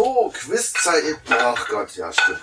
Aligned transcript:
So, 0.00 0.32
Quizzeit. 0.32 1.20
Ach 1.28 1.68
Gott, 1.68 1.94
ja, 1.94 2.10
stimmt. 2.10 2.40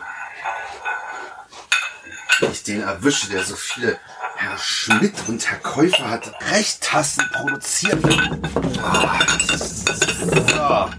Wenn 2.40 2.52
ich 2.52 2.61
den 2.61 2.83
erwische, 2.83 3.31
der 3.31 3.44
so 3.44 3.56
viele 3.56 3.99
Herr 4.36 4.60
Schmidt 4.60 5.15
und 5.28 5.44
Herr 5.49 5.57
Käufer 5.57 6.07
hat 6.07 6.31
Rechttassen 6.51 7.28
produziert. 7.33 7.97
Ah, 8.83 9.20
so. 10.47 10.89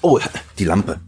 Oh, 0.00 0.18
die 0.58 0.64
Lampe. 0.64 0.98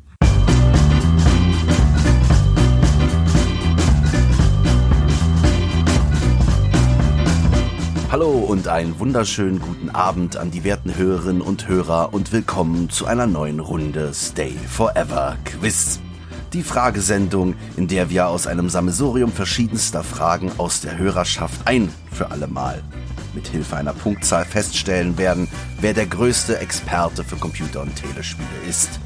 Hallo 8.13 8.29
und 8.29 8.69
einen 8.69 8.99
wunderschönen 8.99 9.59
guten 9.59 9.89
Abend 9.89 10.37
an 10.37 10.51
die 10.51 10.65
werten 10.65 10.95
Hörerinnen 10.95 11.41
und 11.41 11.67
Hörer 11.67 12.13
und 12.13 12.31
willkommen 12.31 12.91
zu 12.91 13.07
einer 13.07 13.27
neuen 13.27 13.59
Runde 13.59 14.13
Stay 14.13 14.53
Forever 14.69 15.39
Quiz. 15.47 15.99
Die 16.53 16.63
Fragesendung, 16.63 17.55
in 17.79 17.89
der 17.89 18.11
wir 18.11 18.29
aus 18.29 18.47
einem 18.47 18.69
Sammelsurium 18.69 19.33
verschiedenster 19.33 20.05
Fragen 20.05 20.53
aus 20.59 20.83
der 20.83 20.99
Hörerschaft 20.99 21.67
ein 21.67 21.91
für 22.11 22.31
alle 22.31 22.49
Mal 22.49 22.83
mit 23.33 23.49
Hilfe 23.49 23.79
einer 23.79 23.95
Punktzahl 23.95 24.45
feststellen 24.45 25.17
werden, 25.17 25.49
wer 25.81 25.95
der 25.95 26.05
größte 26.05 26.59
Experte 26.59 27.25
für 27.25 27.37
Computer- 27.37 27.81
und 27.81 27.97
Telespiele 27.97 28.47
ist. 28.69 29.01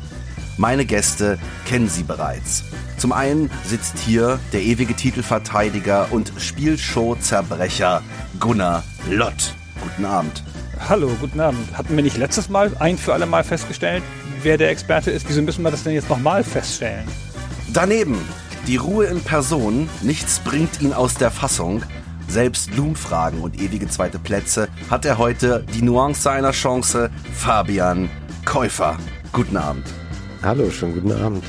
Meine 0.59 0.87
Gäste 0.87 1.39
kennen 1.67 1.89
Sie 1.89 2.03
bereits. 2.03 2.65
Zum 2.97 3.13
einen 3.13 3.51
sitzt 3.65 3.99
hier 3.99 4.39
der 4.53 4.63
ewige 4.63 4.95
Titelverteidiger 4.95 6.09
und 6.11 6.33
Spielshow-Zerbrecher 6.39 8.03
Gunnar 8.41 8.83
Lott. 9.11 9.55
Guten 9.83 10.07
Abend. 10.07 10.43
Hallo, 10.89 11.11
guten 11.21 11.41
Abend. 11.41 11.77
Hatten 11.77 11.95
wir 11.95 12.03
nicht 12.03 12.17
letztes 12.17 12.49
Mal 12.49 12.73
ein 12.79 12.97
für 12.97 13.13
alle 13.13 13.27
Mal 13.27 13.45
festgestellt, 13.45 14.03
wer 14.43 14.57
der 14.57 14.71
Experte 14.71 15.11
ist? 15.11 15.29
Wieso 15.29 15.43
müssen 15.43 15.63
wir 15.63 15.71
das 15.71 15.85
denn 15.85 15.93
jetzt 15.93 16.09
nochmal 16.09 16.43
feststellen? 16.43 17.07
Daneben 17.73 18.19
die 18.67 18.77
Ruhe 18.77 19.07
in 19.07 19.21
Person, 19.21 19.89
nichts 20.03 20.41
bringt 20.41 20.81
ihn 20.81 20.93
aus 20.93 21.15
der 21.15 21.31
Fassung. 21.31 21.83
Selbst 22.29 22.75
Loom-Fragen 22.75 23.41
und 23.43 23.61
ewige 23.61 23.89
zweite 23.89 24.19
Plätze 24.19 24.69
hat 24.91 25.05
er 25.05 25.19
heute 25.19 25.65
die 25.75 25.83
Nuance 25.83 26.31
einer 26.31 26.53
Chance. 26.53 27.11
Fabian 27.35 28.09
Käufer. 28.45 28.97
Guten 29.33 29.57
Abend. 29.57 29.85
Hallo, 30.47 30.71
schönen 30.71 30.95
guten 30.95 31.11
Abend. 31.11 31.43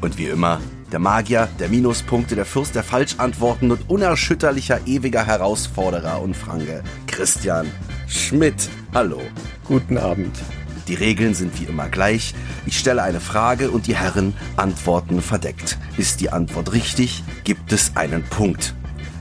Und 0.00 0.16
wie 0.16 0.24
immer, 0.24 0.58
der 0.90 1.00
Magier, 1.00 1.50
der 1.58 1.68
Minuspunkte, 1.68 2.34
der 2.34 2.46
Fürst 2.46 2.74
der 2.74 2.82
Falschantworten 2.82 3.70
und 3.70 3.90
unerschütterlicher 3.90 4.86
ewiger 4.86 5.26
Herausforderer 5.26 6.22
und 6.22 6.34
Franke, 6.34 6.82
Christian 7.06 7.70
Schmidt. 8.08 8.70
Hallo. 8.94 9.20
Guten 9.64 9.98
Abend. 9.98 10.34
Die 10.88 10.94
Regeln 10.94 11.34
sind 11.34 11.60
wie 11.60 11.64
immer 11.64 11.90
gleich. 11.90 12.34
Ich 12.64 12.78
stelle 12.78 13.02
eine 13.02 13.20
Frage 13.20 13.70
und 13.70 13.86
die 13.86 13.96
Herren 13.96 14.32
antworten 14.56 15.20
verdeckt. 15.20 15.76
Ist 15.98 16.22
die 16.22 16.30
Antwort 16.30 16.72
richtig, 16.72 17.22
gibt 17.44 17.70
es 17.70 17.98
einen 17.98 18.22
Punkt. 18.22 18.74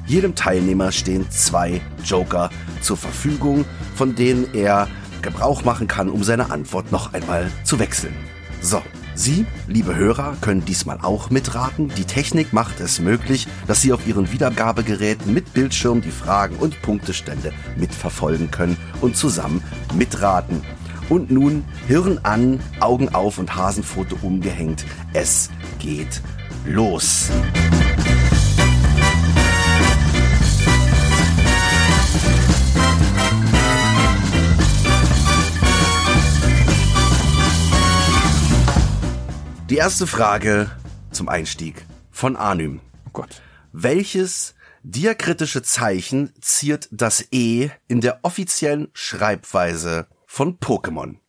Jedem 0.08 0.36
Teilnehmer 0.36 0.94
stehen 0.94 1.30
zwei 1.30 1.82
Joker 2.06 2.50
zur 2.82 2.96
Verfügung, 2.96 3.66
von 3.94 4.16
denen 4.16 4.54
er 4.54 4.88
Gebrauch 5.22 5.66
machen 5.66 5.90
kann, 5.90 6.08
um 6.08 6.24
seine 6.24 6.50
Antwort 6.50 6.94
noch 6.94 7.12
einmal 7.12 7.52
zu 7.66 7.78
wechseln. 7.78 8.16
So, 8.62 8.82
Sie, 9.14 9.46
liebe 9.68 9.96
Hörer, 9.96 10.38
können 10.42 10.66
diesmal 10.66 11.00
auch 11.02 11.30
mitraten. 11.30 11.92
Die 11.98 12.06
Technik 12.06 12.54
macht 12.54 12.80
es 12.80 13.00
möglich, 13.00 13.48
dass 13.68 13.82
Sie 13.82 13.94
auf 13.94 14.08
Ihren 14.08 14.32
Wiedergabegeräten 14.32 15.34
mit 15.34 15.54
Bildschirm 15.54 16.02
die 16.02 16.12
Fragen 16.12 16.56
und 16.56 16.82
Punktestände 16.82 17.54
mitverfolgen 17.76 18.52
können 18.52 18.78
und 19.02 19.18
zusammen 19.18 19.64
mitraten. 19.94 20.64
Und 21.10 21.30
nun 21.30 21.66
Hirn 21.88 22.20
an, 22.24 22.62
Augen 22.80 23.10
auf 23.10 23.38
und 23.38 23.56
Hasenfoto 23.56 24.18
umgehängt. 24.22 24.86
Es 25.14 25.50
geht 25.80 26.22
los. 26.66 27.30
Die 39.72 39.78
erste 39.78 40.06
Frage 40.06 40.70
zum 41.12 41.30
Einstieg 41.30 41.86
von 42.12 42.36
Anym. 42.36 42.82
Oh 43.06 43.12
Gott. 43.14 43.42
Welches 43.72 44.54
diakritische 44.84 45.62
Zeichen 45.62 46.34
ziert 46.42 46.90
das 46.92 47.26
E 47.32 47.70
in 47.88 48.02
der 48.02 48.20
offiziellen 48.24 48.90
Schreibweise 48.92 50.08
von 50.26 50.60
Pokémon? 50.60 51.20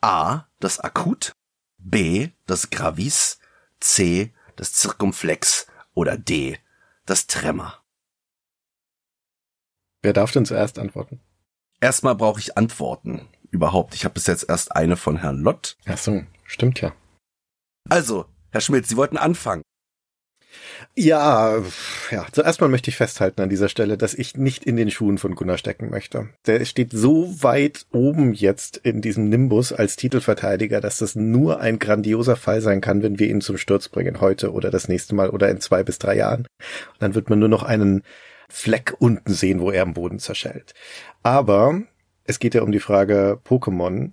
A. 0.00 0.44
Das 0.60 0.78
Akut, 0.78 1.32
B. 1.78 2.28
Das 2.46 2.70
Gravis, 2.70 3.40
C. 3.80 4.32
Das 4.54 4.74
Zirkumflex 4.74 5.66
oder 5.92 6.16
D. 6.16 6.56
Das 7.04 7.26
Tremor. 7.26 7.82
Wer 10.02 10.12
darf 10.12 10.30
denn 10.30 10.46
zuerst 10.46 10.78
antworten? 10.78 11.20
Erstmal 11.80 12.14
brauche 12.14 12.38
ich 12.38 12.56
Antworten. 12.56 13.26
Überhaupt. 13.50 13.96
Ich 13.96 14.04
habe 14.04 14.14
bis 14.14 14.28
jetzt 14.28 14.48
erst 14.48 14.76
eine 14.76 14.96
von 14.96 15.16
Herrn 15.16 15.40
Lott. 15.40 15.76
Ach 15.84 15.98
so, 15.98 16.22
stimmt 16.44 16.80
ja. 16.80 16.92
Also, 17.88 18.26
Herr 18.50 18.60
Schmidt, 18.60 18.86
Sie 18.86 18.96
wollten 18.96 19.16
anfangen. 19.16 19.62
Ja, 20.94 21.62
ja, 22.10 22.26
zuerst 22.32 22.60
mal 22.60 22.68
möchte 22.68 22.90
ich 22.90 22.96
festhalten 22.96 23.40
an 23.40 23.48
dieser 23.48 23.68
Stelle, 23.68 23.96
dass 23.96 24.14
ich 24.14 24.36
nicht 24.36 24.64
in 24.64 24.76
den 24.76 24.90
Schuhen 24.90 25.18
von 25.18 25.34
Gunnar 25.34 25.58
stecken 25.58 25.90
möchte. 25.90 26.28
Der 26.46 26.64
steht 26.64 26.92
so 26.92 27.42
weit 27.42 27.86
oben 27.92 28.32
jetzt 28.32 28.78
in 28.78 29.00
diesem 29.00 29.28
Nimbus 29.28 29.72
als 29.72 29.96
Titelverteidiger, 29.96 30.80
dass 30.80 30.98
das 30.98 31.14
nur 31.14 31.60
ein 31.60 31.78
grandioser 31.78 32.36
Fall 32.36 32.60
sein 32.60 32.80
kann, 32.80 33.02
wenn 33.02 33.18
wir 33.18 33.28
ihn 33.28 33.40
zum 33.40 33.58
Sturz 33.58 33.88
bringen, 33.88 34.20
heute 34.20 34.52
oder 34.52 34.70
das 34.70 34.88
nächste 34.88 35.14
Mal 35.14 35.30
oder 35.30 35.48
in 35.48 35.60
zwei 35.60 35.82
bis 35.82 35.98
drei 35.98 36.16
Jahren. 36.16 36.40
Und 36.40 37.00
dann 37.00 37.14
wird 37.14 37.30
man 37.30 37.38
nur 37.38 37.48
noch 37.48 37.62
einen 37.62 38.02
Fleck 38.48 38.94
unten 38.98 39.32
sehen, 39.32 39.60
wo 39.60 39.70
er 39.70 39.82
am 39.82 39.94
Boden 39.94 40.18
zerschellt. 40.18 40.72
Aber 41.22 41.82
es 42.24 42.38
geht 42.38 42.54
ja 42.54 42.62
um 42.62 42.72
die 42.72 42.80
Frage 42.80 43.40
Pokémon. 43.44 44.12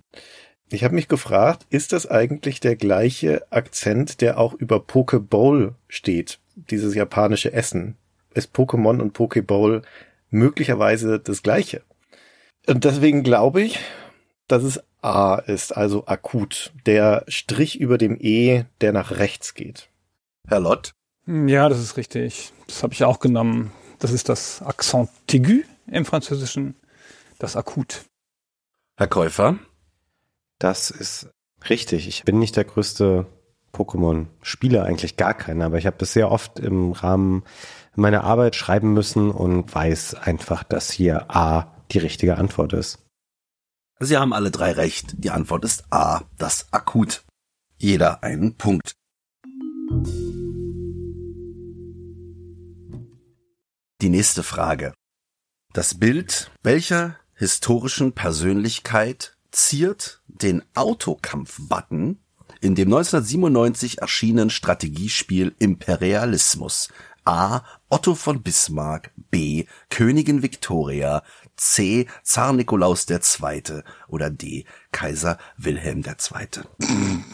Ich 0.68 0.82
habe 0.82 0.94
mich 0.94 1.08
gefragt, 1.08 1.64
ist 1.70 1.92
das 1.92 2.06
eigentlich 2.08 2.58
der 2.60 2.74
gleiche 2.76 3.46
Akzent, 3.50 4.20
der 4.20 4.38
auch 4.38 4.52
über 4.54 4.80
Pokeball 4.80 5.74
steht, 5.88 6.40
dieses 6.56 6.94
japanische 6.94 7.52
Essen? 7.52 7.96
Ist 8.34 8.54
Pokémon 8.54 9.00
und 9.00 9.12
Pokeball 9.12 9.82
möglicherweise 10.30 11.20
das 11.20 11.42
gleiche? 11.42 11.82
Und 12.66 12.84
deswegen 12.84 13.22
glaube 13.22 13.62
ich, 13.62 13.78
dass 14.48 14.64
es 14.64 14.82
A 15.02 15.36
ist, 15.36 15.76
also 15.76 16.06
akut, 16.06 16.72
der 16.84 17.24
Strich 17.28 17.78
über 17.78 17.96
dem 17.96 18.16
E, 18.20 18.64
der 18.80 18.92
nach 18.92 19.12
rechts 19.12 19.54
geht. 19.54 19.88
Herr 20.48 20.58
Lott? 20.60 20.92
Hm, 21.26 21.46
Ja, 21.46 21.68
das 21.68 21.78
ist 21.78 21.96
richtig. 21.96 22.52
Das 22.66 22.82
habe 22.82 22.92
ich 22.92 23.04
auch 23.04 23.20
genommen. 23.20 23.72
Das 24.00 24.10
ist 24.10 24.28
das 24.28 24.62
Accent 24.62 25.08
aigu 25.30 25.62
im 25.90 26.04
Französischen, 26.04 26.74
das 27.38 27.54
Akut. 27.56 28.04
Herr 28.98 29.06
Käufer? 29.06 29.58
Das 30.58 30.90
ist 30.90 31.28
richtig. 31.68 32.08
Ich 32.08 32.24
bin 32.24 32.38
nicht 32.38 32.56
der 32.56 32.64
größte 32.64 33.26
Pokémon-Spieler, 33.72 34.84
eigentlich 34.84 35.16
gar 35.16 35.34
keiner, 35.34 35.66
aber 35.66 35.78
ich 35.78 35.86
habe 35.86 35.98
das 35.98 36.12
sehr 36.12 36.30
oft 36.30 36.58
im 36.58 36.92
Rahmen 36.92 37.44
meiner 37.94 38.24
Arbeit 38.24 38.56
schreiben 38.56 38.92
müssen 38.92 39.30
und 39.30 39.74
weiß 39.74 40.14
einfach, 40.14 40.62
dass 40.64 40.90
hier 40.90 41.30
A 41.34 41.74
die 41.92 41.98
richtige 41.98 42.36
Antwort 42.36 42.72
ist. 42.72 42.98
Sie 43.98 44.16
haben 44.16 44.32
alle 44.32 44.50
drei 44.50 44.72
recht. 44.72 45.14
Die 45.18 45.30
Antwort 45.30 45.64
ist 45.64 45.84
A, 45.90 46.22
das 46.36 46.72
Akut. 46.72 47.24
Jeder 47.78 48.22
einen 48.22 48.56
Punkt. 48.56 48.94
Die 54.02 54.08
nächste 54.10 54.42
Frage. 54.42 54.92
Das 55.72 55.98
Bild 55.98 56.50
welcher 56.62 57.16
historischen 57.34 58.12
Persönlichkeit 58.12 59.35
ziert 59.50 60.22
den 60.28 60.62
Autokampf-Button 60.74 62.18
in 62.60 62.74
dem 62.74 62.88
1997 62.88 63.98
erschienenen 63.98 64.50
Strategiespiel 64.50 65.54
Imperialismus? 65.58 66.88
A. 67.24 67.62
Otto 67.88 68.14
von 68.14 68.42
Bismarck, 68.42 69.10
B. 69.30 69.66
Königin 69.90 70.42
Victoria, 70.42 71.24
C. 71.56 72.06
Zar 72.22 72.52
Nikolaus 72.52 73.06
II. 73.10 73.82
oder 74.06 74.30
D. 74.30 74.64
Kaiser 74.92 75.38
Wilhelm 75.56 76.04
II. 76.04 76.62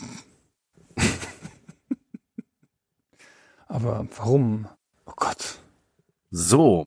Aber 3.69 4.07
warum? 4.17 4.69
Oh 5.07 5.13
Gott. 5.17 5.59
So. 6.31 6.85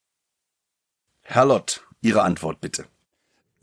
Herr 1.21 1.45
Lott, 1.45 1.85
Ihre 2.01 2.23
Antwort 2.23 2.61
bitte. 2.61 2.85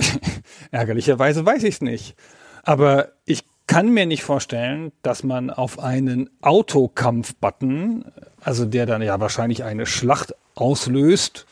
Ärgerlicherweise 0.71 1.45
weiß 1.45 1.63
ich 1.65 1.77
es 1.77 1.81
nicht. 1.81 2.15
Aber 2.63 3.13
ich 3.25 3.45
kann 3.67 3.93
mir 3.93 4.07
nicht 4.07 4.23
vorstellen, 4.23 4.93
dass 5.03 5.23
man 5.23 5.51
auf 5.51 5.79
einen 5.79 6.31
Autokampf-Button, 6.41 8.05
also 8.41 8.65
der 8.65 8.87
dann 8.87 9.03
ja 9.03 9.21
wahrscheinlich 9.21 9.65
eine 9.65 9.87
Schlacht 9.87 10.35
auslöst, 10.55 11.47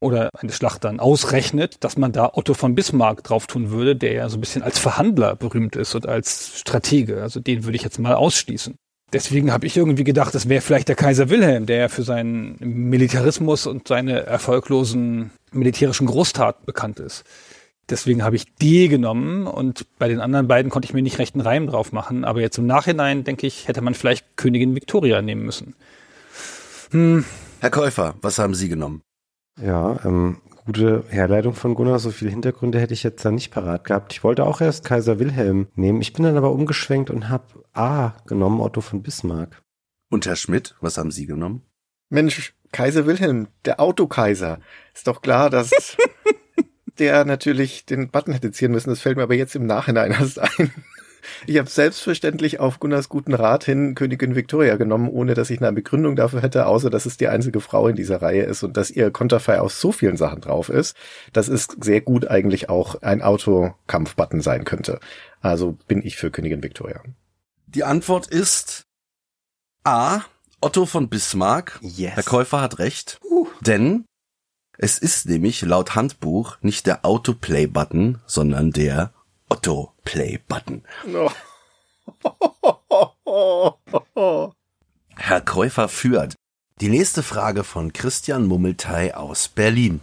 oder 0.00 0.30
eine 0.38 0.52
Schlacht 0.52 0.84
dann 0.84 1.00
ausrechnet, 1.00 1.82
dass 1.84 1.96
man 1.96 2.12
da 2.12 2.30
Otto 2.34 2.54
von 2.54 2.74
Bismarck 2.74 3.22
drauf 3.24 3.46
tun 3.46 3.70
würde, 3.70 3.96
der 3.96 4.12
ja 4.12 4.28
so 4.28 4.36
ein 4.36 4.40
bisschen 4.40 4.62
als 4.62 4.78
Verhandler 4.78 5.36
berühmt 5.36 5.76
ist 5.76 5.94
und 5.94 6.06
als 6.06 6.58
Stratege. 6.60 7.22
Also 7.22 7.40
den 7.40 7.64
würde 7.64 7.76
ich 7.76 7.82
jetzt 7.82 7.98
mal 7.98 8.14
ausschließen. 8.14 8.74
Deswegen 9.12 9.52
habe 9.52 9.66
ich 9.66 9.76
irgendwie 9.76 10.04
gedacht, 10.04 10.34
das 10.34 10.48
wäre 10.48 10.60
vielleicht 10.60 10.88
der 10.88 10.96
Kaiser 10.96 11.30
Wilhelm, 11.30 11.66
der 11.66 11.76
ja 11.76 11.88
für 11.88 12.02
seinen 12.02 12.56
Militarismus 12.60 13.66
und 13.66 13.86
seine 13.86 14.26
erfolglosen 14.26 15.30
militärischen 15.52 16.06
Großtaten 16.06 16.66
bekannt 16.66 16.98
ist. 16.98 17.24
Deswegen 17.88 18.24
habe 18.24 18.34
ich 18.34 18.54
die 18.56 18.88
genommen 18.88 19.46
und 19.46 19.86
bei 19.98 20.08
den 20.08 20.20
anderen 20.20 20.48
beiden 20.48 20.70
konnte 20.70 20.86
ich 20.86 20.94
mir 20.94 21.02
nicht 21.02 21.18
rechten 21.18 21.40
Reim 21.40 21.68
drauf 21.68 21.92
machen. 21.92 22.24
Aber 22.24 22.40
jetzt 22.40 22.58
im 22.58 22.66
Nachhinein, 22.66 23.22
denke 23.22 23.46
ich, 23.46 23.68
hätte 23.68 23.80
man 23.80 23.94
vielleicht 23.94 24.36
Königin 24.36 24.74
Victoria 24.74 25.22
nehmen 25.22 25.44
müssen. 25.44 25.74
Hm. 26.90 27.24
Herr 27.60 27.70
Käufer, 27.70 28.16
was 28.22 28.38
haben 28.38 28.54
Sie 28.54 28.68
genommen? 28.68 29.02
Ja, 29.60 30.00
ähm, 30.04 30.38
gute 30.66 31.04
Herleitung 31.08 31.54
von 31.54 31.74
Gunnar. 31.74 32.00
So 32.00 32.10
viele 32.10 32.30
Hintergründe 32.30 32.80
hätte 32.80 32.92
ich 32.92 33.04
jetzt 33.04 33.24
da 33.24 33.30
nicht 33.30 33.52
parat 33.52 33.84
gehabt. 33.84 34.12
Ich 34.12 34.24
wollte 34.24 34.44
auch 34.44 34.60
erst 34.60 34.84
Kaiser 34.84 35.18
Wilhelm 35.20 35.68
nehmen. 35.74 36.00
Ich 36.00 36.12
bin 36.12 36.24
dann 36.24 36.36
aber 36.36 36.50
umgeschwenkt 36.50 37.10
und 37.10 37.28
habe 37.28 37.64
A 37.72 38.14
genommen, 38.26 38.60
Otto 38.60 38.80
von 38.80 39.02
Bismarck. 39.02 39.62
Und 40.10 40.26
Herr 40.26 40.36
Schmidt, 40.36 40.74
was 40.80 40.98
haben 40.98 41.12
Sie 41.12 41.26
genommen? 41.26 41.62
Mensch, 42.10 42.54
Kaiser 42.72 43.06
Wilhelm, 43.06 43.48
der 43.64 43.80
Autokaiser. 43.80 44.60
Ist 44.94 45.06
doch 45.06 45.22
klar, 45.22 45.50
dass 45.50 45.70
der 46.98 47.24
natürlich 47.24 47.84
den 47.84 48.08
Button 48.08 48.32
hätte 48.32 48.52
ziehen 48.52 48.72
müssen. 48.72 48.90
Das 48.90 49.00
fällt 49.00 49.16
mir 49.16 49.22
aber 49.22 49.34
jetzt 49.34 49.54
im 49.56 49.66
Nachhinein 49.66 50.10
erst 50.18 50.38
ein. 50.38 50.72
Ich 51.46 51.58
habe 51.58 51.68
selbstverständlich 51.68 52.60
auf 52.60 52.78
Gunnars 52.78 53.08
guten 53.08 53.34
Rat 53.34 53.64
hin 53.64 53.94
Königin 53.94 54.36
Victoria 54.36 54.76
genommen, 54.76 55.08
ohne 55.08 55.34
dass 55.34 55.50
ich 55.50 55.60
eine 55.60 55.72
Begründung 55.72 56.16
dafür 56.16 56.42
hätte, 56.42 56.66
außer 56.66 56.90
dass 56.90 57.06
es 57.06 57.16
die 57.16 57.28
einzige 57.28 57.60
Frau 57.60 57.88
in 57.88 57.96
dieser 57.96 58.22
Reihe 58.22 58.42
ist 58.42 58.62
und 58.62 58.76
dass 58.76 58.90
ihr 58.90 59.10
Konterfei 59.10 59.60
aus 59.60 59.80
so 59.80 59.92
vielen 59.92 60.16
Sachen 60.16 60.40
drauf 60.40 60.68
ist, 60.68 60.96
dass 61.32 61.48
es 61.48 61.68
sehr 61.80 62.00
gut 62.00 62.28
eigentlich 62.28 62.68
auch 62.68 63.02
ein 63.02 63.22
Autokampfbutton 63.22 64.40
sein 64.40 64.64
könnte. 64.64 65.00
Also 65.40 65.76
bin 65.88 66.04
ich 66.04 66.16
für 66.16 66.30
Königin 66.30 66.62
Victoria. 66.62 67.02
Die 67.66 67.84
Antwort 67.84 68.28
ist 68.28 68.86
A. 69.84 70.20
Otto 70.60 70.86
von 70.86 71.08
Bismarck. 71.08 71.78
Yes. 71.82 72.14
Herr 72.14 72.22
Käufer 72.22 72.60
hat 72.60 72.78
recht. 72.78 73.20
Uh. 73.28 73.46
Denn 73.60 74.04
es 74.78 74.98
ist 74.98 75.26
nämlich 75.26 75.62
laut 75.62 75.94
Handbuch 75.94 76.58
nicht 76.60 76.86
der 76.86 77.04
Autoplay-Button, 77.04 78.20
sondern 78.26 78.72
der 78.72 79.12
Otto-Play-Button. 79.48 80.82
Herr 85.16 85.40
Käufer 85.40 85.88
führt. 85.88 86.34
Die 86.80 86.88
nächste 86.90 87.22
Frage 87.22 87.64
von 87.64 87.94
Christian 87.94 88.46
Mummeltei 88.46 89.16
aus 89.16 89.48
Berlin. 89.48 90.00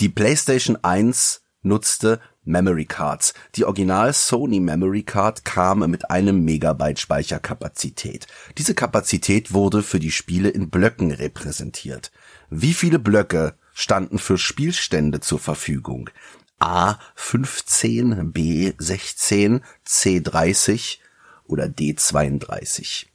Die 0.00 0.08
PlayStation 0.08 0.76
1 0.82 1.42
nutzte 1.62 2.20
Memory 2.44 2.84
Cards. 2.84 3.34
Die 3.54 3.64
Original 3.64 4.12
Sony 4.12 4.60
Memory 4.60 5.02
Card 5.02 5.44
kam 5.44 5.88
mit 5.90 6.10
einem 6.10 6.44
Megabyte 6.44 7.00
Speicherkapazität. 7.00 8.26
Diese 8.58 8.74
Kapazität 8.74 9.52
wurde 9.52 9.82
für 9.82 9.98
die 9.98 10.10
Spiele 10.10 10.50
in 10.50 10.70
Blöcken 10.70 11.10
repräsentiert. 11.10 12.10
Wie 12.50 12.74
viele 12.74 12.98
Blöcke 12.98 13.54
standen 13.72 14.18
für 14.18 14.38
Spielstände 14.38 15.20
zur 15.20 15.38
Verfügung? 15.38 16.10
A 16.58 16.98
15, 17.16 18.32
B 18.32 18.72
16, 18.78 19.62
C 19.84 20.20
30 20.20 21.00
oder 21.46 21.68
D 21.68 21.94
32? 21.94 23.10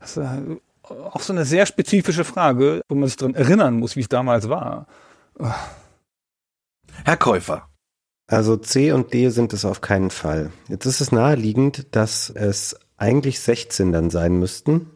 Das 0.00 0.16
ist 0.16 0.22
auch 0.90 1.20
so 1.20 1.32
eine 1.32 1.44
sehr 1.44 1.66
spezifische 1.66 2.24
Frage, 2.24 2.80
wo 2.88 2.94
man 2.94 3.08
sich 3.08 3.16
dran 3.16 3.34
erinnern 3.34 3.74
muss, 3.74 3.96
wie 3.96 4.00
es 4.00 4.08
damals 4.08 4.48
war. 4.48 4.86
Herr 7.04 7.16
Käufer. 7.16 7.68
Also 8.28 8.58
C 8.58 8.92
und 8.92 9.14
D 9.14 9.30
sind 9.30 9.54
es 9.54 9.64
auf 9.64 9.80
keinen 9.80 10.10
Fall. 10.10 10.52
Jetzt 10.68 10.84
ist 10.84 11.00
es 11.00 11.12
naheliegend, 11.12 11.86
dass 11.96 12.28
es 12.28 12.78
eigentlich 12.98 13.40
16 13.40 13.90
dann 13.90 14.10
sein 14.10 14.38
müssten. 14.38 14.90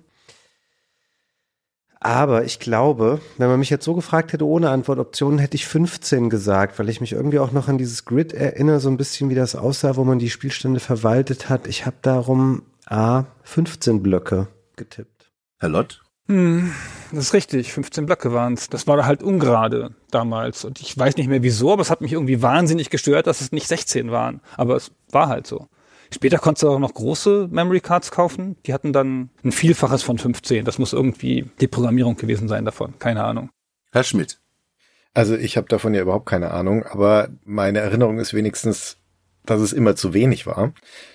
Aber 1.99 2.44
ich 2.44 2.58
glaube, 2.58 3.20
wenn 3.38 3.49
man 3.49 3.61
mich 3.61 3.70
jetzt 3.70 3.84
so 3.84 3.94
gefragt 3.94 4.32
hätte 4.32 4.46
ohne 4.46 4.69
Antwortoptionen, 4.69 5.38
hätte 5.38 5.55
ich 5.55 5.67
15 5.67 6.29
gesagt, 6.29 6.79
weil 6.79 6.90
ich 6.90 7.00
mich 7.00 7.12
irgendwie 7.12 7.38
auch 7.38 7.52
noch 7.52 7.69
an 7.69 7.79
dieses 7.79 8.05
Grid 8.05 8.34
erinnere, 8.34 8.81
so 8.81 8.90
ein 8.90 8.96
bisschen 8.96 9.31
wie 9.31 9.34
das 9.34 9.56
aussah, 9.56 9.96
wo 9.96 10.05
man 10.05 10.19
die 10.19 10.29
Spielstände 10.29 10.81
verwaltet 10.81 11.49
hat. 11.49 11.67
Ich 11.67 11.87
habe 11.87 11.96
darum 12.02 12.64
A 12.87 13.25
15 13.44 14.02
Blöcke 14.02 14.49
getippt. 14.76 15.31
Herr 15.58 15.70
Lott? 15.70 16.02
Hm, 16.26 16.73
das 17.12 17.26
ist 17.26 17.34
richtig, 17.34 17.73
15 17.73 18.05
Blöcke 18.05 18.32
waren 18.32 18.55
es. 18.55 18.69
Das 18.69 18.87
war 18.87 19.06
halt 19.06 19.23
ungerade 19.23 19.94
damals. 20.14 20.64
Und 20.64 20.81
ich 20.81 20.97
weiß 20.97 21.17
nicht 21.17 21.29
mehr 21.29 21.43
wieso, 21.43 21.73
aber 21.73 21.82
es 21.82 21.91
hat 21.91 22.00
mich 22.00 22.12
irgendwie 22.12 22.43
wahnsinnig 22.43 22.91
gestört, 22.91 23.26
dass 23.26 23.41
es 23.41 23.53
nicht 23.53 23.67
16 23.69 24.11
waren. 24.11 24.41
Aber 24.56 24.76
es 24.76 24.93
war 25.11 25.29
halt 25.29 25.47
so. 25.47 25.69
Später 26.12 26.38
konntest 26.38 26.62
du 26.62 26.69
auch 26.69 26.79
noch 26.79 26.93
große 26.93 27.49
Memory 27.50 27.81
Cards 27.81 28.11
kaufen. 28.11 28.56
Die 28.67 28.75
hatten 28.75 28.93
dann 28.93 29.31
ein 29.44 29.53
Vielfaches 29.53 30.03
von 30.03 30.19
15. 30.19 30.64
Das 30.64 30.79
muss 30.79 30.93
irgendwie 30.93 31.50
die 31.61 31.69
Programmierung 31.69 32.17
gewesen 32.17 32.49
sein 32.49 32.64
davon. 32.64 32.99
Keine 32.99 33.25
Ahnung. 33.25 33.50
Herr 33.93 34.05
Schmidt. 34.05 34.38
Also 35.14 35.37
ich 35.37 35.56
habe 35.56 35.69
davon 35.69 35.94
ja 35.94 36.03
überhaupt 36.03 36.26
keine 36.26 36.53
Ahnung, 36.53 36.85
aber 36.85 37.29
meine 37.44 37.81
Erinnerung 37.81 38.19
ist 38.19 38.32
wenigstens, 38.32 38.97
dass 39.44 39.61
es 39.61 39.73
immer 39.73 39.97
zu 39.97 40.15
wenig 40.15 40.47
war. 40.47 40.73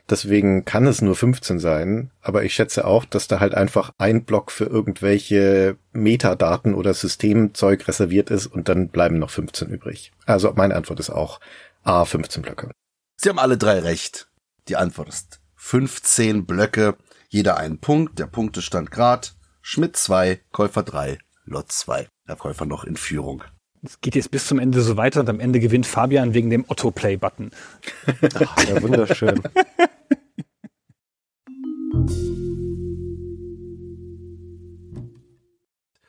Deswegen 0.10 0.66
kann 0.66 0.86
es 0.88 1.02
nur 1.02 1.16
15 1.16 1.60
sein, 1.60 2.12
aber 2.22 2.44
ich 2.44 2.54
schätze 2.54 2.86
auch, 2.86 3.06
dass 3.06 3.28
da 3.28 3.40
halt 3.40 3.56
einfach 3.56 3.92
ein 3.98 4.26
Block 4.26 4.52
für 4.52 4.66
irgendwelche 4.66 5.78
Metadaten 5.94 6.74
oder 6.74 6.94
Systemzeug 6.94 7.88
reserviert 7.88 8.30
ist 8.30 8.48
und 8.48 8.70
dann 8.70 8.90
bleiben 8.90 9.20
noch 9.20 9.30
15 9.30 9.70
übrig. 9.70 10.12
Also 10.26 10.52
meine 10.56 10.76
Antwort 10.76 11.00
ist 11.00 11.10
auch 11.10 11.40
A, 11.84 12.06
15 12.06 12.42
Blöcke. 12.42 12.72
Sie 13.16 13.30
haben 13.30 13.40
alle 13.40 13.58
drei 13.58 13.80
recht. 13.80 14.28
Die 14.68 14.76
Antwort 14.76 15.10
ist 15.10 15.40
15 15.56 16.46
Blöcke, 16.46 16.96
jeder 17.30 17.58
einen 17.58 17.80
Punkt, 17.80 18.20
der 18.20 18.28
Punktestand 18.28 18.92
grad. 18.92 19.36
Schmidt 19.62 19.98
2, 19.98 20.40
Käufer 20.52 20.84
3, 20.84 21.18
Lot 21.46 21.72
2. 21.72 22.08
Der 22.28 22.36
Käufer 22.36 22.66
noch 22.66 22.84
in 22.84 22.96
Führung. 22.96 23.44
Es 23.84 24.02
geht 24.02 24.16
jetzt 24.16 24.32
bis 24.32 24.48
zum 24.48 24.60
Ende 24.60 24.82
so 24.82 24.98
weiter 24.98 25.20
und 25.22 25.30
am 25.30 25.40
Ende 25.40 25.60
gewinnt 25.60 25.86
Fabian 25.86 26.34
wegen 26.34 26.50
dem 26.50 26.66
Otto-Play-Button. 26.68 27.52
Ja, 28.68 28.82
wunderschön. 28.82 29.42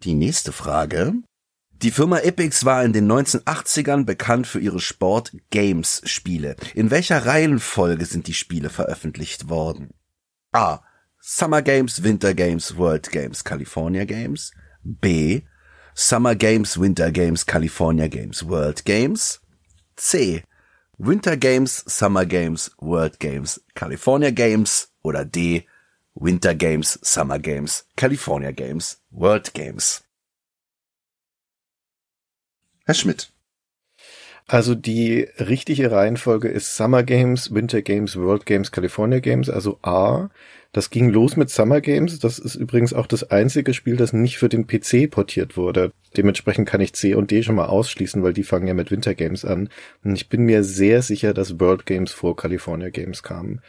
Die 0.05 0.15
nächste 0.15 0.53
Frage. 0.53 1.15
Die 1.71 1.91
Firma 1.91 2.19
Epix 2.19 2.65
war 2.65 2.85
in 2.85 2.93
den 2.93 3.11
1980ern 3.11 4.05
bekannt 4.05 4.47
für 4.47 4.59
ihre 4.59 4.81
Sport-Games-Spiele. 4.81 6.57
In 6.75 6.91
welcher 6.91 7.27
Reihenfolge 7.27 8.05
sind 8.05 8.27
die 8.27 8.35
Spiele 8.35 8.71
veröffentlicht 8.71 9.49
worden? 9.49 9.91
A. 10.53 10.81
Summer 11.21 11.63
Games, 11.63 12.03
Winter 12.03 12.35
Games, 12.35 12.77
World 12.77 13.11
Games, 13.11 13.45
California 13.45 14.05
Games. 14.07 14.53
B. 14.83 15.43
Summer 16.01 16.37
Games, 16.37 16.79
Winter 16.79 17.11
Games, 17.11 17.43
California 17.43 18.07
Games, 18.07 18.45
World 18.45 18.85
Games. 18.85 19.41
C. 19.97 20.45
Winter 20.97 21.35
Games, 21.35 21.83
Summer 21.93 22.25
Games, 22.25 22.71
World 22.81 23.19
Games, 23.19 23.59
California 23.75 24.31
Games. 24.31 24.87
Oder 25.03 25.25
D. 25.25 25.67
Winter 26.15 26.55
Games, 26.55 26.99
Summer 27.03 27.41
Games, 27.41 27.83
California 27.97 28.53
Games, 28.53 28.99
World 29.11 29.53
Games. 29.53 30.05
Herr 32.87 32.95
Schmidt. 32.95 33.33
Also 34.51 34.75
die 34.75 35.29
richtige 35.39 35.91
Reihenfolge 35.93 36.49
ist 36.49 36.75
Summer 36.75 37.03
Games, 37.03 37.53
Winter 37.55 37.83
Games, 37.83 38.17
World 38.17 38.47
Games, 38.47 38.73
California 38.73 39.21
Games, 39.21 39.51
also 39.51 39.79
A. 39.83 40.31
Das 40.73 40.89
ging 40.89 41.11
los 41.11 41.37
mit 41.37 41.51
Summer 41.51 41.83
Games. 41.83 42.19
Das 42.19 42.39
ist 42.39 42.55
übrigens 42.55 42.95
auch 42.95 43.07
das 43.07 43.31
einzige 43.31 43.75
Spiel, 43.75 43.97
das 43.97 44.15
nicht 44.15 44.39
für 44.39 44.49
den 44.49 44.67
PC 44.67 45.11
portiert 45.11 45.59
wurde. 45.59 45.93
Dementsprechend 46.17 46.67
kann 46.67 46.81
ich 46.81 46.95
C 46.95 47.15
und 47.15 47.31
D 47.31 47.43
schon 47.43 47.57
mal 47.57 47.67
ausschließen, 47.67 48.23
weil 48.23 48.33
die 48.33 48.43
fangen 48.43 48.67
ja 48.67 48.75
mit 48.75 48.91
Winter 48.91 49.15
Games 49.15 49.45
an. 49.45 49.69
Und 50.03 50.17
ich 50.17 50.31
bin 50.31 50.45
mir 50.45 50.65
sehr 50.65 51.03
sicher, 51.03 51.35
dass 51.35 51.61
World 51.61 51.85
Games 51.85 52.13
vor 52.13 52.35
California 52.35 52.89
Games 52.89 53.23
kamen. 53.23 53.61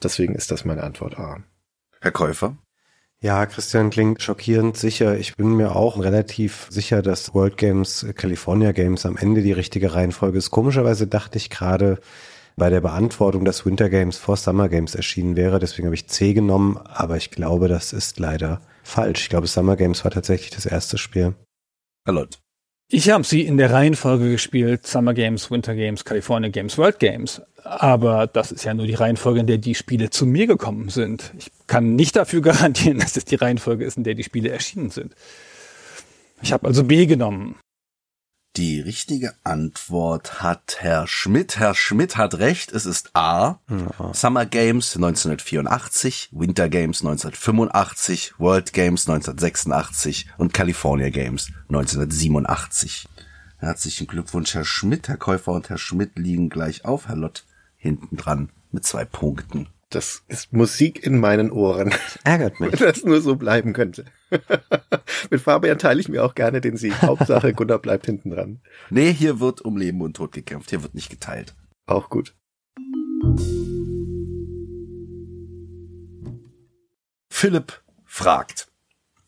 Deswegen 0.00 0.36
ist 0.36 0.52
das 0.52 0.64
meine 0.64 0.84
Antwort 0.84 1.18
A. 1.18 1.42
Herr 2.00 2.12
Käufer. 2.12 2.56
Ja, 3.22 3.44
Christian 3.44 3.90
klingt 3.90 4.22
schockierend 4.22 4.78
sicher. 4.78 5.18
Ich 5.18 5.36
bin 5.36 5.54
mir 5.54 5.76
auch 5.76 6.02
relativ 6.02 6.66
sicher, 6.70 7.02
dass 7.02 7.34
World 7.34 7.58
Games, 7.58 8.06
California 8.16 8.72
Games 8.72 9.04
am 9.04 9.18
Ende 9.18 9.42
die 9.42 9.52
richtige 9.52 9.92
Reihenfolge 9.92 10.38
ist. 10.38 10.50
Komischerweise 10.50 11.06
dachte 11.06 11.36
ich 11.36 11.50
gerade 11.50 11.98
bei 12.56 12.70
der 12.70 12.80
Beantwortung, 12.80 13.44
dass 13.44 13.66
Winter 13.66 13.90
Games 13.90 14.16
vor 14.16 14.38
Summer 14.38 14.70
Games 14.70 14.94
erschienen 14.94 15.36
wäre. 15.36 15.58
Deswegen 15.58 15.84
habe 15.86 15.94
ich 15.94 16.08
C 16.08 16.32
genommen, 16.32 16.78
aber 16.78 17.18
ich 17.18 17.30
glaube, 17.30 17.68
das 17.68 17.92
ist 17.92 18.18
leider 18.18 18.62
falsch. 18.84 19.22
Ich 19.22 19.28
glaube, 19.28 19.48
Summer 19.48 19.76
Games 19.76 20.02
war 20.02 20.10
tatsächlich 20.10 20.50
das 20.50 20.64
erste 20.64 20.96
Spiel. 20.96 21.34
Herr 22.06 22.14
Lott. 22.14 22.38
Ich 22.92 23.08
habe 23.08 23.22
sie 23.22 23.42
in 23.42 23.56
der 23.56 23.70
Reihenfolge 23.70 24.32
gespielt, 24.32 24.84
Summer 24.84 25.14
Games, 25.14 25.48
Winter 25.48 25.76
Games, 25.76 26.04
California 26.04 26.50
Games, 26.50 26.76
World 26.76 26.98
Games. 26.98 27.40
Aber 27.62 28.26
das 28.26 28.50
ist 28.50 28.64
ja 28.64 28.74
nur 28.74 28.88
die 28.88 28.94
Reihenfolge, 28.94 29.38
in 29.38 29.46
der 29.46 29.58
die 29.58 29.76
Spiele 29.76 30.10
zu 30.10 30.26
mir 30.26 30.48
gekommen 30.48 30.88
sind. 30.88 31.32
Ich 31.38 31.52
kann 31.68 31.94
nicht 31.94 32.16
dafür 32.16 32.40
garantieren, 32.42 32.98
dass 32.98 33.16
es 33.16 33.24
die 33.24 33.36
Reihenfolge 33.36 33.84
ist, 33.84 33.96
in 33.96 34.02
der 34.02 34.14
die 34.14 34.24
Spiele 34.24 34.50
erschienen 34.50 34.90
sind. 34.90 35.14
Ich 36.42 36.52
habe 36.52 36.66
also 36.66 36.82
B 36.82 37.06
genommen. 37.06 37.54
Die 38.56 38.80
richtige 38.80 39.32
Antwort 39.44 40.42
hat 40.42 40.78
Herr 40.80 41.06
Schmidt. 41.06 41.58
Herr 41.60 41.72
Schmidt 41.72 42.16
hat 42.16 42.34
recht, 42.34 42.72
es 42.72 42.84
ist 42.84 43.14
A. 43.14 43.60
Ja. 43.68 44.12
Summer 44.12 44.44
Games 44.44 44.96
1984, 44.96 46.30
Winter 46.32 46.68
Games 46.68 47.00
1985, 47.00 48.34
World 48.38 48.72
Games 48.72 49.08
1986 49.08 50.26
und 50.36 50.52
California 50.52 51.10
Games 51.10 51.52
1987. 51.68 53.06
Herzlichen 53.58 54.08
Glückwunsch, 54.08 54.54
Herr 54.54 54.64
Schmidt. 54.64 55.06
Herr 55.06 55.16
Käufer 55.16 55.52
und 55.52 55.68
Herr 55.68 55.78
Schmidt 55.78 56.18
liegen 56.18 56.48
gleich 56.48 56.84
auf. 56.84 57.06
Herr 57.06 57.16
Lott 57.16 57.44
hinten 57.76 58.16
dran 58.16 58.50
mit 58.72 58.84
zwei 58.84 59.04
Punkten. 59.04 59.68
Das 59.90 60.22
ist 60.28 60.52
Musik 60.52 61.04
in 61.04 61.18
meinen 61.18 61.50
Ohren. 61.50 61.92
Ärgert 62.22 62.60
mich. 62.60 62.72
Wenn 62.72 62.78
das 62.88 63.04
nur 63.04 63.20
so 63.20 63.34
bleiben 63.34 63.72
könnte. 63.72 64.04
Mit 65.30 65.40
Fabian 65.40 65.78
teile 65.78 65.98
ich 65.98 66.08
mir 66.08 66.24
auch 66.24 66.36
gerne 66.36 66.60
den 66.60 66.76
Sieg. 66.76 67.02
Hauptsache 67.02 67.52
Gunnar 67.54 67.80
bleibt 67.80 68.06
hinten 68.06 68.30
dran. 68.30 68.60
Nee, 68.90 69.12
hier 69.12 69.40
wird 69.40 69.60
um 69.60 69.76
Leben 69.76 70.00
und 70.00 70.14
Tod 70.14 70.30
gekämpft. 70.30 70.70
Hier 70.70 70.84
wird 70.84 70.94
nicht 70.94 71.10
geteilt. 71.10 71.56
Auch 71.86 72.08
gut. 72.08 72.36
Philipp 77.28 77.82
fragt. 78.04 78.69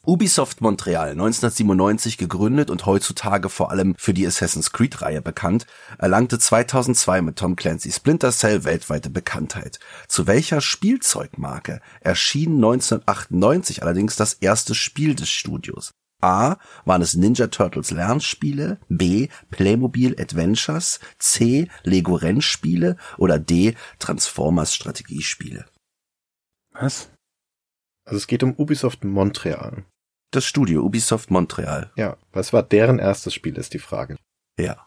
Ubisoft 0.04 0.60
Montreal, 0.60 1.10
1997 1.10 2.18
gegründet 2.18 2.70
und 2.70 2.86
heutzutage 2.86 3.48
vor 3.48 3.70
allem 3.70 3.94
für 3.96 4.12
die 4.12 4.26
Assassin's 4.26 4.72
Creed-Reihe 4.72 5.22
bekannt, 5.22 5.64
erlangte 5.96 6.40
2002 6.40 7.22
mit 7.22 7.36
Tom 7.36 7.54
Clancy 7.54 7.92
Splinter 7.92 8.32
Cell 8.32 8.64
weltweite 8.64 9.10
Bekanntheit. 9.10 9.78
Zu 10.08 10.26
welcher 10.26 10.60
Spielzeugmarke 10.60 11.80
erschien 12.00 12.56
1998 12.56 13.84
allerdings 13.84 14.16
das 14.16 14.34
erste 14.34 14.74
Spiel 14.74 15.14
des 15.14 15.28
Studios? 15.28 15.92
A. 16.20 16.56
Waren 16.84 17.02
es 17.02 17.14
Ninja 17.14 17.46
Turtles 17.46 17.92
Lernspiele? 17.92 18.80
B. 18.88 19.28
Playmobil 19.52 20.20
Adventures? 20.20 20.98
C. 21.20 21.68
Lego 21.84 22.16
Rennspiele? 22.16 22.96
Oder 23.18 23.38
D. 23.38 23.76
Transformers 24.00 24.74
Strategiespiele? 24.74 25.64
Was? 26.72 27.08
Also 28.04 28.18
es 28.18 28.26
geht 28.26 28.42
um 28.42 28.54
Ubisoft 28.54 29.04
Montreal. 29.04 29.84
Das 30.32 30.46
Studio 30.46 30.82
Ubisoft 30.82 31.30
Montreal. 31.30 31.92
Ja, 31.94 32.16
was 32.32 32.54
war 32.54 32.62
deren 32.62 32.98
erstes 32.98 33.34
Spiel, 33.34 33.58
ist 33.58 33.74
die 33.74 33.78
Frage. 33.78 34.16
Ja. 34.58 34.86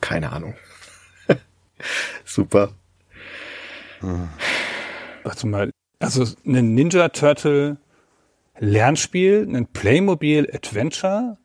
Keine 0.00 0.30
Ahnung. 0.30 0.54
Super. 2.24 2.72
Warte 5.24 5.46
mal. 5.48 5.70
Also 5.98 6.24
ein 6.46 6.74
Ninja 6.74 7.08
Turtle 7.08 7.78
Lernspiel, 8.60 9.48
ein 9.52 9.66
Playmobil 9.66 10.48
Adventure, 10.52 11.36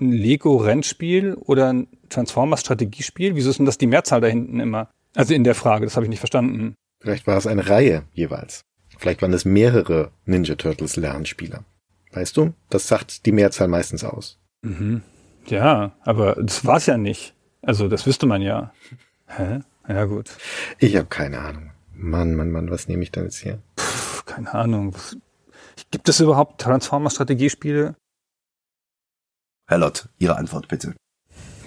ein 0.00 0.12
Lego 0.12 0.56
Rennspiel 0.56 1.34
oder 1.34 1.74
ein 1.74 1.88
Transformers 2.08 2.60
Strategiespiel? 2.60 3.34
Wieso 3.34 3.50
ist 3.50 3.58
denn 3.58 3.66
das 3.66 3.76
die 3.76 3.86
Mehrzahl 3.86 4.22
da 4.22 4.28
hinten 4.28 4.60
immer? 4.60 4.88
Also 5.14 5.34
in 5.34 5.44
der 5.44 5.54
Frage, 5.54 5.84
das 5.84 5.96
habe 5.96 6.06
ich 6.06 6.10
nicht 6.10 6.20
verstanden. 6.20 6.74
Vielleicht 7.00 7.26
war 7.26 7.36
es 7.36 7.46
eine 7.46 7.68
Reihe 7.68 8.04
jeweils. 8.14 8.62
Vielleicht 8.98 9.22
waren 9.22 9.32
es 9.32 9.44
mehrere 9.44 10.10
Ninja 10.24 10.54
Turtles 10.54 10.96
Lernspieler. 10.96 11.64
Weißt 12.12 12.36
du? 12.36 12.54
Das 12.70 12.88
sagt 12.88 13.26
die 13.26 13.32
Mehrzahl 13.32 13.68
meistens 13.68 14.04
aus. 14.04 14.38
Mhm. 14.62 15.02
Ja, 15.46 15.92
aber 16.02 16.36
das 16.36 16.64
war's 16.64 16.86
ja 16.86 16.96
nicht. 16.96 17.34
Also 17.62 17.88
das 17.88 18.06
wüsste 18.06 18.26
man 18.26 18.42
ja. 18.42 18.72
Hä? 19.26 19.60
Ja 19.88 20.04
gut. 20.04 20.30
Ich 20.78 20.96
habe 20.96 21.06
keine 21.06 21.38
Ahnung. 21.38 21.70
Mann, 21.92 22.34
Mann, 22.34 22.50
Mann, 22.50 22.70
was 22.70 22.88
nehme 22.88 23.02
ich 23.02 23.12
denn 23.12 23.24
jetzt 23.24 23.38
hier? 23.38 23.58
Puh, 23.76 24.22
keine 24.24 24.52
Ahnung. 24.52 24.94
Gibt 25.90 26.08
es 26.08 26.20
überhaupt 26.20 26.60
Transformer-Strategiespiele? 26.60 27.94
Herr 29.68 29.78
Lott, 29.78 30.08
Ihre 30.18 30.36
Antwort 30.36 30.68
bitte. 30.68 30.94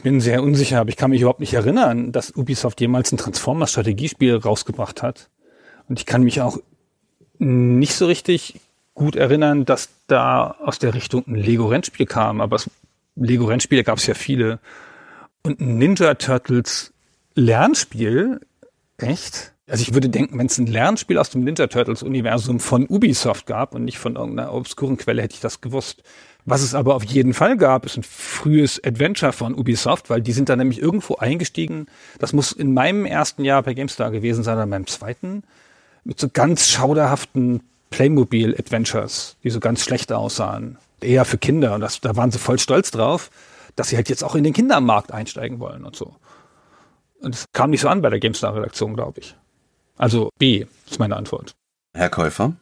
Bin 0.03 0.21
sehr 0.21 0.41
unsicher, 0.41 0.79
aber 0.79 0.89
ich 0.89 0.97
kann 0.97 1.09
mich 1.09 1.21
überhaupt 1.21 1.41
nicht 1.41 1.53
erinnern, 1.53 2.11
dass 2.11 2.35
Ubisoft 2.35 2.79
jemals 2.79 3.11
ein 3.11 3.17
Transformers-Strategiespiel 3.17 4.35
rausgebracht 4.37 5.03
hat. 5.03 5.29
Und 5.87 5.99
ich 5.99 6.05
kann 6.05 6.23
mich 6.23 6.41
auch 6.41 6.57
nicht 7.39 7.93
so 7.93 8.05
richtig 8.05 8.59
gut 8.93 9.15
erinnern, 9.15 9.65
dass 9.65 9.89
da 10.07 10.55
aus 10.63 10.77
der 10.77 10.93
Richtung 10.93 11.23
ein 11.27 11.35
Lego-Rennspiel 11.35 12.05
kam, 12.05 12.41
aber 12.41 12.61
Lego-Rennspiele 13.15 13.83
gab 13.83 13.97
es 13.97 14.07
ja 14.07 14.13
viele. 14.13 14.59
Und 15.41 15.61
ein 15.61 15.77
Ninja 15.77 16.15
Turtles 16.15 16.91
Lernspiel, 17.33 18.41
echt? 18.97 19.53
Also 19.67 19.83
ich 19.83 19.93
würde 19.93 20.09
denken, 20.09 20.37
wenn 20.37 20.47
es 20.47 20.57
ein 20.57 20.67
Lernspiel 20.67 21.17
aus 21.17 21.29
dem 21.29 21.43
Ninja 21.43 21.67
Turtles 21.67 22.03
Universum 22.03 22.59
von 22.59 22.87
Ubisoft 22.87 23.45
gab 23.45 23.73
und 23.73 23.85
nicht 23.85 23.99
von 23.99 24.15
irgendeiner 24.15 24.53
obskuren 24.53 24.97
Quelle, 24.97 25.21
hätte 25.21 25.35
ich 25.35 25.41
das 25.41 25.61
gewusst. 25.61 26.03
Was 26.45 26.61
es 26.61 26.73
aber 26.73 26.95
auf 26.95 27.03
jeden 27.03 27.33
Fall 27.33 27.57
gab, 27.57 27.85
ist 27.85 27.97
ein 27.97 28.03
frühes 28.03 28.83
Adventure 28.83 29.31
von 29.31 29.53
Ubisoft, 29.53 30.09
weil 30.09 30.21
die 30.21 30.31
sind 30.31 30.49
da 30.49 30.55
nämlich 30.55 30.81
irgendwo 30.81 31.15
eingestiegen. 31.15 31.85
Das 32.17 32.33
muss 32.33 32.51
in 32.51 32.73
meinem 32.73 33.05
ersten 33.05 33.45
Jahr 33.45 33.61
bei 33.61 33.73
GameStar 33.73 34.09
gewesen 34.09 34.43
sein, 34.43 34.55
oder 34.55 34.65
meinem 34.65 34.87
zweiten 34.87 35.43
mit 36.03 36.19
so 36.19 36.29
ganz 36.31 36.67
schauderhaften 36.67 37.61
Playmobil-Adventures, 37.89 39.37
die 39.43 39.49
so 39.49 39.59
ganz 39.59 39.83
schlecht 39.83 40.11
aussahen. 40.11 40.77
Eher 41.01 41.25
für 41.25 41.37
Kinder. 41.37 41.75
Und 41.75 41.81
das, 41.81 42.01
da 42.01 42.15
waren 42.15 42.31
sie 42.31 42.39
voll 42.39 42.59
stolz 42.59 42.91
drauf, 42.91 43.31
dass 43.75 43.89
sie 43.89 43.95
halt 43.95 44.09
jetzt 44.09 44.23
auch 44.23 44.35
in 44.35 44.43
den 44.43 44.53
Kindermarkt 44.53 45.11
einsteigen 45.11 45.59
wollen 45.59 45.83
und 45.83 45.95
so. 45.95 46.15
Und 47.21 47.35
es 47.35 47.45
kam 47.53 47.69
nicht 47.69 47.81
so 47.81 47.89
an 47.89 48.01
bei 48.01 48.09
der 48.09 48.19
GameStar-Redaktion, 48.19 48.95
glaube 48.95 49.19
ich. 49.19 49.35
Also 49.97 50.29
B 50.37 50.65
ist 50.89 50.99
meine 50.99 51.17
Antwort. 51.17 51.55
Herr 51.93 52.09
Käufer? 52.09 52.53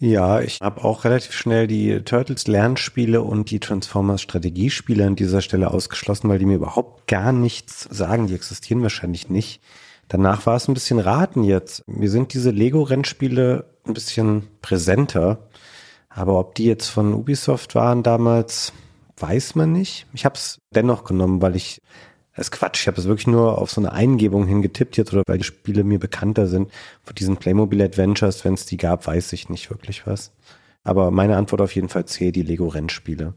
Ja, 0.00 0.40
ich 0.40 0.60
habe 0.60 0.84
auch 0.84 1.04
relativ 1.04 1.32
schnell 1.32 1.66
die 1.66 2.02
Turtles 2.02 2.46
Lernspiele 2.46 3.20
und 3.20 3.50
die 3.50 3.58
Transformers 3.58 4.22
Strategiespiele 4.22 5.04
an 5.04 5.16
dieser 5.16 5.40
Stelle 5.40 5.70
ausgeschlossen, 5.72 6.28
weil 6.28 6.38
die 6.38 6.44
mir 6.44 6.54
überhaupt 6.54 7.08
gar 7.08 7.32
nichts 7.32 7.88
sagen. 7.90 8.28
Die 8.28 8.34
existieren 8.34 8.82
wahrscheinlich 8.82 9.28
nicht. 9.28 9.60
Danach 10.08 10.46
war 10.46 10.56
es 10.56 10.68
ein 10.68 10.74
bisschen 10.74 10.98
raten 10.98 11.44
jetzt. 11.44 11.86
Mir 11.86 12.10
sind 12.10 12.32
diese 12.32 12.50
Lego-Rennspiele 12.50 13.66
ein 13.86 13.94
bisschen 13.94 14.48
präsenter. 14.62 15.48
Aber 16.08 16.38
ob 16.38 16.54
die 16.54 16.64
jetzt 16.64 16.88
von 16.88 17.14
Ubisoft 17.14 17.74
waren 17.74 18.02
damals, 18.02 18.72
weiß 19.18 19.54
man 19.54 19.72
nicht. 19.72 20.06
Ich 20.14 20.24
habe 20.24 20.34
es 20.36 20.58
dennoch 20.74 21.04
genommen, 21.04 21.42
weil 21.42 21.56
ich 21.56 21.80
das 22.38 22.46
ist 22.46 22.50
Quatsch. 22.52 22.82
Ich 22.82 22.86
habe 22.86 23.00
es 23.00 23.08
wirklich 23.08 23.26
nur 23.26 23.58
auf 23.58 23.72
so 23.72 23.80
eine 23.80 23.90
Eingebung 23.90 24.46
hingetippt 24.46 24.96
jetzt 24.96 25.12
oder 25.12 25.24
weil 25.26 25.38
die 25.38 25.44
Spiele 25.44 25.82
mir 25.82 25.98
bekannter 25.98 26.46
sind. 26.46 26.70
Von 27.02 27.16
diesen 27.16 27.36
Playmobil 27.36 27.82
Adventures, 27.82 28.44
wenn 28.44 28.54
es 28.54 28.64
die 28.64 28.76
gab, 28.76 29.08
weiß 29.08 29.32
ich 29.32 29.48
nicht 29.48 29.70
wirklich 29.70 30.06
was. 30.06 30.30
Aber 30.84 31.10
meine 31.10 31.36
Antwort 31.36 31.60
auf 31.60 31.74
jeden 31.74 31.88
Fall 31.88 32.04
C, 32.04 32.30
die 32.30 32.42
Lego-Rennspiele. 32.42 33.34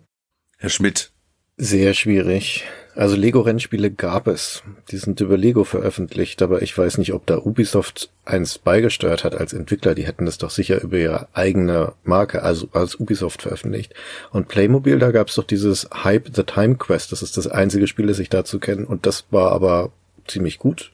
Herr 0.59 0.69
Schmidt, 0.69 1.13
sehr 1.57 1.95
schwierig. 1.95 2.65
Also 2.95 3.15
Lego-Rennspiele 3.15 3.89
gab 3.89 4.27
es. 4.27 4.63
Die 4.89 4.97
sind 4.97 5.19
über 5.21 5.37
Lego 5.37 5.63
veröffentlicht, 5.63 6.41
aber 6.41 6.61
ich 6.61 6.77
weiß 6.77 6.97
nicht, 6.97 7.13
ob 7.13 7.25
da 7.25 7.37
Ubisoft 7.37 8.09
eins 8.25 8.57
beigesteuert 8.57 9.23
hat 9.23 9.35
als 9.35 9.53
Entwickler. 9.53 9.95
Die 9.95 10.05
hätten 10.05 10.25
das 10.25 10.37
doch 10.37 10.49
sicher 10.49 10.81
über 10.81 10.97
ihre 10.97 11.27
eigene 11.33 11.93
Marke, 12.03 12.43
also 12.43 12.67
als 12.73 12.95
Ubisoft 12.95 13.43
veröffentlicht. 13.43 13.93
Und 14.31 14.49
Playmobil, 14.49 14.99
da 14.99 15.11
gab 15.11 15.29
es 15.29 15.35
doch 15.35 15.45
dieses 15.45 15.89
Hype 16.03 16.31
the 16.35 16.43
Time 16.43 16.75
Quest. 16.75 17.11
Das 17.11 17.21
ist 17.21 17.37
das 17.37 17.47
einzige 17.47 17.87
Spiel, 17.87 18.07
das 18.07 18.19
ich 18.19 18.29
dazu 18.29 18.59
kenne. 18.59 18.85
Und 18.85 19.05
das 19.05 19.25
war 19.31 19.51
aber 19.53 19.91
ziemlich 20.27 20.59
gut, 20.59 20.91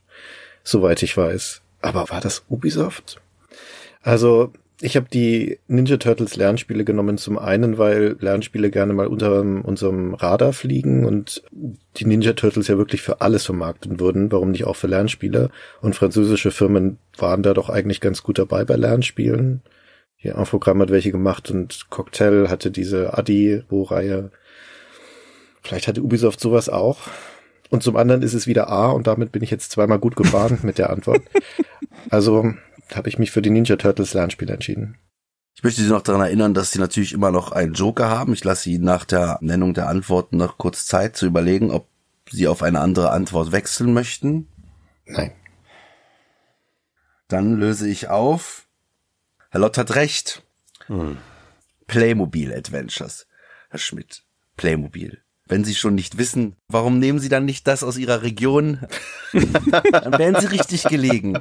soweit 0.63 1.01
ich 1.01 1.18
weiß. 1.18 1.62
Aber 1.82 2.10
war 2.10 2.22
das 2.22 2.44
Ubisoft? 2.48 3.20
Also 4.04 4.54
ich 4.80 4.96
habe 4.96 5.08
die 5.12 5.60
Ninja 5.68 5.98
Turtles 5.98 6.36
Lernspiele 6.36 6.86
genommen, 6.86 7.18
zum 7.18 7.40
einen, 7.40 7.80
weil 7.80 8.16
Lernspiele 8.20 8.70
gerne 8.70 8.94
mal 8.94 9.08
unter 9.08 9.40
unserem 9.40 10.14
Radar 10.14 10.54
fliegen 10.54 11.04
und 11.06 11.44
die 11.98 12.06
Ninja 12.06 12.34
Turtles 12.34 12.68
ja 12.68 12.78
wirklich 12.78 13.02
für 13.02 13.22
alles 13.22 13.46
vermarktet 13.46 14.00
wurden, 14.00 14.32
warum 14.32 14.52
nicht 14.52 14.66
auch 14.66 14.76
für 14.76 14.88
Lernspiele? 14.88 15.50
Und 15.82 15.96
französische 15.96 16.52
Firmen 16.52 17.00
waren 17.18 17.42
da 17.42 17.56
doch 17.56 17.70
eigentlich 17.70 18.02
ganz 18.02 18.22
gut 18.22 18.38
dabei 18.38 18.66
bei 18.66 18.76
Lernspielen. 18.76 19.62
Hier 20.16 20.36
Infogramm 20.36 20.82
hat 20.82 20.92
welche 20.92 21.12
gemacht 21.12 21.50
und 21.50 21.90
Cocktail 21.90 22.48
hatte 22.50 22.70
diese 22.70 23.18
Adi-Reihe. 23.18 24.32
Vielleicht 25.64 25.88
hatte 25.88 26.02
Ubisoft 26.02 26.40
sowas 26.40 26.70
auch. 26.70 27.00
Und 27.70 27.82
zum 27.82 27.96
anderen 27.98 28.22
ist 28.22 28.34
es 28.34 28.48
wieder 28.48 28.70
A 28.70 28.92
und 28.92 29.08
damit 29.08 29.32
bin 29.32 29.42
ich 29.42 29.52
jetzt 29.52 29.72
zweimal 29.72 30.00
gut 30.00 30.16
gefahren 30.16 30.60
mit 30.62 30.78
der 30.78 30.92
Antwort. 30.92 31.22
Also 32.10 32.54
habe 32.96 33.10
ich 33.10 33.20
mich 33.20 33.32
für 33.32 33.41
die 33.41 33.50
Ninja 33.50 33.75
Turtles 33.75 34.13
Lernspiele 34.13 34.53
entschieden. 34.53 34.98
Ich 35.56 35.63
möchte 35.63 35.82
Sie 35.82 35.89
noch 35.89 36.03
daran 36.03 36.22
erinnern, 36.22 36.53
dass 36.53 36.72
Sie 36.72 36.79
natürlich 36.79 37.13
immer 37.13 37.32
noch 37.32 37.51
einen 37.51 37.74
Joker 37.74 38.10
haben. 38.10 38.34
Ich 38.34 38.44
lasse 38.44 38.63
Sie 38.63 38.77
nach 38.77 39.06
der 39.06 39.39
Nennung 39.41 39.74
der 39.74 39.89
Antworten 39.89 40.38
noch 40.38 40.60
kurz 40.60 40.86
Zeit 40.86 41.17
zu 41.17 41.25
überlegen, 41.25 41.72
ob 41.72 41.88
Sie 42.29 42.48
auf 42.48 42.62
eine 42.62 42.79
andere 42.79 43.10
Antwort 43.12 43.51
wechseln 43.51 43.91
möchten. 43.91 44.48
Nein. 45.06 45.32
Dann 47.27 47.56
löse 47.56 47.89
ich 47.89 48.08
auf. 48.10 48.67
Herr 49.50 49.62
Lott 49.62 49.77
hat 49.79 49.96
recht. 49.96 50.44
Hm. 50.86 51.17
Playmobil 51.88 52.53
Adventures. 52.53 53.27
Herr 53.70 53.79
Schmidt. 53.79 54.24
Playmobil. 54.58 55.22
Wenn 55.48 55.63
Sie 55.63 55.75
schon 55.75 55.96
nicht 55.96 56.17
wissen, 56.17 56.56
warum 56.67 57.00
nehmen 57.00 57.20
Sie 57.20 57.29
dann 57.29 57.46
nicht 57.46 57.67
das 57.67 57.84
aus 57.84 57.98
Ihrer 57.98 58.22
Region? 58.22 58.86
dann 59.34 60.20
wären 60.20 60.39
Sie 60.39 60.48
richtig 60.48 60.84
gelegen. 60.84 61.39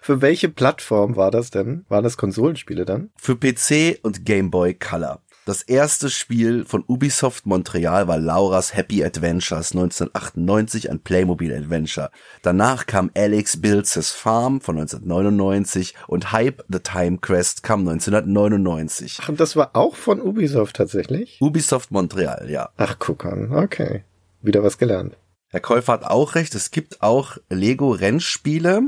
Für 0.00 0.20
welche 0.20 0.48
Plattform 0.48 1.16
war 1.16 1.30
das 1.30 1.50
denn? 1.50 1.84
Waren 1.88 2.04
das 2.04 2.16
Konsolenspiele 2.16 2.84
dann? 2.84 3.10
Für 3.16 3.36
PC 3.36 3.98
und 4.02 4.24
Game 4.24 4.50
Boy 4.50 4.74
Color. 4.74 5.20
Das 5.46 5.62
erste 5.62 6.10
Spiel 6.10 6.66
von 6.66 6.84
Ubisoft 6.86 7.46
Montreal 7.46 8.06
war 8.06 8.18
Laura's 8.18 8.76
Happy 8.76 9.02
Adventures 9.02 9.72
1998, 9.72 10.90
ein 10.90 11.00
Playmobil 11.00 11.52
Adventure. 11.52 12.10
Danach 12.42 12.86
kam 12.86 13.10
Alex 13.16 13.60
Builds 13.60 13.94
His 13.94 14.10
Farm 14.10 14.60
von 14.60 14.76
1999 14.78 15.94
und 16.06 16.30
Hype 16.30 16.62
the 16.68 16.78
Time 16.78 17.18
Quest 17.18 17.62
kam 17.62 17.80
1999. 17.80 19.18
Ach, 19.22 19.30
und 19.30 19.40
das 19.40 19.56
war 19.56 19.70
auch 19.74 19.96
von 19.96 20.20
Ubisoft 20.20 20.76
tatsächlich? 20.76 21.38
Ubisoft 21.40 21.90
Montreal, 21.90 22.50
ja. 22.50 22.68
Ach, 22.76 22.96
guck 22.98 23.24
an. 23.24 23.50
Okay. 23.50 24.04
Wieder 24.42 24.62
was 24.62 24.76
gelernt. 24.76 25.16
Herr 25.48 25.60
Käufer 25.60 25.94
hat 25.94 26.04
auch 26.04 26.36
recht. 26.36 26.54
Es 26.54 26.70
gibt 26.70 27.02
auch 27.02 27.38
Lego 27.48 27.90
Rennspiele. 27.90 28.82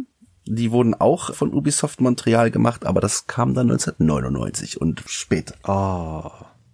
Die 0.47 0.73
wurden 0.73 0.95
auch 0.95 1.35
von 1.35 1.53
Ubisoft 1.53 2.01
Montreal 2.01 2.51
gemacht, 2.51 2.85
aber 2.85 3.01
das 3.01 3.27
kam 3.27 3.55
dann 3.55 3.71
1999 3.71 4.81
und 4.81 5.03
später. 5.07 5.55
Oh, 5.67 6.31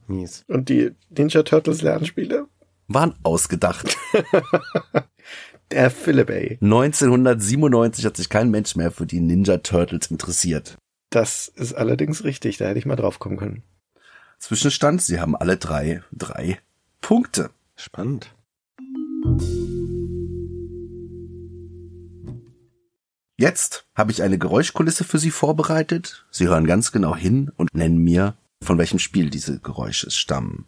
mies. 0.07 0.45
Und 0.49 0.69
die 0.69 0.93
Ninja 1.11 1.43
Turtles 1.43 1.83
Lernspiele? 1.83 2.47
Waren 2.89 3.15
ausgedacht. 3.23 3.97
Der 5.71 5.91
Philip, 5.91 6.31
ey. 6.31 6.59
1997 6.63 8.07
hat 8.07 8.17
sich 8.17 8.31
kein 8.31 8.51
Mensch 8.51 8.75
mehr 8.75 8.91
für 8.91 9.05
die 9.05 9.21
Ninja 9.21 9.59
Turtles 9.59 10.11
interessiert. 10.11 10.79
Das 11.11 11.49
ist 11.49 11.75
allerdings 11.75 12.25
richtig. 12.25 12.57
Da 12.57 12.67
hätte 12.67 12.79
ich 12.79 12.87
mal 12.87 12.97
drauf 12.97 13.19
kommen 13.19 13.37
können. 13.37 13.63
Zwischenstand, 14.39 15.03
sie 15.03 15.21
haben 15.21 15.37
alle 15.37 15.57
drei, 15.57 16.03
drei 16.13 16.59
Punkte. 17.01 17.51
Spannend. 17.77 18.35
Jetzt 23.41 23.87
habe 23.95 24.11
ich 24.11 24.25
eine 24.25 24.37
Geräuschkulisse 24.37 25.05
für 25.05 25.21
Sie 25.21 25.31
vorbereitet. 25.31 26.27
Sie 26.33 26.49
hören 26.49 26.67
ganz 26.67 26.91
genau 26.91 27.15
hin 27.15 27.53
und 27.57 27.73
nennen 27.73 27.99
mir, 27.99 28.35
von 28.65 28.79
welchem 28.79 28.99
Spiel 28.99 29.31
diese 29.31 29.61
Geräusche 29.61 30.11
stammen. 30.11 30.67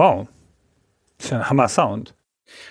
Wow. 0.00 0.28
Das 1.18 1.26
ist 1.26 1.30
ja 1.30 1.40
ein 1.40 1.50
Hammer-Sound. 1.50 2.14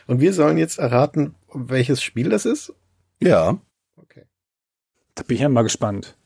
Und 0.08 0.20
wir 0.20 0.34
sollen 0.34 0.58
jetzt 0.58 0.80
erraten, 0.80 1.36
welches 1.54 2.02
Spiel 2.02 2.30
das 2.30 2.46
ist? 2.46 2.74
Ja, 3.22 3.60
Okay. 3.98 4.26
Da 5.14 5.22
bin 5.22 5.36
ich 5.36 5.42
ja 5.42 5.50
mal 5.50 5.62
gespannt. 5.62 6.18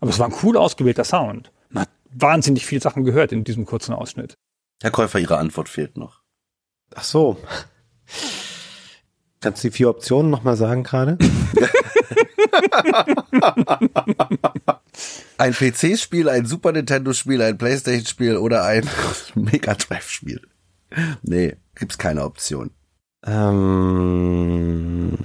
Aber 0.00 0.10
es 0.10 0.18
war 0.18 0.26
ein 0.26 0.34
cool 0.42 0.56
ausgewählter 0.56 1.04
Sound. 1.04 1.52
Man 1.68 1.82
hat 1.82 1.90
wahnsinnig 2.10 2.66
viele 2.66 2.80
Sachen 2.80 3.04
gehört 3.04 3.30
in 3.30 3.44
diesem 3.44 3.66
kurzen 3.66 3.94
Ausschnitt. 3.94 4.34
Herr 4.82 4.90
Käufer, 4.90 5.20
Ihre 5.20 5.38
Antwort 5.38 5.68
fehlt 5.68 5.96
noch. 5.96 6.22
Ach 6.96 7.04
so. 7.04 7.36
Kannst 9.40 9.62
du 9.62 9.68
die 9.68 9.76
vier 9.76 9.90
Optionen 9.90 10.32
nochmal 10.32 10.56
sagen 10.56 10.82
gerade? 10.82 11.18
Ein 15.38 15.52
PC-Spiel, 15.52 16.28
ein 16.28 16.46
Super 16.46 16.72
Nintendo-Spiel, 16.72 17.42
ein 17.42 17.58
Playstation-Spiel 17.58 18.36
oder 18.36 18.64
ein 18.64 18.88
Mega 19.34 19.74
Drive-Spiel. 19.74 20.40
Nee, 21.22 21.56
gibt's 21.74 21.98
keine 21.98 22.24
Option. 22.24 22.70
ähm, 23.26 25.16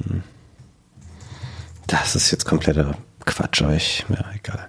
das 1.88 2.15
ist 2.15 2.31
jetzt 2.31 2.45
kompletter 2.45 2.97
Quatsch 3.25 3.61
euch. 3.61 4.05
Ja, 4.09 4.25
egal. 4.35 4.67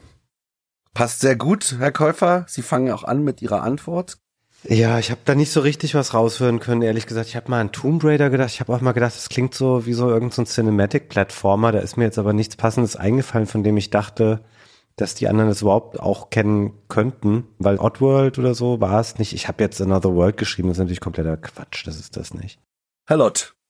Passt 0.94 1.20
sehr 1.20 1.36
gut, 1.36 1.76
Herr 1.78 1.92
Käufer. 1.92 2.44
Sie 2.48 2.62
fangen 2.62 2.92
auch 2.92 3.04
an 3.04 3.22
mit 3.24 3.40
Ihrer 3.42 3.62
Antwort. 3.62 4.18
Ja, 4.64 4.98
ich 4.98 5.10
habe 5.10 5.22
da 5.24 5.34
nicht 5.34 5.50
so 5.50 5.60
richtig 5.60 5.94
was 5.94 6.14
raushören 6.14 6.60
können, 6.60 6.82
ehrlich 6.82 7.06
gesagt. 7.06 7.28
Ich 7.28 7.34
habe 7.34 7.50
mal 7.50 7.60
an 7.60 7.72
Tomb 7.72 8.04
Raider 8.04 8.30
gedacht. 8.30 8.50
Ich 8.50 8.60
habe 8.60 8.72
auch 8.72 8.80
mal 8.80 8.92
gedacht, 8.92 9.14
das 9.16 9.28
klingt 9.28 9.54
so 9.54 9.86
wie 9.86 9.92
so 9.92 10.08
irgendein 10.08 10.46
so 10.46 10.52
Cinematic-Plattformer. 10.52 11.72
Da 11.72 11.78
ist 11.80 11.96
mir 11.96 12.04
jetzt 12.04 12.18
aber 12.18 12.32
nichts 12.32 12.56
Passendes 12.56 12.94
eingefallen, 12.94 13.46
von 13.46 13.64
dem 13.64 13.76
ich 13.76 13.90
dachte, 13.90 14.44
dass 14.96 15.14
die 15.14 15.28
anderen 15.28 15.50
es 15.50 15.62
überhaupt 15.62 15.98
auch 16.00 16.30
kennen 16.30 16.72
könnten. 16.88 17.44
Weil 17.58 17.78
Oddworld 17.78 18.38
oder 18.38 18.54
so 18.54 18.80
war 18.80 19.00
es 19.00 19.18
nicht. 19.18 19.32
Ich 19.32 19.48
habe 19.48 19.62
jetzt 19.62 19.80
Another 19.80 20.14
World 20.14 20.36
geschrieben. 20.36 20.68
Das 20.68 20.76
ist 20.76 20.80
natürlich 20.80 21.00
kompletter 21.00 21.36
Quatsch. 21.36 21.86
Das 21.86 21.98
ist 21.98 22.16
das 22.16 22.34
nicht. 22.34 22.60
Herr. 23.06 23.61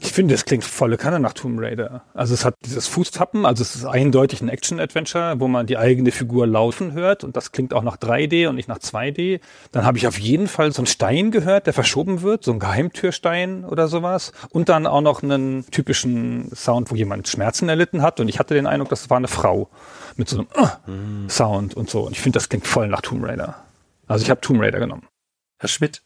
Ich 0.00 0.12
finde, 0.12 0.34
es 0.34 0.44
klingt 0.44 0.64
volle 0.64 0.96
Kanne 0.96 1.20
nach 1.20 1.32
Tomb 1.32 1.58
Raider. 1.60 2.02
Also 2.12 2.34
es 2.34 2.44
hat 2.44 2.54
dieses 2.64 2.86
Fußtappen, 2.88 3.46
also 3.46 3.62
es 3.62 3.74
ist 3.74 3.86
eindeutig 3.86 4.42
ein 4.42 4.48
Action-Adventure, 4.48 5.40
wo 5.40 5.48
man 5.48 5.66
die 5.66 5.78
eigene 5.78 6.10
Figur 6.10 6.46
laufen 6.46 6.92
hört 6.92 7.24
und 7.24 7.36
das 7.36 7.52
klingt 7.52 7.72
auch 7.72 7.82
nach 7.82 7.96
3D 7.96 8.48
und 8.48 8.56
nicht 8.56 8.68
nach 8.68 8.78
2D. 8.78 9.40
Dann 9.70 9.84
habe 9.84 9.98
ich 9.98 10.06
auf 10.06 10.18
jeden 10.18 10.48
Fall 10.48 10.72
so 10.72 10.80
einen 10.80 10.86
Stein 10.86 11.30
gehört, 11.30 11.66
der 11.66 11.72
verschoben 11.72 12.22
wird, 12.22 12.44
so 12.44 12.52
ein 12.52 12.58
Geheimtürstein 12.58 13.64
oder 13.64 13.88
sowas. 13.88 14.32
Und 14.50 14.68
dann 14.68 14.86
auch 14.86 15.00
noch 15.00 15.22
einen 15.22 15.64
typischen 15.70 16.50
Sound, 16.54 16.90
wo 16.90 16.94
jemand 16.94 17.28
Schmerzen 17.28 17.68
erlitten 17.68 18.02
hat 18.02 18.20
und 18.20 18.28
ich 18.28 18.38
hatte 18.38 18.54
den 18.54 18.66
Eindruck, 18.66 18.90
das 18.90 19.08
war 19.08 19.16
eine 19.16 19.28
Frau 19.28 19.70
mit 20.16 20.28
so 20.28 20.38
einem 20.38 20.48
äh 20.54 21.28
Sound 21.30 21.74
und 21.74 21.88
so. 21.88 22.02
Und 22.02 22.12
ich 22.12 22.20
finde, 22.20 22.36
das 22.36 22.48
klingt 22.48 22.66
voll 22.66 22.88
nach 22.88 23.00
Tomb 23.00 23.24
Raider. 23.24 23.56
Also 24.06 24.24
ich 24.24 24.30
habe 24.30 24.40
Tomb 24.40 24.60
Raider 24.60 24.80
genommen. 24.80 25.06
Herr 25.58 25.68
Schmidt. 25.68 26.02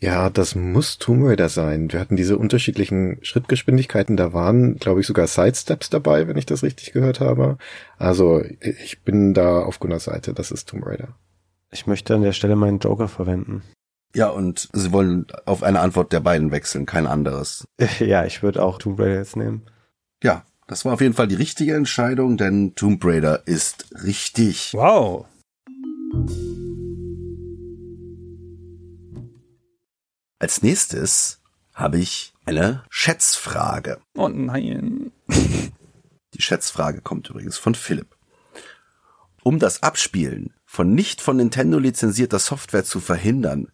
Ja, 0.00 0.30
das 0.30 0.54
muss 0.54 0.98
Tomb 0.98 1.24
Raider 1.24 1.48
sein. 1.48 1.92
Wir 1.92 1.98
hatten 1.98 2.14
diese 2.14 2.38
unterschiedlichen 2.38 3.18
Schrittgeschwindigkeiten. 3.22 4.16
Da 4.16 4.32
waren, 4.32 4.76
glaube 4.76 5.00
ich, 5.00 5.06
sogar 5.08 5.26
Sidesteps 5.26 5.90
dabei, 5.90 6.28
wenn 6.28 6.38
ich 6.38 6.46
das 6.46 6.62
richtig 6.62 6.92
gehört 6.92 7.18
habe. 7.18 7.58
Also 7.96 8.42
ich 8.60 9.02
bin 9.02 9.34
da 9.34 9.60
auf 9.62 9.80
Gunnars 9.80 10.04
Seite. 10.04 10.34
Das 10.34 10.52
ist 10.52 10.68
Tomb 10.68 10.86
Raider. 10.86 11.16
Ich 11.72 11.86
möchte 11.86 12.14
an 12.14 12.22
der 12.22 12.32
Stelle 12.32 12.54
meinen 12.54 12.78
Joker 12.78 13.08
verwenden. 13.08 13.62
Ja, 14.14 14.28
und 14.28 14.68
Sie 14.72 14.92
wollen 14.92 15.26
auf 15.44 15.62
eine 15.62 15.80
Antwort 15.80 16.12
der 16.12 16.20
beiden 16.20 16.50
wechseln, 16.52 16.86
kein 16.86 17.06
anderes. 17.06 17.66
Ja, 17.98 18.24
ich 18.24 18.42
würde 18.42 18.62
auch 18.62 18.78
Tomb 18.78 19.00
Raider 19.00 19.16
jetzt 19.16 19.36
nehmen. 19.36 19.66
Ja, 20.22 20.44
das 20.68 20.84
war 20.84 20.94
auf 20.94 21.00
jeden 21.00 21.14
Fall 21.14 21.28
die 21.28 21.34
richtige 21.34 21.74
Entscheidung, 21.74 22.36
denn 22.36 22.74
Tomb 22.74 23.04
Raider 23.04 23.46
ist 23.46 23.86
richtig. 24.04 24.74
Wow. 24.74 25.26
Als 30.40 30.62
nächstes 30.62 31.40
habe 31.74 31.98
ich 31.98 32.32
eine 32.44 32.84
Schätzfrage. 32.90 33.98
Oh 34.14 34.28
nein. 34.28 35.10
Die 36.34 36.42
Schätzfrage 36.42 37.00
kommt 37.00 37.28
übrigens 37.28 37.58
von 37.58 37.74
Philipp. 37.74 38.16
Um 39.42 39.58
das 39.58 39.82
Abspielen 39.82 40.54
von 40.64 40.94
nicht 40.94 41.20
von 41.20 41.38
Nintendo 41.38 41.78
lizenzierter 41.78 42.38
Software 42.38 42.84
zu 42.84 43.00
verhindern, 43.00 43.72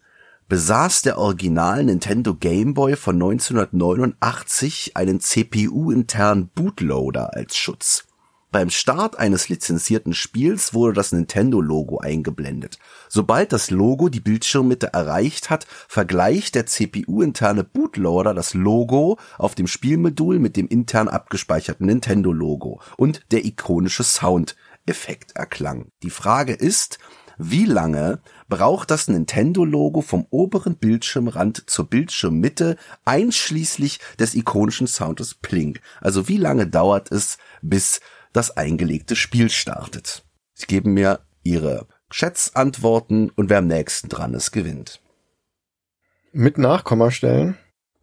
besaß 0.49 1.03
der 1.03 1.19
Original 1.19 1.85
Nintendo 1.85 2.35
Game 2.35 2.73
Boy 2.73 2.97
von 2.97 3.17
1989 3.17 4.97
einen 4.97 5.21
CPU-internen 5.21 6.49
Bootloader 6.49 7.35
als 7.35 7.57
Schutz. 7.57 8.07
Beim 8.55 8.71
Start 8.71 9.19
eines 9.19 9.49
lizenzierten 9.49 10.15
Spiels 10.15 10.75
wurde 10.75 10.93
das 10.93 11.11
Nintendo-Logo 11.11 11.99
eingeblendet. 11.99 12.79
Sobald 13.09 13.53
das 13.53 13.73
Logo 13.73 14.09
die 14.09 14.21
Bildschirmmitte 14.21 14.93
erreicht 14.93 15.51
hat, 15.51 15.67
vergleicht 15.89 16.55
der 16.55 16.65
CPU-interne 16.65 17.65
Bootloader 17.65 18.33
das 18.33 18.55
Logo 18.55 19.19
auf 19.39 19.57
dem 19.57 19.67
Spielmodul 19.67 20.39
mit 20.39 20.57
dem 20.57 20.69
intern 20.69 21.09
abgespeicherten 21.09 21.87
Nintendo-Logo 21.87 22.81
und 22.97 23.23
der 23.33 23.45
ikonische 23.45 24.05
Sound-Effekt 24.05 25.35
erklang. 25.35 25.89
Die 26.05 26.11
Frage 26.11 26.53
ist, 26.53 27.01
wie 27.39 27.65
lange 27.65 28.21
braucht 28.49 28.91
das 28.93 29.09
Nintendo-Logo 29.09 30.01
vom 30.03 30.27
oberen 30.31 30.77
Bildschirmrand 30.77 31.69
zur 31.69 31.87
Bildschirmmitte 31.87 32.77
einschließlich 33.05 33.99
des 34.19 34.35
ikonischen 34.35 34.87
Soundes 34.87 35.35
Plink? 35.35 35.81
Also 36.01 36.29
wie 36.29 36.37
lange 36.37 36.69
dauert 36.69 37.11
es, 37.11 37.39
bis 37.61 38.01
das 38.35 38.57
eingelegte 38.57 39.17
Spiel 39.17 39.49
startet? 39.49 40.25
Sie 40.53 40.67
geben 40.67 40.93
mir 40.93 41.21
ihre 41.43 41.87
Schätzantworten 42.11 43.31
und 43.31 43.49
wer 43.49 43.59
am 43.59 43.67
nächsten 43.67 44.11
dran 44.11 44.35
ist, 44.35 44.53
gewinnt. 44.53 45.01
Mit 46.33 46.59
Nachkommastellen? 46.59 47.57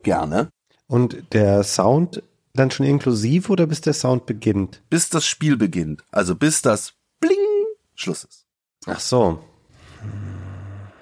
Gerne. 0.04 0.50
Und 0.88 1.34
der 1.34 1.64
Sound 1.64 2.24
dann 2.54 2.72
schon 2.72 2.86
inklusiv 2.86 3.50
oder 3.50 3.68
bis 3.68 3.82
der 3.82 3.94
Sound 3.94 4.26
beginnt? 4.26 4.82
Bis 4.90 5.10
das 5.10 5.26
Spiel 5.26 5.58
beginnt. 5.58 6.04
Also 6.12 6.36
bis 6.36 6.62
das 6.62 6.94
Bling 7.20 7.38
Schluss 7.96 8.24
ist. 8.24 8.46
Ach 8.86 9.00
so. 9.00 9.44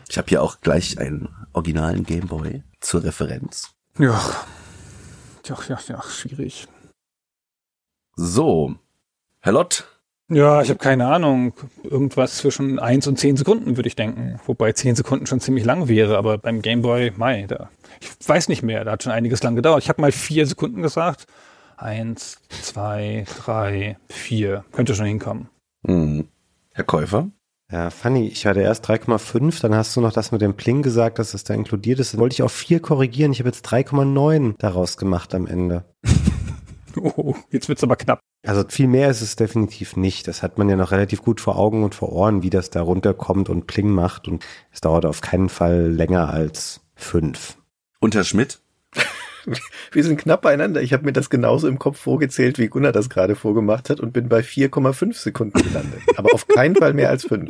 Ich 0.09 0.17
habe 0.17 0.27
hier 0.27 0.41
auch 0.41 0.61
gleich 0.61 0.99
einen 0.99 1.29
originalen 1.53 2.03
Gameboy 2.03 2.63
zur 2.81 3.03
Referenz. 3.03 3.69
Ja. 3.97 4.19
Ja, 5.45 5.57
ja, 5.67 5.79
ja, 5.87 6.03
schwierig. 6.03 6.67
So. 8.15 8.75
Herr 9.41 9.53
Lott, 9.53 9.85
Ja, 10.31 10.61
ich 10.61 10.69
habe 10.69 10.79
keine 10.79 11.07
Ahnung. 11.07 11.53
Irgendwas 11.83 12.37
zwischen 12.37 12.77
eins 12.79 13.07
und 13.07 13.17
zehn 13.17 13.37
Sekunden, 13.37 13.77
würde 13.77 13.87
ich 13.87 13.95
denken. 13.95 14.39
Wobei 14.45 14.73
zehn 14.73 14.95
Sekunden 14.95 15.25
schon 15.25 15.39
ziemlich 15.39 15.65
lang 15.65 15.87
wäre, 15.87 16.17
aber 16.17 16.37
beim 16.37 16.61
Gameboy, 16.61 17.13
Mai, 17.15 17.45
da. 17.47 17.69
Ich 18.01 18.27
weiß 18.27 18.47
nicht 18.49 18.61
mehr, 18.61 18.83
da 18.85 18.91
hat 18.91 19.03
schon 19.03 19.11
einiges 19.11 19.41
lang 19.43 19.55
gedauert. 19.55 19.81
Ich 19.83 19.89
habe 19.89 20.01
mal 20.01 20.11
vier 20.11 20.45
Sekunden 20.45 20.81
gesagt. 20.81 21.25
Eins, 21.77 22.37
zwei, 22.49 23.25
drei, 23.43 23.97
vier. 24.09 24.65
Könnte 24.71 24.93
schon 24.95 25.05
hinkommen. 25.05 25.49
hm. 25.85 26.27
Herr 26.73 26.83
Käufer, 26.85 27.29
Ja, 27.71 27.89
funny. 27.89 28.27
Ich 28.27 28.45
hatte 28.45 28.61
erst 28.61 28.87
3,5, 28.89 29.61
dann 29.61 29.75
hast 29.75 29.95
du 29.95 30.01
noch 30.01 30.13
das 30.13 30.31
mit 30.31 30.41
dem 30.41 30.53
Pling 30.55 30.81
gesagt, 30.81 31.19
dass 31.19 31.33
es 31.33 31.43
da 31.43 31.53
inkludiert 31.53 31.99
ist. 31.99 32.13
Dann 32.13 32.19
wollte 32.21 32.33
ich 32.33 32.41
auf 32.43 32.51
4 32.53 32.79
korrigieren. 32.81 33.31
Ich 33.31 33.39
habe 33.39 33.49
jetzt 33.49 33.65
3,9 33.67 34.55
daraus 34.59 34.97
gemacht 34.97 35.33
am 35.33 35.47
Ende. 35.47 35.85
Oh, 37.01 37.35
jetzt 37.51 37.69
wird's 37.69 37.83
aber 37.83 37.95
knapp. 37.95 38.19
Also 38.45 38.63
viel 38.67 38.87
mehr 38.87 39.09
ist 39.09 39.21
es 39.21 39.35
definitiv 39.35 39.95
nicht. 39.95 40.27
Das 40.27 40.43
hat 40.43 40.57
man 40.57 40.69
ja 40.69 40.75
noch 40.75 40.91
relativ 40.91 41.21
gut 41.21 41.41
vor 41.41 41.57
Augen 41.57 41.83
und 41.83 41.95
vor 41.95 42.11
Ohren, 42.11 42.43
wie 42.43 42.49
das 42.49 42.69
da 42.69 42.81
runterkommt 42.81 43.49
und 43.49 43.67
Pling 43.67 43.89
macht. 43.89 44.27
Und 44.27 44.45
es 44.71 44.81
dauert 44.81 45.05
auf 45.05 45.21
keinen 45.21 45.49
Fall 45.49 45.87
länger 45.91 46.29
als 46.29 46.81
5. 46.95 47.57
und 47.99 48.15
Herr 48.15 48.23
Schmidt. 48.23 48.59
Wir 49.91 50.03
sind 50.03 50.19
knapp 50.19 50.41
beieinander. 50.41 50.81
Ich 50.81 50.93
habe 50.93 51.05
mir 51.05 51.13
das 51.13 51.29
genauso 51.29 51.67
im 51.67 51.79
Kopf 51.79 51.99
vorgezählt, 51.99 52.59
wie 52.59 52.67
Gunnar 52.67 52.91
das 52.91 53.09
gerade 53.09 53.35
vorgemacht 53.35 53.89
hat 53.89 53.99
und 53.99 54.13
bin 54.13 54.29
bei 54.29 54.41
4,5 54.41 55.13
Sekunden 55.13 55.61
gelandet. 55.61 56.01
Aber 56.17 56.33
auf 56.33 56.47
keinen 56.47 56.75
Fall 56.75 56.93
mehr 56.93 57.09
als 57.09 57.25
5. 57.25 57.49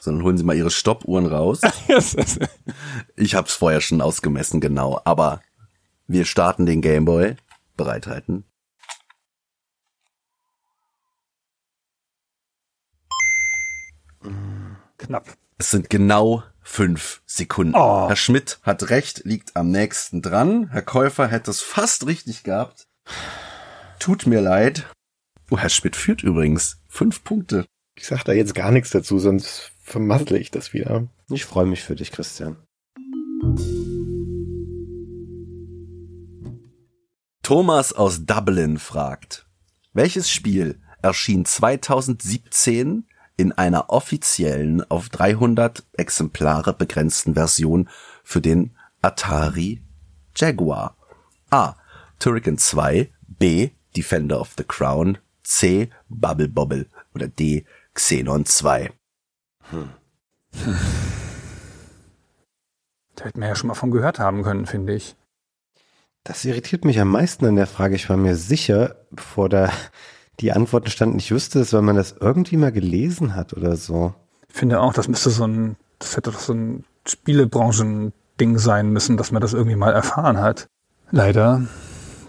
So, 0.00 0.10
dann 0.10 0.22
holen 0.24 0.36
Sie 0.36 0.44
mal 0.44 0.56
Ihre 0.56 0.70
Stoppuhren 0.70 1.26
raus. 1.26 1.60
Ich 3.16 3.34
hab's 3.34 3.54
vorher 3.54 3.80
schon 3.80 4.00
ausgemessen, 4.00 4.60
genau. 4.60 5.00
Aber 5.04 5.40
wir 6.08 6.24
starten 6.24 6.66
den 6.66 6.82
Gameboy. 6.82 7.36
Bereithalten. 7.82 8.44
knapp. 14.98 15.36
Es 15.58 15.70
sind 15.70 15.90
genau 15.90 16.42
fünf 16.62 17.22
Sekunden. 17.26 17.74
Oh. 17.74 18.08
Herr 18.08 18.16
Schmidt 18.16 18.60
hat 18.62 18.90
recht, 18.90 19.22
liegt 19.24 19.56
am 19.56 19.70
nächsten 19.70 20.22
dran. 20.22 20.68
Herr 20.70 20.82
Käufer 20.82 21.26
hätte 21.26 21.50
es 21.50 21.60
fast 21.60 22.06
richtig 22.06 22.44
gehabt. 22.44 22.86
Tut 23.98 24.26
mir 24.26 24.40
leid. 24.40 24.86
Oh, 25.50 25.58
Herr 25.58 25.68
Schmidt 25.68 25.96
führt 25.96 26.22
übrigens 26.22 26.80
fünf 26.88 27.24
Punkte. 27.24 27.66
Ich 27.96 28.06
sag 28.06 28.22
da 28.24 28.32
jetzt 28.32 28.54
gar 28.54 28.70
nichts 28.70 28.90
dazu, 28.90 29.18
sonst 29.18 29.72
vermassle 29.82 30.38
ich 30.38 30.50
das 30.50 30.72
wieder. 30.72 31.08
Ich 31.30 31.44
freue 31.44 31.66
mich 31.66 31.82
für 31.82 31.96
dich, 31.96 32.10
Christian. 32.10 32.56
Thomas 37.42 37.92
aus 37.92 38.24
Dublin 38.24 38.78
fragt, 38.78 39.46
welches 39.92 40.30
Spiel 40.30 40.80
erschien 41.02 41.44
2017 41.44 43.04
in 43.36 43.50
einer 43.50 43.90
offiziellen 43.90 44.88
auf 44.88 45.08
300 45.08 45.82
Exemplare 45.94 46.72
begrenzten 46.72 47.34
Version 47.34 47.88
für 48.22 48.40
den 48.40 48.76
Atari 49.02 49.82
Jaguar? 50.36 50.96
A. 51.50 51.74
Turrican 52.20 52.58
2, 52.58 53.10
B. 53.26 53.70
Defender 53.96 54.40
of 54.40 54.54
the 54.56 54.62
Crown, 54.62 55.18
C. 55.42 55.90
Bubble 56.08 56.48
Bobble 56.48 56.86
oder 57.12 57.26
D. 57.26 57.66
Xenon 57.94 58.46
2. 58.46 58.92
Da 63.14 63.26
hätten 63.26 63.40
wir 63.40 63.48
ja 63.48 63.54
schon 63.54 63.68
mal 63.68 63.74
von 63.74 63.90
gehört 63.90 64.18
haben 64.18 64.42
können, 64.42 64.64
finde 64.64 64.94
ich. 64.94 65.16
Das 66.24 66.44
irritiert 66.44 66.84
mich 66.84 67.00
am 67.00 67.08
meisten 67.08 67.44
an 67.46 67.56
der 67.56 67.66
Frage. 67.66 67.96
Ich 67.96 68.08
war 68.08 68.16
mir 68.16 68.36
sicher, 68.36 68.96
bevor 69.10 69.48
da 69.48 69.70
die 70.40 70.52
Antworten 70.52 70.90
standen, 70.90 71.18
ich 71.18 71.30
wüsste 71.30 71.60
es, 71.60 71.72
weil 71.72 71.82
man 71.82 71.96
das 71.96 72.14
irgendwie 72.18 72.56
mal 72.56 72.72
gelesen 72.72 73.34
hat 73.34 73.52
oder 73.52 73.76
so. 73.76 74.14
Ich 74.48 74.54
finde 74.54 74.80
auch, 74.80 74.92
das 74.92 75.08
müsste 75.08 75.30
so 75.30 75.46
ein, 75.46 75.76
das 75.98 76.16
hätte 76.16 76.30
doch 76.30 76.38
so 76.38 76.54
ein 76.54 76.84
Spielebranchen-Ding 77.06 78.58
sein 78.58 78.90
müssen, 78.90 79.16
dass 79.16 79.32
man 79.32 79.42
das 79.42 79.52
irgendwie 79.52 79.76
mal 79.76 79.92
erfahren 79.92 80.38
hat. 80.38 80.66
Leider, 81.10 81.66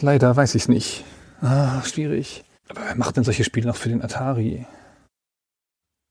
leider 0.01 0.35
weiß 0.35 0.55
ich 0.55 0.63
es 0.63 0.67
nicht. 0.67 1.05
Ah, 1.41 1.83
schwierig. 1.83 2.43
Aber 2.69 2.81
wer 2.85 2.95
macht 2.95 3.17
denn 3.17 3.23
solche 3.23 3.43
Spiele 3.43 3.67
noch 3.67 3.75
für 3.75 3.89
den 3.89 4.01
Atari? 4.01 4.65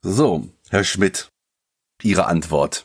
So, 0.03 0.49
Herr 0.71 0.85
Schmidt, 0.85 1.29
Ihre 2.03 2.27
Antwort. 2.27 2.85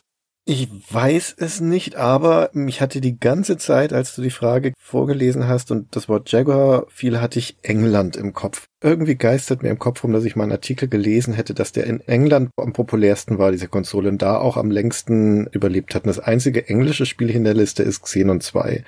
Ich 0.50 0.66
weiß 0.90 1.34
es 1.36 1.60
nicht, 1.60 1.96
aber 1.96 2.48
mich 2.54 2.80
hatte 2.80 3.02
die 3.02 3.20
ganze 3.20 3.58
Zeit, 3.58 3.92
als 3.92 4.16
du 4.16 4.22
die 4.22 4.30
Frage 4.30 4.72
vorgelesen 4.78 5.46
hast 5.46 5.70
und 5.70 5.94
das 5.94 6.08
Wort 6.08 6.32
Jaguar 6.32 6.86
fiel, 6.88 7.20
hatte 7.20 7.38
ich 7.38 7.58
England 7.60 8.16
im 8.16 8.32
Kopf. 8.32 8.66
Irgendwie 8.82 9.16
geistert 9.16 9.62
mir 9.62 9.68
im 9.68 9.78
Kopf 9.78 10.02
rum, 10.02 10.14
dass 10.14 10.24
ich 10.24 10.36
mal 10.36 10.44
einen 10.44 10.52
Artikel 10.52 10.88
gelesen 10.88 11.34
hätte, 11.34 11.52
dass 11.52 11.72
der 11.72 11.84
in 11.84 12.00
England 12.00 12.48
am 12.56 12.72
populärsten 12.72 13.36
war, 13.36 13.52
diese 13.52 13.68
Konsole, 13.68 14.08
und 14.08 14.22
da 14.22 14.38
auch 14.38 14.56
am 14.56 14.70
längsten 14.70 15.48
überlebt 15.48 15.94
hat. 15.94 16.04
Und 16.04 16.08
das 16.08 16.18
einzige 16.18 16.66
englische 16.66 17.04
Spiel 17.04 17.28
in 17.28 17.44
der 17.44 17.52
Liste 17.52 17.82
ist 17.82 18.00
Xenon 18.04 18.40
2. 18.40 18.84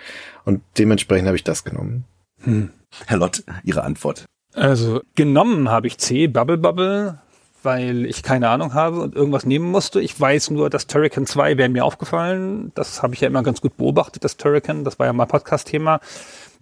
Und 0.46 0.62
dementsprechend 0.78 1.26
habe 1.26 1.36
ich 1.36 1.44
das 1.44 1.62
genommen. 1.62 2.06
Hm. 2.38 2.70
Herr 3.04 3.18
Lott, 3.18 3.44
Ihre 3.64 3.84
Antwort. 3.84 4.24
Also 4.54 5.02
genommen 5.14 5.68
habe 5.68 5.88
ich 5.88 5.98
C, 5.98 6.26
Bubble 6.26 6.56
Bubble, 6.56 7.18
weil 7.62 8.06
ich 8.06 8.22
keine 8.22 8.48
Ahnung 8.48 8.74
habe 8.74 9.00
und 9.00 9.14
irgendwas 9.14 9.46
nehmen 9.46 9.70
musste. 9.70 10.00
Ich 10.00 10.18
weiß 10.18 10.50
nur, 10.50 10.70
dass 10.70 10.86
Turrican 10.86 11.26
2 11.26 11.56
wäre 11.56 11.68
mir 11.68 11.84
aufgefallen. 11.84 12.72
Das 12.74 13.02
habe 13.02 13.14
ich 13.14 13.20
ja 13.20 13.28
immer 13.28 13.42
ganz 13.42 13.60
gut 13.60 13.76
beobachtet, 13.76 14.24
das 14.24 14.36
Turrican. 14.36 14.84
Das 14.84 14.98
war 14.98 15.06
ja 15.06 15.12
mal 15.12 15.26
Podcast-Thema. 15.26 16.00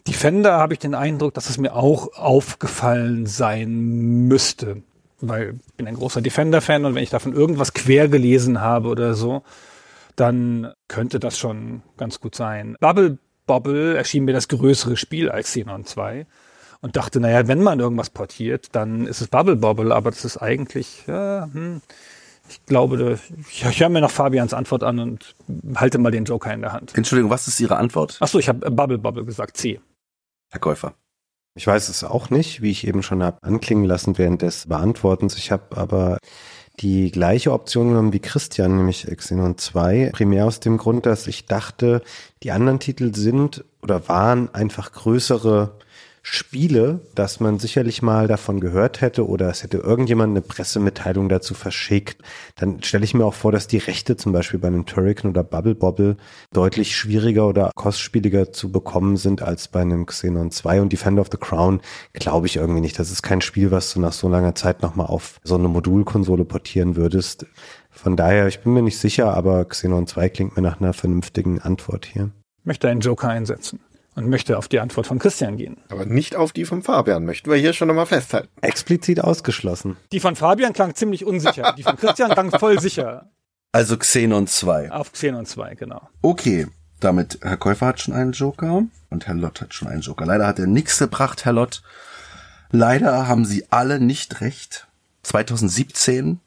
Defender 0.07 0.59
habe 0.59 0.73
ich 0.73 0.79
den 0.79 0.95
Eindruck, 0.95 1.35
dass 1.35 1.51
es 1.51 1.59
mir 1.59 1.75
auch 1.75 2.15
aufgefallen 2.15 3.27
sein 3.27 4.27
müsste. 4.29 4.83
Weil 5.21 5.59
ich 5.67 5.75
bin 5.75 5.87
ein 5.87 5.97
großer 5.97 6.21
Defender-Fan 6.21 6.85
und 6.85 6.95
wenn 6.95 7.03
ich 7.03 7.11
davon 7.11 7.33
irgendwas 7.33 7.75
quer 7.75 8.09
gelesen 8.09 8.61
habe 8.61 8.89
oder 8.89 9.15
so, 9.15 9.43
dann 10.17 10.73
könnte 10.89 11.21
das 11.21 11.39
schon 11.39 11.83
ganz 11.97 12.21
gut 12.21 12.35
sein. 12.35 12.77
Bubble 12.81 13.19
Bobble 13.47 13.97
erschien 13.97 14.25
mir 14.25 14.33
das 14.33 14.47
größere 14.47 14.97
Spiel 14.97 15.31
als 15.31 15.49
Xenon 15.49 15.85
2 15.85 16.27
und 16.81 16.97
dachte, 16.97 17.21
naja, 17.21 17.49
wenn 17.49 17.63
man 17.63 17.81
irgendwas 17.81 18.11
portiert, 18.11 18.69
dann 18.73 19.07
ist 19.07 19.21
es 19.21 19.29
Bubble 19.29 19.57
Bobble, 19.57 19.93
aber 19.93 20.11
das 20.11 20.25
ist 20.25 20.37
eigentlich, 20.37 21.05
ja, 21.07 21.49
hm, 21.53 21.81
ich 22.49 22.65
glaube, 22.65 23.19
ich, 23.51 23.65
ich 23.65 23.81
höre 23.81 23.89
mir 23.89 24.01
noch 24.01 24.11
Fabians 24.11 24.55
Antwort 24.55 24.83
an 24.83 24.99
und 24.99 25.35
halte 25.75 25.99
mal 25.99 26.11
den 26.11 26.25
Joker 26.25 26.53
in 26.53 26.63
der 26.63 26.73
Hand. 26.73 26.97
Entschuldigung, 26.97 27.31
was 27.31 27.49
ist 27.49 27.61
Ihre 27.61 27.77
Antwort, 27.77 28.17
Ach 28.21 28.29
so, 28.29 28.39
ich 28.39 28.49
habe 28.49 28.71
Bubble 28.71 28.99
Bobble 28.99 29.25
gesagt, 29.25 29.57
C. 29.57 29.81
Herr 30.51 30.61
Käufer? 30.61 30.95
Ich 31.55 31.67
weiß 31.67 31.89
es 31.89 32.05
auch 32.05 32.31
nicht, 32.31 32.63
wie 32.63 32.71
ich 32.71 32.87
eben 32.87 33.03
schon 33.03 33.23
habe 33.23 33.43
anklingen 33.43 33.85
lassen 33.85 34.17
während 34.17 34.43
des 34.43 34.69
Beantwortens. 34.69 35.37
Ich 35.37 35.51
habe 35.51 35.77
aber 35.77 36.19
die 36.81 37.11
gleiche 37.11 37.53
Option 37.53 37.89
genommen 37.89 38.13
wie 38.13 38.21
Christian, 38.21 38.77
nämlich 38.77 39.05
Xenon 39.05 39.59
2. 39.59 40.11
Primär 40.13 40.47
aus 40.47 40.61
dem 40.61 40.79
Grund, 40.79 41.05
dass 41.05 41.27
ich 41.27 41.47
dachte, 41.47 42.03
die 42.45 42.53
anderen 42.53 42.79
Titel 42.79 43.13
sind 43.15 43.65
oder 43.83 44.09
waren 44.09 44.55
einfach 44.55 44.93
größere 44.93 45.77
Spiele, 46.23 47.01
dass 47.15 47.41
man 47.41 47.59
sicherlich 47.59 48.03
mal 48.03 48.29
davon 48.29 48.61
gehört 48.61 49.01
hätte 49.01 49.27
oder 49.27 49.49
es 49.49 49.63
hätte 49.63 49.79
irgendjemand 49.79 50.31
eine 50.31 50.43
Pressemitteilung 50.43 51.29
dazu 51.29 51.55
verschickt. 51.55 52.23
Dann 52.57 52.83
stelle 52.83 53.05
ich 53.05 53.15
mir 53.15 53.25
auch 53.25 53.35
vor, 53.35 53.53
dass 53.53 53.67
die 53.67 53.79
Rechte 53.79 54.17
zum 54.17 54.33
Beispiel 54.33 54.59
bei 54.59 54.69
einem 54.69 54.87
Turrican 54.87 55.31
oder 55.31 55.43
Bubble 55.45 55.75
Bobble 55.75 56.17
deutlich 56.53 56.97
schwieriger 56.97 57.47
oder 57.47 57.71
kostspieliger 57.75 58.53
zu 58.53 58.71
bekommen 58.71 59.17
sind 59.17 59.43
als 59.43 59.69
bei 59.69 59.81
einem 59.81 60.07
Xenon 60.07 60.51
2 60.51 60.83
und 60.83 60.93
Defender 60.93 61.23
of 61.23 61.29
the 61.31 61.39
Crown 61.39 61.81
glaube 62.13 62.47
ich 62.47 62.57
irgendwie 62.57 62.81
nicht. 62.81 62.99
Das 62.99 63.11
ist 63.11 63.23
kein 63.23 63.41
Spiel, 63.41 63.71
was 63.71 63.93
du 63.93 64.01
nach 64.01 64.13
so 64.13 64.29
langer 64.29 64.55
Zeit 64.55 64.83
nochmal 64.83 65.07
auf 65.07 65.41
so 65.45 65.55
eine 65.55 65.69
Modulkonsole 65.69 66.45
portieren 66.45 66.97
würdest. 66.97 67.47
Von 67.91 68.17
daher, 68.17 68.47
ich 68.47 68.61
bin 68.61 68.75
mir 68.75 68.83
nicht 68.83 68.99
sicher, 68.99 69.35
aber 69.35 69.65
Xenon 69.65 70.07
2 70.07 70.29
klingt 70.29 70.57
mir 70.57 70.63
nach 70.63 70.81
einer 70.81 70.93
vernünftigen 70.93 71.61
Antwort 71.61 72.07
hier. 72.07 72.31
Ich 72.61 72.67
möchte 72.67 72.89
einen 72.89 73.01
Joker 73.01 73.29
einsetzen 73.29 73.81
und 74.19 74.29
möchte 74.29 74.59
auf 74.59 74.67
die 74.67 74.81
Antwort 74.81 75.07
von 75.07 75.21
Christian 75.21 75.57
gehen. 75.57 75.77
Aber 75.91 76.05
nicht 76.05 76.35
auf 76.35 76.53
die 76.53 76.65
vom 76.65 76.83
Fabian, 76.83 77.25
möchten 77.25 77.49
wir 77.51 77.57
hier 77.57 77.73
schon 77.73 77.87
nochmal 77.87 78.07
festhalten. 78.07 78.49
Explizit 78.63 79.23
ausgeschlossen. 79.23 79.97
Die 80.11 80.19
von 80.19 80.35
Fabian 80.35 80.73
klang 80.73 80.97
ziemlich 80.97 81.25
unsicher. 81.25 81.73
Die 81.79 81.85
von 81.85 81.97
Christian 81.97 82.33
klang 82.33 82.51
voll 82.51 82.81
sicher. 82.81 83.31
Also 83.71 83.97
Xenon 83.97 84.49
2. 84.49 84.91
Auf 84.91 85.13
Xenon 85.13 85.47
2, 85.47 85.77
genau. 85.77 86.09
Okay, 86.21 86.67
damit 86.99 87.39
Herr 87.43 87.57
Käufer 87.57 87.87
hat 87.87 88.01
schon 88.01 88.13
einen 88.13 88.33
Joker 88.33 88.83
und 89.09 89.27
Herr 89.29 89.35
Lott 89.35 89.61
hat 89.61 89.73
schon 89.73 89.87
einen 89.87 90.01
Joker. 90.01 90.27
Leider 90.27 90.49
hat 90.49 90.59
er 90.59 90.67
nichts 90.67 90.99
gebracht, 90.99 91.45
Herr 91.45 91.53
Lott. 91.53 91.83
Leider 92.73 93.29
haben 93.29 93.45
Sie 93.45 93.67
alle 93.71 94.01
nicht 94.01 94.41
recht. 94.41 94.89
2017 95.23 96.41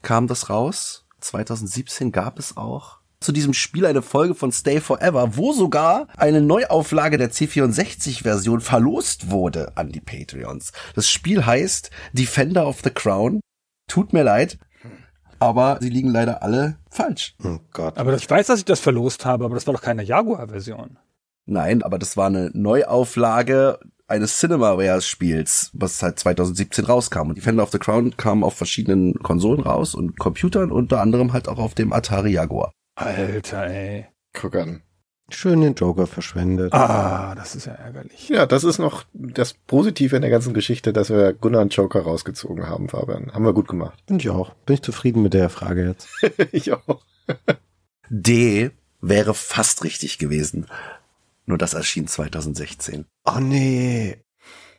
kam 0.00 0.28
das 0.28 0.48
raus. 0.48 1.04
2017 1.20 2.10
gab 2.10 2.38
es 2.38 2.56
auch 2.56 3.01
zu 3.22 3.32
diesem 3.32 3.54
Spiel 3.54 3.86
eine 3.86 4.02
Folge 4.02 4.34
von 4.34 4.52
Stay 4.52 4.80
Forever, 4.80 5.36
wo 5.36 5.52
sogar 5.52 6.08
eine 6.16 6.40
Neuauflage 6.40 7.18
der 7.18 7.30
C64-Version 7.30 8.60
verlost 8.60 9.30
wurde 9.30 9.76
an 9.76 9.90
die 9.90 10.00
Patreons. 10.00 10.72
Das 10.94 11.08
Spiel 11.08 11.46
heißt 11.46 11.90
Defender 12.12 12.66
of 12.66 12.80
the 12.82 12.90
Crown. 12.90 13.40
Tut 13.88 14.12
mir 14.12 14.22
leid, 14.22 14.58
aber 15.38 15.78
sie 15.80 15.90
liegen 15.90 16.10
leider 16.10 16.42
alle 16.42 16.78
falsch. 16.90 17.34
Oh 17.44 17.58
Gott. 17.72 17.98
Aber 17.98 18.14
ich 18.14 18.28
weiß, 18.28 18.46
dass 18.46 18.60
ich 18.60 18.64
das 18.64 18.80
verlost 18.80 19.24
habe, 19.24 19.44
aber 19.44 19.54
das 19.54 19.66
war 19.66 19.74
doch 19.74 19.82
keine 19.82 20.04
Jaguar-Version. 20.04 20.98
Nein, 21.46 21.82
aber 21.82 21.98
das 21.98 22.16
war 22.16 22.26
eine 22.26 22.50
Neuauflage 22.54 23.80
eines 24.06 24.38
Cinemaware-Spiels, 24.38 25.70
was 25.72 26.02
halt 26.02 26.18
2017 26.18 26.84
rauskam. 26.84 27.30
Und 27.30 27.36
Defender 27.36 27.62
of 27.62 27.72
the 27.72 27.78
Crown 27.78 28.16
kam 28.16 28.44
auf 28.44 28.54
verschiedenen 28.54 29.14
Konsolen 29.14 29.60
raus 29.60 29.94
und 29.94 30.18
Computern, 30.18 30.70
unter 30.70 31.00
anderem 31.00 31.32
halt 31.32 31.48
auch 31.48 31.58
auf 31.58 31.74
dem 31.74 31.92
Atari 31.92 32.32
Jaguar. 32.32 32.72
Alter, 33.02 33.66
ey. 33.66 34.06
Guck 34.32 34.56
an. 34.56 34.82
Schön 35.30 35.62
den 35.62 35.74
Joker 35.74 36.06
verschwendet. 36.06 36.72
Ah, 36.74 37.34
das 37.34 37.54
ist 37.54 37.66
ja 37.66 37.72
ärgerlich. 37.72 38.28
Ja, 38.28 38.44
das 38.44 38.64
ist 38.64 38.78
noch 38.78 39.04
das 39.12 39.54
Positive 39.54 40.14
in 40.14 40.22
der 40.22 40.30
ganzen 40.30 40.52
Geschichte, 40.52 40.92
dass 40.92 41.10
wir 41.10 41.32
Gunnar 41.32 41.62
und 41.62 41.74
Joker 41.74 42.02
rausgezogen 42.02 42.68
haben, 42.68 42.88
Fabian. 42.88 43.32
Haben 43.32 43.44
wir 43.44 43.54
gut 43.54 43.68
gemacht. 43.68 44.04
Bin 44.06 44.18
ich 44.18 44.28
auch. 44.28 44.54
Bin 44.66 44.74
ich 44.74 44.82
zufrieden 44.82 45.22
mit 45.22 45.32
der 45.32 45.48
Frage 45.48 45.86
jetzt. 45.86 46.08
ich 46.52 46.72
auch. 46.72 47.02
D 48.10 48.70
wäre 49.00 49.34
fast 49.34 49.84
richtig 49.84 50.18
gewesen. 50.18 50.66
Nur 51.46 51.58
das 51.58 51.74
erschien 51.74 52.06
2016. 52.06 53.06
Oh 53.24 53.40
nee. 53.40 54.18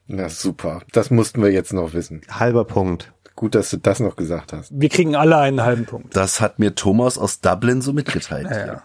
Na 0.07 0.29
super. 0.29 0.83
Das 0.91 1.09
mussten 1.09 1.41
wir 1.41 1.51
jetzt 1.51 1.73
noch 1.73 1.93
wissen. 1.93 2.21
Halber 2.29 2.65
Punkt. 2.65 3.12
Gut, 3.35 3.55
dass 3.55 3.71
du 3.71 3.77
das 3.77 3.99
noch 3.99 4.15
gesagt 4.15 4.53
hast. 4.53 4.71
Wir 4.73 4.89
kriegen 4.89 5.15
alle 5.15 5.37
einen 5.37 5.63
halben 5.63 5.85
Punkt. 5.85 6.15
Das 6.15 6.39
hat 6.39 6.59
mir 6.59 6.75
Thomas 6.75 7.17
aus 7.17 7.41
Dublin 7.41 7.81
so 7.81 7.91
mitgeteilt. 7.93 8.47
Ja, 8.49 8.65
ja. 8.65 8.83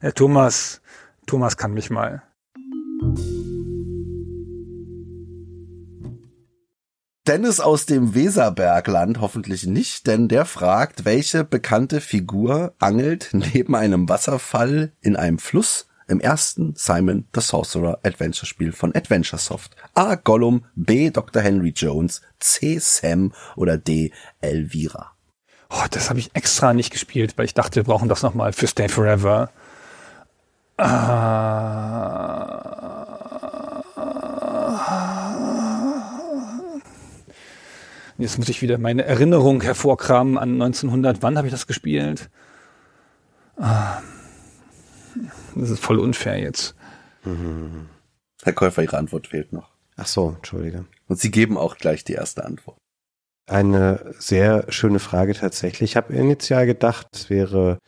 ja 0.00 0.10
Thomas, 0.12 0.80
Thomas 1.26 1.56
kann 1.56 1.74
mich 1.74 1.90
mal. 1.90 2.22
Dennis 7.26 7.60
aus 7.60 7.86
dem 7.86 8.14
Weserbergland 8.14 9.20
hoffentlich 9.20 9.66
nicht, 9.66 10.06
denn 10.06 10.26
der 10.26 10.46
fragt, 10.46 11.04
welche 11.04 11.44
bekannte 11.44 12.00
Figur 12.00 12.74
angelt 12.78 13.30
neben 13.32 13.76
einem 13.76 14.08
Wasserfall 14.08 14.92
in 15.00 15.16
einem 15.16 15.38
Fluss 15.38 15.89
im 16.10 16.20
ersten 16.20 16.74
Simon 16.76 17.26
the 17.34 17.40
Sorcerer 17.40 18.00
Adventure 18.02 18.46
Spiel 18.46 18.72
von 18.72 18.94
Adventure 18.94 19.40
Soft. 19.40 19.76
A. 19.94 20.16
Gollum, 20.16 20.64
B. 20.74 21.10
Dr. 21.10 21.40
Henry 21.40 21.72
Jones, 21.74 22.20
C. 22.38 22.78
Sam 22.78 23.32
oder 23.56 23.78
D. 23.78 24.12
Elvira. 24.40 25.12
Oh, 25.70 25.84
das 25.90 26.10
habe 26.10 26.18
ich 26.18 26.34
extra 26.34 26.74
nicht 26.74 26.90
gespielt, 26.90 27.34
weil 27.36 27.44
ich 27.44 27.54
dachte, 27.54 27.76
wir 27.76 27.84
brauchen 27.84 28.08
das 28.08 28.22
nochmal 28.22 28.52
für 28.52 28.66
Stay 28.66 28.88
Forever. 28.88 29.50
Jetzt 38.18 38.38
muss 38.38 38.48
ich 38.48 38.62
wieder 38.62 38.78
meine 38.78 39.04
Erinnerung 39.04 39.62
hervorkramen 39.62 40.36
an 40.38 40.54
1900. 40.54 41.22
Wann 41.22 41.38
habe 41.38 41.46
ich 41.46 41.52
das 41.52 41.66
gespielt? 41.66 42.28
Das 45.54 45.70
ist 45.70 45.82
voll 45.82 45.98
unfair 45.98 46.38
jetzt. 46.38 46.74
Herr 48.42 48.52
Käufer, 48.52 48.82
Ihre 48.82 48.98
Antwort 48.98 49.26
fehlt 49.26 49.52
noch. 49.52 49.70
Ach 49.96 50.06
so, 50.06 50.34
entschuldige. 50.36 50.86
Und 51.08 51.18
Sie 51.18 51.30
geben 51.30 51.58
auch 51.58 51.76
gleich 51.76 52.04
die 52.04 52.14
erste 52.14 52.44
Antwort. 52.44 52.78
Eine 53.46 54.14
sehr 54.18 54.64
schöne 54.68 55.00
Frage 55.00 55.34
tatsächlich. 55.34 55.90
Ich 55.90 55.96
habe 55.96 56.14
initial 56.14 56.66
gedacht, 56.66 57.08
es 57.12 57.30
wäre 57.30 57.78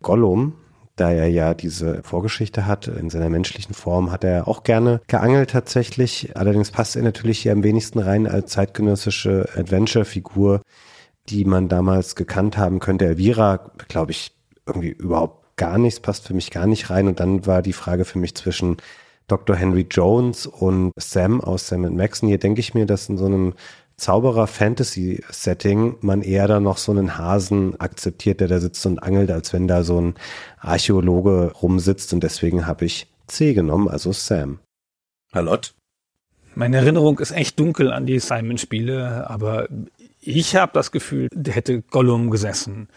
Gollum, 0.00 0.54
da 0.96 1.10
er 1.10 1.28
ja 1.28 1.54
diese 1.54 2.02
Vorgeschichte 2.02 2.66
hat. 2.66 2.88
In 2.88 3.10
seiner 3.10 3.28
menschlichen 3.28 3.74
Form 3.74 4.10
hat 4.10 4.24
er 4.24 4.48
auch 4.48 4.62
gerne 4.62 5.00
geangelt 5.08 5.50
tatsächlich. 5.50 6.36
Allerdings 6.36 6.70
passt 6.70 6.96
er 6.96 7.02
natürlich 7.02 7.40
hier 7.40 7.52
am 7.52 7.64
wenigsten 7.64 7.98
rein 7.98 8.26
als 8.26 8.52
zeitgenössische 8.52 9.48
Adventure-Figur, 9.54 10.62
die 11.28 11.44
man 11.44 11.68
damals 11.68 12.16
gekannt 12.16 12.56
haben 12.56 12.78
könnte. 12.78 13.06
Elvira, 13.06 13.72
glaube 13.88 14.12
ich, 14.12 14.36
irgendwie 14.66 14.90
überhaupt 14.90 15.37
gar 15.58 15.76
nichts, 15.76 16.00
passt 16.00 16.26
für 16.26 16.34
mich 16.34 16.50
gar 16.50 16.66
nicht 16.66 16.88
rein. 16.88 17.06
Und 17.06 17.20
dann 17.20 17.44
war 17.46 17.60
die 17.60 17.74
Frage 17.74 18.06
für 18.06 18.18
mich 18.18 18.34
zwischen 18.34 18.78
Dr. 19.26 19.54
Henry 19.54 19.86
Jones 19.90 20.46
und 20.46 20.92
Sam 20.98 21.42
aus 21.42 21.68
Sam 21.68 21.82
Max. 21.94 22.22
Und 22.22 22.28
hier 22.28 22.38
denke 22.38 22.60
ich 22.60 22.72
mir, 22.72 22.86
dass 22.86 23.10
in 23.10 23.18
so 23.18 23.26
einem 23.26 23.52
Zauberer-Fantasy-Setting 23.98 25.96
man 26.00 26.22
eher 26.22 26.48
da 26.48 26.60
noch 26.60 26.78
so 26.78 26.92
einen 26.92 27.18
Hasen 27.18 27.78
akzeptiert, 27.78 28.40
der 28.40 28.48
da 28.48 28.60
sitzt 28.60 28.86
und 28.86 29.02
angelt, 29.02 29.30
als 29.30 29.52
wenn 29.52 29.68
da 29.68 29.82
so 29.82 30.00
ein 30.00 30.14
Archäologe 30.58 31.52
rumsitzt. 31.60 32.14
Und 32.14 32.22
deswegen 32.22 32.66
habe 32.66 32.86
ich 32.86 33.08
C 33.26 33.52
genommen, 33.52 33.88
also 33.88 34.12
Sam. 34.12 34.60
Lott? 35.32 35.74
Meine 36.54 36.78
Erinnerung 36.78 37.18
ist 37.18 37.32
echt 37.32 37.60
dunkel 37.60 37.92
an 37.92 38.06
die 38.06 38.18
Simon-Spiele, 38.18 39.28
aber 39.28 39.68
ich 40.20 40.56
habe 40.56 40.72
das 40.72 40.90
Gefühl, 40.90 41.28
der 41.32 41.54
hätte 41.54 41.82
Gollum 41.82 42.30
gesessen. 42.30 42.88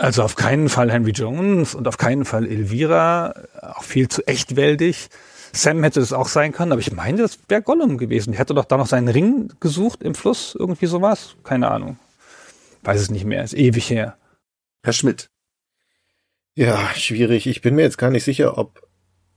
Also 0.00 0.22
auf 0.22 0.34
keinen 0.34 0.70
Fall 0.70 0.90
Henry 0.90 1.10
Jones 1.10 1.74
und 1.74 1.86
auf 1.86 1.98
keinen 1.98 2.24
Fall 2.24 2.46
Elvira, 2.46 3.34
auch 3.60 3.82
viel 3.82 4.08
zu 4.08 4.26
echtwältig. 4.26 5.10
Sam 5.52 5.82
hätte 5.82 6.00
es 6.00 6.14
auch 6.14 6.28
sein 6.28 6.52
können, 6.52 6.72
aber 6.72 6.80
ich 6.80 6.90
meine, 6.90 7.20
das 7.20 7.38
wäre 7.48 7.60
Gollum 7.60 7.98
gewesen. 7.98 8.30
Der 8.30 8.40
hätte 8.40 8.54
doch 8.54 8.64
da 8.64 8.78
noch 8.78 8.86
seinen 8.86 9.08
Ring 9.08 9.52
gesucht 9.60 10.02
im 10.02 10.14
Fluss, 10.14 10.56
irgendwie 10.58 10.86
sowas. 10.86 11.36
Keine 11.44 11.70
Ahnung. 11.70 11.98
Weiß 12.82 12.98
es 12.98 13.10
nicht 13.10 13.26
mehr, 13.26 13.44
ist 13.44 13.52
ewig 13.52 13.90
her. 13.90 14.16
Herr 14.82 14.94
Schmidt. 14.94 15.28
Ja, 16.54 16.78
schwierig. 16.94 17.46
Ich 17.46 17.60
bin 17.60 17.74
mir 17.74 17.82
jetzt 17.82 17.98
gar 17.98 18.10
nicht 18.10 18.24
sicher, 18.24 18.56
ob 18.56 18.88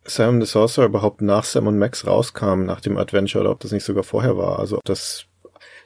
Sam 0.06 0.39
the 0.39 0.47
Sorcerer 0.47 0.86
überhaupt 0.86 1.21
nach 1.21 1.43
Sam 1.43 1.67
und 1.67 1.78
Max 1.78 2.08
rauskam, 2.08 2.63
nach 2.63 2.80
dem 2.80 2.95
Adventure, 2.95 3.41
oder 3.43 3.52
ob 3.52 3.60
das 3.60 3.73
nicht 3.73 3.84
sogar 3.84 4.06
vorher 4.06 4.38
war. 4.38 4.60
Also 4.60 4.80
das 4.86 5.26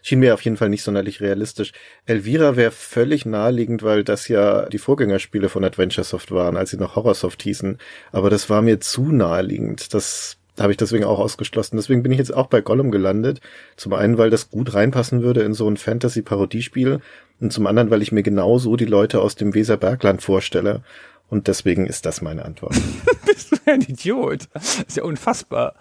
schien 0.08 0.20
mir 0.20 0.34
auf 0.34 0.42
jeden 0.42 0.56
Fall 0.56 0.70
nicht 0.70 0.84
sonderlich 0.84 1.20
realistisch. 1.20 1.74
Elvira 2.06 2.56
wäre 2.56 2.72
völlig 2.72 3.26
naheliegend, 3.26 3.84
weil 3.84 4.06
das 4.06 4.30
ja 4.30 4.66
die 4.70 4.78
Vorgängerspiele 4.78 5.50
von 5.50 5.66
Adventure 5.66 6.06
Soft 6.06 6.32
waren, 6.32 6.56
als 6.56 6.70
sie 6.70 6.78
noch 6.78 6.96
Horrorsoft 6.96 7.44
hießen. 7.44 7.78
Aber 8.14 8.30
das 8.30 8.50
war 8.50 8.62
mir 8.62 8.80
zu 8.80 9.12
naheliegend. 9.12 9.94
Das 9.94 10.38
habe 10.58 10.72
ich 10.72 10.78
deswegen 10.78 11.04
auch 11.04 11.20
ausgeschlossen. 11.20 11.76
Deswegen 11.76 12.04
bin 12.04 12.14
ich 12.14 12.20
jetzt 12.20 12.34
auch 12.34 12.48
bei 12.48 12.62
Gollum 12.62 12.90
gelandet. 12.90 13.42
Zum 13.76 13.92
einen, 13.92 14.18
weil 14.18 14.30
das 14.30 14.50
gut 14.50 14.74
reinpassen 14.74 15.24
würde 15.24 15.42
in 15.42 15.54
so 15.54 15.70
ein 15.70 15.76
Fantasy-Parodiespiel 15.76 17.02
und 17.42 17.52
zum 17.52 17.68
anderen, 17.68 17.90
weil 17.92 18.02
ich 18.02 18.14
mir 18.14 18.24
genau 18.24 18.60
so 18.60 18.78
die 18.78 18.86
Leute 18.86 19.20
aus 19.20 19.36
dem 19.36 19.54
Weserbergland 19.54 20.22
vorstelle. 20.22 20.84
Und 21.30 21.50
deswegen 21.50 21.86
ist 21.86 22.06
das 22.06 22.22
meine 22.22 22.46
Antwort. 22.46 22.76
Bist 23.26 23.52
du 23.52 23.58
ein 23.66 23.82
Idiot? 23.82 24.48
Das 24.54 24.80
ist 24.80 24.96
ja 24.96 25.04
unfassbar. 25.04 25.76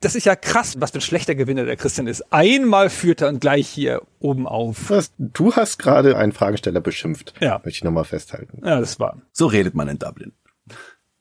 Das 0.00 0.14
ist 0.14 0.24
ja 0.26 0.36
krass, 0.36 0.80
was 0.80 0.92
für 0.92 0.98
ein 0.98 1.02
schlechter 1.02 1.34
Gewinner 1.34 1.64
der 1.64 1.76
Christian 1.76 2.06
ist. 2.06 2.32
Einmal 2.32 2.88
führt 2.88 3.20
er 3.20 3.28
und 3.28 3.40
gleich 3.40 3.66
hier 3.68 4.02
oben 4.20 4.46
auf. 4.46 4.90
Was, 4.90 5.12
du 5.18 5.54
hast 5.56 5.78
gerade 5.78 6.16
einen 6.16 6.32
Fragesteller 6.32 6.80
beschimpft. 6.80 7.34
Ja. 7.40 7.54
Möchte 7.64 7.70
ich 7.70 7.84
nochmal 7.84 8.04
festhalten. 8.04 8.62
Ja, 8.64 8.78
das 8.78 9.00
war. 9.00 9.20
So 9.32 9.46
redet 9.46 9.74
man 9.74 9.88
in 9.88 9.98
Dublin. 9.98 10.32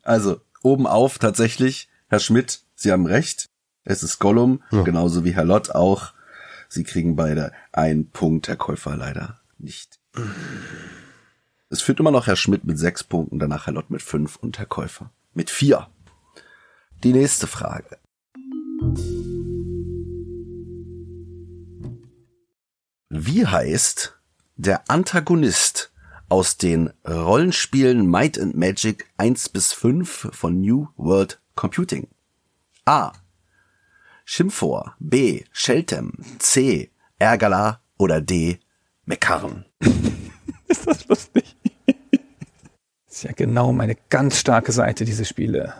Also, 0.04 0.42
oben 0.62 0.86
auf 0.86 1.18
tatsächlich, 1.18 1.90
Herr 2.08 2.20
Schmidt, 2.20 2.62
Sie 2.76 2.92
haben 2.92 3.08
recht. 3.08 3.50
Es 3.84 4.04
ist 4.04 4.20
Gollum, 4.20 4.62
Ja. 4.72 4.84
genauso 4.84 5.24
wie 5.26 5.34
Herr 5.34 5.46
Lott 5.46 5.72
auch. 5.72 6.12
Sie 6.70 6.84
kriegen 6.84 7.16
beide 7.16 7.54
einen 7.72 8.10
Punkt, 8.12 8.48
Herr 8.48 8.58
Käufer 8.58 8.96
leider 8.96 9.40
nicht. 9.58 10.00
Es 11.70 11.82
führt 11.82 12.00
immer 12.00 12.12
noch 12.12 12.28
Herr 12.28 12.36
Schmidt 12.36 12.64
mit 12.66 12.78
sechs 12.78 13.04
Punkten, 13.04 13.40
danach 13.40 13.66
Herr 13.66 13.74
Lott 13.74 13.90
mit 13.90 14.02
fünf 14.02 14.36
und 14.36 14.60
Herr 14.60 14.66
Käufer 14.66 15.12
mit 15.34 15.50
vier. 15.50 15.88
Die 17.04 17.14
nächste 17.14 17.48
Frage. 17.48 17.98
Wie 23.10 23.46
heißt 23.46 24.18
der 24.56 24.90
Antagonist 24.90 25.92
aus 26.30 26.58
den 26.58 26.92
Rollenspielen 27.08 28.06
Might 28.06 28.40
and 28.40 28.56
Magic 28.56 29.10
1 29.18 29.50
bis 29.50 29.74
5 29.74 30.30
von 30.32 30.62
New 30.62 30.88
World 30.98 31.42
Computing? 31.56 32.08
A. 32.86 33.14
Schimfor, 34.26 34.96
B. 35.00 35.44
Sheltem, 35.52 36.14
C. 36.40 36.92
Ergala 37.18 37.82
oder 37.98 38.22
D. 38.22 38.60
Mekarn. 39.06 39.66
Ist 40.68 40.86
das 40.86 41.08
lustig? 41.08 41.56
ist 43.10 43.24
ja 43.24 43.32
genau 43.32 43.72
meine 43.72 43.96
ganz 44.10 44.38
starke 44.38 44.72
Seite, 44.72 45.06
diese 45.06 45.26
Spiele. 45.26 45.74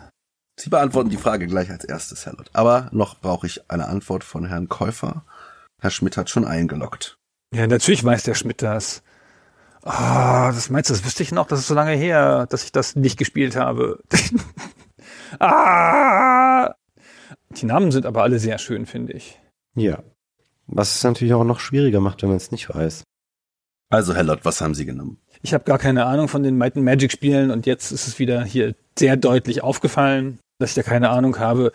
Sie 0.58 0.70
beantworten 0.70 1.08
die 1.08 1.16
Frage 1.16 1.46
gleich 1.46 1.70
als 1.70 1.84
erstes, 1.84 2.26
Herr 2.26 2.34
Lott. 2.34 2.50
Aber 2.52 2.88
noch 2.90 3.20
brauche 3.20 3.46
ich 3.46 3.70
eine 3.70 3.86
Antwort 3.86 4.24
von 4.24 4.44
Herrn 4.44 4.68
Käufer. 4.68 5.24
Herr 5.80 5.90
Schmidt 5.90 6.16
hat 6.16 6.30
schon 6.30 6.44
eingeloggt. 6.44 7.16
Ja, 7.54 7.66
natürlich 7.68 8.04
weiß 8.04 8.24
der 8.24 8.34
Schmidt 8.34 8.60
das. 8.60 9.02
Ah, 9.82 10.50
das 10.50 10.68
meinst 10.68 10.90
du, 10.90 10.94
das 10.94 11.04
wüsste 11.04 11.22
ich 11.22 11.30
noch? 11.30 11.46
Das 11.46 11.60
ist 11.60 11.68
so 11.68 11.74
lange 11.74 11.92
her, 11.92 12.46
dass 12.50 12.64
ich 12.64 12.72
das 12.72 12.96
nicht 12.96 13.16
gespielt 13.16 13.54
habe. 13.54 14.02
ah! 15.38 16.74
Die 17.50 17.64
Namen 17.64 17.92
sind 17.92 18.04
aber 18.04 18.24
alle 18.24 18.40
sehr 18.40 18.58
schön, 18.58 18.84
finde 18.84 19.12
ich. 19.12 19.40
Ja. 19.76 20.02
Was 20.66 20.96
es 20.96 21.04
natürlich 21.04 21.34
auch 21.34 21.44
noch 21.44 21.60
schwieriger 21.60 22.00
macht, 22.00 22.22
wenn 22.22 22.30
man 22.30 22.36
es 22.36 22.50
nicht 22.50 22.68
weiß. 22.68 23.04
Also, 23.90 24.14
Herr 24.14 24.24
Lott, 24.24 24.40
was 24.42 24.60
haben 24.60 24.74
Sie 24.74 24.84
genommen? 24.84 25.18
Ich 25.40 25.54
habe 25.54 25.64
gar 25.64 25.78
keine 25.78 26.04
Ahnung 26.04 26.28
von 26.28 26.42
den 26.42 26.58
Might 26.58 26.76
and 26.76 26.84
Magic 26.84 27.12
Spielen 27.12 27.50
und 27.50 27.64
jetzt 27.64 27.92
ist 27.92 28.08
es 28.08 28.18
wieder 28.18 28.44
hier 28.44 28.74
sehr 28.98 29.16
deutlich 29.16 29.62
aufgefallen, 29.62 30.40
dass 30.58 30.70
ich 30.70 30.74
da 30.74 30.82
keine 30.82 31.10
Ahnung 31.10 31.38
habe. 31.38 31.72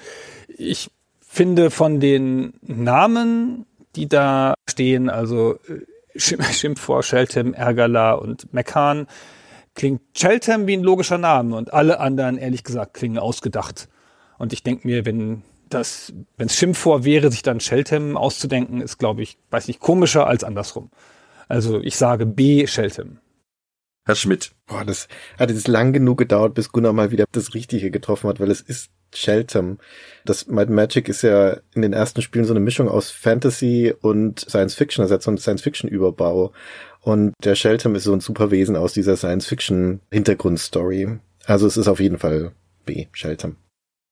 Ich 0.47 0.91
finde 1.21 1.71
von 1.71 1.99
den 1.99 2.53
Namen, 2.61 3.65
die 3.95 4.07
da 4.07 4.53
stehen, 4.69 5.09
also 5.09 5.55
äh, 5.67 5.79
Schim 6.15 6.43
Schimpfor, 6.51 7.03
Sheltem, 7.03 7.53
Ergala 7.53 8.13
und 8.13 8.53
Mekan, 8.53 9.07
klingt 9.73 10.01
Sheltem 10.15 10.67
wie 10.67 10.77
ein 10.77 10.83
logischer 10.83 11.17
Name 11.17 11.55
und 11.55 11.73
alle 11.73 11.99
anderen, 11.99 12.37
ehrlich 12.37 12.63
gesagt, 12.63 12.93
klingen 12.93 13.17
ausgedacht. 13.17 13.89
Und 14.37 14.53
ich 14.53 14.63
denke 14.63 14.87
mir, 14.87 15.05
wenn 15.05 15.41
das, 15.69 16.13
wenn 16.37 16.47
es 16.47 16.55
Schimpfvor 16.55 17.03
wäre, 17.03 17.31
sich 17.31 17.41
dann 17.41 17.59
Sheltem 17.59 18.15
auszudenken, 18.17 18.81
ist, 18.81 18.99
glaube 18.99 19.23
ich, 19.23 19.37
weiß 19.49 19.67
nicht, 19.67 19.79
komischer 19.79 20.27
als 20.27 20.43
andersrum. 20.43 20.91
Also 21.47 21.79
ich 21.81 21.95
sage 21.95 22.25
B, 22.25 22.67
Sheltem. 22.67 23.19
Herr 24.05 24.15
Schmidt. 24.15 24.51
Boah, 24.65 24.83
das 24.83 25.07
hat 25.39 25.49
jetzt 25.49 25.67
lang 25.67 25.93
genug 25.93 26.17
gedauert, 26.17 26.53
bis 26.55 26.71
Gunnar 26.71 26.93
mal 26.93 27.11
wieder 27.11 27.25
das 27.31 27.53
Richtige 27.53 27.89
getroffen 27.89 28.29
hat, 28.29 28.39
weil 28.39 28.51
es 28.51 28.61
ist 28.61 28.91
Sheltem. 29.13 29.77
Das 30.25 30.47
Might 30.47 30.69
Magic 30.69 31.07
ist 31.07 31.21
ja 31.21 31.57
in 31.73 31.83
den 31.83 31.93
ersten 31.93 32.21
Spielen 32.21 32.45
so 32.45 32.53
eine 32.53 32.59
Mischung 32.59 32.89
aus 32.89 33.11
Fantasy 33.11 33.93
und 34.01 34.41
Science 34.41 34.75
Fiction, 34.75 35.03
also 35.03 35.17
so 35.19 35.31
einen 35.31 35.37
Science 35.37 35.61
Fiction 35.61 35.89
Überbau. 35.89 36.51
Und 37.01 37.33
der 37.43 37.55
Sheltem 37.55 37.95
ist 37.95 38.03
so 38.03 38.13
ein 38.13 38.19
super 38.19 38.51
Wesen 38.51 38.75
aus 38.75 38.93
dieser 38.93 39.15
Science 39.15 39.45
Fiction 39.45 40.01
Hintergrundstory. 40.11 41.19
Also 41.45 41.67
es 41.67 41.77
ist 41.77 41.87
auf 41.87 41.99
jeden 41.99 42.17
Fall 42.17 42.53
B, 42.85 43.07
Sheltem. 43.11 43.57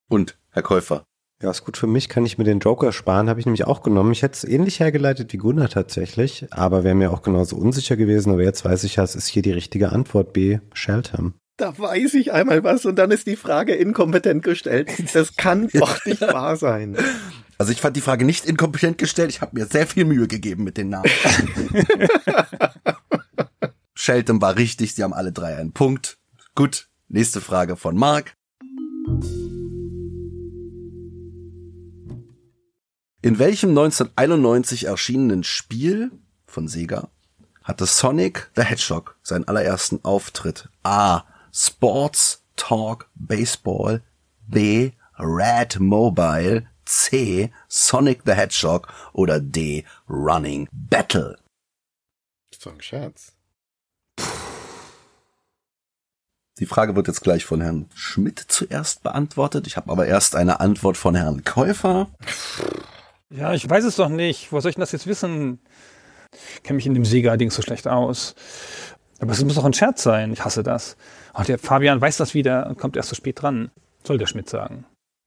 Und 0.08 0.38
Herr 0.50 0.62
Käufer. 0.62 1.04
Ja, 1.42 1.50
ist 1.50 1.64
gut 1.64 1.76
für 1.76 1.88
mich, 1.88 2.08
kann 2.08 2.24
ich 2.24 2.38
mir 2.38 2.44
den 2.44 2.60
Joker 2.60 2.92
sparen, 2.92 3.28
habe 3.28 3.40
ich 3.40 3.46
nämlich 3.46 3.64
auch 3.64 3.82
genommen. 3.82 4.12
Ich 4.12 4.22
hätte 4.22 4.34
es 4.34 4.44
ähnlich 4.44 4.78
hergeleitet 4.78 5.32
wie 5.32 5.38
Gunnar 5.38 5.68
tatsächlich, 5.68 6.46
aber 6.52 6.84
wäre 6.84 6.94
mir 6.94 7.10
auch 7.10 7.22
genauso 7.22 7.56
unsicher 7.56 7.96
gewesen. 7.96 8.32
Aber 8.32 8.44
jetzt 8.44 8.64
weiß 8.64 8.84
ich 8.84 8.96
ja, 8.96 9.02
es 9.02 9.16
ist 9.16 9.26
hier 9.26 9.42
die 9.42 9.50
richtige 9.50 9.90
Antwort 9.90 10.32
B, 10.32 10.60
Sheltham. 10.72 11.34
Da 11.56 11.76
weiß 11.76 12.14
ich 12.14 12.32
einmal 12.32 12.62
was 12.62 12.86
und 12.86 12.94
dann 12.94 13.10
ist 13.10 13.26
die 13.26 13.34
Frage 13.34 13.74
inkompetent 13.74 14.44
gestellt. 14.44 14.88
Das 15.14 15.36
kann 15.36 15.68
doch 15.72 16.06
nicht 16.06 16.20
wahr 16.20 16.56
sein. 16.56 16.96
Also 17.58 17.72
ich 17.72 17.80
fand 17.80 17.96
die 17.96 18.02
Frage 18.02 18.24
nicht 18.24 18.46
inkompetent 18.46 18.98
gestellt. 18.98 19.30
Ich 19.30 19.40
habe 19.40 19.58
mir 19.58 19.66
sehr 19.66 19.88
viel 19.88 20.04
Mühe 20.04 20.28
gegeben 20.28 20.62
mit 20.62 20.76
den 20.76 20.90
Namen. 20.90 21.10
Shelton 23.94 24.40
war 24.40 24.56
richtig. 24.56 24.94
Sie 24.94 25.02
haben 25.02 25.12
alle 25.12 25.32
drei 25.32 25.56
einen 25.56 25.72
Punkt. 25.72 26.18
Gut. 26.54 26.88
Nächste 27.08 27.40
Frage 27.40 27.76
von 27.76 27.96
Mark. 27.96 28.36
In 33.24 33.38
welchem 33.38 33.70
1991 33.70 34.86
erschienenen 34.86 35.44
Spiel 35.44 36.10
von 36.44 36.66
Sega 36.66 37.08
hatte 37.62 37.86
Sonic 37.86 38.50
the 38.56 38.62
Hedgehog 38.62 39.16
seinen 39.22 39.46
allerersten 39.46 40.04
Auftritt? 40.04 40.68
A. 40.82 41.22
Sports 41.52 42.42
Talk 42.56 43.08
Baseball. 43.14 44.02
B. 44.48 44.90
Red 45.20 45.78
Mobile. 45.78 46.66
C. 46.84 47.52
Sonic 47.68 48.22
the 48.26 48.32
Hedgehog. 48.32 48.88
Oder 49.12 49.38
D. 49.38 49.84
Running 50.08 50.68
Battle. 50.72 51.38
So 52.58 52.70
ein 52.70 52.80
Scherz. 52.80 53.34
Die 56.58 56.66
Frage 56.66 56.96
wird 56.96 57.06
jetzt 57.06 57.22
gleich 57.22 57.44
von 57.44 57.60
Herrn 57.60 57.88
Schmidt 57.94 58.44
zuerst 58.48 59.04
beantwortet. 59.04 59.68
Ich 59.68 59.76
habe 59.76 59.92
aber 59.92 60.06
erst 60.06 60.34
eine 60.34 60.58
Antwort 60.58 60.96
von 60.96 61.14
Herrn 61.14 61.44
Käufer. 61.44 62.10
Ja, 63.34 63.54
ich 63.54 63.68
weiß 63.68 63.84
es 63.84 63.96
doch 63.96 64.08
nicht. 64.08 64.52
Wo 64.52 64.60
soll 64.60 64.70
ich 64.70 64.74
denn 64.76 64.82
das 64.82 64.92
jetzt 64.92 65.06
wissen? 65.06 65.58
Ich 66.56 66.62
kenne 66.62 66.76
mich 66.76 66.86
in 66.86 66.94
dem 66.94 67.04
Sega-Ding 67.04 67.50
so 67.50 67.62
schlecht 67.62 67.88
aus. 67.88 68.34
Aber 69.20 69.32
es 69.32 69.44
muss 69.44 69.54
doch 69.54 69.64
ein 69.64 69.72
Scherz 69.72 70.02
sein. 70.02 70.32
Ich 70.32 70.44
hasse 70.44 70.62
das. 70.62 70.96
Und 71.34 71.48
der 71.48 71.58
Fabian 71.58 72.00
weiß 72.00 72.16
das 72.16 72.34
wieder 72.34 72.66
und 72.66 72.78
kommt 72.78 72.96
erst 72.96 73.10
so 73.10 73.14
spät 73.14 73.40
dran. 73.40 73.70
Soll 74.04 74.18
der 74.18 74.26
Schmidt 74.26 74.48
sagen. 74.48 74.84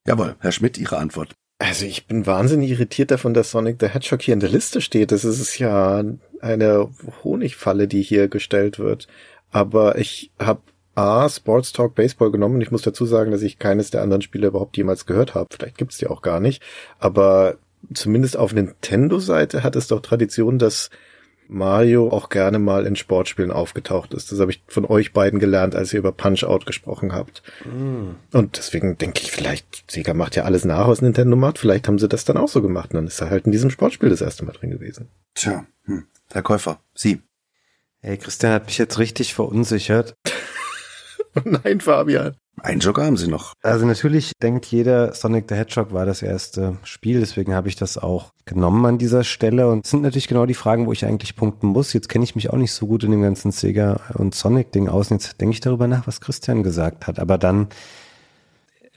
Jawohl, 0.08 0.36
Herr 0.40 0.52
Schmidt, 0.52 0.78
Ihre 0.78 0.98
Antwort. 0.98 1.34
Also 1.58 1.86
ich 1.86 2.06
bin 2.06 2.26
wahnsinnig 2.28 2.70
irritiert 2.70 3.12
davon, 3.12 3.34
dass 3.34 3.52
Sonic 3.52 3.78
the 3.80 3.88
Hedgehog 3.88 4.22
hier 4.22 4.34
in 4.34 4.42
der 4.42 4.50
Liste 4.50 4.82
steht. 4.82 5.12
Das 5.12 5.24
ist 5.24 5.58
ja 5.58 6.04
eine 6.42 6.90
Honigfalle, 7.24 7.88
die 7.88 8.02
hier 8.02 8.28
gestellt 8.28 8.78
wird. 8.78 9.08
Aber 9.52 9.98
ich 9.98 10.32
habe 10.38 10.62
A, 10.96 11.30
Sports 11.30 11.72
Talk 11.72 11.96
Baseball 11.96 12.32
genommen 12.32 12.56
und 12.56 12.62
ich 12.62 12.72
muss 12.72 12.82
dazu 12.82 13.06
sagen, 13.06 13.32
dass 13.32 13.42
ich 13.42 13.58
keines 13.58 13.90
der 13.90 14.02
anderen 14.02 14.22
Spiele 14.22 14.48
überhaupt 14.48 14.76
jemals 14.76 15.06
gehört 15.06 15.34
habe. 15.34 15.48
Vielleicht 15.52 15.78
gibt's 15.78 15.98
die 15.98 16.08
auch 16.08 16.22
gar 16.22 16.42
nicht. 16.42 16.62
Aber 17.00 17.58
zumindest 17.94 18.38
auf 18.38 18.54
Nintendo-Seite 18.54 19.64
hat 19.64 19.76
es 19.76 19.88
doch 19.88 20.02
Tradition, 20.02 20.60
dass 20.60 20.90
Mario 21.48 22.10
auch 22.10 22.30
gerne 22.30 22.60
mal 22.60 22.86
in 22.86 22.96
Sportspielen 22.96 23.52
aufgetaucht 23.52 24.14
ist. 24.14 24.32
Das 24.32 24.40
habe 24.40 24.52
ich 24.52 24.64
von 24.68 24.86
euch 24.86 25.14
beiden 25.14 25.40
gelernt, 25.40 25.76
als 25.76 25.94
ihr 25.94 26.00
über 26.00 26.12
Punch-Out 26.12 26.66
gesprochen 26.66 27.14
habt. 27.14 27.44
Mm. 27.66 28.16
Und 28.36 28.58
deswegen 28.58 28.98
denke 28.98 29.22
ich, 29.22 29.32
vielleicht, 29.32 29.90
Sega 29.90 30.14
macht 30.14 30.36
ja 30.36 30.44
alles 30.44 30.66
nach, 30.66 30.88
was 30.88 31.02
Nintendo 31.02 31.36
macht. 31.36 31.60
Vielleicht 31.60 31.88
haben 31.88 32.00
sie 32.00 32.08
das 32.08 32.26
dann 32.26 32.38
auch 32.38 32.48
so 32.48 32.62
gemacht. 32.62 32.92
Und 32.92 32.98
dann 32.98 33.08
ist 33.08 33.22
er 33.22 33.30
halt 33.30 33.46
in 33.46 33.52
diesem 33.52 33.70
Sportspiel 33.70 34.10
das 34.10 34.22
erste 34.22 34.46
Mal 34.46 34.54
drin 34.54 34.72
gewesen. 34.72 35.10
Tja, 35.36 35.66
hm. 35.84 36.06
Herr 36.32 36.42
Käufer, 36.42 36.80
Sie. 36.94 37.22
Hey, 38.00 38.18
Christian 38.18 38.54
hat 38.54 38.66
mich 38.66 38.78
jetzt 38.78 39.00
richtig 39.00 39.34
verunsichert. 39.34 40.16
Nein, 41.44 41.82
Fabian. 41.82 42.36
Ein 42.66 42.80
Joker 42.80 43.06
haben 43.06 43.16
Sie 43.16 43.28
noch. 43.28 43.54
Also 43.62 43.86
natürlich 43.86 44.32
denkt 44.42 44.66
jeder, 44.66 45.14
Sonic 45.14 45.46
the 45.50 45.54
Hedgehog 45.54 45.94
war 45.94 46.08
das 46.08 46.24
erste 46.24 46.78
Spiel, 46.84 47.20
deswegen 47.20 47.54
habe 47.54 47.68
ich 47.68 47.76
das 47.76 48.00
auch 48.00 48.34
genommen 48.46 48.84
an 48.88 48.98
dieser 48.98 49.24
Stelle. 49.24 49.68
Und 49.68 49.86
es 49.86 49.92
sind 49.92 50.02
natürlich 50.02 50.28
genau 50.28 50.48
die 50.48 50.56
Fragen, 50.56 50.88
wo 50.88 50.92
ich 50.92 51.06
eigentlich 51.06 51.36
punkten 51.36 51.68
muss. 51.68 51.94
Jetzt 51.94 52.10
kenne 52.10 52.24
ich 52.24 52.34
mich 52.34 52.50
auch 52.50 52.58
nicht 52.58 52.74
so 52.74 52.88
gut 52.88 53.04
in 53.04 53.12
dem 53.12 53.22
ganzen 53.22 53.52
Sega 53.52 54.02
und 54.16 54.34
Sonic-Ding 54.34 54.90
aus. 54.90 55.12
Und 55.12 55.22
jetzt 55.22 55.40
denke 55.40 55.54
ich 55.54 55.60
darüber 55.60 55.86
nach, 55.88 56.08
was 56.08 56.22
Christian 56.22 56.64
gesagt 56.64 57.06
hat. 57.06 57.20
Aber 57.20 57.38
dann 57.38 57.68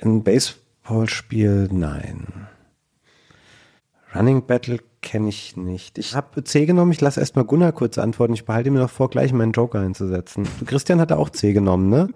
ein 0.01 0.25
Baseballspiel, 0.25 1.69
nein. 1.71 2.49
Running 4.15 4.47
Battle 4.47 4.79
kenne 5.01 5.29
ich 5.29 5.57
nicht. 5.57 5.99
Ich 5.99 6.15
habe 6.15 6.45
C 6.45 6.67
genommen, 6.67 6.93
ich 6.93 7.01
lasse 7.01 7.21
erstmal 7.21 7.45
Gunnar 7.45 7.73
kurz 7.73 7.99
antworten. 7.99 8.35
Ich 8.35 8.45
behalte 8.45 8.71
mir 8.71 8.81
noch 8.81 8.91
vor, 8.91 9.11
gleich 9.11 9.33
meinen 9.33 9.53
Joker 9.53 9.81
einzusetzen. 9.81 10.47
Du, 10.59 10.65
Christian 10.65 11.01
hatte 11.01 11.19
auch 11.19 11.31
C 11.31 11.53
genommen, 11.53 11.89
ne? 11.89 12.09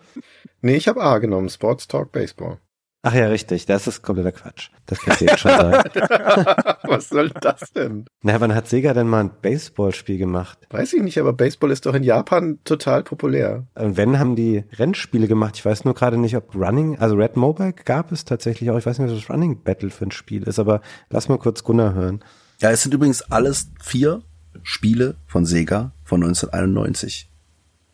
Nee, 0.60 0.76
ich 0.76 0.88
habe 0.88 1.02
A 1.02 1.18
genommen, 1.18 1.48
Sports 1.48 1.88
Talk 1.88 2.12
Baseball. 2.12 2.58
Ach 3.04 3.14
ja, 3.14 3.26
richtig, 3.26 3.66
das 3.66 3.88
ist 3.88 4.02
kompletter 4.02 4.30
Quatsch. 4.30 4.70
Das 4.86 5.00
kann 5.00 5.14
ich 5.14 5.22
jetzt 5.22 5.40
schon 5.40 5.50
sagen. 5.50 5.90
Was 6.84 7.08
soll 7.08 7.30
das 7.30 7.72
denn? 7.72 8.04
Na, 8.22 8.40
wann 8.40 8.54
hat 8.54 8.68
Sega 8.68 8.94
denn 8.94 9.08
mal 9.08 9.24
ein 9.24 9.30
Baseballspiel 9.42 10.18
gemacht? 10.18 10.58
Weiß 10.70 10.92
ich 10.92 11.02
nicht, 11.02 11.18
aber 11.18 11.32
Baseball 11.32 11.72
ist 11.72 11.84
doch 11.84 11.94
in 11.94 12.04
Japan 12.04 12.60
total 12.62 13.02
populär. 13.02 13.66
Und 13.74 13.96
wenn, 13.96 14.20
haben 14.20 14.36
die 14.36 14.62
Rennspiele 14.78 15.26
gemacht. 15.26 15.56
Ich 15.56 15.64
weiß 15.64 15.84
nur 15.84 15.94
gerade 15.94 16.16
nicht, 16.16 16.36
ob 16.36 16.54
Running, 16.54 16.96
also 17.00 17.16
Red 17.16 17.36
Mobile 17.36 17.72
gab 17.72 18.12
es 18.12 18.24
tatsächlich 18.24 18.70
auch. 18.70 18.78
Ich 18.78 18.86
weiß 18.86 19.00
nicht, 19.00 19.10
was 19.10 19.18
das 19.18 19.28
Running 19.28 19.60
Battle 19.64 19.90
für 19.90 20.04
ein 20.04 20.12
Spiel 20.12 20.44
ist, 20.44 20.60
aber 20.60 20.80
lass 21.10 21.28
mal 21.28 21.38
kurz 21.38 21.64
Gunnar 21.64 21.94
hören. 21.94 22.22
Ja, 22.62 22.70
es 22.70 22.82
sind 22.82 22.94
übrigens 22.94 23.22
alles 23.22 23.72
vier 23.82 24.22
Spiele 24.62 25.16
von 25.26 25.44
Sega 25.44 25.90
von 26.04 26.22
1991. 26.22 27.28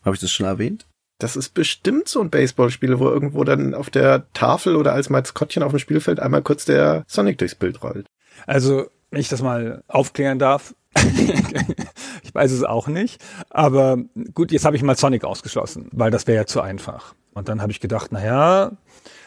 Habe 0.05 0.15
ich 0.15 0.21
das 0.21 0.31
schon 0.31 0.45
erwähnt? 0.45 0.87
Das 1.19 1.37
ist 1.37 1.55
bestimmt 1.55 2.07
so 2.07 2.21
ein 2.21 2.29
Baseballspiel, 2.29 2.99
wo 2.99 3.09
irgendwo 3.09 3.45
dann 3.45 3.73
auf 3.73 3.89
der 3.89 4.31
Tafel 4.35 4.77
oder 4.77 4.93
als 4.93 5.09
Maskottchen 5.09 5.63
auf 5.63 5.73
dem 5.73 5.79
Spielfeld 5.79 6.21
einmal 6.21 6.43
kurz 6.43 6.67
der 6.67 7.05
Sonic 7.09 7.39
durchs 7.39 7.55
Bild 7.55 7.83
rollt. 7.83 8.07
Also, 8.47 8.91
wenn 9.11 9.23
ich 9.23 9.31
das 9.31 9.41
mal 9.41 9.83
aufklären 9.89 10.39
darf. 10.39 10.75
ich 12.23 12.35
weiß 12.35 12.53
es 12.53 12.63
auch 12.63 12.89
nicht. 12.89 13.25
Aber 13.49 13.97
gut, 14.35 14.53
jetzt 14.53 14.67
habe 14.67 14.77
ich 14.77 14.83
mal 14.83 14.99
Sonic 14.99 15.25
ausgeschlossen, 15.25 15.89
weil 15.93 16.11
das 16.11 16.27
wäre 16.27 16.37
ja 16.37 16.47
zu 16.47 16.61
einfach. 16.61 17.15
Und 17.33 17.49
dann 17.49 17.63
habe 17.63 17.73
ich 17.73 17.81
gedacht, 17.81 18.13
naja, 18.13 18.73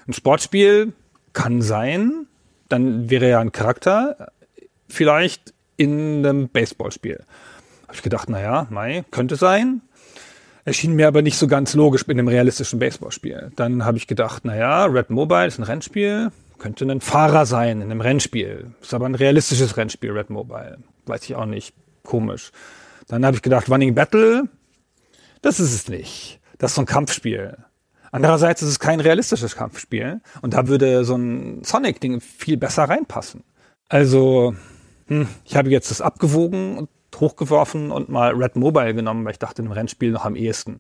ein 0.07 0.13
Sportspiel 0.13 0.93
kann 1.33 1.63
sein. 1.63 2.27
Dann 2.69 3.09
wäre 3.09 3.27
ja 3.27 3.39
ein 3.39 3.51
Charakter 3.51 4.31
vielleicht 4.91 5.53
in 5.77 6.25
einem 6.25 6.49
Baseballspiel. 6.49 7.23
Habe 7.83 7.95
ich 7.95 8.03
gedacht, 8.03 8.29
naja, 8.29 8.67
Mai, 8.69 9.03
könnte 9.11 9.35
sein. 9.35 9.81
Erschien 10.63 10.93
mir 10.93 11.07
aber 11.07 11.21
nicht 11.21 11.37
so 11.37 11.47
ganz 11.47 11.73
logisch 11.73 12.03
in 12.03 12.11
einem 12.11 12.27
realistischen 12.27 12.79
Baseballspiel. 12.79 13.51
Dann 13.55 13.83
habe 13.83 13.97
ich 13.97 14.05
gedacht, 14.05 14.45
naja, 14.45 14.85
Red 14.85 15.09
Mobile 15.09 15.47
ist 15.47 15.57
ein 15.57 15.63
Rennspiel, 15.63 16.31
könnte 16.59 16.85
ein 16.85 17.01
Fahrer 17.01 17.47
sein 17.47 17.81
in 17.81 17.89
einem 17.89 18.01
Rennspiel. 18.01 18.75
Ist 18.81 18.93
aber 18.93 19.07
ein 19.07 19.15
realistisches 19.15 19.75
Rennspiel, 19.75 20.11
Red 20.11 20.29
Mobile. 20.29 20.77
Weiß 21.07 21.23
ich 21.23 21.35
auch 21.35 21.47
nicht. 21.47 21.73
Komisch. 22.03 22.51
Dann 23.07 23.25
habe 23.25 23.35
ich 23.35 23.41
gedacht, 23.41 23.69
Running 23.69 23.95
Battle, 23.95 24.43
das 25.41 25.59
ist 25.59 25.73
es 25.73 25.89
nicht. 25.89 26.39
Das 26.59 26.71
ist 26.71 26.75
so 26.75 26.83
ein 26.83 26.85
Kampfspiel. 26.85 27.57
Andererseits 28.11 28.61
ist 28.61 28.69
es 28.69 28.79
kein 28.79 28.99
realistisches 28.99 29.55
Kampfspiel 29.55 30.21
und 30.41 30.53
da 30.53 30.67
würde 30.67 31.05
so 31.05 31.15
ein 31.15 31.63
Sonic-Ding 31.63 32.21
viel 32.21 32.57
besser 32.57 32.83
reinpassen. 32.83 33.43
Also, 33.89 34.55
hm, 35.11 35.27
ich 35.43 35.57
habe 35.57 35.69
jetzt 35.69 35.91
das 35.91 35.99
abgewogen 35.99 36.77
und 36.77 36.89
hochgeworfen 37.19 37.91
und 37.91 38.07
mal 38.07 38.33
Red 38.33 38.55
Mobile 38.55 38.93
genommen, 38.93 39.25
weil 39.25 39.33
ich 39.33 39.39
dachte, 39.39 39.61
im 39.61 39.69
Rennspiel 39.69 40.11
noch 40.11 40.23
am 40.23 40.37
ehesten. 40.37 40.77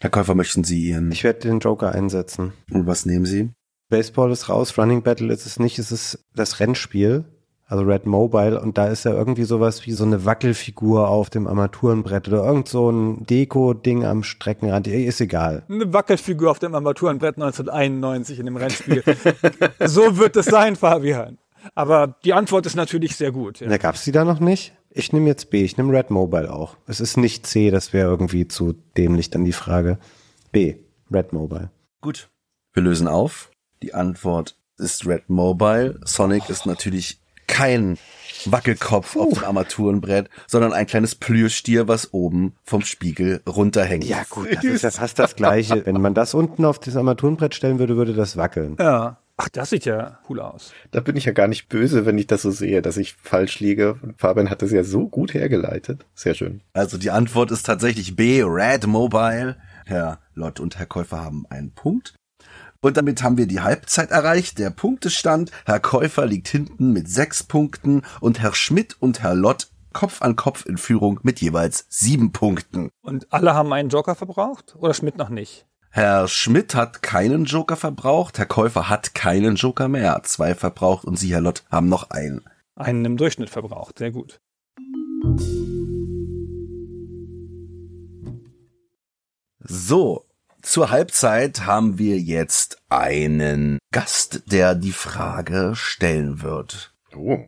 Herr 0.00 0.10
Käufer, 0.10 0.34
möchten 0.34 0.64
Sie 0.64 0.88
Ihren... 0.88 1.12
Ich 1.12 1.22
werde 1.22 1.40
den 1.40 1.60
Joker 1.60 1.92
einsetzen. 1.92 2.52
Und 2.72 2.88
was 2.88 3.06
nehmen 3.06 3.24
Sie? 3.24 3.50
Baseball 3.88 4.32
ist 4.32 4.48
raus, 4.48 4.76
Running 4.76 5.02
Battle 5.02 5.32
ist 5.32 5.46
es 5.46 5.60
nicht, 5.60 5.78
es 5.78 5.92
ist 5.92 6.24
das 6.34 6.58
Rennspiel, 6.58 7.24
also 7.66 7.84
Red 7.84 8.04
Mobile, 8.04 8.60
und 8.60 8.76
da 8.76 8.88
ist 8.88 9.04
ja 9.04 9.12
irgendwie 9.12 9.44
sowas 9.44 9.86
wie 9.86 9.92
so 9.92 10.04
eine 10.04 10.24
Wackelfigur 10.24 11.08
auf 11.08 11.30
dem 11.30 11.46
Armaturenbrett 11.46 12.26
oder 12.26 12.44
irgend 12.44 12.68
so 12.68 12.90
ein 12.90 13.24
Deko-Ding 13.26 14.04
am 14.04 14.24
Streckenrand, 14.24 14.88
ist 14.88 15.20
egal. 15.20 15.62
Eine 15.68 15.92
Wackelfigur 15.92 16.50
auf 16.50 16.58
dem 16.58 16.74
Armaturenbrett 16.74 17.36
1991 17.36 18.40
in 18.40 18.46
dem 18.46 18.56
Rennspiel. 18.56 19.04
so 19.86 20.18
wird 20.18 20.36
es 20.36 20.46
sein, 20.46 20.74
Fabian. 20.76 21.38
Aber 21.74 22.16
die 22.24 22.32
Antwort 22.32 22.66
ist 22.66 22.74
natürlich 22.74 23.16
sehr 23.16 23.32
gut. 23.32 23.60
Ja. 23.60 23.68
Da 23.68 23.78
gab's 23.78 24.04
die 24.04 24.12
da 24.12 24.24
noch 24.24 24.40
nicht? 24.40 24.74
Ich 24.90 25.12
nehme 25.12 25.26
jetzt 25.26 25.50
B, 25.50 25.64
ich 25.64 25.76
nehme 25.76 25.92
Red 25.92 26.10
Mobile 26.10 26.52
auch. 26.52 26.76
Es 26.86 27.00
ist 27.00 27.16
nicht 27.16 27.46
C, 27.46 27.70
das 27.70 27.92
wäre 27.92 28.08
irgendwie 28.08 28.48
zu 28.48 28.72
dämlich 28.96 29.30
dann 29.30 29.44
die 29.44 29.52
Frage. 29.52 29.98
B, 30.50 30.76
Red 31.12 31.32
Mobile. 31.32 31.70
Gut. 32.00 32.28
Wir 32.72 32.82
lösen 32.82 33.08
auf. 33.08 33.50
Die 33.82 33.94
Antwort 33.94 34.56
ist 34.78 35.06
Red 35.06 35.28
Mobile. 35.28 36.00
Sonic 36.04 36.48
ist 36.48 36.66
natürlich 36.66 37.20
kein 37.46 37.98
Wackelkopf 38.44 39.16
auf 39.16 39.34
dem 39.34 39.44
Armaturenbrett, 39.44 40.28
sondern 40.46 40.72
ein 40.72 40.86
kleines 40.86 41.14
Plüschtier, 41.14 41.88
was 41.88 42.12
oben 42.12 42.54
vom 42.62 42.82
Spiegel 42.82 43.42
runterhängt. 43.48 44.04
Ja 44.04 44.22
gut, 44.28 44.48
das 44.54 44.64
ist 44.64 44.82
ja 44.82 44.90
fast 44.90 45.18
das 45.18 45.34
Gleiche. 45.34 45.84
Wenn 45.84 46.00
man 46.00 46.14
das 46.14 46.34
unten 46.34 46.64
auf 46.64 46.78
das 46.78 46.96
Armaturenbrett 46.96 47.54
stellen 47.54 47.78
würde, 47.78 47.96
würde 47.96 48.14
das 48.14 48.36
wackeln. 48.36 48.76
Ja. 48.78 49.18
Ach, 49.40 49.48
das 49.48 49.70
sieht 49.70 49.84
ja 49.84 50.18
cool 50.28 50.40
aus. 50.40 50.72
Da 50.90 51.00
bin 51.00 51.16
ich 51.16 51.24
ja 51.24 51.32
gar 51.32 51.46
nicht 51.46 51.68
böse, 51.68 52.04
wenn 52.04 52.18
ich 52.18 52.26
das 52.26 52.42
so 52.42 52.50
sehe, 52.50 52.82
dass 52.82 52.96
ich 52.96 53.14
falsch 53.14 53.60
liege. 53.60 53.96
Fabian 54.16 54.50
hat 54.50 54.62
das 54.62 54.72
ja 54.72 54.82
so 54.82 55.08
gut 55.08 55.32
hergeleitet. 55.32 56.04
Sehr 56.12 56.34
schön. 56.34 56.60
Also 56.72 56.98
die 56.98 57.12
Antwort 57.12 57.52
ist 57.52 57.64
tatsächlich 57.64 58.16
B, 58.16 58.42
Red 58.42 58.88
Mobile. 58.88 59.56
Herr 59.86 60.18
Lott 60.34 60.58
und 60.58 60.78
Herr 60.78 60.86
Käufer 60.86 61.20
haben 61.20 61.46
einen 61.50 61.70
Punkt. 61.72 62.14
Und 62.80 62.96
damit 62.96 63.22
haben 63.22 63.38
wir 63.38 63.46
die 63.46 63.60
Halbzeit 63.60 64.10
erreicht. 64.10 64.58
Der 64.58 64.70
Punktestand. 64.70 65.52
Herr 65.66 65.78
Käufer 65.78 66.26
liegt 66.26 66.48
hinten 66.48 66.92
mit 66.92 67.08
sechs 67.08 67.44
Punkten 67.44 68.02
und 68.20 68.40
Herr 68.40 68.54
Schmidt 68.54 68.96
und 68.98 69.22
Herr 69.22 69.36
Lott 69.36 69.68
Kopf 69.92 70.20
an 70.20 70.34
Kopf 70.34 70.66
in 70.66 70.78
Führung 70.78 71.20
mit 71.22 71.40
jeweils 71.40 71.86
sieben 71.88 72.32
Punkten. 72.32 72.90
Und 73.02 73.32
alle 73.32 73.54
haben 73.54 73.72
einen 73.72 73.88
Joker 73.88 74.16
verbraucht 74.16 74.74
oder 74.76 74.94
Schmidt 74.94 75.16
noch 75.16 75.28
nicht? 75.28 75.67
Herr 75.90 76.28
Schmidt 76.28 76.74
hat 76.74 77.02
keinen 77.02 77.44
Joker 77.44 77.76
verbraucht, 77.76 78.38
Herr 78.38 78.46
Käufer 78.46 78.88
hat 78.88 79.14
keinen 79.14 79.56
Joker 79.56 79.88
mehr, 79.88 80.12
hat 80.12 80.26
zwei 80.26 80.54
verbraucht 80.54 81.04
und 81.04 81.18
Sie, 81.18 81.32
Herr 81.32 81.40
Lott, 81.40 81.64
haben 81.70 81.88
noch 81.88 82.10
einen. 82.10 82.44
Einen 82.76 83.04
im 83.04 83.16
Durchschnitt 83.16 83.50
verbraucht, 83.50 83.98
sehr 83.98 84.10
gut. 84.10 84.40
So, 89.60 90.26
zur 90.62 90.90
Halbzeit 90.90 91.66
haben 91.66 91.98
wir 91.98 92.18
jetzt 92.18 92.82
einen 92.88 93.78
Gast, 93.92 94.42
der 94.52 94.74
die 94.74 94.92
Frage 94.92 95.72
stellen 95.74 96.42
wird. 96.42 96.94
Oh. 97.16 97.46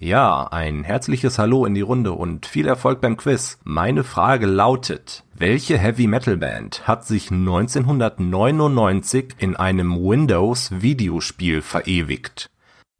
Ja, 0.00 0.46
ein 0.52 0.84
herzliches 0.84 1.40
Hallo 1.40 1.66
in 1.66 1.74
die 1.74 1.80
Runde 1.80 2.12
und 2.12 2.46
viel 2.46 2.68
Erfolg 2.68 3.00
beim 3.00 3.16
Quiz. 3.16 3.58
Meine 3.64 4.04
Frage 4.04 4.46
lautet, 4.46 5.24
welche 5.34 5.76
Heavy 5.76 6.06
Metal 6.06 6.36
Band 6.36 6.86
hat 6.86 7.04
sich 7.04 7.32
1999 7.32 9.34
in 9.38 9.56
einem 9.56 9.96
Windows 9.96 10.70
Videospiel 10.70 11.62
verewigt? 11.62 12.48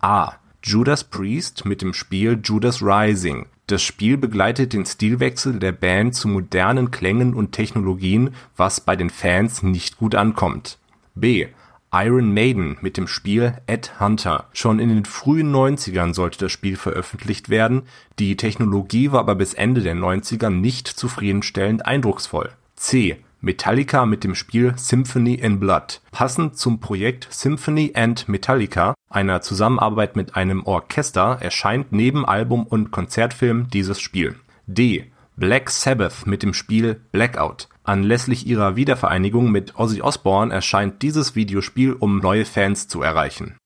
A. 0.03 0.32
Judas 0.64 1.05
Priest 1.05 1.64
mit 1.64 1.82
dem 1.82 1.94
Spiel 1.94 2.40
Judas 2.42 2.82
Rising. 2.82 3.46
Das 3.68 3.80
Spiel 3.80 4.16
begleitet 4.16 4.72
den 4.72 4.84
Stilwechsel 4.84 5.61
der 5.61 5.70
Band 5.70 6.16
zu 6.16 6.26
modernen 6.26 6.90
Klängen 6.90 7.32
und 7.32 7.53
Technologien, 7.53 8.34
was 8.57 8.80
bei 8.80 8.96
den 8.96 9.11
Fans 9.11 9.62
nicht 9.62 9.99
gut 9.99 10.16
ankommt. 10.16 10.78
B. 11.14 11.46
Iron 11.93 12.34
Maiden 12.34 12.76
mit 12.82 12.99
dem 12.99 13.07
Spiel 13.07 13.55
Ed 13.66 13.99
Hunter. 13.99 14.47
Schon 14.53 14.78
in 14.78 14.91
den 14.91 15.07
frühen 15.07 15.55
90ern 15.55 16.12
sollte 16.12 16.39
das 16.39 16.53
Spiel 16.53 16.76
veröffentlicht 16.76 17.49
werden, 17.49 17.82
die 18.18 18.36
Technologie 18.36 19.11
war 19.11 19.20
aber 19.20 19.34
bis 19.34 19.55
Ende 19.55 19.80
der 19.80 19.95
90er 19.95 20.51
nicht 20.51 20.86
zufriedenstellend 20.86 21.86
eindrucksvoll. 21.86 22.51
C. 22.76 23.16
Metallica 23.41 24.05
mit 24.05 24.24
dem 24.24 24.34
Spiel 24.34 24.74
Symphony 24.76 25.34
in 25.34 25.61
Blood. 25.61 26.03
Passend 26.11 26.59
zum 26.59 26.80
Projekt 26.80 27.28
Symphony 27.30 27.93
and 27.95 28.28
Metallica, 28.28 28.95
einer 29.09 29.41
Zusammenarbeit 29.41 30.16
mit 30.16 30.36
einem 30.36 30.64
Orchester, 30.64 31.39
erscheint 31.41 31.93
neben 31.93 32.26
Album 32.26 32.66
und 32.66 32.91
Konzertfilm 32.91 33.70
dieses 33.70 34.01
Spiel. 34.01 34.34
D. 34.66 35.11
Black 35.36 35.70
Sabbath 35.70 36.26
mit 36.26 36.43
dem 36.43 36.53
Spiel 36.53 37.01
Blackout. 37.12 37.68
Anlässlich 37.89 38.47
ihrer 38.47 38.76
Wiedervereinigung 38.76 39.51
mit 39.51 39.78
Ozzy 39.78 40.03
Osbourne 40.03 40.53
erscheint 40.53 41.01
dieses 41.01 41.34
Videospiel, 41.34 41.95
um 41.95 42.18
neue 42.18 42.45
Fans 42.45 42.86
zu 42.86 43.01
erreichen. 43.01 43.57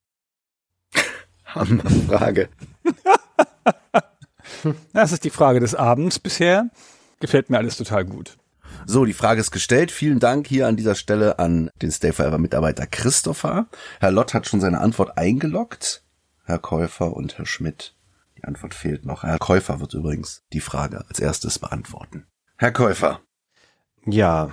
Hammerfrage. 1.45 2.49
Das 4.93 5.11
ist 5.11 5.25
die 5.25 5.31
Frage 5.31 5.59
des 5.59 5.75
Abends 5.75 6.21
bisher. 6.21 6.71
Gefällt 7.19 7.51
mir 7.51 7.59
alles 7.59 7.77
total 7.77 8.05
gut. 8.05 8.37
So, 8.87 9.05
die 9.05 9.13
Frage 9.13 9.41
ist 9.41 9.51
gestellt. 9.51 9.91
Vielen 9.91 10.21
Dank 10.21 10.47
hier 10.47 10.69
an 10.69 10.77
dieser 10.77 10.95
Stelle 10.95 11.41
an 11.41 11.71
den 11.81 11.91
Stay 11.91 12.13
Forever 12.13 12.39
Mitarbeiter 12.39 12.87
Christopher. 12.87 13.67
Herr 13.99 14.13
Lott 14.13 14.35
hat 14.35 14.47
schon 14.47 14.61
seine 14.61 14.81
Antwort 14.81 15.19
eingeloggt. 15.19 16.05
Herr 16.45 16.61
Käufer 16.61 17.13
und 17.17 17.39
Herr 17.39 17.47
Schmidt. 17.47 17.97
Die 18.39 18.45
Antwort 18.45 18.75
fehlt 18.75 19.05
noch. 19.05 19.25
Herr 19.25 19.39
Käufer 19.39 19.81
wird 19.81 19.95
übrigens 19.95 20.45
die 20.53 20.61
Frage 20.61 21.05
als 21.09 21.19
erstes 21.19 21.59
beantworten. 21.59 22.27
Herr 22.57 22.73
Käufer. 22.73 23.21
Ja, 24.07 24.51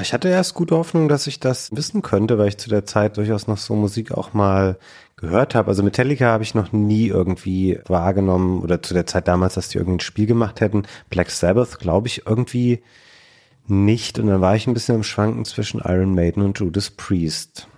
ich 0.00 0.14
hatte 0.14 0.28
erst 0.28 0.54
gute 0.54 0.76
Hoffnung, 0.76 1.08
dass 1.08 1.26
ich 1.26 1.38
das 1.38 1.70
wissen 1.76 2.00
könnte, 2.00 2.38
weil 2.38 2.48
ich 2.48 2.56
zu 2.56 2.70
der 2.70 2.86
Zeit 2.86 3.18
durchaus 3.18 3.46
noch 3.46 3.58
so 3.58 3.74
Musik 3.74 4.12
auch 4.12 4.32
mal 4.32 4.78
gehört 5.16 5.54
habe. 5.54 5.68
Also 5.68 5.82
Metallica 5.82 6.26
habe 6.26 6.44
ich 6.44 6.54
noch 6.54 6.72
nie 6.72 7.08
irgendwie 7.08 7.78
wahrgenommen 7.86 8.62
oder 8.62 8.82
zu 8.82 8.94
der 8.94 9.06
Zeit 9.06 9.28
damals, 9.28 9.54
dass 9.54 9.68
die 9.68 9.78
irgendwie 9.78 9.98
ein 9.98 10.00
Spiel 10.00 10.26
gemacht 10.26 10.60
hätten. 10.60 10.84
Black 11.10 11.30
Sabbath 11.30 11.78
glaube 11.78 12.08
ich 12.08 12.26
irgendwie 12.26 12.82
nicht. 13.66 14.18
Und 14.18 14.28
dann 14.28 14.40
war 14.40 14.56
ich 14.56 14.66
ein 14.66 14.74
bisschen 14.74 14.96
im 14.96 15.02
Schwanken 15.02 15.44
zwischen 15.44 15.80
Iron 15.80 16.14
Maiden 16.14 16.42
und 16.42 16.58
Judas 16.58 16.90
Priest. 16.90 17.68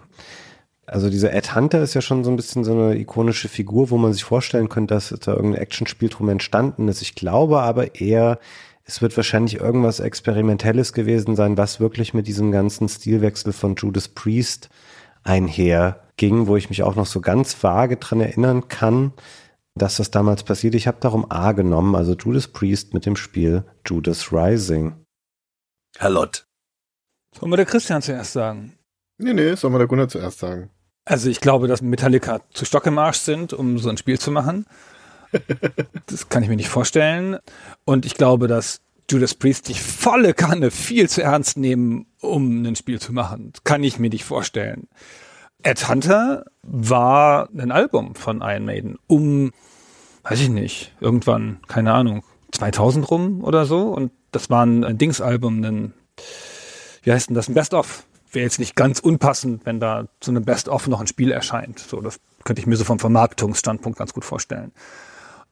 Also 0.86 1.10
dieser 1.10 1.32
Ed 1.32 1.54
Hunter 1.54 1.82
ist 1.82 1.94
ja 1.94 2.00
schon 2.00 2.22
so 2.22 2.30
ein 2.30 2.36
bisschen 2.36 2.62
so 2.62 2.72
eine 2.72 2.96
ikonische 2.96 3.48
Figur, 3.48 3.90
wo 3.90 3.96
man 3.96 4.12
sich 4.12 4.22
vorstellen 4.22 4.68
könnte, 4.68 4.94
dass 4.94 5.08
da 5.08 5.32
irgendein 5.32 5.62
Actionspiel 5.62 6.10
drum 6.10 6.28
entstanden 6.28 6.88
ist. 6.88 7.02
Ich 7.02 7.14
glaube 7.14 7.60
aber 7.60 7.96
eher, 8.00 8.38
es 8.84 9.00
wird 9.00 9.16
wahrscheinlich 9.16 9.60
irgendwas 9.60 10.00
Experimentelles 10.00 10.92
gewesen 10.92 11.36
sein, 11.36 11.56
was 11.56 11.80
wirklich 11.80 12.12
mit 12.12 12.26
diesem 12.26 12.52
ganzen 12.52 12.88
Stilwechsel 12.88 13.52
von 13.52 13.76
Judas 13.76 14.08
Priest 14.08 14.68
einherging, 15.22 16.46
wo 16.46 16.56
ich 16.56 16.68
mich 16.68 16.82
auch 16.82 16.94
noch 16.94 17.06
so 17.06 17.20
ganz 17.20 17.54
vage 17.54 17.96
dran 17.96 18.20
erinnern 18.20 18.68
kann, 18.68 19.12
dass 19.74 19.96
das 19.96 20.10
damals 20.10 20.44
passiert. 20.44 20.74
Ich 20.74 20.86
habe 20.86 20.98
darum 21.00 21.30
A 21.30 21.52
genommen, 21.52 21.94
also 21.94 22.14
Judas 22.14 22.48
Priest 22.48 22.92
mit 22.92 23.06
dem 23.06 23.16
Spiel 23.16 23.64
Judas 23.86 24.32
Rising. 24.32 24.94
Herr 25.96 26.10
Lott. 26.10 26.46
Sollen 27.34 27.50
wir 27.50 27.56
der 27.56 27.66
Christian 27.66 28.02
zuerst 28.02 28.32
sagen? 28.32 28.74
Nee, 29.18 29.32
nee, 29.32 29.54
soll 29.54 29.70
mal 29.70 29.78
der 29.78 29.86
Gunnar 29.86 30.08
zuerst 30.08 30.40
sagen. 30.40 30.70
Also 31.06 31.28
ich 31.28 31.40
glaube, 31.40 31.68
dass 31.68 31.82
Metallica 31.82 32.40
zu 32.52 32.64
Stock 32.64 32.86
im 32.86 32.98
Arsch 32.98 33.18
sind, 33.18 33.52
um 33.52 33.78
so 33.78 33.88
ein 33.88 33.96
Spiel 33.96 34.18
zu 34.18 34.30
machen. 34.30 34.66
Das 36.06 36.28
kann 36.28 36.42
ich 36.42 36.48
mir 36.48 36.56
nicht 36.56 36.68
vorstellen. 36.68 37.38
Und 37.84 38.06
ich 38.06 38.14
glaube, 38.14 38.46
dass 38.46 38.80
Judas 39.10 39.34
Priest 39.34 39.68
die 39.68 39.74
volle 39.74 40.34
Kanne 40.34 40.70
viel 40.70 41.08
zu 41.08 41.22
ernst 41.22 41.56
nehmen, 41.56 42.06
um 42.20 42.64
ein 42.64 42.76
Spiel 42.76 43.00
zu 43.00 43.12
machen. 43.12 43.52
Das 43.52 43.64
kann 43.64 43.82
ich 43.84 43.98
mir 43.98 44.10
nicht 44.10 44.24
vorstellen. 44.24 44.88
Ed 45.62 45.88
Hunter 45.88 46.44
war 46.62 47.48
ein 47.56 47.72
Album 47.72 48.14
von 48.14 48.42
Iron 48.42 48.64
Maiden 48.64 48.98
um, 49.06 49.52
weiß 50.22 50.40
ich 50.40 50.50
nicht, 50.50 50.92
irgendwann, 51.00 51.58
keine 51.68 51.92
Ahnung, 51.92 52.22
2000 52.52 53.10
rum 53.10 53.42
oder 53.42 53.66
so. 53.66 53.88
Und 53.88 54.12
das 54.32 54.50
war 54.50 54.64
ein 54.64 54.98
Dingsalbum, 54.98 55.62
ein, 55.62 55.94
wie 57.02 57.12
heißt 57.12 57.28
denn 57.28 57.34
das, 57.34 57.48
ein 57.48 57.54
Best-of. 57.54 58.04
Wäre 58.32 58.44
jetzt 58.44 58.58
nicht 58.58 58.74
ganz 58.74 58.98
unpassend, 58.98 59.64
wenn 59.64 59.80
da 59.80 60.06
zu 60.20 60.32
einem 60.32 60.44
Best-of 60.44 60.88
noch 60.88 61.00
ein 61.00 61.06
Spiel 61.06 61.30
erscheint. 61.30 61.78
So, 61.78 62.00
das 62.00 62.20
könnte 62.42 62.60
ich 62.60 62.66
mir 62.66 62.76
so 62.76 62.84
vom 62.84 62.98
Vermarktungsstandpunkt 62.98 63.98
ganz 63.98 64.12
gut 64.12 64.24
vorstellen. 64.24 64.72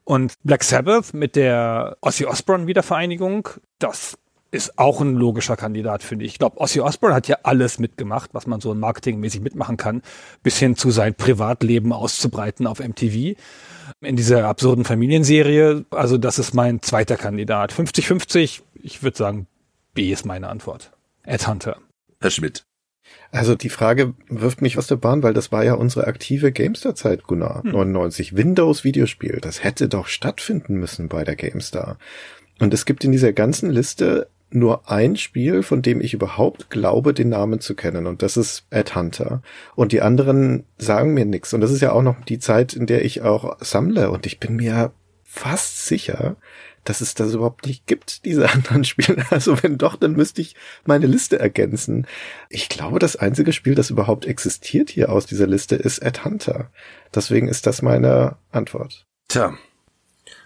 Und 0.05 0.34
Black 0.42 0.64
Sabbath 0.64 1.14
mit 1.14 1.36
der 1.36 1.96
Ozzy 2.00 2.26
Osbourne 2.26 2.66
Wiedervereinigung, 2.66 3.48
das 3.78 4.18
ist 4.50 4.78
auch 4.78 5.00
ein 5.00 5.14
logischer 5.14 5.57
Kandidat, 5.57 6.03
finde 6.03 6.24
ich. 6.24 6.32
Ich 6.32 6.38
glaube, 6.38 6.61
Ozzy 6.61 6.80
Osbourne 6.80 7.14
hat 7.14 7.26
ja 7.26 7.38
alles 7.42 7.78
mitgemacht, 7.78 8.34
was 8.34 8.46
man 8.46 8.61
so 8.61 8.74
marketingmäßig 8.74 9.40
mitmachen 9.40 9.76
kann, 9.76 10.03
bis 10.42 10.59
hin 10.59 10.76
zu 10.76 10.90
sein 10.90 11.14
Privatleben 11.14 11.92
auszubreiten 11.92 12.66
auf 12.66 12.80
MTV. 12.80 13.38
In 14.00 14.16
dieser 14.16 14.46
absurden 14.46 14.84
Familienserie. 14.84 15.84
Also 15.90 16.18
das 16.18 16.38
ist 16.38 16.55
mein 16.55 16.82
zweiter 16.82 17.16
Kandidat. 17.16 17.72
50-50, 17.72 18.62
ich 18.74 19.03
würde 19.03 19.16
sagen, 19.16 19.46
B 19.94 20.12
ist 20.12 20.26
meine 20.26 20.48
Antwort. 20.48 20.92
Ed 21.24 21.46
Hunter. 21.46 21.78
Herr 22.20 22.30
Schmidt. 22.30 22.64
Also 23.30 23.54
die 23.54 23.70
Frage 23.70 24.14
wirft 24.28 24.60
mich 24.60 24.76
aus 24.76 24.86
der 24.86 24.96
Bahn, 24.96 25.22
weil 25.22 25.32
das 25.32 25.52
war 25.52 25.64
ja 25.64 25.74
unsere 25.74 26.06
aktive 26.06 26.52
Gamestar-Zeit, 26.52 27.24
Gunnar. 27.24 27.62
Hm. 27.62 27.72
99. 27.72 28.36
Windows-Videospiel. 28.36 29.38
Das 29.40 29.64
hätte 29.64 29.88
doch 29.88 30.06
stattfinden 30.06 30.74
müssen 30.74 31.08
bei 31.08 31.24
der 31.24 31.36
Gamestar. 31.36 31.98
Und 32.60 32.74
es 32.74 32.84
gibt 32.84 33.04
in 33.04 33.12
dieser 33.12 33.32
ganzen 33.32 33.70
Liste 33.70 34.28
nur 34.50 34.90
ein 34.90 35.16
Spiel, 35.16 35.62
von 35.62 35.82
dem 35.82 36.00
ich 36.00 36.14
überhaupt 36.14 36.70
glaube, 36.70 37.14
den 37.14 37.30
Namen 37.30 37.60
zu 37.60 37.74
kennen. 37.74 38.06
Und 38.06 38.22
das 38.22 38.36
ist 38.36 38.66
Ed 38.70 38.94
Hunter. 38.94 39.42
Und 39.74 39.92
die 39.92 40.02
anderen 40.02 40.64
sagen 40.78 41.14
mir 41.14 41.24
nichts. 41.24 41.54
Und 41.54 41.62
das 41.62 41.70
ist 41.70 41.80
ja 41.80 41.92
auch 41.92 42.02
noch 42.02 42.22
die 42.24 42.38
Zeit, 42.38 42.74
in 42.74 42.86
der 42.86 43.04
ich 43.04 43.22
auch 43.22 43.56
sammle. 43.60 44.10
Und 44.10 44.26
ich 44.26 44.40
bin 44.40 44.56
mir 44.56 44.92
fast 45.24 45.86
sicher, 45.86 46.36
dass 46.85 47.01
es 47.01 47.14
das 47.14 47.35
überhaupt 47.35 47.66
nicht 47.66 47.87
gibt, 47.87 48.24
diese 48.24 48.51
anderen 48.53 48.85
Spiele. 48.85 49.24
Also 49.30 49.62
wenn 49.62 49.78
doch, 49.78 49.97
dann 49.97 50.12
müsste 50.12 50.41
ich 50.41 50.57
meine 50.85 51.07
Liste 51.07 51.39
ergänzen. 51.39 52.07
Ich 52.49 52.68
glaube, 52.68 52.99
das 52.99 53.16
einzige 53.16 53.53
Spiel, 53.53 53.74
das 53.74 53.91
überhaupt 53.91 54.26
existiert 54.26 54.91
hier 54.91 55.11
aus 55.11 55.26
dieser 55.26 55.47
Liste, 55.47 55.76
ist 55.76 55.99
Ed 55.99 56.24
Hunter. 56.24 56.70
Deswegen 57.14 57.49
ist 57.49 57.66
das 57.66 57.83
meine 57.83 58.37
Antwort. 58.51 59.07
Tja, 59.28 59.55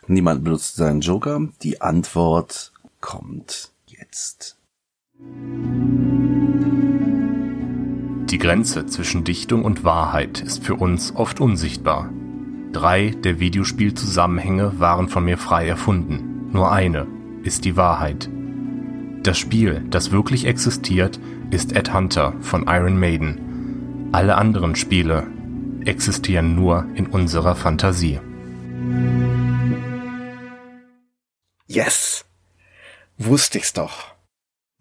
niemand 0.07 0.45
benutzt 0.45 0.76
seinen 0.76 1.01
Joker. 1.01 1.49
Die 1.62 1.80
Antwort 1.80 2.72
kommt 3.01 3.72
jetzt. 3.87 4.57
Die 8.30 8.39
Grenze 8.39 8.87
zwischen 8.87 9.24
Dichtung 9.24 9.64
und 9.64 9.84
Wahrheit 9.84 10.41
ist 10.41 10.64
für 10.64 10.74
uns 10.74 11.14
oft 11.14 11.41
unsichtbar. 11.41 12.12
Drei 12.77 13.09
der 13.09 13.41
Videospielzusammenhänge 13.41 14.79
waren 14.79 15.09
von 15.09 15.24
mir 15.24 15.39
frei 15.39 15.66
erfunden. 15.66 16.51
Nur 16.53 16.70
eine 16.70 17.07
ist 17.43 17.64
die 17.64 17.74
Wahrheit. 17.74 18.29
Das 19.22 19.39
Spiel, 19.39 19.83
das 19.89 20.12
wirklich 20.12 20.45
existiert, 20.45 21.18
ist 21.51 21.74
Ed 21.74 21.95
Hunter 21.95 22.35
von 22.43 22.66
Iron 22.68 23.01
Maiden. 23.01 24.11
Alle 24.12 24.37
anderen 24.37 24.77
Spiele 24.77 25.27
existieren 25.87 26.55
nur 26.55 26.85
in 26.97 27.07
unserer 27.07 27.57
Fantasie. 27.57 28.20
Yes! 31.66 32.27
Wusste 33.16 33.57
ich's 33.57 33.72
doch. 33.72 34.15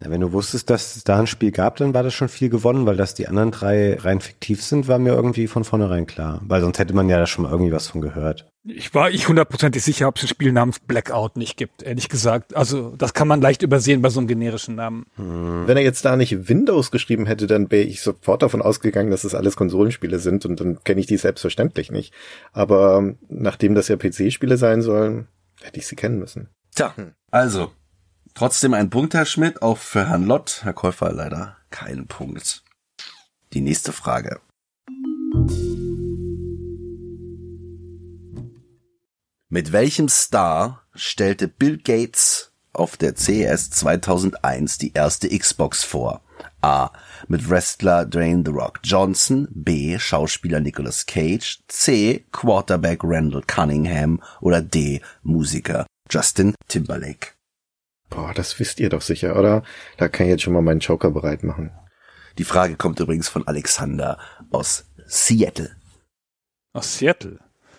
Ja, 0.02 0.10
wenn 0.10 0.20
du 0.20 0.32
wusstest, 0.32 0.68
dass 0.68 0.96
es 0.96 1.04
da 1.04 1.18
ein 1.18 1.26
Spiel 1.26 1.52
gab, 1.52 1.76
dann 1.76 1.94
war 1.94 2.02
das 2.02 2.12
schon 2.12 2.28
viel 2.28 2.50
gewonnen, 2.50 2.84
weil 2.84 2.96
dass 2.96 3.14
die 3.14 3.28
anderen 3.28 3.50
drei 3.50 3.94
rein 3.94 4.20
fiktiv 4.20 4.62
sind, 4.62 4.88
war 4.88 4.98
mir 4.98 5.14
irgendwie 5.14 5.46
von 5.46 5.64
vornherein 5.64 6.06
klar. 6.06 6.42
Weil 6.44 6.60
sonst 6.60 6.78
hätte 6.78 6.94
man 6.94 7.08
ja 7.08 7.18
da 7.18 7.26
schon 7.26 7.44
mal 7.44 7.50
irgendwie 7.50 7.72
was 7.72 7.88
von 7.88 8.02
gehört. 8.02 8.46
Ich 8.64 8.92
war 8.94 9.10
ich 9.10 9.26
hundertprozentig 9.26 9.82
sicher, 9.82 10.06
ob 10.08 10.16
es 10.16 10.24
ein 10.24 10.28
Spiel 10.28 10.52
namens 10.52 10.80
Blackout 10.80 11.36
nicht 11.36 11.56
gibt, 11.56 11.82
ehrlich 11.82 12.10
gesagt. 12.10 12.54
Also 12.54 12.94
das 12.96 13.14
kann 13.14 13.26
man 13.26 13.40
leicht 13.40 13.62
übersehen 13.62 14.02
bei 14.02 14.10
so 14.10 14.20
einem 14.20 14.28
generischen 14.28 14.74
Namen. 14.74 15.06
Hm. 15.14 15.66
Wenn 15.66 15.78
er 15.78 15.82
jetzt 15.82 16.04
da 16.04 16.16
nicht 16.16 16.46
Windows 16.46 16.90
geschrieben 16.90 17.24
hätte, 17.24 17.46
dann 17.46 17.70
wäre 17.70 17.84
ich 17.84 18.02
sofort 18.02 18.42
davon 18.42 18.60
ausgegangen, 18.60 19.10
dass 19.10 19.24
es 19.24 19.32
das 19.32 19.38
alles 19.38 19.56
Konsolenspiele 19.56 20.18
sind 20.18 20.44
und 20.44 20.60
dann 20.60 20.84
kenne 20.84 21.00
ich 21.00 21.06
die 21.06 21.16
selbstverständlich 21.16 21.90
nicht. 21.90 22.12
Aber 22.52 23.14
nachdem 23.28 23.74
das 23.74 23.88
ja 23.88 23.96
PC-Spiele 23.96 24.58
sein 24.58 24.82
sollen, 24.82 25.28
hätte 25.62 25.78
ich 25.78 25.86
sie 25.86 25.96
kennen 25.96 26.18
müssen. 26.18 26.50
Tja, 26.74 26.94
also 27.30 27.70
Trotzdem 28.36 28.74
ein 28.74 28.90
Punkt, 28.90 29.14
Herr 29.14 29.24
Schmidt, 29.24 29.62
auch 29.62 29.78
für 29.78 30.10
Herrn 30.10 30.26
Lott. 30.26 30.60
Herr 30.62 30.74
Käufer 30.74 31.10
leider 31.10 31.56
keinen 31.70 32.06
Punkt. 32.06 32.62
Die 33.54 33.62
nächste 33.62 33.92
Frage. 33.92 34.42
Mit 39.48 39.72
welchem 39.72 40.10
Star 40.10 40.82
stellte 40.94 41.48
Bill 41.48 41.78
Gates 41.78 42.52
auf 42.74 42.98
der 42.98 43.16
CES 43.16 43.70
2001 43.70 44.76
die 44.76 44.92
erste 44.92 45.30
Xbox 45.30 45.82
vor? 45.82 46.20
A. 46.60 46.90
Mit 47.28 47.48
Wrestler 47.48 48.04
Dwayne 48.04 48.42
The 48.44 48.50
Rock 48.50 48.80
Johnson, 48.84 49.48
B. 49.50 49.98
Schauspieler 49.98 50.60
Nicolas 50.60 51.06
Cage, 51.06 51.60
C. 51.68 52.26
Quarterback 52.32 53.00
Randall 53.02 53.44
Cunningham 53.46 54.22
oder 54.42 54.60
D. 54.60 55.00
Musiker 55.22 55.86
Justin 56.10 56.54
Timberlake. 56.68 57.35
Boah, 58.10 58.32
das 58.34 58.58
wisst 58.58 58.80
ihr 58.80 58.88
doch 58.88 59.02
sicher, 59.02 59.38
oder? 59.38 59.62
Da 59.96 60.08
kann 60.08 60.26
ich 60.26 60.30
jetzt 60.30 60.42
schon 60.42 60.52
mal 60.52 60.62
meinen 60.62 60.80
Joker 60.80 61.10
bereit 61.10 61.42
machen. 61.42 61.70
Die 62.38 62.44
Frage 62.44 62.76
kommt 62.76 63.00
übrigens 63.00 63.28
von 63.28 63.46
Alexander 63.46 64.18
aus 64.50 64.86
Seattle. 65.06 65.70
Aus 66.72 66.98
Seattle? 66.98 67.38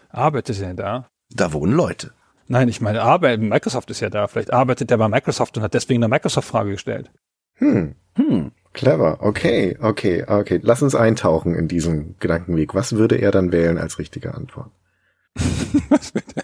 Arbeitet 0.09 0.59
er 0.61 0.73
da? 0.73 1.09
Da 1.29 1.53
wohnen 1.53 1.73
Leute. 1.73 2.11
Nein, 2.47 2.69
ich 2.69 2.81
meine, 2.81 3.01
Arbeit, 3.01 3.41
Microsoft 3.41 3.89
ist 3.91 3.99
ja 3.99 4.09
da. 4.09 4.27
Vielleicht 4.27 4.53
arbeitet 4.53 4.89
er 4.89 4.97
bei 4.97 5.09
Microsoft 5.09 5.57
und 5.57 5.63
hat 5.63 5.73
deswegen 5.73 6.03
eine 6.03 6.09
Microsoft-Frage 6.09 6.71
gestellt. 6.71 7.11
Hm. 7.55 7.95
Hm. 8.15 8.51
Clever. 8.73 9.17
Okay, 9.21 9.77
okay, 9.81 10.23
okay. 10.27 10.59
Lass 10.63 10.81
uns 10.81 10.95
eintauchen 10.95 11.55
in 11.55 11.67
diesen 11.67 12.15
Gedankenweg. 12.19 12.73
Was 12.73 12.93
würde 12.93 13.15
er 13.15 13.31
dann 13.31 13.51
wählen 13.51 13.77
als 13.77 13.99
richtige 13.99 14.33
Antwort? 14.33 14.71
Was 15.89 16.13
würde 16.13 16.27
er 16.35 16.43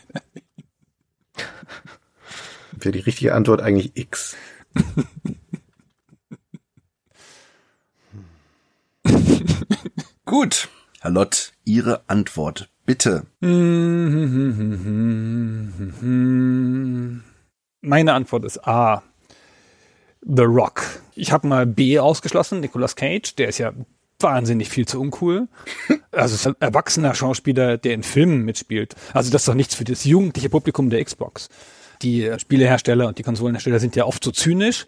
wäre 2.86 2.94
die 2.94 3.00
richtige 3.00 3.34
Antwort 3.34 3.62
eigentlich 3.62 3.92
X. 3.96 4.36
Gut. 10.26 10.70
Herr 11.02 11.12
Lott, 11.12 11.54
Ihre 11.66 12.02
Antwort, 12.08 12.70
bitte. 12.86 13.26
Meine 17.82 18.14
Antwort 18.14 18.46
ist 18.46 18.66
A. 18.66 19.04
The 20.22 20.44
Rock. 20.44 20.84
Ich 21.16 21.34
habe 21.34 21.48
mal 21.48 21.66
B 21.66 22.00
ausgeschlossen, 22.00 22.62
Nicolas 22.62 22.96
Cage, 22.96 23.36
der 23.36 23.50
ist 23.50 23.58
ja 23.58 23.74
wahnsinnig 24.20 24.70
viel 24.70 24.88
zu 24.88 25.00
uncool. 25.00 25.48
Also 26.12 26.52
ein 26.52 26.56
erwachsener 26.60 27.16
Schauspieler, 27.16 27.80
der 27.80 27.96
in 27.96 28.04
Filmen 28.04 28.46
mitspielt. 28.46 28.94
Also 29.14 29.32
das 29.32 29.42
ist 29.42 29.48
doch 29.48 29.56
nichts 29.56 29.74
für 29.74 29.84
das 29.84 30.04
jugendliche 30.04 30.48
Publikum 30.48 30.92
der 30.92 31.04
Xbox 31.04 31.50
die 32.04 32.32
Spielehersteller 32.38 33.08
und 33.08 33.18
die 33.18 33.24
Konsolenhersteller 33.24 33.80
sind 33.80 33.96
ja 33.96 34.06
oft 34.06 34.24
so 34.24 34.32
zynisch 34.32 34.86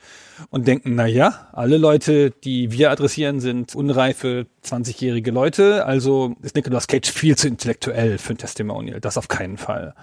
und 0.50 0.68
denken, 0.68 0.96
na 0.96 1.08
ja, 1.08 1.48
alle 1.54 1.78
Leute, 1.78 2.32
die 2.32 2.72
wir 2.72 2.92
adressieren, 2.92 3.40
sind 3.40 3.76
unreife 3.76 4.48
20-jährige 4.66 5.32
Leute, 5.32 5.86
also 5.86 6.36
ist 6.42 6.56
Nicolas 6.56 6.88
Cage 6.88 7.10
viel 7.10 7.38
zu 7.38 7.48
intellektuell 7.48 8.18
für 8.18 8.34
ein 8.34 8.38
Testimonial. 8.38 9.00
Das 9.00 9.18
auf 9.18 9.28
keinen 9.28 9.58
Fall. 9.58 9.96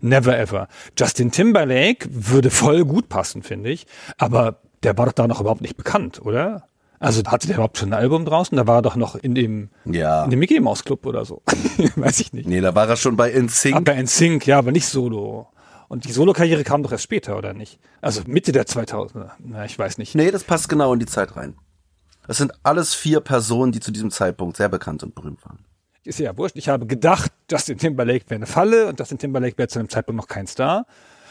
Never 0.00 0.36
ever. 0.36 0.68
Justin 0.98 1.30
Timberlake 1.30 2.08
würde 2.10 2.50
voll 2.50 2.84
gut 2.84 3.08
passen, 3.08 3.42
finde 3.42 3.70
ich, 3.70 3.86
aber 4.18 4.60
der 4.82 4.96
war 4.98 5.06
doch 5.06 5.12
da 5.12 5.26
noch 5.26 5.40
überhaupt 5.40 5.62
nicht 5.62 5.76
bekannt, 5.76 6.20
oder? 6.20 6.68
Also 6.98 7.22
hatte 7.26 7.46
der 7.46 7.56
überhaupt 7.56 7.76
schon 7.78 7.90
ein 7.90 7.98
Album 7.98 8.24
draußen? 8.24 8.56
Da 8.56 8.66
war 8.66 8.76
er 8.76 8.82
doch 8.82 8.96
noch 8.96 9.16
in 9.16 9.34
dem, 9.34 9.68
ja. 9.84 10.24
in 10.24 10.30
dem 10.30 10.38
Mickey 10.38 10.60
Mouse 10.60 10.84
Club 10.84 11.04
oder 11.04 11.24
so. 11.24 11.42
Weiß 11.96 12.20
ich 12.20 12.32
nicht. 12.32 12.48
Nee, 12.48 12.60
da 12.60 12.74
war 12.74 12.88
er 12.88 12.96
schon 12.96 13.16
bei 13.16 13.30
InSync. 13.30 13.76
Ah, 13.76 13.80
bei 13.80 13.94
InSync, 13.96 14.46
ja, 14.46 14.58
aber 14.58 14.72
nicht 14.72 14.86
solo. 14.86 15.48
Und 15.88 16.04
die 16.04 16.12
Solokarriere 16.12 16.64
kam 16.64 16.82
doch 16.82 16.92
erst 16.92 17.04
später, 17.04 17.36
oder 17.36 17.52
nicht? 17.52 17.78
Also 18.00 18.22
Mitte 18.26 18.52
der 18.52 18.66
2000er. 18.66 19.30
Na, 19.38 19.64
ich 19.64 19.78
weiß 19.78 19.98
nicht. 19.98 20.14
Nee, 20.14 20.30
das 20.30 20.44
passt 20.44 20.68
genau 20.68 20.92
in 20.92 20.98
die 20.98 21.06
Zeit 21.06 21.36
rein. 21.36 21.56
Das 22.26 22.38
sind 22.38 22.52
alles 22.64 22.94
vier 22.94 23.20
Personen, 23.20 23.72
die 23.72 23.80
zu 23.80 23.92
diesem 23.92 24.10
Zeitpunkt 24.10 24.56
sehr 24.56 24.68
bekannt 24.68 25.02
und 25.02 25.14
berühmt 25.14 25.44
waren. 25.44 25.64
Ist 26.04 26.18
ja 26.18 26.36
wurscht. 26.36 26.56
Ich 26.56 26.68
habe 26.68 26.86
gedacht, 26.86 27.32
Justin 27.50 27.78
Timberlake 27.78 28.24
wäre 28.28 28.36
eine 28.36 28.46
Falle 28.46 28.86
und 28.86 28.98
Justin 28.98 29.18
Timberlake 29.18 29.58
wäre 29.58 29.68
zu 29.68 29.78
einem 29.78 29.88
Zeitpunkt 29.88 30.20
noch 30.20 30.28
kein 30.28 30.46
Star. 30.46 30.86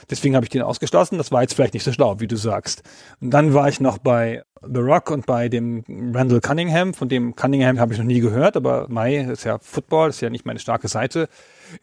Deswegen 0.09 0.35
habe 0.35 0.45
ich 0.45 0.49
den 0.49 0.61
ausgeschlossen. 0.61 1.17
Das 1.17 1.31
war 1.31 1.41
jetzt 1.41 1.53
vielleicht 1.53 1.73
nicht 1.73 1.83
so 1.83 1.91
schlau, 1.91 2.19
wie 2.19 2.27
du 2.27 2.35
sagst. 2.35 2.83
Und 3.21 3.31
dann 3.31 3.53
war 3.53 3.67
ich 3.69 3.79
noch 3.79 3.97
bei 3.97 4.43
The 4.71 4.79
Rock 4.79 5.11
und 5.11 5.25
bei 5.25 5.49
dem 5.49 5.83
Randall 6.13 6.41
Cunningham. 6.41 6.93
Von 6.93 7.09
dem 7.09 7.35
Cunningham 7.35 7.79
habe 7.79 7.93
ich 7.93 7.99
noch 7.99 8.05
nie 8.05 8.19
gehört, 8.19 8.55
aber 8.55 8.87
Mai 8.89 9.17
ist 9.17 9.43
ja 9.43 9.59
Football, 9.59 10.09
ist 10.09 10.21
ja 10.21 10.29
nicht 10.29 10.45
meine 10.45 10.59
starke 10.59 10.87
Seite. 10.87 11.29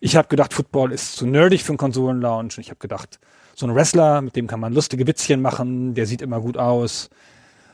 Ich 0.01 0.17
habe 0.17 0.29
gedacht, 0.29 0.53
Football 0.53 0.93
ist 0.93 1.17
zu 1.17 1.27
nerdig 1.27 1.65
für 1.65 1.71
einen 1.71 1.79
Konsolenlounge. 1.79 2.45
Und 2.45 2.59
ich 2.59 2.71
habe 2.71 2.79
gedacht, 2.79 3.19
so 3.55 3.67
ein 3.67 3.75
Wrestler, 3.75 4.23
mit 4.23 4.37
dem 4.37 4.47
kann 4.47 4.61
man 4.61 4.73
lustige 4.73 5.07
Witzchen 5.07 5.41
machen, 5.41 5.95
der 5.95 6.07
sieht 6.07 6.23
immer 6.23 6.41
gut 6.41 6.57
aus. 6.57 7.11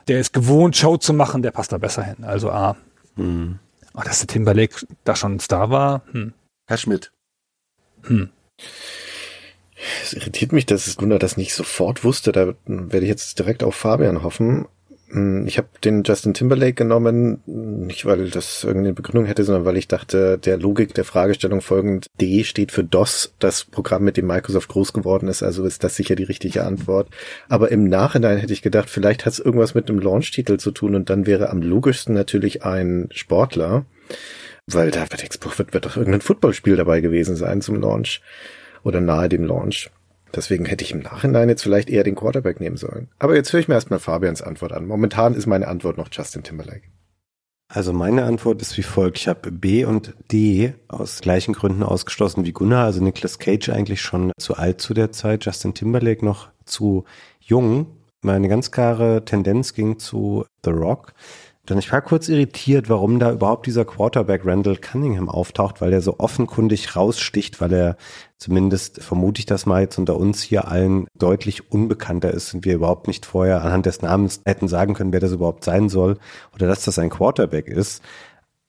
Der 0.09 0.21
ist 0.21 0.33
gewohnt, 0.33 0.77
Show 0.77 0.97
zu 0.97 1.13
machen, 1.13 1.43
der 1.43 1.51
passt 1.51 1.73
da 1.73 1.79
besser 1.79 2.03
hin. 2.03 2.25
Also 2.25 2.51
A. 2.51 2.77
Hm. 3.17 3.59
Oh, 3.95 4.01
dass 4.05 4.21
der 4.21 4.29
Timberlake 4.29 4.87
da 5.05 5.17
schon 5.17 5.37
ein 5.37 5.41
Star 5.41 5.71
war. 5.71 6.03
Hm. 6.13 6.33
Herr 6.67 6.77
Schmidt. 6.77 7.13
Hm. 8.03 8.31
Es 10.03 10.13
irritiert 10.13 10.53
mich, 10.53 10.67
dass 10.67 10.97
Gunnar 10.97 11.19
das 11.19 11.37
nicht 11.37 11.55
sofort 11.55 12.05
wusste. 12.05 12.33
Da 12.33 12.55
werde 12.67 13.05
ich 13.05 13.09
jetzt 13.09 13.39
direkt 13.39 13.63
auf 13.63 13.75
Fabian 13.75 14.23
hoffen. 14.23 14.67
Hm, 15.11 15.47
ich 15.47 15.57
habe 15.57 15.69
den 15.83 16.03
Justin 16.03 16.35
Timberlake 16.35 16.75
genommen, 16.75 17.43
nicht 17.47 18.05
weil 18.05 18.29
das 18.29 18.65
irgendeine 18.65 18.93
Begründung 18.93 19.25
hätte, 19.25 19.45
sondern 19.45 19.65
weil 19.65 19.79
ich 19.79 19.89
dachte, 19.89 20.39
der 20.39 20.59
Logik 20.59 20.93
der 20.95 21.05
Fragestellung 21.05 21.63
folgend, 21.63 22.09
D 22.21 22.45
steht 22.45 22.73
für 22.73 22.85
DOS, 22.85 23.35
das 23.39 23.65
Programm, 23.65 24.05
mit 24.05 24.17
dem 24.17 24.27
Microsoft 24.27 24.69
groß 24.69 24.93
geworden 24.93 25.29
ist, 25.29 25.43
also 25.43 25.65
ist 25.65 25.83
das 25.83 25.97
sicher 25.97 26.15
die 26.15 26.25
richtige 26.25 26.65
Antwort. 26.65 27.09
Aber 27.49 27.71
im 27.71 27.85
Nachhinein 27.85 28.39
hätte 28.39 28.53
ich 28.53 28.63
gedacht, 28.63 28.91
vielleicht 28.91 29.25
hat 29.25 29.33
es 29.33 29.39
irgendwas 29.39 29.75
mit 29.75 29.89
einem 29.89 29.99
Launch-Titel 29.99 30.59
zu 30.59 30.73
tun 30.73 30.95
und 30.95 31.09
dann 31.09 31.27
wäre 31.27 31.49
am 31.51 31.63
logischsten 31.63 32.15
natürlich 32.15 32.65
ein 32.65 33.09
Sportler, 33.13 33.87
weil 34.67 34.91
da 34.91 35.11
wird, 35.11 35.59
wird, 35.73 35.85
doch 35.87 35.97
irgendein 35.97 36.21
Footballspiel 36.21 36.77
dabei 36.77 37.01
gewesen 37.01 37.35
sein 37.35 37.63
zum 37.63 37.81
Launch 37.81 38.21
oder 38.83 39.01
nahe 39.01 39.31
dem 39.31 39.45
Launch. 39.45 39.91
Deswegen 40.35 40.67
hätte 40.67 40.85
ich 40.85 40.93
im 40.93 41.01
Nachhinein 41.01 41.49
jetzt 41.49 41.63
vielleicht 41.63 41.91
eher 41.91 42.05
den 42.05 42.15
Quarterback 42.15 42.61
nehmen 42.61 42.77
sollen. 42.77 43.09
Aber 43.19 43.35
jetzt 43.35 43.53
höre 43.53 43.61
ich 43.61 43.69
mir 43.69 43.75
erstmal 43.75 43.99
Fabians 43.99 44.43
Antwort 44.43 44.73
an. 44.73 44.87
Momentan 44.87 45.35
ist 45.35 45.47
meine 45.47 45.69
Antwort 45.69 45.97
noch 45.97 46.09
Justin 46.11 46.43
Timberlake. 46.43 46.83
Also 47.71 47.93
meine 47.93 48.25
Antwort 48.25 48.63
ist 48.63 48.79
wie 48.79 48.83
folgt. 48.83 49.19
Ich 49.19 49.29
habe 49.29 49.53
B 49.53 49.85
und 49.85 50.15
D 50.33 50.73
aus 50.89 51.21
gleichen 51.21 51.53
Gründen 51.53 51.83
ausgeschlossen 51.83 52.47
wie 52.47 52.53
Gunnar. 52.53 52.87
Also 52.87 53.03
Nicolas 53.03 53.39
Cage 53.39 53.69
eigentlich 53.69 54.01
schon 54.01 54.33
zu 54.39 54.57
alt 54.57 54.81
zu 54.81 54.95
der 54.95 55.13
Zeit, 55.13 55.45
Justin 55.45 55.75
Timberlake 55.75 56.25
noch 56.25 56.49
zu 56.65 57.05
jung. 57.41 57.87
Meine 58.23 58.49
ganz 58.49 58.71
klare 58.71 59.25
Tendenz 59.25 59.75
ging 59.75 59.99
zu 59.99 60.45
The 60.65 60.71
Rock. 60.71 61.13
Denn 61.69 61.79
ich 61.79 61.93
war 61.93 62.01
kurz 62.01 62.29
irritiert, 62.29 62.89
warum 62.89 63.19
da 63.19 63.31
überhaupt 63.31 63.67
dieser 63.67 63.85
Quarterback 63.85 64.43
Randall 64.45 64.77
Cunningham 64.77 65.29
auftaucht, 65.29 65.81
weil 65.81 65.93
er 65.93 66.01
so 66.01 66.19
offenkundig 66.19 66.97
raussticht, 66.97 67.61
weil 67.61 67.73
er 67.73 67.97
zumindest 68.39 69.03
vermute 69.03 69.41
ich 69.41 69.47
das 69.47 69.67
mal 69.67 69.83
jetzt 69.83 69.99
unter 69.99 70.17
uns 70.17 70.43
hier 70.43 70.69
allen 70.69 71.07
deutlich 71.15 71.71
unbekannter 71.71 72.31
ist 72.31 72.55
und 72.55 72.65
wir 72.65 72.75
überhaupt 72.75 73.07
nicht 73.07 73.27
vorher 73.27 73.63
anhand 73.63 73.87
des 73.87 74.01
Namens 74.01 74.41
hätten 74.47 74.69
sagen 74.69 74.95
können, 74.95 75.13
wer 75.13 75.21
das 75.21 75.33
überhaupt 75.33 75.65
sein 75.65 75.89
soll 75.89 76.19
oder 76.55 76.67
dass 76.67 76.85
das 76.85 76.99
ein 76.99 77.11
Quarterback 77.11 77.69
ist. 77.69 78.03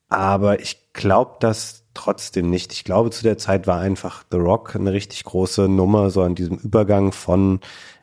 Aber 0.10 0.60
ich 0.60 0.92
glaube 0.94 1.38
das 1.40 1.86
trotzdem 1.94 2.50
nicht. 2.50 2.74
Ich 2.74 2.84
glaube, 2.84 3.12
zu 3.12 3.24
der 3.24 3.38
Zeit 3.38 3.68
war 3.68 3.80
einfach 3.80 4.24
The 4.32 4.38
Rock 4.38 4.76
eine 4.76 4.92
richtig 4.92 5.24
große 5.24 5.70
Nummer, 5.70 6.10
so 6.10 6.22
an 6.22 6.36
diesem 6.36 6.58
Übergang 6.58 7.12
von 7.12 7.60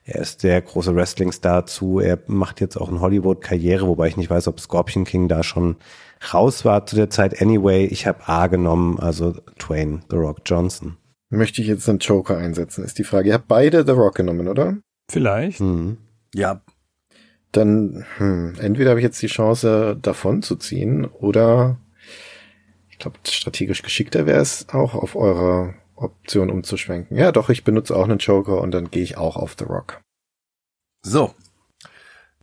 Er 0.08 0.20
ist 0.20 0.44
der 0.44 0.62
große 0.62 0.94
Wrestling-Star 0.94 1.66
zu. 1.66 1.98
Er 1.98 2.20
macht 2.28 2.60
jetzt 2.60 2.76
auch 2.76 2.88
eine 2.88 3.00
Hollywood-Karriere, 3.00 3.88
wobei 3.88 4.06
ich 4.06 4.16
nicht 4.16 4.30
weiß, 4.30 4.46
ob 4.46 4.60
Scorpion 4.60 5.04
King 5.04 5.26
da 5.26 5.42
schon 5.42 5.74
raus 6.32 6.64
war 6.64 6.86
zu 6.86 6.94
der 6.94 7.10
Zeit. 7.10 7.42
Anyway, 7.42 7.86
ich 7.86 8.06
habe 8.06 8.28
A 8.28 8.46
genommen, 8.46 9.00
also 9.00 9.32
Twain, 9.58 10.04
The 10.08 10.16
Rock 10.16 10.42
Johnson. 10.46 10.96
Möchte 11.28 11.60
ich 11.60 11.66
jetzt 11.66 11.88
einen 11.88 11.98
Joker 11.98 12.38
einsetzen, 12.38 12.84
ist 12.84 12.98
die 12.98 13.04
Frage. 13.04 13.28
Ihr 13.30 13.34
habt 13.34 13.48
beide 13.48 13.84
The 13.84 13.92
Rock 13.92 14.14
genommen, 14.14 14.46
oder? 14.46 14.78
Vielleicht. 15.10 15.60
Mhm. 15.60 15.98
Ja, 16.32 16.62
Dann, 17.50 18.04
hm, 18.18 18.54
entweder 18.60 18.90
habe 18.90 19.00
ich 19.00 19.04
jetzt 19.04 19.20
die 19.22 19.26
Chance, 19.26 19.98
davon 20.00 20.42
zu 20.42 20.54
ziehen, 20.54 21.04
oder 21.04 21.78
ich 22.90 22.98
glaube, 22.98 23.18
strategisch 23.26 23.82
geschickter 23.82 24.24
wäre 24.26 24.40
es 24.40 24.68
auch, 24.68 24.94
auf 24.94 25.16
eure 25.16 25.74
Option 25.96 26.50
umzuschwenken. 26.50 27.16
Ja, 27.16 27.32
doch, 27.32 27.48
ich 27.48 27.64
benutze 27.64 27.96
auch 27.96 28.04
einen 28.04 28.18
Joker 28.18 28.60
und 28.60 28.70
dann 28.70 28.90
gehe 28.90 29.02
ich 29.02 29.16
auch 29.16 29.36
auf 29.36 29.56
The 29.58 29.64
Rock. 29.64 30.00
So. 31.02 31.34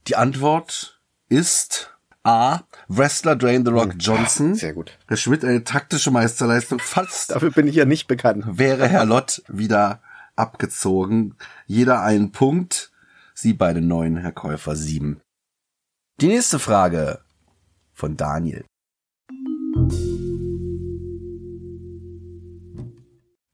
Die 0.07 0.15
Antwort 0.15 1.01
ist 1.29 1.95
A. 2.23 2.61
Wrestler 2.87 3.35
Dwayne 3.35 3.65
The 3.65 3.71
Rock 3.71 3.95
Johnson. 3.97 4.55
Sehr 4.55 4.73
gut. 4.73 4.97
Herr 5.07 5.17
Schmidt, 5.17 5.43
eine 5.43 5.63
taktische 5.63 6.11
Meisterleistung. 6.11 6.79
Fast 6.79 7.31
Dafür 7.31 7.51
bin 7.51 7.67
ich 7.67 7.75
ja 7.75 7.85
nicht 7.85 8.07
bekannt. 8.07 8.45
wäre 8.57 8.87
Herr 8.87 9.05
Lott 9.05 9.43
wieder 9.47 10.01
abgezogen. 10.35 11.35
Jeder 11.67 12.01
einen 12.01 12.31
Punkt. 12.31 12.91
Sie 13.33 13.53
beide 13.53 13.81
neun, 13.81 14.17
Herr 14.17 14.31
Käufer 14.31 14.75
sieben. 14.75 15.21
Die 16.21 16.27
nächste 16.27 16.59
Frage 16.59 17.19
von 17.91 18.15
Daniel. 18.15 18.65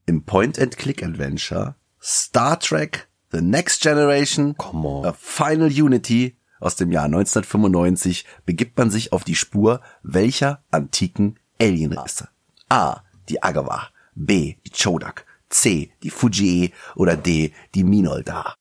Im 0.10 0.24
Point-and-Click-Adventure 0.24 1.76
Star 2.02 2.60
Trek 2.60 3.08
The 3.32 3.42
Next 3.42 3.84
Generation 3.84 4.58
Come 4.58 4.88
on. 4.88 5.06
A 5.06 5.14
Final 5.14 5.68
Unity 5.68 6.36
aus 6.60 6.76
dem 6.76 6.92
Jahr 6.92 7.04
1995 7.04 8.26
begibt 8.44 8.76
man 8.80 8.90
sich 8.90 9.14
auf 9.14 9.24
die 9.24 9.36
Spur 9.36 9.82
welcher 10.02 10.64
antiken 10.72 11.38
Alienrasse? 11.62 12.28
A. 12.70 13.02
Die 13.30 13.44
Agawa, 13.44 13.90
B. 14.16 14.56
Die 14.66 14.72
Chodak, 14.72 15.28
C. 15.48 15.92
Die 16.02 16.10
Fujie 16.10 16.74
oder 16.96 17.16
D. 17.16 17.54
Die 17.76 17.84
Minoldar. 17.84 18.56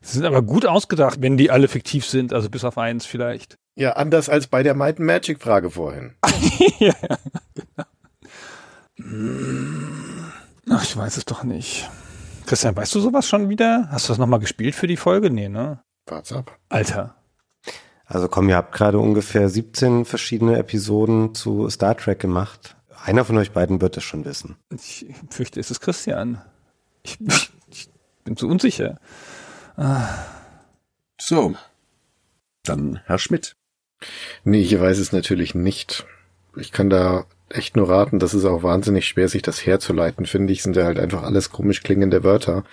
Sie 0.00 0.14
sind 0.14 0.24
aber 0.24 0.40
gut 0.40 0.64
ausgedacht, 0.64 1.20
wenn 1.20 1.36
die 1.36 1.50
alle 1.50 1.68
fiktiv 1.68 2.06
sind, 2.06 2.32
also 2.32 2.48
bis 2.48 2.64
auf 2.64 2.78
eins 2.78 3.04
vielleicht. 3.04 3.56
Ja, 3.76 3.92
anders 3.96 4.30
als 4.30 4.46
bei 4.46 4.62
der 4.62 4.72
Might 4.72 5.00
Magic 5.00 5.42
Frage 5.42 5.70
vorhin. 5.70 6.14
Ach, 9.00 10.84
ich 10.84 10.96
weiß 10.96 11.16
es 11.16 11.24
doch 11.24 11.42
nicht. 11.44 11.90
Christian, 12.46 12.76
weißt 12.76 12.94
du 12.94 13.00
sowas 13.00 13.26
schon 13.28 13.48
wieder? 13.48 13.88
Hast 13.90 14.08
du 14.08 14.12
das 14.12 14.18
nochmal 14.18 14.40
gespielt 14.40 14.74
für 14.74 14.86
die 14.86 14.96
Folge? 14.96 15.30
Nee, 15.30 15.48
ne? 15.48 15.82
Wart's 16.06 16.32
ab. 16.32 16.58
Alter. 16.68 17.16
Also 18.06 18.28
komm, 18.28 18.48
ihr 18.48 18.56
habt 18.56 18.74
gerade 18.74 18.98
ungefähr 18.98 19.48
17 19.48 20.04
verschiedene 20.04 20.58
Episoden 20.58 21.34
zu 21.34 21.68
Star 21.70 21.96
Trek 21.96 22.20
gemacht. 22.20 22.76
Einer 23.02 23.24
von 23.24 23.38
euch 23.38 23.52
beiden 23.52 23.80
wird 23.80 23.96
es 23.96 24.04
schon 24.04 24.24
wissen. 24.24 24.56
Ich 24.70 25.06
fürchte, 25.30 25.58
es 25.60 25.70
ist 25.70 25.80
Christian. 25.80 26.40
Ich, 27.02 27.18
ich, 27.20 27.50
ich 27.70 27.90
bin 28.24 28.36
zu 28.36 28.46
unsicher. 28.46 28.98
So. 31.20 31.54
Dann 32.62 33.00
Herr 33.06 33.18
Schmidt. 33.18 33.56
Nee, 34.44 34.60
ich 34.60 34.78
weiß 34.78 34.98
es 34.98 35.12
natürlich 35.12 35.54
nicht. 35.54 36.06
Ich 36.56 36.72
kann 36.72 36.90
da 36.90 37.24
echt 37.48 37.76
nur 37.76 37.88
raten, 37.88 38.18
das 38.18 38.34
ist 38.34 38.44
auch 38.44 38.62
wahnsinnig 38.62 39.06
schwer, 39.06 39.28
sich 39.28 39.42
das 39.42 39.64
herzuleiten, 39.64 40.26
finde 40.26 40.52
ich, 40.52 40.62
sind 40.62 40.76
ja 40.76 40.84
halt 40.84 40.98
einfach 40.98 41.22
alles 41.22 41.50
komisch 41.50 41.82
klingende 41.82 42.24
Wörter. 42.24 42.64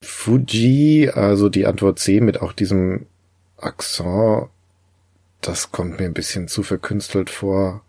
Fuji, 0.00 1.10
also 1.10 1.48
die 1.48 1.66
Antwort 1.66 1.98
C 1.98 2.20
mit 2.20 2.40
auch 2.40 2.52
diesem 2.52 3.06
Akzent, 3.56 4.48
das 5.40 5.72
kommt 5.72 5.98
mir 5.98 6.06
ein 6.06 6.14
bisschen 6.14 6.48
zu 6.48 6.62
verkünstelt 6.62 7.30
vor 7.30 7.82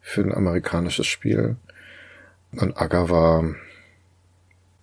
für 0.00 0.22
ein 0.22 0.34
amerikanisches 0.34 1.06
Spiel. 1.06 1.56
Und 2.52 2.76
Agawa 2.76 3.44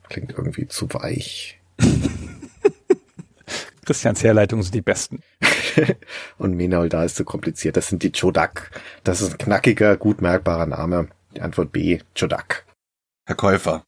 klingt 0.10 0.32
irgendwie 0.32 0.68
zu 0.68 0.92
weich. 0.94 1.60
Christians 3.86 4.24
Herleitungen 4.24 4.64
sind 4.64 4.76
die 4.76 4.82
besten. 4.82 5.22
Und 6.38 6.56
Menol 6.56 6.90
da 6.90 7.04
ist 7.04 7.16
zu 7.16 7.26
kompliziert. 7.26 7.78
Das 7.78 7.88
sind 7.88 8.04
die 8.04 8.12
Chodak. 8.12 8.72
Das 9.04 9.22
ist 9.22 9.34
ein 9.34 9.38
knackiger, 9.38 9.98
gut 9.98 10.22
merkbarer 10.22 10.66
Name. 10.66 11.08
Die 11.36 11.42
Antwort 11.42 11.72
B, 11.72 12.00
Chodak. 12.18 12.66
Herr 13.26 13.36
Käufer. 13.36 13.84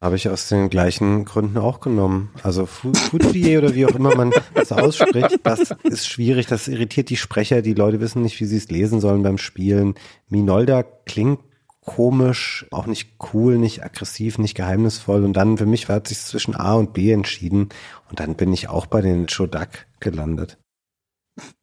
Habe 0.00 0.16
ich 0.16 0.28
aus 0.28 0.48
den 0.48 0.68
gleichen 0.68 1.24
Gründen 1.24 1.58
auch 1.58 1.78
genommen. 1.78 2.30
Also 2.42 2.66
Fu- 2.66 2.92
Fuji 2.92 3.56
oder 3.56 3.74
wie 3.74 3.86
auch 3.86 3.94
immer 3.94 4.16
man 4.16 4.32
das 4.52 4.72
ausspricht, 4.72 5.38
das 5.44 5.72
ist 5.84 6.08
schwierig, 6.08 6.46
das 6.48 6.66
irritiert 6.66 7.08
die 7.08 7.16
Sprecher, 7.16 7.62
die 7.62 7.74
Leute 7.74 8.00
wissen 8.00 8.22
nicht, 8.22 8.40
wie 8.40 8.44
sie 8.46 8.56
es 8.56 8.68
lesen 8.68 9.00
sollen 9.00 9.22
beim 9.22 9.38
Spielen. 9.38 9.94
Minolda 10.28 10.82
klingt 10.82 11.38
komisch, 11.84 12.66
auch 12.72 12.86
nicht 12.86 13.14
cool, 13.32 13.58
nicht 13.58 13.84
aggressiv, 13.84 14.38
nicht 14.38 14.56
geheimnisvoll 14.56 15.22
und 15.24 15.34
dann 15.34 15.56
für 15.56 15.66
mich 15.66 15.88
war 15.88 16.00
es 16.02 16.08
sich 16.08 16.18
zwischen 16.20 16.56
A 16.56 16.74
und 16.74 16.92
B 16.94 17.12
entschieden 17.12 17.68
und 18.10 18.18
dann 18.18 18.34
bin 18.34 18.52
ich 18.52 18.68
auch 18.68 18.86
bei 18.86 19.02
den 19.02 19.26
Chodak 19.28 19.86
gelandet. 20.00 20.58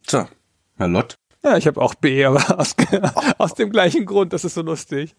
So. 0.07 0.27
Herr 0.77 0.87
Lott. 0.87 1.15
Ja, 1.43 1.55
ich 1.55 1.67
habe 1.67 1.81
auch 1.81 1.95
B, 1.95 2.25
aber 2.25 2.59
aus, 2.59 2.75
aus 3.37 3.53
dem 3.53 3.69
gleichen 3.69 4.05
Grund, 4.05 4.33
das 4.33 4.43
ist 4.43 4.55
so 4.55 4.61
lustig. 4.61 5.15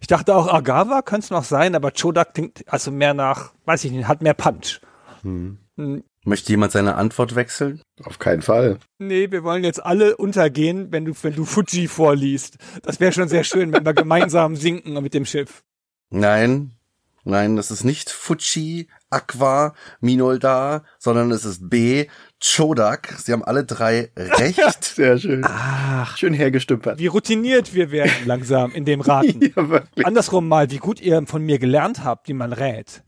Ich 0.00 0.08
dachte 0.08 0.34
auch, 0.34 0.52
Agawa 0.52 1.02
könnte 1.02 1.24
es 1.24 1.30
noch 1.30 1.44
sein, 1.44 1.74
aber 1.74 1.92
Chodak 1.92 2.34
klingt 2.34 2.64
also 2.66 2.90
mehr 2.90 3.14
nach, 3.14 3.52
weiß 3.64 3.84
ich 3.84 3.92
nicht, 3.92 4.08
hat 4.08 4.22
mehr 4.22 4.34
Punch. 4.34 4.80
Hm. 5.22 5.58
Hm, 5.76 6.02
Möchte 6.24 6.52
jemand 6.52 6.72
seine 6.72 6.94
Antwort 6.94 7.34
wechseln? 7.34 7.80
Auf 8.04 8.18
keinen 8.18 8.42
Fall. 8.42 8.78
Nee, 8.98 9.30
wir 9.32 9.42
wollen 9.42 9.64
jetzt 9.64 9.84
alle 9.84 10.16
untergehen, 10.16 10.92
wenn 10.92 11.04
du, 11.04 11.14
wenn 11.22 11.34
du 11.34 11.44
Fuji 11.44 11.88
vorliest. 11.88 12.58
Das 12.82 13.00
wäre 13.00 13.12
schon 13.12 13.28
sehr 13.28 13.42
schön, 13.42 13.72
wenn 13.72 13.84
wir 13.84 13.94
gemeinsam 13.94 14.54
sinken 14.54 15.00
mit 15.02 15.14
dem 15.14 15.24
Schiff. 15.24 15.64
Nein. 16.10 16.72
Nein, 17.24 17.54
das 17.56 17.70
ist 17.70 17.84
nicht 17.84 18.10
Fuji, 18.10 18.88
Aqua, 19.10 19.74
Minoldar, 20.00 20.84
sondern 20.98 21.30
es 21.30 21.44
ist 21.44 21.70
B, 21.70 22.06
Chodak. 22.44 23.14
Sie 23.18 23.32
haben 23.32 23.44
alle 23.44 23.64
drei 23.64 24.10
recht. 24.16 24.84
Sehr 24.96 25.16
schön. 25.18 25.44
Ach, 25.46 26.16
Schön 26.16 26.34
hergestümpert. 26.34 26.98
Wie 26.98 27.06
routiniert 27.06 27.74
wir 27.74 27.90
werden 27.92 28.12
langsam 28.26 28.72
in 28.72 28.84
dem 28.84 29.00
Raten. 29.00 29.40
Ja, 29.56 29.68
wirklich. 29.68 30.04
Andersrum 30.06 30.48
mal, 30.48 30.70
wie 30.70 30.78
gut 30.78 31.00
ihr 31.00 31.22
von 31.26 31.42
mir 31.44 31.58
gelernt 31.58 32.04
habt, 32.04 32.28
wie 32.28 32.34
man 32.34 32.52
rät. 32.52 33.02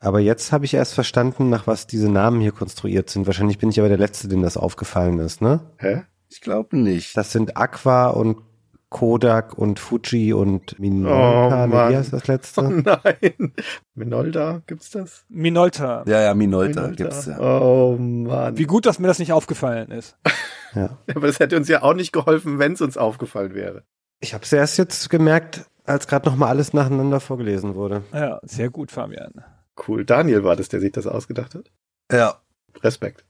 aber 0.00 0.20
jetzt 0.20 0.52
habe 0.52 0.64
ich 0.64 0.74
erst 0.74 0.94
verstanden, 0.94 1.48
nach 1.50 1.66
was 1.66 1.86
diese 1.86 2.08
Namen 2.10 2.40
hier 2.40 2.52
konstruiert 2.52 3.10
sind. 3.10 3.26
Wahrscheinlich 3.26 3.58
bin 3.58 3.70
ich 3.70 3.80
aber 3.80 3.88
der 3.88 3.98
Letzte, 3.98 4.28
dem 4.28 4.42
das 4.42 4.56
aufgefallen 4.56 5.18
ist, 5.18 5.40
ne? 5.42 5.60
Hä? 5.78 6.02
Ich 6.30 6.40
glaube 6.40 6.76
nicht. 6.76 7.16
Das 7.16 7.32
sind 7.32 7.56
Aqua 7.56 8.08
und 8.08 8.36
Kodak 8.90 9.56
und 9.58 9.78
Fuji 9.78 10.32
und 10.32 10.78
Minolta. 10.78 11.66
Oh, 11.66 11.90
wie 11.90 11.96
heißt 11.96 12.12
das 12.12 12.22
Oh 12.28 12.32
letzte? 12.32 12.62
nein. 12.62 13.52
Minolda, 13.94 14.62
gibt's 14.66 14.90
das? 14.90 15.24
Minolta. 15.28 16.04
Ja, 16.06 16.22
ja, 16.22 16.34
Minolta 16.34 16.80
Minolta. 16.82 17.02
gibt's 17.04 17.26
ja. 17.26 17.38
Oh 17.38 17.96
Mann. 17.98 18.56
Wie 18.56 18.64
gut, 18.64 18.86
dass 18.86 18.98
mir 18.98 19.08
das 19.08 19.18
nicht 19.18 19.32
aufgefallen 19.32 19.90
ist. 19.90 20.16
Ja. 20.74 20.98
Aber 21.14 21.26
das 21.26 21.40
hätte 21.40 21.56
uns 21.56 21.66
ja 21.68 21.80
auch 21.82 21.94
nicht 21.94 22.12
geholfen, 22.12 22.58
wenn 22.58 22.72
es 22.74 22.82
uns 22.82 22.98
aufgefallen 22.98 23.54
wäre. 23.54 23.84
Ich 24.20 24.34
habe 24.34 24.44
es 24.44 24.52
erst 24.52 24.76
jetzt 24.76 25.08
gemerkt, 25.08 25.64
als 25.86 26.06
gerade 26.06 26.28
nochmal 26.28 26.50
alles 26.50 26.74
nacheinander 26.74 27.20
vorgelesen 27.20 27.74
wurde. 27.74 28.02
Ja, 28.12 28.38
sehr 28.42 28.68
gut, 28.68 28.90
Fabian. 28.92 29.32
Cool. 29.88 30.04
Daniel 30.04 30.44
war 30.44 30.56
das, 30.56 30.68
der 30.68 30.80
sich 30.80 30.92
das 30.92 31.06
ausgedacht 31.06 31.54
hat. 31.54 31.70
Ja. 32.12 32.34
Respekt. 32.82 33.24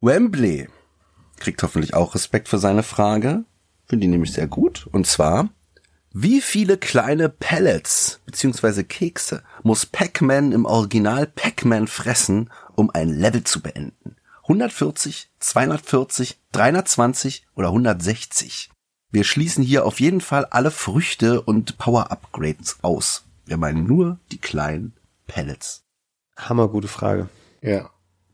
Wembley 0.00 0.68
kriegt 1.36 1.62
hoffentlich 1.62 1.94
auch 1.94 2.14
Respekt 2.14 2.48
für 2.48 2.58
seine 2.58 2.82
Frage. 2.82 3.44
Finde 3.86 4.06
die 4.06 4.10
nämlich 4.10 4.32
sehr 4.32 4.46
gut. 4.46 4.86
Und 4.92 5.06
zwar, 5.06 5.50
wie 6.12 6.40
viele 6.40 6.78
kleine 6.78 7.28
Pellets 7.28 8.20
bzw. 8.26 8.84
Kekse 8.84 9.42
muss 9.62 9.86
Pac-Man 9.86 10.52
im 10.52 10.64
Original 10.64 11.26
Pac-Man 11.26 11.88
fressen, 11.88 12.50
um 12.74 12.90
ein 12.90 13.08
Level 13.08 13.44
zu 13.44 13.60
beenden? 13.60 14.16
140, 14.42 15.30
240, 15.40 16.38
320 16.52 17.46
oder 17.54 17.68
160? 17.68 18.70
Wir 19.10 19.24
schließen 19.24 19.64
hier 19.64 19.86
auf 19.86 20.00
jeden 20.00 20.20
Fall 20.20 20.44
alle 20.46 20.70
Früchte 20.70 21.40
und 21.40 21.78
Power-Upgrades 21.78 22.78
aus. 22.82 23.24
Wir 23.46 23.56
meinen 23.56 23.86
nur 23.86 24.18
die 24.32 24.38
kleinen 24.38 24.94
Pellets. 25.26 25.84
Hammer 26.36 26.68
gute 26.68 26.88
Frage. 26.88 27.28
Ja. 27.60 27.90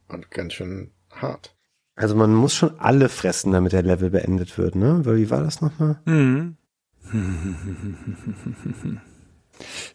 Und 0.09 0.31
ganz 0.31 0.55
schön 0.55 0.91
hart. 1.11 1.55
Also 1.97 2.15
man 2.15 2.35
muss 2.35 2.55
schon 2.55 2.79
alle 2.79 3.09
fressen, 3.09 3.53
damit 3.53 3.73
der 3.73 3.83
Level 3.83 4.11
beendet 4.11 4.57
wird, 4.59 4.75
ne? 4.75 5.01
Weil 5.05 5.17
Wie 5.19 5.31
war 5.31 5.43
das 5.43 5.61
nochmal? 5.61 6.01
Mhm. 6.05 6.57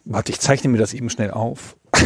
Warte, 0.04 0.32
ich 0.32 0.40
zeichne 0.40 0.70
mir 0.70 0.78
das 0.78 0.94
eben 0.94 1.10
schnell 1.10 1.30
auf. 1.32 1.76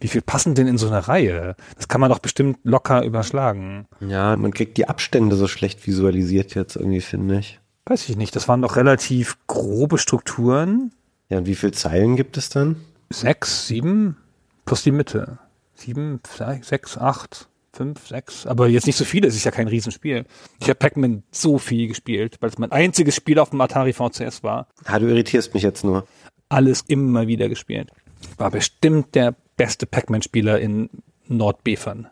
Wie 0.00 0.08
viel 0.08 0.22
passen 0.22 0.54
denn 0.54 0.66
in 0.66 0.76
so 0.76 0.86
eine 0.86 1.08
Reihe? 1.08 1.56
Das 1.76 1.88
kann 1.88 2.00
man 2.00 2.10
doch 2.10 2.18
bestimmt 2.18 2.58
locker 2.62 3.04
überschlagen. 3.04 3.86
Ja, 4.00 4.36
man 4.36 4.52
kriegt 4.52 4.76
die 4.76 4.86
Abstände 4.88 5.34
so 5.36 5.48
schlecht 5.48 5.86
visualisiert 5.86 6.54
jetzt 6.54 6.76
irgendwie, 6.76 7.00
finde 7.00 7.38
ich. 7.38 7.58
Weiß 7.86 8.08
ich 8.08 8.16
nicht. 8.16 8.36
Das 8.36 8.46
waren 8.48 8.60
doch 8.62 8.76
relativ 8.76 9.38
grobe 9.46 9.96
Strukturen. 9.98 10.92
Ja, 11.30 11.38
und 11.38 11.46
wie 11.46 11.54
viele 11.54 11.72
Zeilen 11.72 12.16
gibt 12.16 12.36
es 12.36 12.50
dann? 12.50 12.76
Sechs, 13.10 13.66
sieben 13.66 14.16
plus 14.64 14.82
die 14.82 14.92
Mitte. 14.92 15.38
Sieben, 15.74 16.20
sechs, 16.62 16.98
acht, 16.98 17.48
fünf, 17.74 18.06
sechs. 18.06 18.46
Aber 18.46 18.68
jetzt 18.68 18.86
nicht 18.86 18.96
so 18.96 19.04
viele. 19.04 19.28
Es 19.28 19.36
ist 19.36 19.44
ja 19.44 19.50
kein 19.50 19.68
Riesenspiel. 19.68 20.24
Ich 20.60 20.68
habe 20.68 20.76
Pac-Man 20.76 21.24
so 21.30 21.58
viel 21.58 21.88
gespielt, 21.88 22.38
weil 22.40 22.50
es 22.50 22.58
mein 22.58 22.72
einziges 22.72 23.14
Spiel 23.16 23.38
auf 23.38 23.50
dem 23.50 23.60
Atari 23.60 23.92
VCS 23.92 24.42
war. 24.42 24.68
Ah, 24.84 24.98
du 24.98 25.06
irritierst 25.06 25.54
mich 25.54 25.62
jetzt 25.62 25.84
nur. 25.84 26.06
Alles 26.48 26.82
immer 26.82 27.26
wieder 27.26 27.48
gespielt. 27.48 27.90
War 28.38 28.50
bestimmt 28.50 29.14
der 29.14 29.34
beste 29.56 29.86
Pac-Man-Spieler 29.86 30.58
in 30.60 30.90
Nordbefern. 31.26 32.08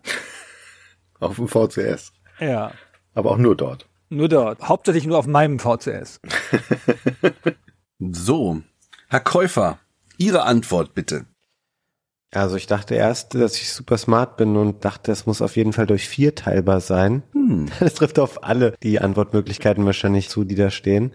Auf 1.20 1.36
dem 1.36 1.48
VCS. 1.48 2.12
Ja. 2.40 2.72
Aber 3.14 3.30
auch 3.30 3.36
nur 3.36 3.56
dort. 3.56 3.86
Nur 4.08 4.28
dort. 4.28 4.60
Hauptsächlich 4.60 5.06
nur 5.06 5.18
auf 5.18 5.26
meinem 5.26 5.58
VCS. 5.58 6.20
so. 7.98 8.60
Herr 9.08 9.20
Käufer, 9.20 9.78
Ihre 10.18 10.42
Antwort 10.42 10.94
bitte. 10.94 11.26
Also 12.34 12.56
ich 12.56 12.66
dachte 12.66 12.94
erst, 12.94 13.34
dass 13.34 13.56
ich 13.56 13.70
super 13.70 13.98
smart 13.98 14.38
bin 14.38 14.56
und 14.56 14.84
dachte, 14.86 15.12
es 15.12 15.26
muss 15.26 15.42
auf 15.42 15.56
jeden 15.56 15.74
Fall 15.74 15.86
durch 15.86 16.08
vier 16.08 16.34
teilbar 16.34 16.80
sein. 16.80 17.22
Hm. 17.32 17.68
Das 17.80 17.94
trifft 17.94 18.18
auf 18.18 18.42
alle 18.44 18.74
die 18.82 19.00
Antwortmöglichkeiten 19.00 19.84
wahrscheinlich 19.84 20.28
zu, 20.28 20.44
die 20.44 20.54
da 20.54 20.70
stehen. 20.70 21.12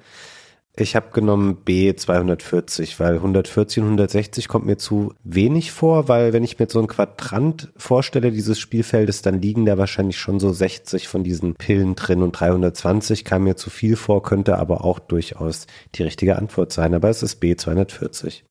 Ich 0.79 0.95
habe 0.95 1.09
genommen 1.11 1.55
B 1.65 1.95
240, 1.95 2.99
weil 2.99 3.15
140 3.15 3.79
und 3.79 3.85
160 3.85 4.47
kommt 4.47 4.67
mir 4.67 4.77
zu 4.77 5.15
wenig 5.23 5.71
vor, 5.71 6.07
weil 6.07 6.33
wenn 6.33 6.43
ich 6.43 6.59
mir 6.59 6.67
so 6.69 6.79
ein 6.79 6.85
Quadrant 6.85 7.73
vorstelle 7.77 8.31
dieses 8.31 8.59
Spielfeldes, 8.59 9.23
dann 9.23 9.41
liegen 9.41 9.65
da 9.65 9.79
wahrscheinlich 9.79 10.19
schon 10.19 10.39
so 10.39 10.53
60 10.53 11.07
von 11.07 11.23
diesen 11.23 11.55
Pillen 11.55 11.95
drin 11.95 12.21
und 12.21 12.33
320 12.33 13.25
kam 13.25 13.45
mir 13.45 13.55
zu 13.55 13.71
viel 13.71 13.95
vor, 13.95 14.21
könnte 14.21 14.59
aber 14.59 14.85
auch 14.85 14.99
durchaus 14.99 15.65
die 15.95 16.03
richtige 16.03 16.35
Antwort 16.35 16.71
sein. 16.71 16.93
Aber 16.93 17.09
es 17.09 17.23
ist 17.23 17.37
B 17.37 17.55
240. 17.55 18.45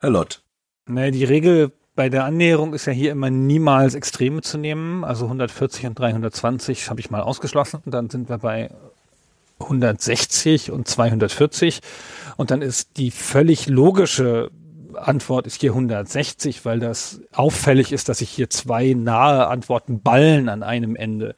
Herr 0.00 0.10
Lott. 0.10 0.44
Naja, 0.86 1.10
die 1.10 1.24
Regel 1.24 1.72
bei 1.94 2.08
der 2.08 2.24
Annäherung 2.24 2.74
ist 2.74 2.86
ja 2.86 2.92
hier 2.92 3.12
immer 3.12 3.30
niemals 3.30 3.94
Extreme 3.94 4.42
zu 4.42 4.58
nehmen. 4.58 5.04
Also 5.04 5.26
140 5.26 5.86
und 5.86 5.98
320 5.98 6.90
habe 6.90 7.00
ich 7.00 7.10
mal 7.10 7.20
ausgeschlossen. 7.20 7.80
Und 7.84 7.92
dann 7.92 8.10
sind 8.10 8.28
wir 8.28 8.38
bei 8.38 8.70
160 9.60 10.70
und 10.70 10.88
240. 10.88 11.80
Und 12.36 12.50
dann 12.50 12.62
ist 12.62 12.96
die 12.96 13.10
völlig 13.10 13.66
logische 13.68 14.50
Antwort 14.96 15.46
ist 15.46 15.60
hier 15.60 15.72
160, 15.72 16.64
weil 16.64 16.78
das 16.78 17.20
auffällig 17.32 17.92
ist, 17.92 18.08
dass 18.08 18.20
ich 18.20 18.30
hier 18.30 18.50
zwei 18.50 18.94
nahe 18.94 19.46
Antworten 19.48 20.00
ballen 20.00 20.48
an 20.48 20.62
einem 20.62 20.96
Ende, 20.96 21.34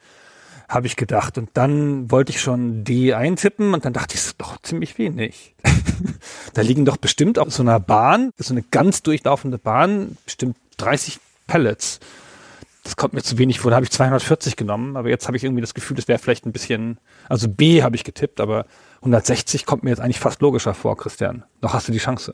habe 0.67 0.87
ich 0.87 0.95
gedacht. 0.95 1.37
Und 1.37 1.49
dann 1.53 2.11
wollte 2.11 2.31
ich 2.31 2.41
schon 2.41 2.83
D 2.83 3.13
eintippen 3.13 3.73
und 3.73 3.85
dann 3.85 3.93
dachte 3.93 4.15
ich, 4.15 4.21
das 4.21 4.27
ist 4.27 4.41
doch 4.41 4.61
ziemlich 4.61 4.97
wenig. 4.97 5.55
da 6.53 6.61
liegen 6.61 6.85
doch 6.85 6.97
bestimmt 6.97 7.39
auf 7.39 7.53
so 7.53 7.63
einer 7.63 7.79
Bahn, 7.79 8.31
so 8.37 8.53
eine 8.53 8.63
ganz 8.63 9.03
durchlaufende 9.03 9.57
Bahn, 9.57 10.17
bestimmt 10.25 10.57
30 10.77 11.19
Pellets 11.47 11.99
das 12.87 12.95
kommt 12.95 13.13
mir 13.13 13.21
zu 13.21 13.37
wenig 13.37 13.59
vor. 13.59 13.69
Da 13.69 13.75
habe 13.75 13.83
ich 13.83 13.91
240 13.91 14.55
genommen, 14.55 14.95
aber 14.95 15.09
jetzt 15.09 15.27
habe 15.27 15.35
ich 15.35 15.43
irgendwie 15.43 15.61
das 15.61 15.73
Gefühl, 15.73 15.97
das 15.97 16.07
wäre 16.07 16.19
vielleicht 16.19 16.45
ein 16.45 16.53
bisschen, 16.53 16.99
also 17.27 17.49
B 17.49 17.83
habe 17.83 17.97
ich 17.97 18.05
getippt, 18.05 18.39
aber 18.39 18.65
160 18.97 19.65
kommt 19.65 19.83
mir 19.83 19.89
jetzt 19.89 19.99
eigentlich 19.99 20.21
fast 20.21 20.41
logischer 20.41 20.73
vor, 20.73 20.95
Christian. 20.95 21.43
Noch 21.61 21.73
hast 21.73 21.89
du 21.89 21.91
die 21.91 21.97
Chance. 21.97 22.33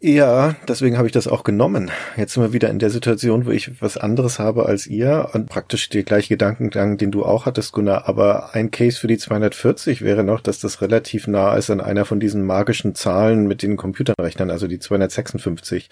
Ja, 0.00 0.54
deswegen 0.68 0.96
habe 0.96 1.08
ich 1.08 1.12
das 1.12 1.26
auch 1.26 1.42
genommen. 1.42 1.90
Jetzt 2.16 2.34
sind 2.34 2.42
wir 2.44 2.52
wieder 2.52 2.70
in 2.70 2.78
der 2.78 2.90
Situation, 2.90 3.46
wo 3.46 3.50
ich 3.50 3.82
was 3.82 3.96
anderes 3.96 4.38
habe 4.38 4.66
als 4.66 4.86
ihr 4.86 5.30
und 5.32 5.48
praktisch 5.48 5.88
der 5.88 6.04
gleiche 6.04 6.28
Gedankengang, 6.28 6.98
den 6.98 7.10
du 7.10 7.24
auch 7.24 7.46
hattest, 7.46 7.72
Gunnar. 7.72 8.08
Aber 8.08 8.54
ein 8.54 8.70
Case 8.70 9.00
für 9.00 9.08
die 9.08 9.18
240 9.18 10.02
wäre 10.02 10.22
noch, 10.22 10.40
dass 10.40 10.60
das 10.60 10.82
relativ 10.82 11.26
nah 11.26 11.56
ist 11.56 11.68
an 11.70 11.80
einer 11.80 12.04
von 12.04 12.20
diesen 12.20 12.44
magischen 12.44 12.94
Zahlen 12.94 13.48
mit 13.48 13.60
den 13.62 13.76
Computern 13.76 14.14
rechnen, 14.20 14.52
also 14.52 14.68
die 14.68 14.78
256. 14.78 15.88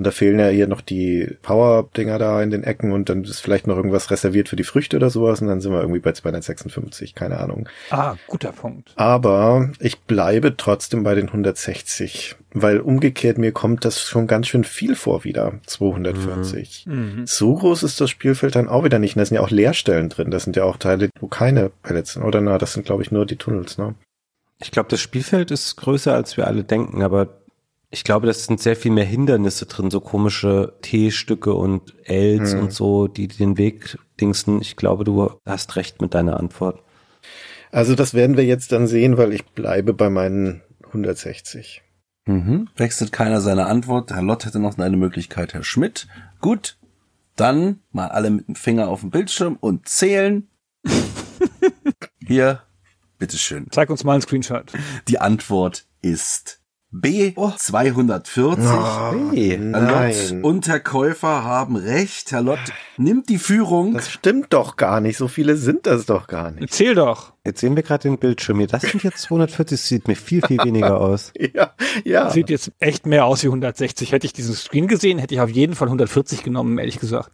Und 0.00 0.06
da 0.06 0.12
fehlen 0.12 0.38
ja 0.38 0.48
hier 0.48 0.66
noch 0.66 0.80
die 0.80 1.36
Power-Dinger 1.42 2.18
da 2.18 2.42
in 2.42 2.48
den 2.48 2.64
Ecken 2.64 2.92
und 2.92 3.10
dann 3.10 3.22
ist 3.22 3.40
vielleicht 3.40 3.66
noch 3.66 3.76
irgendwas 3.76 4.10
reserviert 4.10 4.48
für 4.48 4.56
die 4.56 4.64
Früchte 4.64 4.96
oder 4.96 5.10
sowas 5.10 5.42
und 5.42 5.48
dann 5.48 5.60
sind 5.60 5.72
wir 5.72 5.82
irgendwie 5.82 6.00
bei 6.00 6.12
256, 6.12 7.14
keine 7.14 7.38
Ahnung. 7.38 7.68
Ah, 7.90 8.14
guter 8.26 8.52
Punkt. 8.52 8.94
Aber 8.96 9.68
ich 9.78 10.00
bleibe 10.00 10.56
trotzdem 10.56 11.02
bei 11.02 11.14
den 11.14 11.26
160, 11.26 12.36
weil 12.54 12.80
umgekehrt 12.80 13.36
mir 13.36 13.52
kommt 13.52 13.84
das 13.84 14.00
schon 14.00 14.26
ganz 14.26 14.46
schön 14.46 14.64
viel 14.64 14.94
vor 14.94 15.24
wieder, 15.24 15.60
240. 15.66 16.86
Mhm. 16.86 16.94
mhm. 16.94 17.26
So 17.26 17.56
groß 17.56 17.82
ist 17.82 18.00
das 18.00 18.08
Spielfeld 18.08 18.56
dann 18.56 18.70
auch 18.70 18.84
wieder 18.84 18.98
nicht. 18.98 19.16
Und 19.16 19.20
da 19.20 19.26
sind 19.26 19.34
ja 19.34 19.42
auch 19.42 19.50
Leerstellen 19.50 20.08
drin. 20.08 20.30
Das 20.30 20.44
sind 20.44 20.56
ja 20.56 20.64
auch 20.64 20.78
Teile, 20.78 21.10
wo 21.20 21.26
keine 21.26 21.70
Pellets 21.82 22.14
sind. 22.14 22.22
Oder 22.22 22.40
na, 22.40 22.56
das 22.56 22.72
sind 22.72 22.86
glaube 22.86 23.02
ich 23.02 23.10
nur 23.10 23.26
die 23.26 23.36
Tunnels, 23.36 23.76
ne? 23.76 23.94
Ich 24.62 24.70
glaube, 24.70 24.90
das 24.90 25.00
Spielfeld 25.00 25.50
ist 25.50 25.76
größer, 25.76 26.14
als 26.14 26.36
wir 26.36 26.46
alle 26.46 26.64
denken, 26.64 27.02
aber 27.02 27.39
ich 27.90 28.04
glaube, 28.04 28.26
das 28.26 28.44
sind 28.44 28.60
sehr 28.60 28.76
viel 28.76 28.92
mehr 28.92 29.04
Hindernisse 29.04 29.66
drin, 29.66 29.90
so 29.90 30.00
komische 30.00 30.74
T-Stücke 30.80 31.52
und 31.54 31.94
Ls 32.04 32.52
hm. 32.52 32.60
und 32.60 32.72
so, 32.72 33.08
die 33.08 33.26
den 33.26 33.58
Weg 33.58 33.98
dingsen. 34.20 34.60
Ich 34.60 34.76
glaube, 34.76 35.04
du 35.04 35.32
hast 35.44 35.74
recht 35.76 36.00
mit 36.00 36.14
deiner 36.14 36.38
Antwort. 36.38 36.82
Also 37.72 37.94
das 37.94 38.14
werden 38.14 38.36
wir 38.36 38.44
jetzt 38.44 38.72
dann 38.72 38.86
sehen, 38.86 39.16
weil 39.16 39.32
ich 39.32 39.44
bleibe 39.46 39.92
bei 39.92 40.08
meinen 40.08 40.62
160. 40.86 41.82
Mhm. 42.26 42.68
Wechselt 42.76 43.12
keiner 43.12 43.40
seine 43.40 43.66
Antwort. 43.66 44.12
Herr 44.12 44.22
Lott 44.22 44.44
hätte 44.44 44.60
noch 44.60 44.78
eine 44.78 44.96
Möglichkeit, 44.96 45.54
Herr 45.54 45.64
Schmidt. 45.64 46.06
Gut, 46.40 46.78
dann 47.36 47.80
mal 47.90 48.08
alle 48.08 48.30
mit 48.30 48.46
dem 48.46 48.54
Finger 48.54 48.88
auf 48.88 49.00
den 49.00 49.10
Bildschirm 49.10 49.56
und 49.58 49.88
zählen. 49.88 50.48
Hier, 52.26 52.62
bitteschön. 53.18 53.66
Zeig 53.70 53.90
uns 53.90 54.04
mal 54.04 54.12
einen 54.12 54.22
Screenshot. 54.22 54.72
Die 55.08 55.18
Antwort 55.18 55.86
ist 56.02 56.59
B 56.92 57.32
240. 57.36 58.44
Oh, 58.44 59.30
B. 59.30 59.56
Herr 59.56 59.80
Lott 59.80 60.44
und 60.44 60.66
Herr 60.66 60.80
Käufer 60.80 61.44
haben 61.44 61.76
recht. 61.76 62.32
Herr 62.32 62.42
Lott 62.42 62.58
nimmt 62.96 63.28
die 63.28 63.38
Führung. 63.38 63.94
Das 63.94 64.10
stimmt 64.10 64.52
doch 64.52 64.74
gar 64.74 65.00
nicht. 65.00 65.16
So 65.16 65.28
viele 65.28 65.56
sind 65.56 65.86
das 65.86 66.06
doch 66.06 66.26
gar 66.26 66.50
nicht. 66.50 66.62
Erzähl 66.62 66.96
doch. 66.96 67.32
Jetzt 67.46 67.60
sehen 67.60 67.76
wir 67.76 67.84
gerade 67.84 68.02
den 68.02 68.18
Bildschirm 68.18 68.66
Das 68.66 68.82
sind 68.82 69.04
jetzt 69.04 69.18
240. 69.22 69.80
Sieht 69.80 70.08
mir 70.08 70.16
viel, 70.16 70.42
viel 70.44 70.58
weniger 70.64 71.00
aus. 71.00 71.32
ja, 71.38 71.74
ja. 72.04 72.28
Sieht 72.30 72.50
jetzt 72.50 72.72
echt 72.80 73.06
mehr 73.06 73.24
aus 73.24 73.44
wie 73.44 73.48
160. 73.48 74.10
Hätte 74.10 74.26
ich 74.26 74.32
diesen 74.32 74.56
Screen 74.56 74.88
gesehen, 74.88 75.20
hätte 75.20 75.34
ich 75.34 75.40
auf 75.40 75.50
jeden 75.50 75.76
Fall 75.76 75.86
140 75.86 76.42
genommen, 76.42 76.76
ehrlich 76.78 76.98
gesagt. 76.98 77.30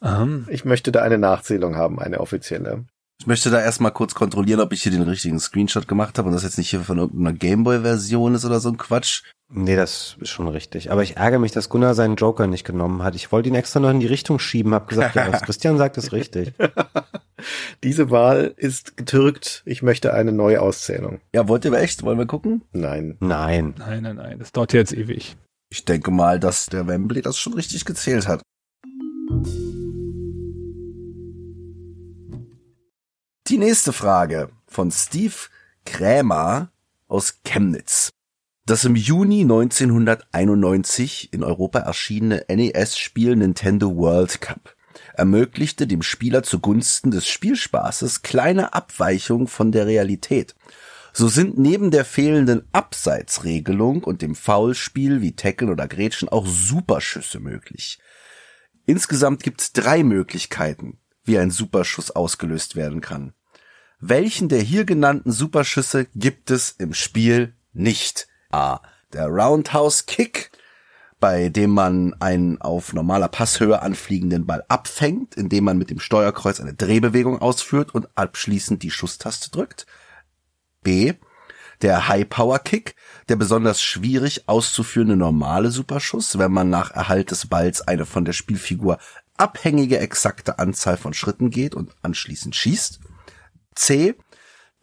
Um. 0.00 0.44
Ich 0.50 0.66
möchte 0.66 0.92
da 0.92 1.00
eine 1.00 1.16
Nachzählung 1.16 1.76
haben, 1.76 1.98
eine 1.98 2.20
offizielle. 2.20 2.84
Ich 3.26 3.28
möchte 3.28 3.50
da 3.50 3.60
erstmal 3.60 3.90
kurz 3.90 4.14
kontrollieren, 4.14 4.60
ob 4.60 4.72
ich 4.72 4.84
hier 4.84 4.92
den 4.92 5.02
richtigen 5.02 5.40
Screenshot 5.40 5.88
gemacht 5.88 6.16
habe 6.16 6.28
und 6.28 6.34
das 6.34 6.44
jetzt 6.44 6.58
nicht 6.58 6.70
hier 6.70 6.82
von 6.82 6.98
irgendeiner 6.98 7.36
Gameboy-Version 7.36 8.36
ist 8.36 8.44
oder 8.44 8.60
so 8.60 8.68
ein 8.68 8.76
Quatsch. 8.76 9.24
Nee, 9.52 9.74
das 9.74 10.16
ist 10.20 10.30
schon 10.30 10.46
richtig. 10.46 10.92
Aber 10.92 11.02
ich 11.02 11.16
ärgere 11.16 11.40
mich, 11.40 11.50
dass 11.50 11.68
Gunnar 11.68 11.96
seinen 11.96 12.14
Joker 12.14 12.46
nicht 12.46 12.62
genommen 12.62 13.02
hat. 13.02 13.16
Ich 13.16 13.32
wollte 13.32 13.48
ihn 13.48 13.56
extra 13.56 13.80
noch 13.80 13.90
in 13.90 13.98
die 13.98 14.06
Richtung 14.06 14.38
schieben, 14.38 14.74
hab 14.74 14.86
gesagt, 14.86 15.16
ja, 15.16 15.32
was 15.32 15.42
Christian 15.42 15.76
sagt, 15.76 15.96
ist 15.96 16.12
richtig. 16.12 16.52
Diese 17.82 18.12
Wahl 18.12 18.54
ist 18.56 18.96
getürkt. 18.96 19.64
Ich 19.66 19.82
möchte 19.82 20.14
eine 20.14 20.30
neue 20.30 20.62
Auszählung. 20.62 21.18
Ja, 21.34 21.48
wollt 21.48 21.64
ihr 21.64 21.72
echt? 21.72 22.04
Wollen 22.04 22.18
wir 22.18 22.26
gucken? 22.26 22.62
Nein. 22.70 23.16
Nein. 23.18 23.74
Nein, 23.76 24.04
nein, 24.04 24.14
nein. 24.14 24.38
Das 24.38 24.52
dauert 24.52 24.72
jetzt 24.72 24.92
ewig. 24.92 25.36
Ich 25.68 25.84
denke 25.84 26.12
mal, 26.12 26.38
dass 26.38 26.66
der 26.66 26.86
Wembley 26.86 27.22
das 27.22 27.36
schon 27.40 27.54
richtig 27.54 27.84
gezählt 27.84 28.28
hat. 28.28 28.40
Die 33.48 33.58
nächste 33.58 33.92
Frage 33.92 34.50
von 34.66 34.90
Steve 34.90 35.34
Krämer 35.84 36.72
aus 37.06 37.42
Chemnitz. 37.44 38.10
Das 38.66 38.84
im 38.84 38.96
Juni 38.96 39.42
1991 39.42 41.32
in 41.32 41.44
Europa 41.44 41.78
erschienene 41.78 42.44
NES-Spiel 42.48 43.36
Nintendo 43.36 43.94
World 43.94 44.40
Cup 44.40 44.74
ermöglichte 45.14 45.86
dem 45.86 46.02
Spieler 46.02 46.42
zugunsten 46.42 47.12
des 47.12 47.28
Spielspaßes 47.28 48.22
kleine 48.22 48.74
Abweichungen 48.74 49.46
von 49.46 49.70
der 49.70 49.86
Realität. 49.86 50.56
So 51.12 51.28
sind 51.28 51.56
neben 51.56 51.92
der 51.92 52.04
fehlenden 52.04 52.66
Abseitsregelung 52.72 54.02
und 54.02 54.22
dem 54.22 54.34
Foulspiel 54.34 55.20
wie 55.20 55.36
Tackle 55.36 55.70
oder 55.70 55.86
Gretchen 55.86 56.28
auch 56.28 56.48
Superschüsse 56.48 57.38
möglich. 57.38 58.00
Insgesamt 58.86 59.44
gibt 59.44 59.60
es 59.60 59.72
drei 59.72 60.02
Möglichkeiten, 60.02 60.98
wie 61.22 61.38
ein 61.38 61.50
Superschuss 61.50 62.10
ausgelöst 62.10 62.74
werden 62.74 63.00
kann. 63.00 63.35
Welchen 63.98 64.50
der 64.50 64.60
hier 64.60 64.84
genannten 64.84 65.32
Superschüsse 65.32 66.04
gibt 66.14 66.50
es 66.50 66.72
im 66.72 66.92
Spiel 66.92 67.54
nicht? 67.72 68.28
A. 68.50 68.80
Der 69.14 69.28
Roundhouse 69.28 70.04
Kick, 70.04 70.50
bei 71.18 71.48
dem 71.48 71.70
man 71.70 72.14
einen 72.20 72.60
auf 72.60 72.92
normaler 72.92 73.28
Passhöhe 73.28 73.80
anfliegenden 73.80 74.44
Ball 74.44 74.64
abfängt, 74.68 75.34
indem 75.34 75.64
man 75.64 75.78
mit 75.78 75.88
dem 75.88 75.98
Steuerkreuz 75.98 76.60
eine 76.60 76.74
Drehbewegung 76.74 77.40
ausführt 77.40 77.94
und 77.94 78.08
abschließend 78.16 78.82
die 78.82 78.90
Schusstaste 78.90 79.50
drückt. 79.50 79.86
B. 80.82 81.14
Der 81.80 82.06
High 82.08 82.28
Power 82.28 82.58
Kick, 82.58 82.96
der 83.30 83.36
besonders 83.36 83.80
schwierig 83.80 84.46
auszuführende 84.46 85.16
normale 85.16 85.70
Superschuss, 85.70 86.38
wenn 86.38 86.52
man 86.52 86.68
nach 86.68 86.90
Erhalt 86.90 87.30
des 87.30 87.46
Balls 87.46 87.80
eine 87.80 88.04
von 88.04 88.26
der 88.26 88.34
Spielfigur 88.34 88.98
abhängige 89.38 89.98
exakte 89.98 90.58
Anzahl 90.58 90.98
von 90.98 91.14
Schritten 91.14 91.48
geht 91.48 91.74
und 91.74 91.94
anschließend 92.02 92.54
schießt. 92.54 93.00
C. 93.76 94.14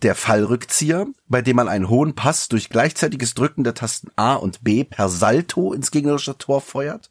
der 0.02 0.16
Fallrückzieher, 0.16 1.08
bei 1.28 1.42
dem 1.42 1.58
man 1.58 1.68
einen 1.68 1.90
hohen 1.90 2.16
Pass 2.16 2.48
durch 2.48 2.70
gleichzeitiges 2.70 3.34
Drücken 3.34 3.64
der 3.64 3.74
Tasten 3.74 4.10
A 4.16 4.36
und 4.36 4.64
B 4.64 4.84
per 4.84 5.10
Salto 5.10 5.74
ins 5.74 5.92
gegnerische 5.92 6.38
Tor 6.38 6.62
feuert. 6.62 7.10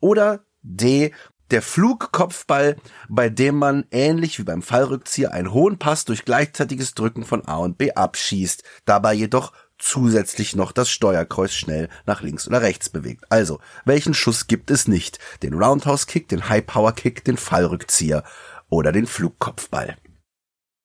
Oder 0.00 0.40
D, 0.62 1.12
der 1.50 1.62
Flugkopfball, 1.62 2.76
bei 3.08 3.28
dem 3.28 3.56
man 3.56 3.86
ähnlich 3.90 4.38
wie 4.38 4.44
beim 4.44 4.62
Fallrückzieher 4.62 5.32
einen 5.32 5.52
hohen 5.52 5.78
Pass 5.78 6.04
durch 6.04 6.24
gleichzeitiges 6.24 6.94
Drücken 6.94 7.24
von 7.24 7.46
A 7.46 7.56
und 7.56 7.78
B 7.78 7.92
abschießt, 7.92 8.62
dabei 8.84 9.14
jedoch 9.14 9.52
zusätzlich 9.78 10.56
noch 10.56 10.72
das 10.72 10.90
Steuerkreuz 10.90 11.52
schnell 11.52 11.88
nach 12.04 12.20
links 12.20 12.46
oder 12.48 12.62
rechts 12.62 12.88
bewegt. 12.88 13.24
Also, 13.30 13.60
welchen 13.84 14.12
Schuss 14.12 14.46
gibt 14.46 14.70
es 14.70 14.88
nicht? 14.88 15.18
Den 15.42 15.54
Roundhouse 15.54 16.06
Kick, 16.06 16.28
den 16.28 16.48
High 16.48 16.66
Power 16.66 16.92
Kick, 16.92 17.24
den 17.24 17.36
Fallrückzieher 17.36 18.24
oder 18.68 18.92
den 18.92 19.06
Flugkopfball? 19.06 19.96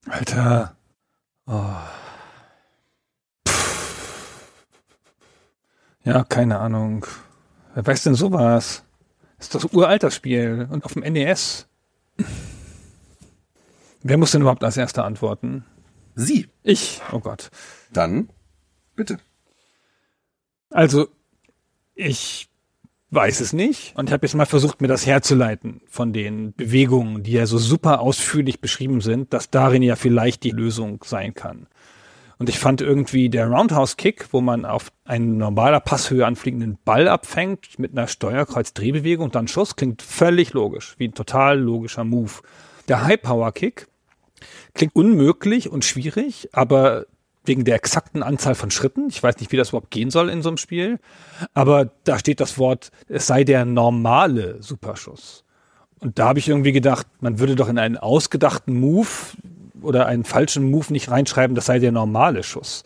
Alter. 0.10 0.76
Oh. 1.46 1.76
Ja, 6.04 6.24
keine 6.24 6.60
Ahnung. 6.60 7.06
Wer 7.74 7.88
weiß 7.88 8.04
denn 8.04 8.16
sowas? 8.16 8.84
Ist 9.40 9.56
das 9.56 9.66
uralt, 9.66 10.04
das 10.04 10.16
Spiel. 10.16 10.68
Und 10.70 10.86
auf 10.86 10.94
dem 10.94 11.04
NES. 11.04 11.68
Wer 14.02 14.18
muss 14.18 14.32
denn 14.32 14.42
überhaupt 14.42 14.64
als 14.64 14.78
erster 14.78 15.06
antworten? 15.06 15.66
Sie. 16.16 16.50
Ich. 16.62 17.02
Oh 17.12 17.20
Gott. 17.20 17.50
Dann 17.92 18.30
bitte. 18.96 19.18
Also, 20.70 21.08
ich 21.96 22.50
weiß 23.14 23.40
es 23.42 23.54
nicht. 23.54 23.96
Und 23.96 24.10
ich 24.10 24.14
habe 24.14 24.26
jetzt 24.26 24.36
mal 24.36 24.46
versucht, 24.46 24.82
mir 24.82 24.88
das 24.88 25.06
herzuleiten 25.06 25.82
von 25.88 26.14
den 26.14 26.54
Bewegungen, 26.54 27.24
die 27.24 27.34
ja 27.34 27.46
so 27.46 27.58
super 27.58 28.00
ausführlich 28.00 28.60
beschrieben 28.60 29.02
sind, 29.02 29.34
dass 29.34 29.50
darin 29.50 29.84
ja 29.84 29.96
vielleicht 29.96 30.44
die 30.44 30.52
Lösung 30.52 31.04
sein 31.06 31.34
kann. 31.34 31.68
Und 32.40 32.50
ich 32.50 32.60
fand 32.60 32.82
irgendwie 32.82 33.30
der 33.30 33.48
Roundhouse 33.48 33.96
Kick, 33.96 34.28
wo 34.32 34.42
man 34.42 34.66
auf 34.66 34.92
einen 35.06 35.38
normaler 35.38 35.80
Passhöhe 35.80 36.26
anfliegenden 36.26 36.78
Ball 36.84 37.08
abfängt 37.08 37.80
mit 37.80 37.92
einer 37.92 38.08
Steuerkreuz-Drehbewegung 38.08 39.26
und 39.26 39.36
dann 39.36 39.48
Schuss, 39.48 39.76
klingt 39.76 40.02
völlig 40.02 40.54
logisch, 40.54 40.96
wie 40.98 41.08
ein 41.08 41.14
total 41.14 41.60
logischer 41.60 42.04
Move. 42.04 42.32
Der 42.88 43.06
High 43.06 43.22
Power 43.22 43.52
Kick 43.52 43.88
klingt 44.74 44.96
unmöglich 44.96 45.70
und 45.70 45.86
schwierig, 45.86 46.50
aber 46.52 47.06
wegen 47.46 47.66
der 47.66 47.76
exakten 47.76 48.24
Anzahl 48.24 48.56
von 48.56 48.72
Schritten. 48.72 49.08
Ich 49.10 49.22
weiß 49.22 49.40
nicht, 49.40 49.52
wie 49.52 49.58
das 49.58 49.70
überhaupt 49.70 49.92
gehen 49.92 50.10
soll 50.10 50.30
in 50.30 50.42
so 50.42 50.50
einem 50.50 50.58
Spiel. 50.58 51.00
Aber 51.54 51.92
da 52.04 52.18
steht 52.18 52.40
das 52.40 52.58
Wort, 52.58 52.92
es 53.10 53.28
sei 53.28 53.44
der 53.44 53.66
normale 53.66 54.62
Superschuss. 54.62 55.44
Und 56.00 56.20
da 56.20 56.28
habe 56.28 56.40
ich 56.40 56.50
irgendwie 56.50 56.72
gedacht, 56.72 57.08
man 57.22 57.40
würde 57.40 57.56
doch 57.56 57.70
in 57.70 57.78
einen 57.78 57.98
ausgedachten 57.98 58.78
Move 58.80 59.08
oder 59.82 60.06
einen 60.06 60.24
falschen 60.24 60.70
Move 60.70 60.92
nicht 60.92 61.12
reinschreiben, 61.12 61.56
das 61.56 61.66
sei 61.66 61.80
der 61.80 61.92
normale 61.92 62.44
Schuss. 62.44 62.84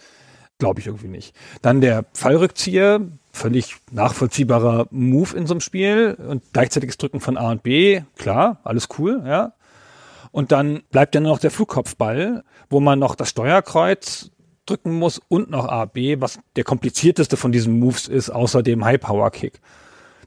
Glaube 0.60 0.80
ich 0.80 0.88
irgendwie 0.88 1.08
nicht. 1.08 1.36
Dann 1.62 1.82
der 1.82 2.06
Fallrückzieher, 2.14 3.02
völlig 3.32 3.76
nachvollziehbarer 3.92 4.88
Move 4.90 5.38
in 5.38 5.46
so 5.46 5.54
einem 5.54 5.62
Spiel 5.62 6.18
und 6.28 6.42
gleichzeitiges 6.54 6.98
Drücken 6.98 7.20
von 7.20 7.38
A 7.38 7.52
und 7.52 7.64
B, 7.64 8.02
klar, 8.18 8.60
alles 8.64 8.88
cool, 8.98 9.24
ja. 9.26 9.54
Und 10.32 10.52
dann 10.52 10.82
bleibt 10.92 11.16
ja 11.16 11.22
nur 11.22 11.32
noch 11.32 11.40
der 11.40 11.52
Flugkopfball, 11.52 12.44
wo 12.70 12.80
man 12.80 13.00
noch 13.00 13.16
das 13.16 13.30
Steuerkreuz 13.30 14.32
drücken 14.70 14.94
muss 14.94 15.22
und 15.28 15.50
noch 15.50 15.68
A, 15.68 15.86
B, 15.86 16.20
was 16.20 16.40
der 16.56 16.64
komplizierteste 16.64 17.38
von 17.38 17.52
diesen 17.52 17.80
Moves 17.80 18.08
ist, 18.08 18.30
außer 18.30 18.64
dem 18.64 18.86
High 18.86 19.00
Power 19.00 19.32
Kick, 19.32 19.60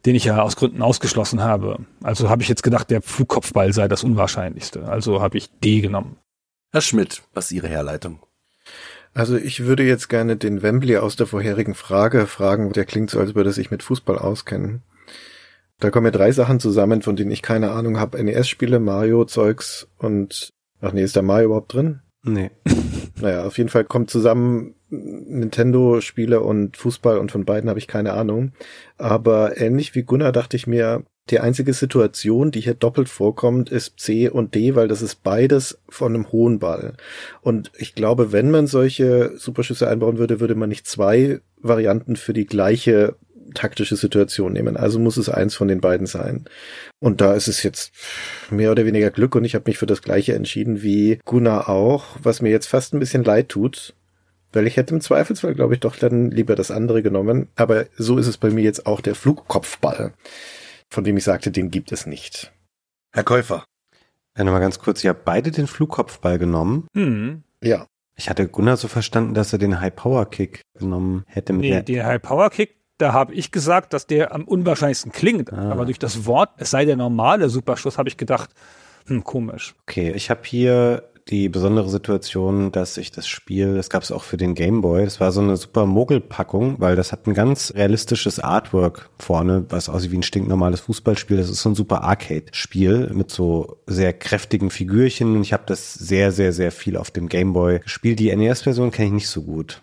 den 0.06 0.14
ich 0.14 0.24
ja 0.24 0.42
aus 0.42 0.56
Gründen 0.56 0.82
ausgeschlossen 0.82 1.42
habe. 1.42 1.78
Also 2.02 2.28
habe 2.28 2.42
ich 2.42 2.48
jetzt 2.48 2.62
gedacht, 2.62 2.90
der 2.90 3.02
Flugkopfball 3.02 3.72
sei 3.72 3.88
das 3.88 4.04
Unwahrscheinlichste. 4.04 4.88
Also 4.88 5.20
habe 5.20 5.38
ich 5.38 5.50
D 5.60 5.80
genommen. 5.80 6.16
Herr 6.72 6.80
Schmidt, 6.80 7.22
was 7.34 7.46
ist 7.46 7.52
Ihre 7.52 7.68
Herleitung? 7.68 8.20
Also 9.12 9.36
ich 9.36 9.64
würde 9.64 9.82
jetzt 9.82 10.08
gerne 10.08 10.36
den 10.36 10.62
Wembley 10.62 10.96
aus 10.96 11.16
der 11.16 11.26
vorherigen 11.26 11.74
Frage 11.74 12.26
fragen. 12.26 12.72
Der 12.72 12.84
klingt 12.84 13.10
so, 13.10 13.18
als 13.18 13.34
würde 13.34 13.50
er 13.50 13.54
sich 13.54 13.70
mit 13.70 13.82
Fußball 13.82 14.18
auskennen. 14.18 14.82
Da 15.80 15.90
kommen 15.90 16.04
mir 16.04 16.12
drei 16.12 16.30
Sachen 16.30 16.60
zusammen, 16.60 17.02
von 17.02 17.16
denen 17.16 17.30
ich 17.30 17.42
keine 17.42 17.72
Ahnung 17.72 17.98
habe. 17.98 18.22
NES-Spiele, 18.22 18.78
Mario-Zeugs 18.78 19.88
und... 19.98 20.50
Ach 20.82 20.92
nee, 20.92 21.02
ist 21.02 21.16
da 21.16 21.22
Mario 21.22 21.46
überhaupt 21.46 21.74
drin? 21.74 22.00
Nee. 22.22 22.50
Naja, 23.20 23.44
auf 23.44 23.58
jeden 23.58 23.70
Fall 23.70 23.84
kommt 23.84 24.10
zusammen 24.10 24.74
Nintendo-Spiele 24.90 26.40
und 26.40 26.76
Fußball 26.76 27.18
und 27.18 27.30
von 27.30 27.44
beiden 27.44 27.70
habe 27.70 27.78
ich 27.78 27.86
keine 27.86 28.12
Ahnung. 28.12 28.52
Aber 28.98 29.60
ähnlich 29.60 29.94
wie 29.94 30.02
Gunnar 30.02 30.32
dachte 30.32 30.56
ich 30.56 30.66
mir, 30.66 31.04
die 31.30 31.38
einzige 31.38 31.72
Situation, 31.74 32.50
die 32.50 32.60
hier 32.60 32.74
doppelt 32.74 33.08
vorkommt, 33.08 33.70
ist 33.70 34.00
C 34.00 34.28
und 34.28 34.54
D, 34.54 34.74
weil 34.74 34.88
das 34.88 35.00
ist 35.00 35.22
beides 35.22 35.78
von 35.88 36.14
einem 36.14 36.32
hohen 36.32 36.58
Ball. 36.58 36.94
Und 37.40 37.70
ich 37.78 37.94
glaube, 37.94 38.32
wenn 38.32 38.50
man 38.50 38.66
solche 38.66 39.36
Superschüsse 39.36 39.88
einbauen 39.88 40.18
würde, 40.18 40.40
würde 40.40 40.56
man 40.56 40.68
nicht 40.68 40.86
zwei 40.86 41.40
Varianten 41.60 42.16
für 42.16 42.32
die 42.32 42.46
gleiche 42.46 43.14
taktische 43.54 43.96
Situation 43.96 44.52
nehmen. 44.52 44.76
Also 44.76 44.98
muss 44.98 45.16
es 45.16 45.28
eins 45.28 45.54
von 45.54 45.68
den 45.68 45.80
beiden 45.80 46.06
sein. 46.06 46.44
Und 47.00 47.20
da 47.20 47.34
ist 47.34 47.48
es 47.48 47.62
jetzt 47.62 47.92
mehr 48.50 48.70
oder 48.70 48.84
weniger 48.86 49.10
Glück 49.10 49.34
und 49.34 49.44
ich 49.44 49.54
habe 49.54 49.64
mich 49.68 49.78
für 49.78 49.86
das 49.86 50.02
gleiche 50.02 50.34
entschieden 50.34 50.82
wie 50.82 51.20
Gunnar 51.24 51.68
auch, 51.68 52.04
was 52.22 52.42
mir 52.42 52.50
jetzt 52.50 52.66
fast 52.66 52.94
ein 52.94 53.00
bisschen 53.00 53.24
leid 53.24 53.48
tut, 53.48 53.94
weil 54.52 54.66
ich 54.66 54.76
hätte 54.76 54.94
im 54.94 55.00
Zweifelsfall, 55.00 55.54
glaube 55.54 55.74
ich, 55.74 55.80
doch 55.80 55.96
dann 55.96 56.30
lieber 56.30 56.56
das 56.56 56.70
andere 56.70 57.02
genommen. 57.02 57.48
Aber 57.56 57.86
so 57.96 58.18
ist 58.18 58.26
es 58.26 58.36
bei 58.36 58.50
mir 58.50 58.62
jetzt 58.62 58.86
auch 58.86 59.00
der 59.00 59.14
Flugkopfball, 59.14 60.12
von 60.88 61.04
dem 61.04 61.16
ich 61.16 61.24
sagte, 61.24 61.50
den 61.50 61.70
gibt 61.70 61.92
es 61.92 62.06
nicht. 62.06 62.52
Herr 63.12 63.24
Käufer. 63.24 63.64
Ja, 64.36 64.44
nochmal 64.44 64.60
ganz 64.60 64.78
kurz, 64.78 65.02
ihr 65.04 65.10
habt 65.10 65.24
beide 65.24 65.50
den 65.50 65.66
Flugkopfball 65.66 66.38
genommen. 66.38 66.86
Hm. 66.94 67.42
Ja. 67.62 67.86
Ich 68.16 68.28
hatte 68.28 68.46
Gunnar 68.48 68.76
so 68.76 68.86
verstanden, 68.86 69.34
dass 69.34 69.52
er 69.52 69.58
den 69.58 69.80
High 69.80 69.94
Power 69.94 70.28
Kick 70.28 70.60
genommen 70.78 71.24
hätte. 71.26 71.52
Mit 71.52 71.62
Nee, 71.62 71.70
der, 71.70 71.82
der 71.82 72.06
High 72.06 72.22
Power 72.22 72.50
Kick, 72.50 72.76
da 73.00 73.12
habe 73.12 73.34
ich 73.34 73.50
gesagt, 73.50 73.92
dass 73.92 74.06
der 74.06 74.34
am 74.34 74.44
unwahrscheinlichsten 74.44 75.12
klingt. 75.12 75.52
Ah. 75.52 75.70
Aber 75.70 75.84
durch 75.84 75.98
das 75.98 76.26
Wort, 76.26 76.50
es 76.58 76.70
sei 76.70 76.84
der 76.84 76.96
normale 76.96 77.48
Superschuss, 77.48 77.98
habe 77.98 78.08
ich 78.08 78.16
gedacht, 78.16 78.50
hm, 79.06 79.24
komisch. 79.24 79.74
Okay, 79.86 80.12
ich 80.14 80.30
habe 80.30 80.40
hier 80.44 81.04
die 81.28 81.48
besondere 81.48 81.88
Situation, 81.88 82.72
dass 82.72 82.96
ich 82.96 83.12
das 83.12 83.28
Spiel, 83.28 83.76
das 83.76 83.88
gab 83.88 84.02
es 84.02 84.10
auch 84.10 84.24
für 84.24 84.36
den 84.36 84.54
Game 84.54 84.80
Boy, 84.80 85.04
das 85.04 85.20
war 85.20 85.30
so 85.30 85.40
eine 85.40 85.56
super 85.56 85.86
Mogelpackung, 85.86 86.76
weil 86.78 86.96
das 86.96 87.12
hat 87.12 87.26
ein 87.26 87.34
ganz 87.34 87.72
realistisches 87.74 88.40
Artwork 88.40 89.08
vorne, 89.18 89.64
was 89.68 89.88
aussieht 89.88 90.10
wie 90.10 90.18
ein 90.18 90.24
stinknormales 90.24 90.80
Fußballspiel. 90.80 91.36
Das 91.36 91.48
ist 91.48 91.62
so 91.62 91.70
ein 91.70 91.74
super 91.74 92.02
Arcade-Spiel 92.02 93.10
mit 93.12 93.30
so 93.30 93.78
sehr 93.86 94.12
kräftigen 94.12 94.70
Figürchen 94.70 95.36
und 95.36 95.42
ich 95.42 95.52
habe 95.52 95.64
das 95.66 95.94
sehr, 95.94 96.32
sehr, 96.32 96.52
sehr 96.52 96.72
viel 96.72 96.96
auf 96.96 97.10
dem 97.10 97.28
Game 97.28 97.52
Boy 97.52 97.78
gespielt. 97.78 98.18
Die 98.18 98.34
NES-Version 98.34 98.90
kenne 98.90 99.08
ich 99.08 99.14
nicht 99.14 99.28
so 99.28 99.42
gut. 99.42 99.82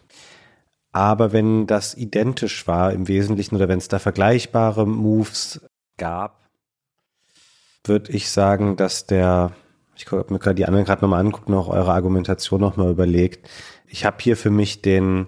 Aber 0.98 1.32
wenn 1.32 1.68
das 1.68 1.94
identisch 1.94 2.66
war 2.66 2.92
im 2.92 3.08
Wesentlichen 3.08 3.56
oder 3.56 3.68
wenn 3.68 3.78
es 3.78 3.88
da 3.88 4.00
vergleichbare 4.00 4.88
Moves 4.88 5.62
gab, 5.98 6.50
würde 7.84 8.12
ich 8.12 8.32
sagen, 8.32 8.78
dass 8.78 9.06
der, 9.06 9.52
ich 9.96 10.12
habe 10.12 10.34
mir 10.34 10.40
gerade 10.40 10.56
die 10.56 10.66
anderen 10.66 10.86
gerade 10.86 11.04
nochmal 11.04 11.20
anguckt 11.20 11.52
auch 11.52 11.68
eure 11.68 11.94
Argumentation 11.94 12.60
nochmal 12.62 12.90
überlegt. 12.90 13.48
Ich 13.86 14.06
habe 14.06 14.18
hier 14.22 14.36
für 14.36 14.50
mich 14.50 14.82
den 14.82 15.28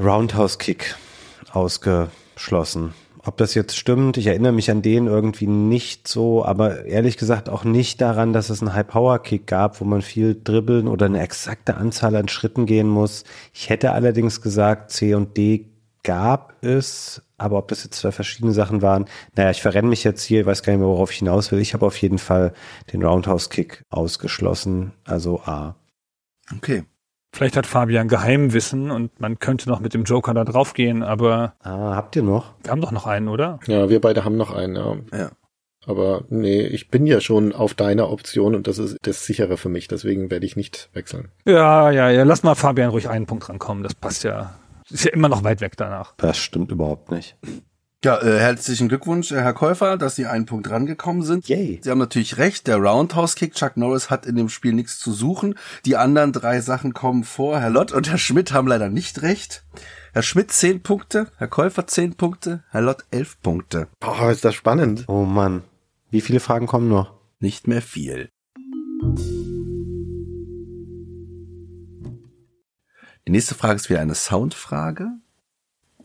Roundhouse 0.00 0.58
Kick 0.58 0.96
ausgeschlossen. 1.52 2.92
Ob 3.26 3.38
das 3.38 3.54
jetzt 3.54 3.76
stimmt, 3.76 4.18
ich 4.18 4.26
erinnere 4.26 4.52
mich 4.52 4.70
an 4.70 4.82
den 4.82 5.06
irgendwie 5.06 5.46
nicht 5.46 6.08
so, 6.08 6.44
aber 6.44 6.84
ehrlich 6.84 7.16
gesagt 7.16 7.48
auch 7.48 7.64
nicht 7.64 8.02
daran, 8.02 8.34
dass 8.34 8.50
es 8.50 8.60
einen 8.60 8.74
High-Power-Kick 8.74 9.46
gab, 9.46 9.80
wo 9.80 9.86
man 9.86 10.02
viel 10.02 10.38
dribbeln 10.42 10.88
oder 10.88 11.06
eine 11.06 11.22
exakte 11.22 11.76
Anzahl 11.78 12.16
an 12.16 12.28
Schritten 12.28 12.66
gehen 12.66 12.88
muss. 12.88 13.24
Ich 13.54 13.70
hätte 13.70 13.92
allerdings 13.92 14.42
gesagt, 14.42 14.90
C 14.90 15.14
und 15.14 15.38
D 15.38 15.70
gab 16.02 16.62
es, 16.62 17.22
aber 17.38 17.56
ob 17.56 17.68
das 17.68 17.82
jetzt 17.82 17.98
zwei 17.98 18.12
verschiedene 18.12 18.52
Sachen 18.52 18.82
waren, 18.82 19.06
naja, 19.34 19.50
ich 19.50 19.62
verrenne 19.62 19.88
mich 19.88 20.04
jetzt 20.04 20.22
hier, 20.22 20.40
ich 20.40 20.46
weiß 20.46 20.62
gar 20.62 20.74
nicht 20.74 20.80
mehr, 20.80 20.88
worauf 20.88 21.10
ich 21.10 21.18
hinaus 21.18 21.50
will. 21.50 21.60
Ich 21.60 21.72
habe 21.72 21.86
auf 21.86 21.96
jeden 21.96 22.18
Fall 22.18 22.52
den 22.92 23.02
Roundhouse-Kick 23.02 23.84
ausgeschlossen, 23.88 24.92
also 25.04 25.40
A. 25.40 25.76
Okay. 26.54 26.84
Vielleicht 27.34 27.56
hat 27.56 27.66
Fabian 27.66 28.06
Geheimwissen 28.06 28.90
und 28.92 29.20
man 29.20 29.40
könnte 29.40 29.68
noch 29.68 29.80
mit 29.80 29.92
dem 29.92 30.04
Joker 30.04 30.34
da 30.34 30.44
draufgehen, 30.44 31.02
aber 31.02 31.54
Ah, 31.62 31.96
habt 31.96 32.14
ihr 32.14 32.22
noch? 32.22 32.54
wir 32.62 32.70
haben 32.70 32.80
doch 32.80 32.92
noch 32.92 33.06
einen, 33.06 33.26
oder? 33.28 33.58
Ja, 33.66 33.88
wir 33.88 34.00
beide 34.00 34.24
haben 34.24 34.36
noch 34.36 34.52
einen, 34.54 34.76
ja. 34.76 34.96
Ja. 35.18 35.30
Aber 35.86 36.22
nee, 36.30 36.62
ich 36.62 36.88
bin 36.90 37.06
ja 37.06 37.20
schon 37.20 37.52
auf 37.52 37.74
deiner 37.74 38.08
Option 38.10 38.54
und 38.54 38.66
das 38.68 38.78
ist 38.78 38.96
das 39.02 39.26
sichere 39.26 39.56
für 39.56 39.68
mich, 39.68 39.88
deswegen 39.88 40.30
werde 40.30 40.46
ich 40.46 40.54
nicht 40.56 40.88
wechseln. 40.94 41.28
Ja, 41.44 41.90
ja, 41.90 42.08
ja. 42.08 42.22
Lass 42.22 42.42
mal 42.44 42.54
Fabian 42.54 42.90
ruhig 42.90 43.08
einen 43.10 43.26
Punkt 43.26 43.48
rankommen. 43.48 43.82
Das 43.82 43.94
passt 43.94 44.22
ja. 44.24 44.54
Ist 44.88 45.04
ja 45.04 45.12
immer 45.12 45.28
noch 45.28 45.42
weit 45.44 45.60
weg 45.60 45.76
danach. 45.76 46.14
Das 46.18 46.38
stimmt 46.38 46.70
überhaupt 46.70 47.10
nicht. 47.10 47.36
Ja, 48.04 48.20
äh, 48.20 48.38
herzlichen 48.38 48.88
Glückwunsch, 48.90 49.32
äh, 49.32 49.40
Herr 49.40 49.54
Käufer, 49.54 49.96
dass 49.96 50.14
Sie 50.14 50.26
einen 50.26 50.44
Punkt 50.44 50.68
rangekommen 50.68 51.22
sind. 51.22 51.48
Yay. 51.48 51.80
Sie 51.82 51.90
haben 51.90 51.96
natürlich 51.96 52.36
recht, 52.36 52.66
der 52.66 52.76
Roundhouse 52.76 53.34
Kick, 53.34 53.54
Chuck 53.54 53.78
Norris 53.78 54.10
hat 54.10 54.26
in 54.26 54.36
dem 54.36 54.50
Spiel 54.50 54.74
nichts 54.74 54.98
zu 54.98 55.10
suchen. 55.10 55.54
Die 55.86 55.96
anderen 55.96 56.30
drei 56.30 56.60
Sachen 56.60 56.92
kommen 56.92 57.24
vor. 57.24 57.60
Herr 57.60 57.70
Lott 57.70 57.92
und 57.92 58.10
Herr 58.10 58.18
Schmidt 58.18 58.52
haben 58.52 58.68
leider 58.68 58.90
nicht 58.90 59.22
recht. 59.22 59.64
Herr 60.12 60.20
Schmidt 60.22 60.52
zehn 60.52 60.82
Punkte, 60.82 61.28
Herr 61.38 61.48
Käufer 61.48 61.86
zehn 61.86 62.14
Punkte, 62.14 62.62
Herr 62.68 62.82
Lott 62.82 63.06
elf 63.10 63.40
Punkte. 63.40 63.88
Boah, 64.00 64.30
ist 64.30 64.44
das 64.44 64.54
spannend. 64.54 65.04
Oh 65.08 65.24
Mann. 65.24 65.62
Wie 66.10 66.20
viele 66.20 66.40
Fragen 66.40 66.66
kommen 66.66 66.90
noch? 66.90 67.14
Nicht 67.38 67.68
mehr 67.68 67.80
viel. 67.80 68.28
Die 73.26 73.32
nächste 73.32 73.54
Frage 73.54 73.76
ist 73.76 73.88
wieder 73.88 74.00
eine 74.00 74.14
Soundfrage. 74.14 75.08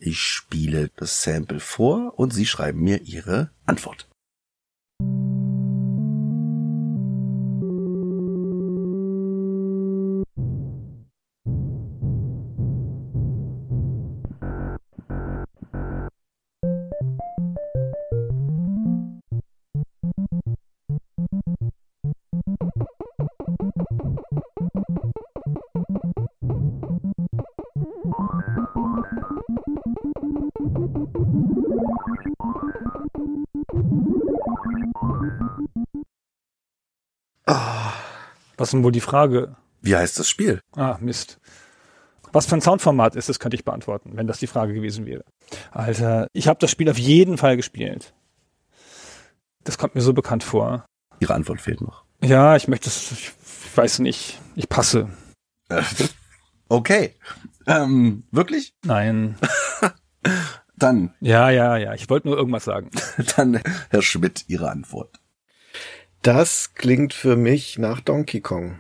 Ich 0.02 0.20
spiele 0.20 0.90
das 0.96 1.24
Sample 1.24 1.60
vor 1.60 2.18
und 2.18 2.34
Sie 2.34 2.46
schreiben 2.46 2.82
mir 2.82 3.02
Ihre 3.02 3.52
Antwort. 3.66 4.09
Was 38.60 38.68
ist 38.68 38.74
denn 38.74 38.84
wohl 38.84 38.92
die 38.92 39.00
Frage? 39.00 39.56
Wie 39.82 39.96
heißt 39.96 40.20
das 40.20 40.28
Spiel? 40.28 40.60
Ah, 40.76 40.98
Mist. 41.00 41.40
Was 42.34 42.46
für 42.46 42.56
ein 42.56 42.62
Soundformat 42.62 43.16
ist 43.16 43.30
das, 43.30 43.40
könnte 43.40 43.56
ich 43.56 43.64
beantworten, 43.64 44.12
wenn 44.16 44.28
das 44.28 44.40
die 44.40 44.48
Frage 44.48 44.74
gewesen 44.74 45.06
wäre. 45.06 45.24
Alter, 45.72 46.28
ich 46.34 46.50
habe 46.50 46.60
das 46.60 46.70
Spiel 46.70 46.90
auf 46.90 46.98
jeden 47.00 47.38
Fall 47.38 47.56
gespielt. 47.56 48.14
Das 49.64 49.78
kommt 49.78 49.96
mir 49.96 50.02
so 50.02 50.12
bekannt 50.12 50.44
vor. 50.44 50.86
Ihre 51.22 51.36
Antwort 51.36 51.62
fehlt 51.62 51.80
noch. 51.80 52.04
Ja, 52.22 52.58
ich 52.58 52.68
möchte 52.68 52.90
es, 52.90 53.14
ich 53.14 53.32
weiß 53.78 54.00
nicht. 54.00 54.40
Ich 54.56 54.68
passe. 54.68 55.10
Okay. 56.72 57.16
Ähm, 57.66 58.26
wirklich? 58.30 58.76
Nein. 58.86 59.40
Dann, 60.76 61.16
Ja, 61.20 61.50
ja, 61.50 61.78
ja. 61.78 61.96
Ich 61.96 62.12
wollte 62.12 62.28
nur 62.28 62.38
irgendwas 62.38 62.66
sagen. 62.66 62.92
dann 63.36 63.60
Herr 63.90 64.04
Schmidt, 64.04 64.46
Ihre 64.50 64.70
Antwort. 64.70 65.20
Das 66.22 66.74
klingt 66.74 67.14
für 67.14 67.38
mich 67.38 67.78
nach 67.78 68.02
Donkey 68.02 68.42
Kong. 68.42 68.80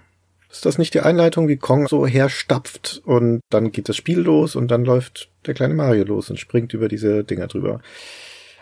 Ist 0.51 0.65
das 0.65 0.77
nicht 0.77 0.93
die 0.93 1.01
Einleitung, 1.01 1.47
wie 1.47 1.57
Kong 1.57 1.87
so 1.87 2.05
herstapft 2.05 3.01
und 3.05 3.39
dann 3.49 3.71
geht 3.71 3.87
das 3.87 3.95
Spiel 3.95 4.19
los 4.19 4.55
und 4.55 4.69
dann 4.69 4.83
läuft 4.83 5.31
der 5.45 5.53
kleine 5.53 5.75
Mario 5.75 6.03
los 6.03 6.29
und 6.29 6.39
springt 6.39 6.73
über 6.73 6.89
diese 6.89 7.23
Dinger 7.23 7.47
drüber? 7.47 7.81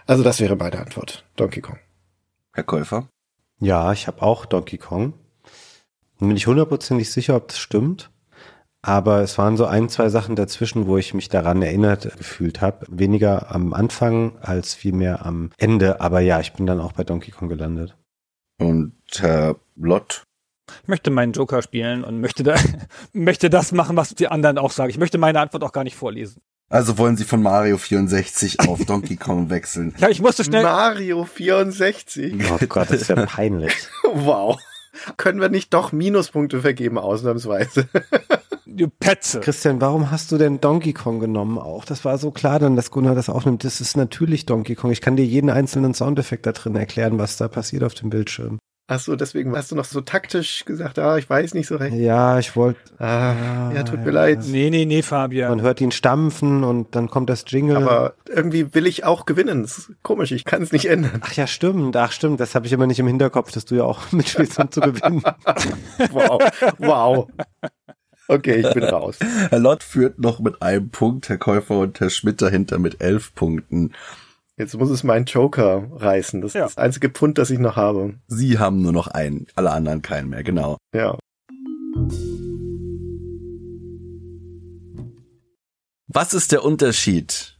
Also 0.06 0.22
das 0.22 0.40
wäre 0.40 0.56
meine 0.56 0.80
Antwort. 0.80 1.26
Donkey 1.38 1.62
Kong. 1.62 1.80
Herr 2.54 2.66
Käufer? 2.66 3.08
Ja, 3.60 3.92
ich 3.94 4.06
habe 4.08 4.22
auch 4.22 4.46
Donkey 4.46 4.78
Kong. 4.78 5.14
Bin 6.20 6.30
nicht 6.30 6.48
hundertprozentig 6.48 7.10
sicher, 7.12 7.36
ob 7.36 7.48
das 7.48 7.58
stimmt. 7.58 8.12
Aber 8.84 9.22
es 9.22 9.38
waren 9.38 9.58
so 9.58 9.66
ein, 9.66 9.90
zwei 9.90 10.10
Sachen 10.10 10.36
dazwischen, 10.36 10.88
wo 10.88 10.98
ich 10.98 11.14
mich 11.14 11.30
daran 11.30 11.62
erinnert 11.62 12.16
gefühlt 12.18 12.62
habe. 12.62 12.86
Weniger 12.90 13.54
am 13.54 13.74
Anfang 13.74 14.38
als 14.40 14.76
vielmehr 14.76 15.26
am 15.26 15.52
Ende. 15.58 16.00
Aber 16.00 16.20
ja, 16.20 16.40
ich 16.40 16.54
bin 16.54 16.66
dann 16.66 16.80
auch 16.80 16.92
bei 16.92 17.04
Donkey 17.04 17.32
Kong 17.32 17.50
gelandet. 17.50 17.96
Und 18.60 18.94
Herr 19.18 19.56
Lott? 19.76 20.24
Ich 20.84 20.88
möchte 20.88 21.12
meinen 21.12 21.32
Joker 21.32 21.62
spielen 21.62 22.04
und 22.04 22.20
möchte, 22.20 22.44
da, 22.44 22.56
möchte 23.14 23.50
das 23.50 23.72
machen, 23.72 23.96
was 23.96 24.16
die 24.16 24.28
anderen 24.28 24.58
auch 24.58 24.72
sagen. 24.72 24.90
Ich 24.90 24.98
möchte 24.98 25.18
meine 25.18 25.40
Antwort 25.40 25.64
auch 25.64 25.72
gar 25.72 25.84
nicht 25.84 25.96
vorlesen. 25.96 26.42
Also 26.70 26.98
wollen 26.98 27.16
Sie 27.16 27.24
von 27.24 27.42
Mario 27.42 27.78
64 27.78 28.60
auf 28.68 28.84
Donkey 28.86 29.16
Kong 29.16 29.50
wechseln? 29.50 29.96
Ja, 30.00 30.10
ich 30.10 30.22
musste 30.22 30.44
schnell. 30.44 30.64
Mario 30.64 31.24
64. 31.24 32.36
Oh 32.52 32.58
Gott, 32.68 32.90
das 32.90 33.02
ist 33.02 33.10
ja 33.10 33.26
peinlich. 33.26 33.74
Wow. 34.04 34.60
Können 35.18 35.42
wir 35.42 35.50
nicht 35.50 35.74
doch 35.74 35.92
Minuspunkte 35.92 36.62
vergeben, 36.62 36.98
ausnahmsweise? 36.98 37.88
Du 38.70 38.90
Petze. 38.90 39.40
Christian, 39.40 39.82
warum 39.82 40.12
hast 40.12 40.32
du 40.32 40.38
denn 40.38 40.62
Donkey 40.62 40.94
Kong 40.94 41.20
genommen 41.20 41.58
auch? 41.58 41.84
Das 41.84 42.06
war 42.06 42.20
so 42.20 42.30
klar 42.30 42.60
dann, 42.60 42.76
dass 42.76 42.92
Gunnar 42.92 43.16
das 43.16 43.28
aufnimmt. 43.28 43.64
Das 43.64 43.82
ist 43.82 43.98
natürlich 43.98 44.46
Donkey 44.46 44.76
Kong. 44.76 44.92
Ich 44.92 45.02
kann 45.02 45.16
dir 45.16 45.26
jeden 45.26 45.50
einzelnen 45.50 45.96
Soundeffekt 45.96 46.46
da 46.46 46.52
drin 46.52 46.76
erklären, 46.76 47.18
was 47.18 47.38
da 47.38 47.48
passiert 47.48 47.84
auf 47.84 47.96
dem 47.96 48.12
Bildschirm. 48.12 48.60
Ach 48.90 49.02
so, 49.02 49.18
deswegen 49.18 49.54
hast 49.54 49.70
du 49.70 49.76
noch 49.76 49.84
so 49.84 50.00
taktisch 50.00 50.64
gesagt, 50.64 50.98
ah, 50.98 51.18
ich 51.18 51.30
weiß 51.30 51.54
nicht 51.56 51.68
so 51.68 51.76
recht. 51.76 51.94
Ja, 51.98 52.40
ich 52.40 52.56
wollte. 52.56 52.80
Ah, 53.00 53.70
ja, 53.76 53.84
tut 53.84 54.06
mir 54.06 54.12
leid. 54.12 54.40
Nee, 54.48 54.70
nee, 54.70 54.86
nee, 54.86 55.02
Fabian. 55.02 55.50
Man 55.50 55.62
hört 55.62 55.82
ihn 55.82 55.92
stampfen 55.92 56.64
und 56.64 56.96
dann 56.96 57.10
kommt 57.10 57.30
das 57.30 57.44
Jingle. 57.48 57.76
Aber 57.76 58.14
irgendwie 58.30 58.74
will 58.74 58.88
ich 58.88 59.04
auch 59.04 59.26
gewinnen. 59.26 59.64
Das 59.64 59.78
ist 59.78 59.92
komisch, 60.04 60.32
ich 60.32 60.46
kann 60.46 60.62
es 60.62 60.72
nicht 60.72 60.86
ändern. 60.86 61.22
Ach 61.22 61.34
ja, 61.34 61.48
stimmt. 61.48 61.98
Ach 61.98 62.14
stimmt. 62.14 62.40
Das 62.40 62.56
habe 62.56 62.66
ich 62.66 62.72
immer 62.72 62.88
nicht 62.88 63.00
im 63.00 63.08
Hinterkopf, 63.08 63.52
dass 63.52 63.66
du 63.66 63.76
ja 63.76 63.84
auch 63.84 64.10
mitspielst, 64.14 64.58
um 64.58 64.72
zu 64.72 64.80
gewinnen. 64.80 65.22
Wow, 66.12 66.42
wow. 66.78 67.28
Okay, 68.30 68.56
ich 68.66 68.74
bin 68.74 68.84
raus. 68.84 69.18
Herr 69.50 69.60
Lott 69.60 69.84
führt 69.84 70.20
noch 70.20 70.40
mit 70.40 70.62
einem 70.62 70.90
Punkt, 70.90 71.28
Herr 71.28 71.38
Käufer 71.38 71.80
und 71.80 72.00
Herr 72.00 72.10
Schmidt 72.10 72.42
dahinter 72.42 72.80
mit 72.80 73.02
elf 73.02 73.34
Punkten. 73.36 73.92
Jetzt 74.60 74.76
muss 74.76 74.90
es 74.90 75.04
meinen 75.04 75.26
Joker 75.26 75.88
reißen. 75.92 76.42
Das 76.42 76.54
Ja. 76.54 76.66
ist 76.66 76.78
das 76.78 76.84
einzige 76.84 77.10
Pfund, 77.10 77.38
das 77.38 77.52
ich 77.52 77.60
noch 77.60 77.76
habe. 77.76 78.16
Sie 78.28 78.58
haben 78.58 78.82
nur 78.82 78.92
noch 78.92 79.08
einen, 79.08 79.46
alle 79.56 79.72
anderen 79.72 80.02
keinen 80.02 80.30
mehr, 80.30 80.44
genau. 80.44 80.78
Ja. 80.96 81.16
Was 86.08 86.34
ist 86.34 86.52
der 86.52 86.64
Unterschied, 86.64 87.60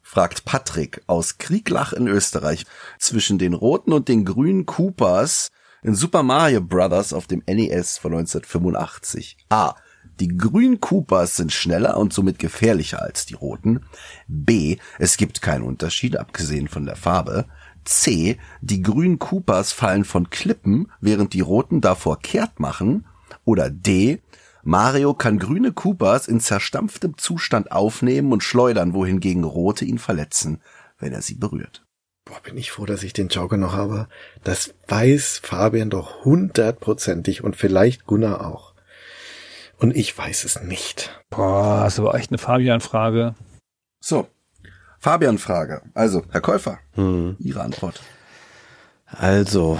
fragt 0.00 0.46
Patrick 0.46 1.02
aus 1.06 1.36
Krieglach 1.36 1.92
in 1.92 2.06
Österreich, 2.08 2.64
zwischen 2.98 3.38
den 3.38 3.52
roten 3.52 3.92
und 3.92 4.08
den 4.08 4.24
grünen 4.24 4.64
Koopas 4.64 5.48
in 5.82 5.94
Super 5.94 6.22
Mario 6.22 6.62
Bros. 6.62 7.12
auf 7.12 7.26
dem 7.26 7.42
NES 7.46 7.98
von 7.98 8.12
1985? 8.14 9.36
A. 9.50 9.74
Die 10.20 10.36
grünen 10.36 10.80
Koopas 10.80 11.36
sind 11.36 11.52
schneller 11.52 11.96
und 11.96 12.12
somit 12.12 12.38
gefährlicher 12.38 13.02
als 13.02 13.26
die 13.26 13.34
roten. 13.34 13.84
B. 14.26 14.78
Es 14.98 15.16
gibt 15.16 15.42
keinen 15.42 15.62
Unterschied, 15.62 16.16
abgesehen 16.16 16.66
von 16.66 16.86
der 16.86 16.96
Farbe. 16.96 17.46
C. 17.84 18.38
Die 18.60 18.82
grünen 18.82 19.18
Koopas 19.18 19.72
fallen 19.72 20.04
von 20.04 20.28
Klippen, 20.28 20.90
während 21.00 21.34
die 21.34 21.40
roten 21.40 21.80
davor 21.80 22.18
kehrt 22.18 22.58
machen. 22.58 23.06
Oder 23.44 23.70
D. 23.70 24.20
Mario 24.64 25.14
kann 25.14 25.38
grüne 25.38 25.72
Koopas 25.72 26.26
in 26.26 26.40
zerstampftem 26.40 27.16
Zustand 27.16 27.70
aufnehmen 27.70 28.32
und 28.32 28.42
schleudern, 28.42 28.94
wohingegen 28.94 29.44
rote 29.44 29.84
ihn 29.84 29.98
verletzen, 29.98 30.60
wenn 30.98 31.12
er 31.12 31.22
sie 31.22 31.36
berührt. 31.36 31.86
Boah, 32.24 32.40
bin 32.42 32.58
ich 32.58 32.72
froh, 32.72 32.84
dass 32.84 33.04
ich 33.04 33.14
den 33.14 33.28
Joker 33.28 33.56
noch 33.56 33.72
habe. 33.72 34.08
Das 34.44 34.74
weiß 34.88 35.40
Fabian 35.42 35.88
doch 35.88 36.24
hundertprozentig 36.24 37.42
und 37.42 37.56
vielleicht 37.56 38.04
Gunnar 38.04 38.46
auch. 38.46 38.67
Und 39.78 39.96
ich 39.96 40.16
weiß 40.16 40.44
es 40.44 40.60
nicht. 40.62 41.22
Boah, 41.30 41.82
das 41.84 42.02
war 42.02 42.14
echt 42.14 42.30
eine 42.30 42.38
Fabian-Frage. 42.38 43.34
So. 44.00 44.26
Fabian-Frage. 44.98 45.82
Also, 45.94 46.24
Herr 46.30 46.40
Käufer, 46.40 46.78
Hm. 46.94 47.36
Ihre 47.38 47.62
Antwort. 47.62 48.00
Also, 49.06 49.78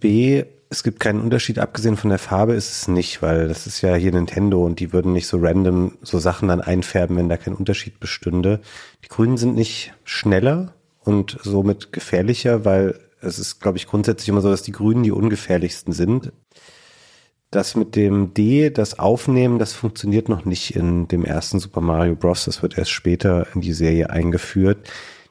B, 0.00 0.44
es 0.70 0.82
gibt 0.82 1.00
keinen 1.00 1.20
Unterschied, 1.20 1.58
abgesehen 1.60 1.96
von 1.96 2.10
der 2.10 2.18
Farbe 2.18 2.54
ist 2.54 2.70
es 2.70 2.88
nicht, 2.88 3.22
weil 3.22 3.48
das 3.48 3.66
ist 3.66 3.80
ja 3.80 3.94
hier 3.94 4.12
Nintendo 4.12 4.66
und 4.66 4.80
die 4.80 4.92
würden 4.92 5.12
nicht 5.12 5.28
so 5.28 5.38
random 5.38 5.96
so 6.02 6.18
Sachen 6.18 6.48
dann 6.48 6.60
einfärben, 6.60 7.16
wenn 7.16 7.28
da 7.28 7.36
kein 7.36 7.54
Unterschied 7.54 8.00
bestünde. 8.00 8.60
Die 9.04 9.08
Grünen 9.08 9.38
sind 9.38 9.54
nicht 9.54 9.94
schneller 10.04 10.74
und 11.00 11.38
somit 11.42 11.92
gefährlicher, 11.92 12.64
weil 12.64 12.98
es 13.20 13.38
ist, 13.38 13.60
glaube 13.60 13.78
ich, 13.78 13.86
grundsätzlich 13.86 14.28
immer 14.28 14.40
so, 14.40 14.50
dass 14.50 14.62
die 14.62 14.72
Grünen 14.72 15.02
die 15.02 15.10
ungefährlichsten 15.12 15.92
sind. 15.92 16.32
Das 17.50 17.74
mit 17.76 17.96
dem 17.96 18.34
D, 18.34 18.68
das 18.68 18.98
Aufnehmen, 18.98 19.58
das 19.58 19.72
funktioniert 19.72 20.28
noch 20.28 20.44
nicht 20.44 20.76
in 20.76 21.08
dem 21.08 21.24
ersten 21.24 21.58
Super 21.60 21.80
Mario 21.80 22.14
Bros. 22.14 22.44
Das 22.44 22.62
wird 22.62 22.76
erst 22.76 22.90
später 22.90 23.46
in 23.54 23.62
die 23.62 23.72
Serie 23.72 24.10
eingeführt. 24.10 24.86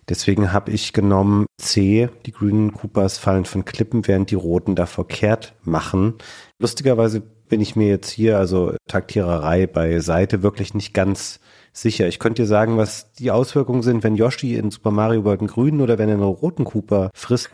Deswegen 0.09 0.51
habe 0.51 0.71
ich 0.71 0.93
genommen 0.93 1.45
C, 1.61 2.09
die 2.25 2.31
grünen 2.31 2.73
Koopas 2.73 3.19
fallen 3.19 3.45
von 3.45 3.65
Klippen, 3.65 4.07
während 4.07 4.31
die 4.31 4.35
roten 4.35 4.73
da 4.73 4.87
verkehrt 4.87 5.53
machen. 5.63 6.15
Lustigerweise 6.59 7.21
bin 7.21 7.61
ich 7.61 7.75
mir 7.75 7.89
jetzt 7.89 8.09
hier, 8.09 8.39
also 8.39 8.73
Taktiererei 8.87 9.67
beiseite, 9.67 10.41
wirklich 10.41 10.73
nicht 10.73 10.93
ganz 10.93 11.39
sicher. 11.71 12.07
Ich 12.07 12.17
könnte 12.17 12.43
dir 12.43 12.47
sagen, 12.47 12.77
was 12.77 13.11
die 13.13 13.29
Auswirkungen 13.29 13.83
sind, 13.83 14.03
wenn 14.03 14.15
Yoshi 14.15 14.55
in 14.55 14.71
Super 14.71 14.91
Mario 14.91 15.23
World 15.23 15.41
einen 15.41 15.49
grünen 15.49 15.81
oder 15.81 15.97
wenn 15.99 16.09
er 16.09 16.15
einen 16.15 16.23
roten 16.23 16.63
Koopa 16.63 17.11
frisst. 17.13 17.49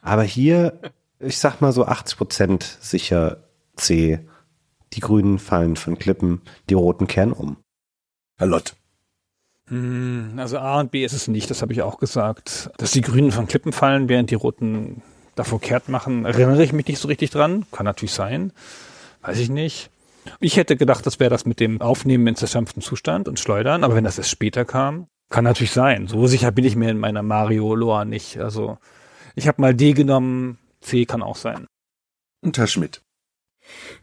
Aber 0.00 0.22
hier, 0.22 0.80
ich 1.20 1.38
sag 1.38 1.60
mal 1.60 1.72
so 1.72 1.84
80 1.84 2.16
Prozent 2.16 2.78
sicher 2.80 3.47
C. 3.78 4.20
Die 4.92 5.00
grünen 5.00 5.38
fallen 5.38 5.76
von 5.76 5.98
Klippen, 5.98 6.42
die 6.70 6.74
roten 6.74 7.06
kehren 7.06 7.32
um. 7.32 7.56
Herr 8.38 8.46
Lott. 8.46 8.74
Hm, 9.68 10.34
also 10.36 10.58
A 10.58 10.80
und 10.80 10.90
B 10.90 11.04
ist 11.04 11.12
es 11.12 11.28
nicht, 11.28 11.50
das 11.50 11.62
habe 11.62 11.72
ich 11.72 11.82
auch 11.82 11.98
gesagt. 11.98 12.70
Dass 12.78 12.92
die 12.92 13.02
Grünen 13.02 13.32
von 13.32 13.46
Klippen 13.46 13.72
fallen, 13.72 14.08
während 14.08 14.30
die 14.30 14.34
Roten 14.34 15.02
davor 15.34 15.60
kehrt 15.60 15.88
machen, 15.88 16.24
erinnere 16.24 16.62
ich 16.62 16.72
mich 16.72 16.86
nicht 16.86 16.98
so 16.98 17.08
richtig 17.08 17.30
dran. 17.30 17.66
Kann 17.70 17.84
natürlich 17.84 18.12
sein. 18.12 18.52
Weiß 19.22 19.38
ich 19.38 19.50
nicht. 19.50 19.90
Ich 20.40 20.56
hätte 20.56 20.76
gedacht, 20.76 21.06
das 21.06 21.20
wäre 21.20 21.30
das 21.30 21.46
mit 21.46 21.60
dem 21.60 21.80
Aufnehmen 21.80 22.26
in 22.26 22.36
zerstampftem 22.36 22.82
Zustand 22.82 23.28
und 23.28 23.38
Schleudern, 23.38 23.84
aber 23.84 23.94
wenn 23.94 24.04
das 24.04 24.18
erst 24.18 24.30
später 24.30 24.64
kam, 24.64 25.06
kann 25.30 25.44
natürlich 25.44 25.72
sein. 25.72 26.06
So 26.06 26.26
sicher 26.26 26.50
bin 26.52 26.64
ich 26.64 26.76
mir 26.76 26.90
in 26.90 26.98
meiner 26.98 27.22
Mario-Lore 27.22 28.06
nicht. 28.06 28.38
Also 28.38 28.78
ich 29.34 29.48
habe 29.48 29.60
mal 29.60 29.74
D 29.74 29.92
genommen, 29.92 30.58
C 30.80 31.04
kann 31.04 31.22
auch 31.22 31.36
sein. 31.36 31.66
Und 32.40 32.58
Herr 32.58 32.66
Schmidt. 32.66 33.02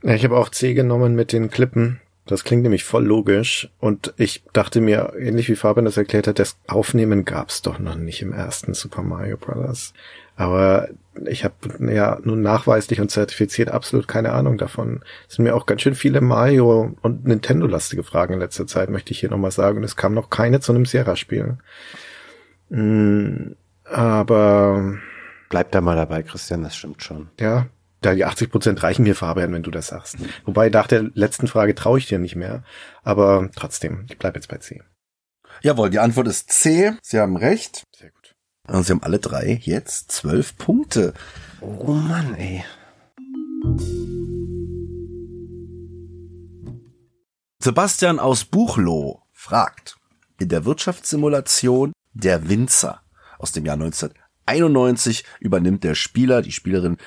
Ja, 0.03 0.13
ich 0.13 0.23
habe 0.23 0.37
auch 0.37 0.49
C 0.49 0.73
genommen 0.73 1.15
mit 1.15 1.31
den 1.31 1.49
Klippen. 1.49 1.99
Das 2.25 2.43
klingt 2.43 2.63
nämlich 2.63 2.83
voll 2.83 3.05
logisch. 3.05 3.69
Und 3.79 4.13
ich 4.17 4.43
dachte 4.51 4.81
mir, 4.81 5.13
ähnlich 5.17 5.47
wie 5.47 5.55
Fabian 5.55 5.85
das 5.85 5.97
erklärt 5.97 6.27
hat, 6.27 6.39
das 6.39 6.57
Aufnehmen 6.67 7.23
gab's 7.23 7.61
doch 7.61 7.77
noch 7.77 7.95
nicht 7.95 8.21
im 8.21 8.33
ersten 8.33 8.73
Super 8.73 9.03
Mario 9.03 9.37
Bros. 9.37 9.93
Aber 10.35 10.89
ich 11.25 11.43
habe 11.45 11.55
ja 11.93 12.19
nun 12.23 12.41
nachweislich 12.41 12.99
und 12.99 13.09
zertifiziert 13.09 13.69
absolut 13.69 14.07
keine 14.07 14.33
Ahnung 14.33 14.57
davon. 14.57 15.01
Es 15.29 15.35
sind 15.35 15.45
mir 15.45 15.55
auch 15.55 15.65
ganz 15.65 15.81
schön 15.81 15.95
viele 15.95 16.19
Mario- 16.19 16.95
und 17.01 17.25
Nintendo-lastige 17.25 18.03
Fragen 18.03 18.33
in 18.33 18.39
letzter 18.39 18.67
Zeit, 18.67 18.89
möchte 18.89 19.11
ich 19.11 19.19
hier 19.19 19.29
nochmal 19.29 19.51
sagen. 19.51 19.77
Und 19.77 19.83
es 19.83 19.95
kam 19.95 20.13
noch 20.13 20.29
keine 20.29 20.59
zu 20.59 20.73
einem 20.73 20.85
Sierra-Spiel. 20.85 21.57
Mm, 22.69 23.51
aber 23.85 24.97
Bleib 25.49 25.71
da 25.71 25.79
mal 25.79 25.95
dabei, 25.95 26.23
Christian, 26.23 26.63
das 26.63 26.75
stimmt 26.75 27.03
schon. 27.03 27.29
ja, 27.39 27.67
die 28.13 28.25
80 28.25 28.51
Prozent 28.51 28.83
reichen 28.83 29.03
mir, 29.03 29.15
Fabian, 29.15 29.53
wenn 29.53 29.63
du 29.63 29.71
das 29.71 29.87
sagst. 29.87 30.17
Wobei 30.45 30.69
nach 30.69 30.87
der 30.87 31.03
letzten 31.13 31.47
Frage 31.47 31.73
traue 31.73 31.97
ich 31.97 32.07
dir 32.07 32.19
nicht 32.19 32.35
mehr. 32.35 32.63
Aber 33.03 33.49
trotzdem, 33.55 34.05
ich 34.09 34.17
bleib 34.17 34.35
jetzt 34.35 34.49
bei 34.49 34.57
C. 34.57 34.81
Jawohl, 35.61 35.89
die 35.89 35.99
Antwort 35.99 36.27
ist 36.27 36.51
C. 36.51 36.93
Sie 37.01 37.19
haben 37.19 37.37
recht. 37.37 37.83
Sehr 37.95 38.11
gut. 38.11 38.35
Und 38.67 38.83
Sie 38.83 38.91
haben 38.91 39.03
alle 39.03 39.19
drei 39.19 39.59
jetzt 39.63 40.11
zwölf 40.11 40.57
Punkte. 40.57 41.13
Oh 41.61 41.93
Mann, 41.93 42.35
ey. 42.35 42.63
Sebastian 47.59 48.19
aus 48.19 48.45
Buchloh 48.45 49.23
fragt, 49.31 49.97
in 50.39 50.49
der 50.49 50.65
Wirtschaftssimulation 50.65 51.93
Der 52.13 52.47
Winzer 52.47 53.01
aus 53.39 53.51
dem 53.51 53.65
Jahr 53.65 53.73
1991 53.73 55.25
übernimmt 55.39 55.83
der 55.83 55.95
Spieler, 55.95 56.41
die 56.41 56.51
Spielerin, 56.51 56.97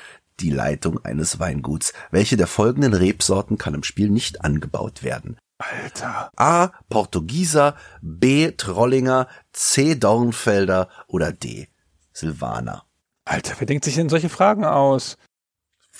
die 0.40 0.50
Leitung 0.50 1.04
eines 1.04 1.38
Weinguts. 1.38 1.92
Welche 2.10 2.36
der 2.36 2.46
folgenden 2.46 2.94
Rebsorten 2.94 3.58
kann 3.58 3.74
im 3.74 3.82
Spiel 3.82 4.10
nicht 4.10 4.44
angebaut 4.44 5.02
werden? 5.02 5.36
Alter. 5.58 6.30
A. 6.36 6.68
Portugieser, 6.88 7.76
B. 8.00 8.52
Trollinger, 8.52 9.28
C. 9.52 9.96
Dornfelder 9.96 10.88
oder 11.08 11.32
D. 11.32 11.68
Silvaner. 12.12 12.84
Alter, 13.24 13.54
wer 13.58 13.66
denkt 13.66 13.84
sich 13.84 13.96
denn 13.96 14.08
solche 14.08 14.28
Fragen 14.28 14.64
aus? 14.64 15.18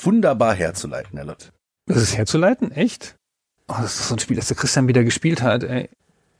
Wunderbar 0.00 0.54
herzuleiten, 0.54 1.16
Herr 1.16 1.26
Lott. 1.26 1.52
Das 1.86 1.98
ist 1.98 2.16
herzuleiten? 2.16 2.70
Echt? 2.70 3.16
Oh, 3.66 3.74
das 3.80 4.00
ist 4.00 4.08
so 4.08 4.14
ein 4.14 4.18
Spiel, 4.18 4.36
das 4.36 4.48
der 4.48 4.56
Christian 4.56 4.88
wieder 4.88 5.04
gespielt 5.04 5.42
hat, 5.42 5.64
ey. 5.64 5.90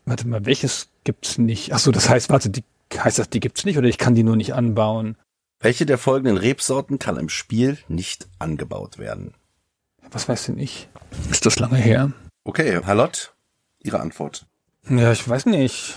Warte 0.05 0.27
mal, 0.27 0.47
welches 0.47 0.89
gibt's 1.05 1.37
nicht? 1.37 1.73
Ach 1.75 1.79
so, 1.79 1.91
das 1.91 2.09
heißt, 2.09 2.31
warte, 2.31 2.49
die, 2.51 2.65
heißt 2.97 3.19
das, 3.19 3.29
die 3.29 3.41
gibt's 3.41 3.65
nicht 3.65 3.77
oder 3.77 3.89
ich 3.89 3.99
kann 3.99 4.15
die 4.15 4.23
nur 4.23 4.37
nicht 4.37 4.55
anbauen? 4.55 5.17
Welche 5.61 5.87
der 5.87 5.99
folgenden 5.99 6.37
Rebsorten 6.37 7.01
kann 7.01 7.17
im 7.17 7.29
Spiel 7.29 7.79
nicht 7.89 8.29
angebaut 8.39 8.99
werden? 8.99 9.35
Was 10.13 10.29
weiß 10.29 10.47
denn 10.47 10.59
ich? 10.59 10.89
Ist 11.33 11.47
das 11.47 11.59
lange 11.59 11.77
her? 11.77 12.13
Okay, 12.45 12.81
Herr 12.85 12.95
Lott, 12.95 13.35
Ihre 13.81 13.99
Antwort. 13.99 14.47
Ja, 14.89 15.11
ich 15.11 15.29
weiß 15.29 15.47
nicht. 15.47 15.97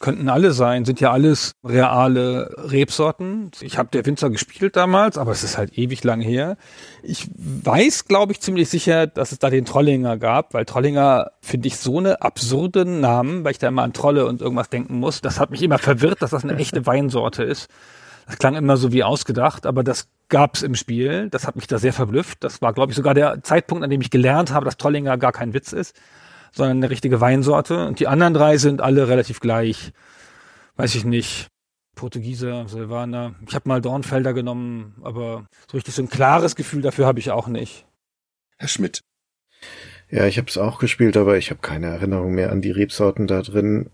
Könnten 0.00 0.28
alle 0.28 0.52
sein, 0.52 0.84
sind 0.84 1.00
ja 1.00 1.12
alles 1.12 1.52
reale 1.64 2.54
Rebsorten. 2.58 3.50
Ich 3.62 3.78
habe 3.78 3.88
der 3.90 4.04
Winzer 4.04 4.28
gespielt 4.28 4.76
damals, 4.76 5.16
aber 5.16 5.32
es 5.32 5.42
ist 5.42 5.56
halt 5.56 5.78
ewig 5.78 6.04
lang 6.04 6.20
her. 6.20 6.58
Ich 7.02 7.30
weiß, 7.36 8.04
glaube 8.04 8.32
ich, 8.32 8.40
ziemlich 8.42 8.68
sicher, 8.68 9.06
dass 9.06 9.32
es 9.32 9.38
da 9.38 9.48
den 9.48 9.64
Trollinger 9.64 10.18
gab, 10.18 10.52
weil 10.52 10.66
Trollinger 10.66 11.30
finde 11.40 11.68
ich 11.68 11.78
so 11.78 11.98
eine 11.98 12.20
absurden 12.20 13.00
Namen, 13.00 13.44
weil 13.44 13.52
ich 13.52 13.58
da 13.58 13.68
immer 13.68 13.82
an 13.82 13.94
Trolle 13.94 14.26
und 14.26 14.42
irgendwas 14.42 14.68
denken 14.68 14.98
muss. 14.98 15.22
Das 15.22 15.40
hat 15.40 15.50
mich 15.50 15.62
immer 15.62 15.78
verwirrt, 15.78 16.20
dass 16.20 16.32
das 16.32 16.44
eine 16.44 16.56
echte 16.56 16.84
Weinsorte 16.84 17.42
ist. 17.42 17.70
Das 18.26 18.38
klang 18.38 18.54
immer 18.54 18.76
so 18.76 18.92
wie 18.92 19.04
ausgedacht, 19.04 19.66
aber 19.66 19.84
das 19.84 20.08
gab's 20.28 20.62
im 20.62 20.74
Spiel. 20.74 21.28
Das 21.30 21.46
hat 21.46 21.56
mich 21.56 21.66
da 21.66 21.78
sehr 21.78 21.92
verblüfft. 21.92 22.42
Das 22.42 22.62
war, 22.62 22.72
glaube 22.72 22.92
ich, 22.92 22.96
sogar 22.96 23.14
der 23.14 23.42
Zeitpunkt, 23.42 23.84
an 23.84 23.90
dem 23.90 24.00
ich 24.00 24.10
gelernt 24.10 24.52
habe, 24.52 24.64
dass 24.64 24.76
Trollinger 24.76 25.18
gar 25.18 25.32
kein 25.32 25.52
Witz 25.52 25.72
ist, 25.72 25.94
sondern 26.52 26.78
eine 26.78 26.90
richtige 26.90 27.20
Weinsorte. 27.20 27.86
Und 27.86 28.00
die 28.00 28.06
anderen 28.06 28.34
drei 28.34 28.56
sind 28.56 28.80
alle 28.80 29.08
relativ 29.08 29.40
gleich. 29.40 29.92
Weiß 30.76 30.94
ich 30.94 31.04
nicht. 31.04 31.48
Portugieser, 31.94 32.66
Silvaner. 32.66 33.34
Ich 33.46 33.54
habe 33.54 33.68
mal 33.68 33.80
Dornfelder 33.80 34.32
genommen, 34.32 34.96
aber 35.02 35.46
so 35.70 35.76
richtig 35.76 35.94
so 35.94 36.02
ein 36.02 36.08
klares 36.08 36.56
Gefühl 36.56 36.82
dafür 36.82 37.06
habe 37.06 37.20
ich 37.20 37.30
auch 37.30 37.46
nicht. 37.46 37.86
Herr 38.56 38.68
Schmidt. 38.68 39.02
Ja, 40.14 40.26
ich 40.28 40.38
habe 40.38 40.46
es 40.46 40.58
auch 40.58 40.78
gespielt, 40.78 41.16
aber 41.16 41.38
ich 41.38 41.50
habe 41.50 41.58
keine 41.60 41.88
Erinnerung 41.88 42.34
mehr 42.36 42.52
an 42.52 42.60
die 42.62 42.70
Rebsorten 42.70 43.26
da 43.26 43.42
drin. 43.42 43.90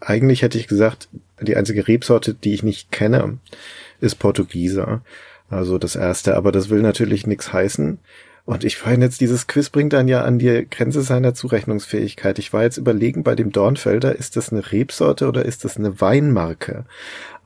Eigentlich 0.00 0.42
hätte 0.42 0.58
ich 0.58 0.68
gesagt, 0.68 1.08
die 1.40 1.56
einzige 1.56 1.88
Rebsorte, 1.88 2.34
die 2.34 2.52
ich 2.52 2.62
nicht 2.62 2.92
kenne, 2.92 3.38
ist 3.98 4.16
Portugieser. 4.16 5.00
Also 5.48 5.78
das 5.78 5.96
erste, 5.96 6.36
aber 6.36 6.52
das 6.52 6.68
will 6.68 6.82
natürlich 6.82 7.26
nichts 7.26 7.54
heißen. 7.54 7.98
Und 8.44 8.64
ich 8.64 8.84
meine 8.84 9.06
jetzt, 9.06 9.22
dieses 9.22 9.46
Quiz 9.46 9.70
bringt 9.70 9.94
dann 9.94 10.08
ja 10.08 10.24
an 10.24 10.38
die 10.38 10.66
Grenze 10.70 11.00
seiner 11.00 11.32
Zurechnungsfähigkeit. 11.32 12.38
Ich 12.38 12.52
war 12.52 12.62
jetzt 12.62 12.76
überlegen, 12.76 13.22
bei 13.22 13.34
dem 13.34 13.50
Dornfelder, 13.50 14.14
ist 14.14 14.36
das 14.36 14.52
eine 14.52 14.72
Rebsorte 14.72 15.26
oder 15.26 15.46
ist 15.46 15.64
das 15.64 15.78
eine 15.78 16.02
Weinmarke? 16.02 16.84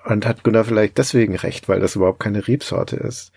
Und 0.05 0.27
hat 0.27 0.43
Gunnar 0.43 0.65
vielleicht 0.65 0.99
deswegen 0.99 1.37
recht, 1.37 1.69
weil 1.69 1.79
das 1.79 1.95
überhaupt 1.95 2.19
keine 2.19 2.49
Rebsorte 2.49 2.97
ist. 2.97 3.31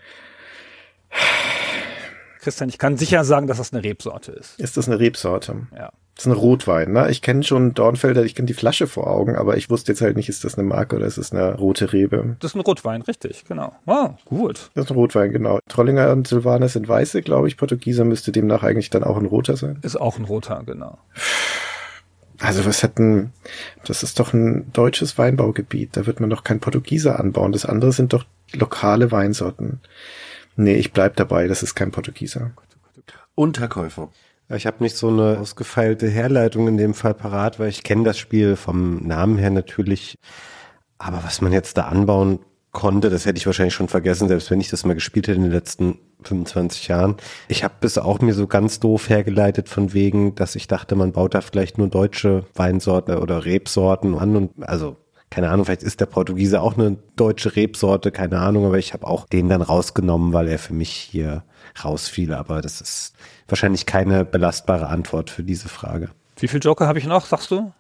Christian, 2.44 2.70
ich 2.70 2.78
kann 2.78 2.98
sicher 2.98 3.24
sagen, 3.24 3.48
dass 3.48 3.58
das 3.58 3.74
eine 3.74 3.84
Rebsorte 3.84 4.34
ist. 4.34 4.60
Ist 4.60 4.76
das 4.76 4.88
eine 4.88 5.00
Rebsorte? 5.00 5.68
Ja. 5.76 5.92
Das 6.16 6.26
ist 6.26 6.32
ein 6.32 6.38
Rotwein, 6.38 6.92
ne? 6.92 7.10
Ich 7.10 7.24
kenne 7.24 7.42
schon 7.42 7.74
Dornfelder, 7.74 8.24
ich 8.24 8.36
kenne 8.36 8.46
die 8.46 8.54
Flasche 8.54 8.86
vor 8.86 9.08
Augen, 9.08 9.36
aber 9.36 9.58
ich 9.58 9.72
wusste 9.72 9.94
jetzt 9.94 10.02
halt 10.02 10.16
nicht, 10.16 10.30
ist 10.30 10.44
das 10.44 10.58
eine 10.58 10.68
Marke 10.68 10.98
oder 10.98 11.08
ist 11.08 11.18
es 11.18 11.32
eine 11.32 11.56
rote 11.56 11.92
Rebe? 11.92 12.36
Das 12.40 12.52
ist 12.52 12.56
ein 12.56 12.62
Rotwein, 12.62 13.02
richtig, 13.02 13.46
genau. 13.46 13.74
Ah, 13.88 14.12
gut. 14.26 14.70
Das 14.76 14.86
ist 14.86 14.92
ein 14.92 14.96
Rotwein, 14.96 15.32
genau. 15.32 15.60
Trollinger 15.70 16.12
und 16.12 16.28
Silvaner 16.28 16.68
sind 16.68 16.88
weiße, 16.88 17.24
glaube 17.24 17.48
ich. 17.48 17.58
Portugieser 17.58 18.04
müsste 18.04 18.32
demnach 18.32 18.62
eigentlich 18.62 18.92
dann 18.92 19.04
auch 19.04 19.18
ein 19.18 19.26
roter 19.26 19.58
sein. 19.58 19.80
Ist 19.82 20.00
auch 20.00 20.20
ein 20.20 20.26
roter, 20.26 20.62
genau. 20.66 21.00
Also 22.40 22.66
was 22.66 22.84
hätten, 22.84 23.32
das 23.86 24.04
ist 24.04 24.20
doch 24.20 24.34
ein 24.34 24.72
deutsches 24.74 25.18
Weinbaugebiet. 25.18 25.98
Da 25.98 26.06
wird 26.06 26.20
man 26.20 26.30
doch 26.30 26.44
kein 26.44 26.60
Portugieser 26.60 27.20
anbauen. 27.20 27.54
Das 27.54 27.66
andere 27.66 27.92
sind 27.92 28.14
doch 28.14 28.26
lokale 28.52 29.12
Weinsorten. 29.12 29.80
Nee, 30.56 30.76
ich 30.76 30.94
bleib 30.94 31.16
dabei, 31.16 31.48
das 31.48 31.64
ist 31.64 31.76
kein 31.76 31.92
Portugieser. 31.92 32.52
Und 33.36 33.60
Herr 33.60 33.68
Käufer. 33.68 34.10
Ich 34.50 34.68
habe 34.68 34.84
nicht 34.84 34.96
so 34.96 35.08
eine 35.08 35.40
ausgefeilte 35.40 36.08
Herleitung 36.08 36.68
in 36.68 36.78
dem 36.78 36.94
Fall 36.94 37.14
parat, 37.14 37.60
weil 37.60 37.70
ich 37.70 37.84
kenne 37.84 38.04
das 38.04 38.18
Spiel 38.20 38.56
vom 38.56 38.98
Namen 39.08 39.38
her 39.38 39.50
natürlich. 39.50 40.16
Aber 40.98 41.24
was 41.24 41.42
man 41.42 41.52
jetzt 41.52 41.78
da 41.78 41.84
anbauen 41.84 42.40
konnte, 42.72 43.10
das 43.10 43.26
hätte 43.26 43.38
ich 43.38 43.46
wahrscheinlich 43.46 43.74
schon 43.74 43.88
vergessen, 43.88 44.28
selbst 44.28 44.52
wenn 44.52 44.60
ich 44.60 44.70
das 44.70 44.84
mal 44.84 44.94
gespielt 44.94 45.28
hätte 45.28 45.38
in 45.38 45.44
den 45.44 45.52
letzten 45.52 46.00
25 46.24 46.88
Jahren. 46.88 47.16
Ich 47.48 47.64
habe 47.64 47.76
bis 47.80 47.98
auch 47.98 48.20
mir 48.20 48.34
so 48.34 48.48
ganz 48.48 48.80
doof 48.80 49.10
hergeleitet 49.10 49.70
von 49.70 49.94
wegen, 49.94 50.36
dass 50.36 50.56
ich 50.56 50.68
dachte, 50.68 50.96
man 50.96 51.14
baut 51.14 51.34
da 51.34 51.42
vielleicht 51.42 51.78
nur 51.78 51.88
deutsche 51.88 52.46
Weinsorten 52.56 53.18
oder 53.18 53.46
Rebsorten 53.46 54.16
an 54.16 54.36
und 54.36 54.52
also 54.64 54.98
keine 55.34 55.50
Ahnung, 55.50 55.66
vielleicht 55.66 55.82
ist 55.82 56.00
der 56.00 56.06
Portugiese 56.06 56.62
auch 56.62 56.78
eine 56.78 56.98
deutsche 57.16 57.56
Rebsorte, 57.56 58.12
keine 58.12 58.38
Ahnung, 58.40 58.68
aber 58.68 58.78
ich 58.78 58.94
habe 58.94 59.08
auch 59.08 59.26
den 59.28 59.50
dann 59.50 59.64
rausgenommen, 59.64 60.32
weil 60.32 60.48
er 60.48 60.60
für 60.60 60.76
mich 60.76 60.92
hier 60.92 61.44
rausfiel. 61.84 62.36
Aber 62.36 62.62
das 62.62 62.82
ist 62.82 63.16
wahrscheinlich 63.48 63.88
keine 63.88 64.26
belastbare 64.26 64.88
Antwort 64.88 65.32
für 65.32 65.44
diese 65.44 65.70
Frage. 65.70 66.10
Wie 66.38 66.48
viel 66.48 66.60
Joker 66.62 66.86
habe 66.88 67.00
ich 67.00 67.08
noch, 67.08 67.26
sagst 67.26 67.50
du? 67.50 67.74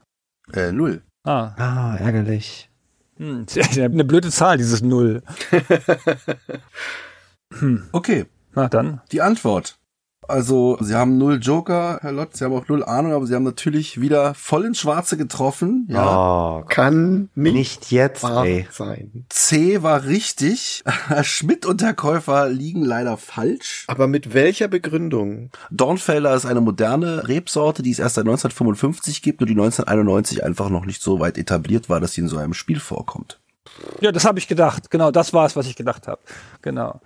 Äh, 0.51 0.71
null. 0.71 1.03
Ah, 1.25 1.51
Ah, 1.57 1.95
ärgerlich. 1.97 2.71
hm. 3.17 3.45
eine 3.77 4.03
blöde 4.03 4.31
Zahl, 4.31 4.57
dieses 4.57 4.81
Null. 4.81 5.21
Okay, 7.91 8.25
Na 8.55 8.67
dann. 8.67 8.99
die 9.11 9.21
Antwort. 9.21 9.77
Also, 10.27 10.77
Sie 10.81 10.95
haben 10.95 11.17
null 11.17 11.39
Joker, 11.41 11.99
Herr 12.01 12.11
Lott, 12.11 12.35
Sie 12.35 12.43
haben 12.45 12.53
auch 12.53 12.67
null 12.67 12.83
Ahnung, 12.83 13.13
aber 13.13 13.25
Sie 13.25 13.35
haben 13.35 13.43
natürlich 13.43 13.99
wieder 14.01 14.33
voll 14.33 14.65
ins 14.65 14.79
Schwarze 14.79 15.17
getroffen. 15.17 15.87
Ja. 15.89 16.59
Oh, 16.59 16.65
Kann 16.67 17.29
nicht, 17.35 17.53
nicht 17.53 17.91
jetzt, 17.91 18.23
ey. 18.23 18.67
sein. 18.71 19.25
C 19.29 19.83
war 19.83 20.05
richtig. 20.05 20.83
Herr 21.07 21.23
Schmidt 21.23 21.65
und 21.65 21.81
Herr 21.81 21.93
Käufer 21.93 22.49
liegen 22.49 22.83
leider 22.83 23.17
falsch. 23.17 23.85
Aber 23.87 24.07
mit 24.07 24.33
welcher 24.33 24.67
Begründung? 24.67 25.49
Dornfelder 25.71 26.33
ist 26.35 26.45
eine 26.45 26.61
moderne 26.61 27.27
Rebsorte, 27.27 27.83
die 27.83 27.91
es 27.91 27.99
erst 27.99 28.15
seit 28.15 28.23
1955 28.23 29.21
gibt 29.21 29.41
und 29.41 29.47
die 29.47 29.53
1991 29.53 30.43
einfach 30.43 30.69
noch 30.69 30.85
nicht 30.85 31.01
so 31.01 31.19
weit 31.19 31.37
etabliert 31.37 31.89
war, 31.89 31.99
dass 31.99 32.13
sie 32.13 32.21
in 32.21 32.27
so 32.27 32.37
einem 32.37 32.53
Spiel 32.53 32.79
vorkommt. 32.79 33.39
Ja, 34.01 34.11
das 34.11 34.25
habe 34.25 34.39
ich 34.39 34.47
gedacht. 34.47 34.91
Genau, 34.91 35.11
das 35.11 35.33
war 35.33 35.45
es, 35.45 35.55
was 35.55 35.67
ich 35.67 35.75
gedacht 35.75 36.07
habe. 36.07 36.21
Genau. 36.61 37.01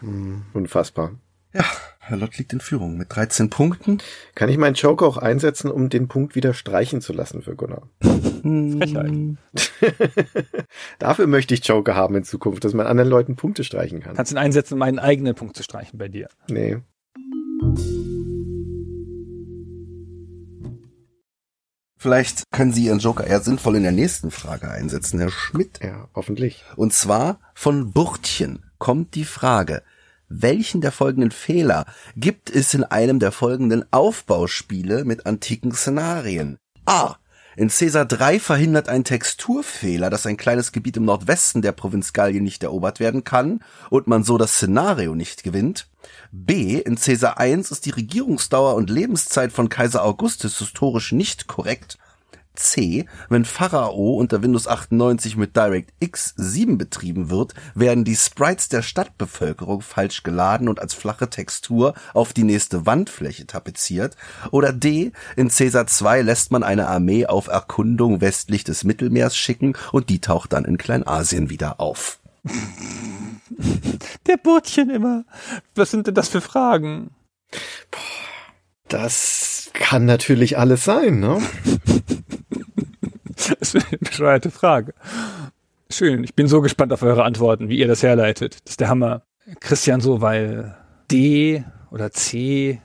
Unfassbar. 0.54 1.12
Ja, 1.58 1.66
Herr 2.02 2.18
Lott 2.18 2.38
liegt 2.38 2.54
in 2.54 2.60
Führung 2.60 2.98
mit 2.98 3.16
13 3.16 3.50
Punkten. 3.50 3.98
Kann 4.36 4.48
ich 4.48 4.60
meinen 4.60 4.76
Joker 4.76 5.08
auch 5.08 5.18
einsetzen, 5.18 5.72
um 5.72 5.90
den 5.90 6.08
Punkt 6.08 6.36
wieder 6.36 6.54
streichen 6.54 7.02
zu 7.02 7.14
lassen 7.14 7.42
für 7.42 7.56
Gunnar? 7.56 7.90
Frechheit. 8.02 9.38
Dafür 11.00 11.26
möchte 11.26 11.56
ich 11.56 11.66
Joker 11.66 11.96
haben 11.96 12.16
in 12.16 12.24
Zukunft, 12.24 12.64
dass 12.64 12.76
man 12.76 12.86
anderen 12.86 13.10
Leuten 13.10 13.36
Punkte 13.36 13.64
streichen 13.64 14.02
kann. 14.02 14.16
Kannst 14.16 14.32
ihn 14.32 14.38
einsetzen, 14.38 14.76
um 14.76 14.80
meinen 14.80 15.00
eigenen 15.00 15.34
Punkt 15.34 15.58
zu 15.58 15.64
streichen 15.64 15.98
bei 15.98 16.10
dir. 16.10 16.28
Nee. 16.48 16.78
Vielleicht 21.98 22.44
können 22.52 22.72
Sie 22.72 22.86
Ihren 22.86 23.00
Joker 23.00 23.26
eher 23.26 23.40
sinnvoll 23.40 23.78
in 23.78 23.84
der 23.84 23.92
nächsten 23.92 24.30
Frage 24.30 24.70
einsetzen, 24.70 25.20
Herr 25.20 25.32
Schmidt. 25.32 25.80
Ja, 25.82 26.08
hoffentlich. 26.14 26.64
Und 26.76 26.94
zwar 26.94 27.40
von 27.56 27.94
Burtchen 27.94 28.64
kommt 28.78 29.16
die 29.16 29.26
Frage, 29.26 29.82
Welchen 30.30 30.82
der 30.82 30.92
folgenden 30.92 31.32
Fehler 31.32 31.86
gibt 32.18 32.50
es 32.50 32.74
in 32.74 32.84
einem 32.84 33.20
der 33.20 33.32
folgenden 33.32 33.86
Aufbauspiele 33.92 35.06
mit 35.06 35.26
antiken 35.26 35.72
Szenarien? 35.72 36.58
A. 36.86 37.16
In 37.56 37.70
Caesar 37.70 38.06
3 38.06 38.40
verhindert 38.40 38.90
ein 38.90 39.06
Texturfehler, 39.06 40.10
dass 40.10 40.28
ein 40.28 40.38
kleines 40.38 40.74
Gebiet 40.74 40.98
im 40.98 41.06
Nordwesten 41.06 41.62
der 41.62 41.72
Provinz 41.72 42.12
Gallien 42.12 42.44
nicht 42.44 42.62
erobert 42.62 43.00
werden 43.00 43.24
kann 43.24 43.64
und 43.90 44.08
man 44.08 44.24
so 44.24 44.38
das 44.38 44.58
Szenario 44.58 45.16
nicht 45.16 45.44
gewinnt. 45.44 45.88
B. 46.32 46.78
In 46.78 46.98
Caesar 46.98 47.40
1 47.40 47.72
ist 47.72 47.86
die 47.86 47.92
Regierungsdauer 47.92 48.76
und 48.76 48.90
Lebenszeit 48.90 49.54
von 49.54 49.70
Kaiser 49.70 50.04
Augustus 50.04 50.60
historisch 50.60 51.14
nicht 51.14 51.48
korrekt 51.48 51.98
C. 52.58 53.06
Wenn 53.30 53.46
Pharao 53.46 54.16
unter 54.16 54.44
Windows 54.44 54.68
98 54.68 55.38
mit 55.38 55.56
DirectX 55.56 56.34
7 56.36 56.78
betrieben 56.78 57.30
wird, 57.30 57.54
werden 57.76 58.04
die 58.04 58.16
Sprites 58.16 58.70
der 58.70 58.82
Stadtbevölkerung 58.82 59.82
falsch 59.82 60.24
geladen 60.24 60.68
und 60.68 60.80
als 60.80 60.94
flache 60.94 61.30
Textur 61.30 61.94
auf 62.14 62.34
die 62.34 62.44
nächste 62.44 62.86
Wandfläche 62.86 63.48
tapeziert. 63.48 64.18
Oder 64.52 64.74
D. 64.74 65.12
In 65.36 65.50
Caesar 65.50 65.88
2 65.88 66.22
lässt 66.22 66.52
man 66.52 66.64
eine 66.64 66.88
Armee 66.88 67.26
auf 67.26 67.48
Erkundung 67.48 68.22
westlich 68.22 68.64
des 68.64 68.84
Mittelmeers 68.84 69.36
schicken 69.36 69.74
und 69.92 70.10
die 70.10 70.20
taucht 70.20 70.54
dann 70.54 70.66
in 70.66 70.78
Kleinasien 70.78 71.50
wieder 71.50 71.80
auf. 71.80 72.20
Der 74.28 74.38
Burtchen 74.38 74.90
immer. 74.90 75.26
Was 75.76 75.92
sind 75.92 76.08
denn 76.08 76.16
das 76.16 76.30
für 76.30 76.42
Fragen? 76.42 77.12
Das 78.88 79.70
kann 79.74 80.06
natürlich 80.06 80.58
alles 80.58 80.84
sein, 80.84 81.20
ne? 81.20 81.42
Das 83.60 83.74
ist 83.74 83.88
eine 83.88 83.98
bescheuerte 84.00 84.52
Frage. 84.52 84.94
Schön. 85.90 86.24
Ich 86.24 86.36
bin 86.36 86.48
so 86.48 86.62
gespannt 86.62 86.92
auf 86.92 87.02
eure 87.02 87.24
Antworten, 87.24 87.70
wie 87.70 87.78
ihr 87.78 87.88
das 87.88 88.04
herleitet. 88.04 88.58
Das 88.66 88.72
ist 88.72 88.80
der 88.80 88.90
Hammer. 88.90 89.24
Christian 89.60 90.02
so, 90.02 90.22
weil 90.22 90.76
D 91.10 91.64
oder 91.92 92.12
C, 92.12 92.82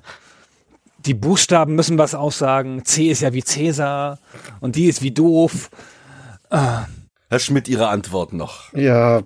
die 1.04 1.14
Buchstaben 1.14 1.74
müssen 1.74 1.98
was 1.98 2.14
aussagen. 2.14 2.84
C 2.84 3.10
ist 3.10 3.22
ja 3.22 3.32
wie 3.32 3.42
Cäsar 3.42 4.18
und 4.60 4.76
die 4.76 4.86
ist 4.86 5.02
wie 5.02 5.10
doof. 5.10 5.70
Ah. 6.50 6.86
Herr 7.28 7.38
Schmidt, 7.38 7.66
Ihre 7.66 7.88
Antwort 7.88 8.34
noch. 8.34 8.72
Ja, 8.74 9.22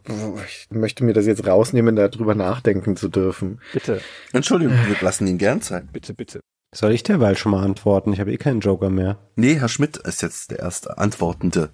ich 0.47 0.69
möchte 0.71 1.05
mir 1.05 1.13
das 1.13 1.27
jetzt 1.27 1.45
rausnehmen, 1.45 1.97
darüber 1.97 2.37
nachdenken 2.37 2.97
zu 2.97 3.09
dürfen. 3.09 3.61
Bitte. 3.73 4.01
Entschuldigung, 4.33 4.77
wir 4.87 4.97
lassen 5.01 5.27
Ihnen 5.27 5.39
gern 5.39 5.61
Zeit. 5.61 5.93
Bitte, 5.93 6.15
bitte. 6.15 6.41
Soll 6.77 6.93
ich 6.93 7.03
derweil 7.03 7.39
schon 7.39 7.53
mal 7.53 7.65
antworten? 7.65 8.13
Ich 8.13 8.21
habe 8.21 8.31
eh 8.31 8.37
keinen 8.37 8.61
Joker 8.61 8.91
mehr. 8.91 9.17
Nee, 9.35 9.59
Herr 9.59 9.71
Schmidt 9.71 9.97
ist 9.97 10.21
jetzt 10.21 10.51
der 10.51 10.59
erste 10.59 10.99
Antwortende. 10.99 11.71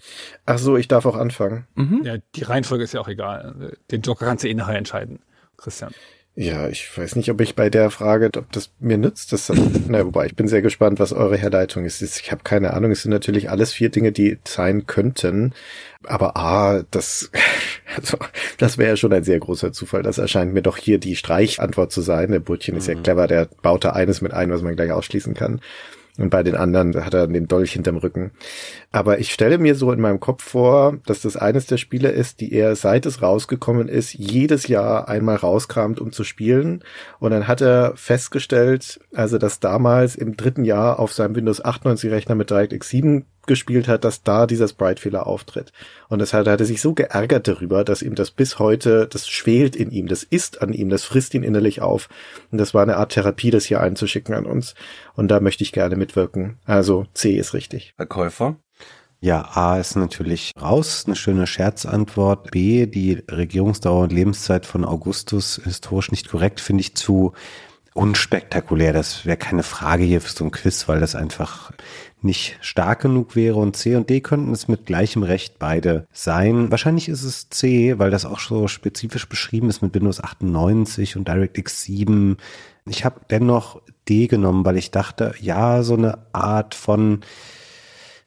Ach 0.47 0.59
so, 0.59 0.77
ich 0.77 0.87
darf 0.87 1.07
auch 1.07 1.17
anfangen. 1.17 1.67
Mhm. 1.75 2.03
Ja, 2.05 2.19
die 2.37 2.45
Reihenfolge 2.45 2.85
ist 2.85 2.95
ja 2.95 3.01
auch 3.01 3.09
egal. 3.09 3.73
Den 3.91 4.03
Joker 4.03 4.27
kannst 4.27 4.45
du 4.45 4.49
eh 4.49 4.55
nachher 4.55 4.79
entscheiden, 4.79 5.19
Christian. 5.57 5.93
Ja, 6.35 6.67
ich 6.69 6.97
weiß 6.97 7.17
nicht, 7.17 7.31
ob 7.31 7.43
ich 7.43 7.55
bei 7.55 7.69
der 7.69 7.91
Frage, 7.91 8.31
ob 8.39 8.51
das 8.53 8.71
mir 8.81 8.97
nützt. 8.97 9.35
Das, 9.35 9.53
na, 9.89 10.07
wobei, 10.07 10.25
ich 10.27 10.35
bin 10.35 10.49
sehr 10.49 10.63
gespannt, 10.63 10.99
was 10.99 11.13
eure 11.13 11.37
Herleitung 11.37 11.85
ist. 11.85 12.01
Ich 12.01 12.33
habe 12.33 12.43
keine 12.43 12.73
Ahnung. 12.73 12.91
Es 12.91 13.03
sind 13.03 13.11
natürlich 13.11 13.51
alles 13.51 13.75
vier 13.75 13.91
Dinge, 13.91 14.13
die 14.13 14.39
sein 14.45 14.87
könnten. 14.87 15.53
Aber 16.05 16.39
A, 16.39 16.85
das, 16.91 17.31
also, 17.97 18.17
das 18.57 18.79
wäre 18.79 18.91
ja 18.91 18.97
schon 18.97 19.13
ein 19.13 19.25
sehr 19.25 19.41
großer 19.41 19.75
Zufall. 19.75 20.03
Das 20.03 20.17
erscheint 20.17 20.55
mir 20.55 20.63
doch 20.63 20.79
hier 20.79 20.99
die 20.99 21.17
Streichantwort 21.17 21.93
zu 21.93 22.01
sein. 22.01 22.31
Der 22.31 22.41
Burtchen 22.41 22.75
mhm. 22.75 22.79
ist 22.79 22.89
ja 22.89 22.95
mhm. 22.95 23.03
clever, 23.03 23.27
der 23.27 23.49
baut 23.61 23.85
da 23.85 23.91
eines 23.91 24.23
mit 24.23 24.33
ein, 24.33 24.51
was 24.51 24.63
man 24.63 24.75
gleich 24.75 24.91
ausschließen 24.91 25.35
kann. 25.35 25.61
Und 26.19 26.29
bei 26.29 26.43
den 26.43 26.57
anderen 26.57 26.95
hat 27.05 27.15
er 27.15 27.27
den 27.27 27.49
Dolch 27.49 27.73
hinterm 27.73 27.97
Rücken. 27.97 28.33
Aber 28.91 29.19
ich 29.19 29.33
stelle 29.33 29.57
mir 29.57 29.75
so 29.75 29.93
in 29.93 30.01
meinem 30.01 30.21
Kopf 30.21 30.45
vor, 30.45 30.99
dass 31.07 31.23
das 31.23 31.39
eines 31.39 31.65
der 31.67 31.79
Spiele 31.79 32.11
ist, 32.11 32.41
die 32.41 32.53
er, 32.53 32.77
seit 32.77 33.07
es 33.07 33.23
rausgekommen 33.23 33.89
ist, 33.89 34.13
jedes 34.13 34.69
Jahr 34.69 35.09
einmal 35.09 35.37
rauskramt, 35.37 36.01
um 36.01 36.13
zu 36.13 36.23
spielen. 36.25 36.85
Und 37.19 37.31
dann 37.31 37.49
hat 37.49 37.63
er 37.63 37.95
festgestellt, 37.97 39.01
also 39.15 39.39
dass 39.39 39.61
damals 39.61 40.15
im 40.15 40.37
dritten 40.37 40.67
Jahr 40.67 40.99
auf 40.99 41.15
seinem 41.15 41.35
Windows 41.35 41.65
98 41.65 42.11
Rechner 42.11 42.35
mit 42.35 42.51
DirectX 42.51 42.91
7 42.91 43.25
gespielt 43.47 43.89
hat, 43.89 44.05
dass 44.05 44.23
da 44.23 44.47
dieser 44.47 44.69
Sprite-Fehler 44.69 45.27
auftritt. 45.27 45.73
Und 46.09 46.21
deshalb 46.21 46.47
hat 46.47 46.61
er 46.61 46.67
sich 46.67 46.81
so 46.81 46.95
geärgert 46.95 47.49
darüber, 47.49 47.85
dass 47.85 48.03
ihm 48.03 48.15
das 48.15 48.31
bis 48.31 48.59
heute, 48.59 49.09
das 49.11 49.29
schwelt 49.29 49.77
in 49.77 49.91
ihm, 49.91 50.07
das 50.07 50.23
ist 50.23 50.63
an 50.63 50.73
ihm, 50.73 50.89
das 50.89 51.05
frisst 51.05 51.35
ihn 51.35 51.43
innerlich 51.43 51.81
auf. 51.81 52.09
Und 52.51 52.59
das 52.59 52.75
war 52.75 52.83
eine 52.83 52.97
Art 52.97 53.13
Therapie, 53.13 53.51
das 53.51 53.65
hier 53.65 53.81
einzuschicken 53.81 54.35
an 54.35 54.47
uns. 54.47 54.75
Und 55.15 55.29
da 55.29 55.41
möchte 55.41 55.65
ich 55.65 55.73
gerne 55.73 55.97
mitwirken. 55.97 56.59
Also 56.65 57.07
C 57.15 57.33
ist 57.33 57.55
richtig. 57.55 57.95
Herr 57.97 58.07
Käufer? 58.07 58.57
Ja, 59.25 59.51
A 59.55 59.79
ist 59.79 59.95
natürlich 59.95 60.51
raus, 60.61 61.05
eine 61.07 61.15
schöne 61.15 61.47
Scherzantwort. 61.47 62.51
B, 62.51 62.87
die 62.87 63.23
Regierungsdauer 63.31 64.03
und 64.03 64.13
Lebenszeit 64.13 64.67
von 64.67 64.85
Augustus 64.85 65.61
historisch 65.63 66.11
nicht 66.11 66.29
korrekt, 66.29 66.61
finde 66.61 66.81
ich 66.81 66.97
zu 66.97 67.33
unspektakulär. 67.95 68.93
Das 68.93 69.27
wäre 69.27 69.37
keine 69.37 69.63
Frage 69.63 70.05
hier 70.05 70.21
für 70.21 70.31
so 70.33 70.45
ein 70.45 70.51
Quiz, 70.51 70.89
weil 70.89 71.01
das 71.01 71.15
einfach 71.15 71.73
nicht 72.23 72.57
stark 72.61 73.01
genug 73.01 73.35
wäre 73.35 73.57
und 73.57 73.77
C 73.77 73.97
und 73.97 74.09
D 74.09 74.21
könnten 74.21 74.53
es 74.53 74.69
mit 74.69 74.87
gleichem 74.87 75.23
Recht 75.23 75.59
beide 75.59 76.07
sein. 76.13 76.71
Wahrscheinlich 76.71 77.09
ist 77.09 77.25
es 77.25 77.51
C, 77.51 77.99
weil 77.99 78.11
das 78.11 78.25
auch 78.25 78.39
so 78.39 78.69
spezifisch 78.69 79.29
beschrieben 79.29 79.69
ist 79.69 79.83
mit 79.83 79.95
Windows 79.95 80.23
98 80.23 81.17
und 81.17 81.27
DirectX 81.27 81.83
7. 81.83 82.37
Ich 82.87 83.05
habe 83.05 83.21
dennoch 83.31 83.83
D 84.09 84.27
genommen, 84.27 84.65
weil 84.65 84.77
ich 84.77 84.91
dachte, 84.91 85.35
ja, 85.41 85.83
so 85.83 85.95
eine 85.95 86.19
Art 86.33 86.75
von 86.75 87.21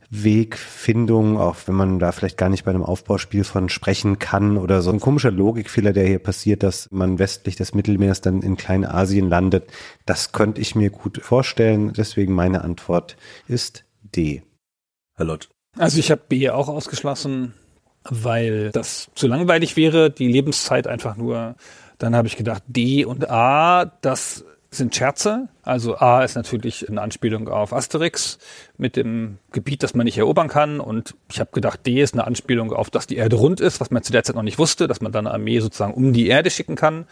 Wegfindung, 0.09 1.37
auch 1.37 1.55
wenn 1.65 1.75
man 1.75 1.99
da 1.99 2.11
vielleicht 2.11 2.37
gar 2.37 2.49
nicht 2.49 2.65
bei 2.65 2.71
einem 2.71 2.83
Aufbauspiel 2.83 3.43
von 3.43 3.69
sprechen 3.69 4.19
kann 4.19 4.57
oder 4.57 4.81
so 4.81 4.91
ein 4.91 4.99
komischer 4.99 5.31
Logikfehler, 5.31 5.93
der 5.93 6.05
hier 6.07 6.19
passiert, 6.19 6.63
dass 6.63 6.91
man 6.91 7.19
westlich 7.19 7.55
des 7.55 7.73
Mittelmeers 7.73 8.21
dann 8.21 8.41
in 8.41 8.57
Kleinasien 8.57 9.29
landet, 9.29 9.65
das 10.05 10.31
könnte 10.31 10.61
ich 10.61 10.75
mir 10.75 10.89
gut 10.89 11.19
vorstellen. 11.21 11.93
Deswegen 11.93 12.33
meine 12.33 12.63
Antwort 12.63 13.17
ist 13.47 13.85
D. 14.01 14.43
Herr 15.15 15.25
Lott. 15.25 15.49
Also 15.77 15.99
ich 15.99 16.11
habe 16.11 16.21
B 16.27 16.49
auch 16.49 16.69
ausgeschlossen, 16.69 17.53
weil 18.03 18.71
das 18.71 19.09
zu 19.15 19.27
langweilig 19.27 19.75
wäre, 19.75 20.09
die 20.09 20.27
Lebenszeit 20.27 20.87
einfach 20.87 21.17
nur. 21.17 21.55
Dann 21.97 22.15
habe 22.15 22.27
ich 22.27 22.37
gedacht, 22.37 22.63
D 22.67 23.05
und 23.05 23.29
A, 23.29 23.85
das 23.85 24.45
sind 24.75 24.95
Scherze. 24.95 25.47
Also 25.63 25.97
A 25.97 26.23
ist 26.23 26.35
natürlich 26.35 26.87
eine 26.89 27.01
Anspielung 27.01 27.47
auf 27.47 27.73
Asterix 27.73 28.37
mit 28.77 28.95
dem 28.95 29.37
Gebiet, 29.51 29.83
das 29.83 29.93
man 29.93 30.05
nicht 30.05 30.17
erobern 30.17 30.47
kann. 30.47 30.79
Und 30.79 31.15
ich 31.31 31.39
habe 31.39 31.51
gedacht, 31.51 31.85
D 31.85 32.01
ist 32.01 32.13
eine 32.13 32.25
Anspielung 32.25 32.71
auf, 32.71 32.89
dass 32.89 33.07
die 33.07 33.17
Erde 33.17 33.35
rund 33.35 33.59
ist, 33.59 33.79
was 33.79 33.91
man 33.91 34.03
zu 34.03 34.11
der 34.11 34.23
Zeit 34.23 34.35
noch 34.35 34.43
nicht 34.43 34.59
wusste, 34.59 34.87
dass 34.87 35.01
man 35.01 35.11
dann 35.11 35.27
eine 35.27 35.33
Armee 35.33 35.59
sozusagen 35.59 35.93
um 35.93 36.13
die 36.13 36.27
Erde 36.27 36.49
schicken 36.49 36.75
kann. 36.75 37.05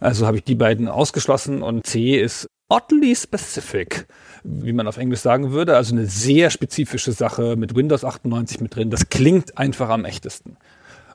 Also 0.00 0.26
habe 0.26 0.36
ich 0.38 0.44
die 0.44 0.54
beiden 0.54 0.88
ausgeschlossen 0.88 1.62
und 1.62 1.86
C 1.86 2.20
ist 2.20 2.46
oddly 2.68 3.14
specific, 3.14 4.06
wie 4.42 4.72
man 4.72 4.88
auf 4.88 4.96
Englisch 4.96 5.20
sagen 5.20 5.52
würde. 5.52 5.76
Also 5.76 5.94
eine 5.94 6.06
sehr 6.06 6.50
spezifische 6.50 7.12
Sache 7.12 7.56
mit 7.56 7.74
Windows 7.74 8.04
98 8.04 8.60
mit 8.60 8.74
drin. 8.74 8.90
Das 8.90 9.08
klingt 9.08 9.56
einfach 9.58 9.88
am 9.88 10.04
echtesten. 10.04 10.56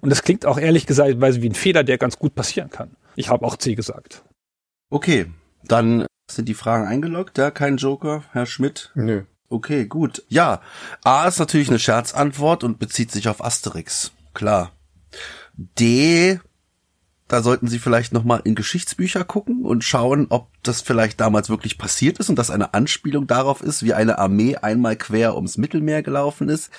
Und 0.02 0.10
das 0.10 0.24
klingt 0.24 0.46
auch 0.46 0.58
ehrlich 0.58 0.86
gesagt 0.86 1.20
wie 1.20 1.50
ein 1.50 1.56
Fehler, 1.56 1.84
der 1.84 1.98
ganz 1.98 2.20
gut 2.20 2.36
passieren 2.36 2.70
kann. 2.70 2.92
Ich 3.16 3.30
habe 3.30 3.46
auch 3.46 3.58
C 3.58 3.76
gesagt. 3.76 4.24
Okay, 4.90 5.28
dann 5.64 6.06
sind 6.30 6.48
die 6.48 6.54
Fragen 6.54 6.88
eingeloggt, 6.88 7.38
ja, 7.38 7.52
kein 7.52 7.78
Joker, 7.78 8.24
Herr 8.32 8.46
Schmidt? 8.46 8.92
Nö. 8.96 9.24
Okay, 9.50 9.86
gut. 9.86 10.24
Ja, 10.28 10.62
A 11.04 11.28
ist 11.28 11.40
natürlich 11.40 11.70
eine 11.70 11.80
Scherzantwort 11.80 12.64
und 12.64 12.78
bezieht 12.78 13.12
sich 13.12 13.28
auf 13.28 13.44
Asterix. 13.44 14.12
Klar. 14.34 14.72
D, 15.58 16.40
da 17.28 17.44
sollten 17.44 17.68
Sie 17.68 17.80
vielleicht 17.80 18.12
nochmal 18.12 18.42
in 18.44 18.56
Geschichtsbücher 18.56 19.24
gucken 19.24 19.64
und 19.64 19.84
schauen, 19.84 20.28
ob 20.30 20.50
das 20.64 20.82
vielleicht 20.82 21.20
damals 21.20 21.50
wirklich 21.50 21.78
passiert 21.78 22.20
ist 22.20 22.30
und 22.30 22.38
das 22.38 22.52
eine 22.52 22.74
Anspielung 22.74 23.28
darauf 23.28 23.62
ist, 23.62 23.84
wie 23.84 23.94
eine 23.94 24.18
Armee 24.20 24.56
einmal 24.56 24.96
quer 24.96 25.36
ums 25.36 25.58
Mittelmeer 25.58 26.04
gelaufen 26.04 26.50
ist. 26.50 26.72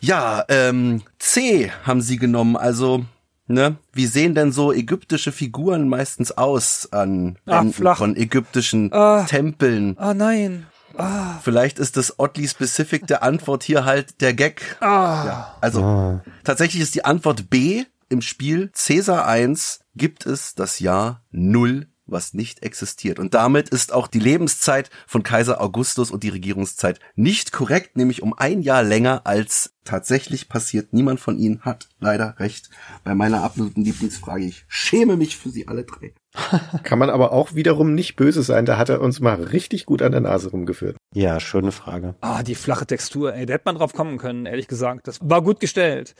Ja, 0.00 0.44
ähm, 0.48 1.02
C 1.18 1.72
haben 1.84 2.00
Sie 2.00 2.16
genommen, 2.16 2.56
also 2.56 3.04
Ne? 3.46 3.76
Wie 3.92 4.06
sehen 4.06 4.34
denn 4.34 4.52
so 4.52 4.72
ägyptische 4.72 5.30
Figuren 5.30 5.88
meistens 5.88 6.32
aus 6.32 6.88
an 6.92 7.36
Ach, 7.46 7.64
flach. 7.72 7.98
von 7.98 8.16
ägyptischen 8.16 8.92
ah. 8.92 9.24
Tempeln? 9.24 9.96
Ah 9.98 10.14
nein. 10.14 10.66
Ah. 10.96 11.38
Vielleicht 11.42 11.78
ist 11.78 11.96
das 11.96 12.18
oddly 12.18 12.48
specific 12.48 13.06
der 13.06 13.22
Antwort 13.22 13.62
hier 13.62 13.84
halt 13.84 14.20
der 14.20 14.32
Gag. 14.32 14.76
Ah. 14.80 15.24
Ja, 15.26 15.56
also 15.60 15.82
ah. 15.82 16.24
tatsächlich 16.44 16.82
ist 16.82 16.94
die 16.94 17.04
Antwort 17.04 17.50
B 17.50 17.84
im 18.08 18.22
Spiel 18.22 18.70
Caesar 18.74 19.26
1 19.26 19.80
gibt 19.96 20.26
es 20.26 20.54
das 20.54 20.78
Jahr 20.78 21.22
Null 21.30 21.88
was 22.06 22.34
nicht 22.34 22.62
existiert. 22.62 23.18
Und 23.18 23.34
damit 23.34 23.68
ist 23.68 23.92
auch 23.92 24.06
die 24.06 24.18
Lebenszeit 24.18 24.90
von 25.06 25.22
Kaiser 25.22 25.60
Augustus 25.60 26.10
und 26.10 26.22
die 26.22 26.28
Regierungszeit 26.28 27.00
nicht 27.14 27.52
korrekt, 27.52 27.96
nämlich 27.96 28.22
um 28.22 28.34
ein 28.36 28.62
Jahr 28.62 28.82
länger 28.82 29.22
als 29.24 29.74
tatsächlich 29.84 30.48
passiert. 30.48 30.92
Niemand 30.92 31.20
von 31.20 31.38
ihnen 31.38 31.62
hat 31.62 31.88
leider 32.00 32.38
recht. 32.38 32.70
Bei 33.04 33.14
meiner 33.14 33.42
absoluten 33.42 33.84
Lieblingsfrage, 33.84 34.44
ich 34.44 34.64
schäme 34.68 35.16
mich 35.16 35.36
für 35.36 35.50
sie 35.50 35.68
alle 35.68 35.84
drei. 35.84 36.14
Kann 36.82 36.98
man 36.98 37.10
aber 37.10 37.32
auch 37.32 37.54
wiederum 37.54 37.94
nicht 37.94 38.16
böse 38.16 38.42
sein, 38.42 38.66
da 38.66 38.76
hat 38.76 38.88
er 38.88 39.00
uns 39.00 39.20
mal 39.20 39.42
richtig 39.42 39.86
gut 39.86 40.02
an 40.02 40.12
der 40.12 40.20
Nase 40.20 40.50
rumgeführt. 40.50 40.96
Ja, 41.14 41.38
schöne 41.38 41.70
Frage. 41.70 42.16
Ah, 42.20 42.42
die 42.42 42.56
flache 42.56 42.86
Textur, 42.86 43.34
ey, 43.34 43.46
da 43.46 43.54
hätte 43.54 43.66
man 43.66 43.76
drauf 43.76 43.92
kommen 43.92 44.18
können, 44.18 44.46
ehrlich 44.46 44.66
gesagt. 44.66 45.06
Das 45.06 45.20
war 45.22 45.42
gut 45.42 45.60
gestellt. 45.60 46.14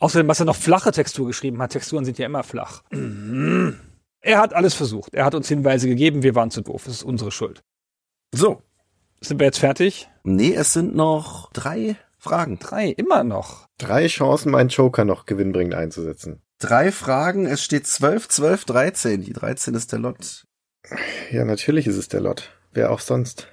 Außerdem, 0.00 0.28
was 0.28 0.40
er 0.40 0.46
noch 0.46 0.56
flache 0.56 0.92
Textur 0.92 1.26
geschrieben 1.26 1.60
hat, 1.60 1.72
Texturen 1.72 2.04
sind 2.04 2.18
ja 2.18 2.26
immer 2.26 2.42
flach. 2.42 2.82
Er 4.22 4.38
hat 4.38 4.54
alles 4.54 4.74
versucht. 4.74 5.14
Er 5.14 5.24
hat 5.24 5.34
uns 5.34 5.48
Hinweise 5.48 5.88
gegeben, 5.88 6.22
wir 6.22 6.34
waren 6.34 6.50
zu 6.50 6.60
doof. 6.60 6.84
Das 6.84 6.96
ist 6.96 7.02
unsere 7.02 7.30
Schuld. 7.30 7.62
So. 8.32 8.62
Sind 9.22 9.38
wir 9.38 9.46
jetzt 9.46 9.58
fertig? 9.58 10.08
Nee, 10.24 10.54
es 10.54 10.72
sind 10.72 10.94
noch 10.94 11.52
drei 11.52 11.96
Fragen. 12.18 12.58
Drei, 12.58 12.88
immer 12.88 13.22
noch. 13.22 13.66
Drei 13.78 14.06
Chancen, 14.06 14.50
meinen 14.50 14.70
Joker 14.70 15.04
noch 15.04 15.26
gewinnbringend 15.26 15.74
einzusetzen. 15.74 16.42
Drei 16.58 16.92
Fragen, 16.92 17.46
es 17.46 17.62
steht 17.62 17.86
12, 17.86 18.28
12, 18.28 18.64
13. 18.66 19.22
Die 19.22 19.32
13 19.32 19.74
ist 19.74 19.92
der 19.92 19.98
Lot. 19.98 20.44
Ja, 21.30 21.44
natürlich 21.44 21.86
ist 21.86 21.96
es 21.96 22.08
der 22.08 22.20
Lot. 22.20 22.50
Wer 22.72 22.92
auch 22.92 23.00
sonst. 23.00 23.48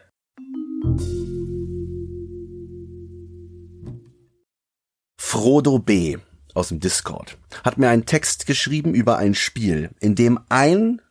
Frodo 5.17 5.79
B. 5.79 6.17
aus 6.57 6.69
dem 6.69 6.79
Discord 6.79 7.37
hat 7.63 7.77
mir 7.77 7.89
einen 7.89 8.05
Text 8.05 8.47
geschrieben 8.47 8.93
über 8.93 9.17
ein 9.17 9.35
Spiel, 9.35 9.91
in 9.99 10.15
dem 10.15 10.39
ein 10.49 11.01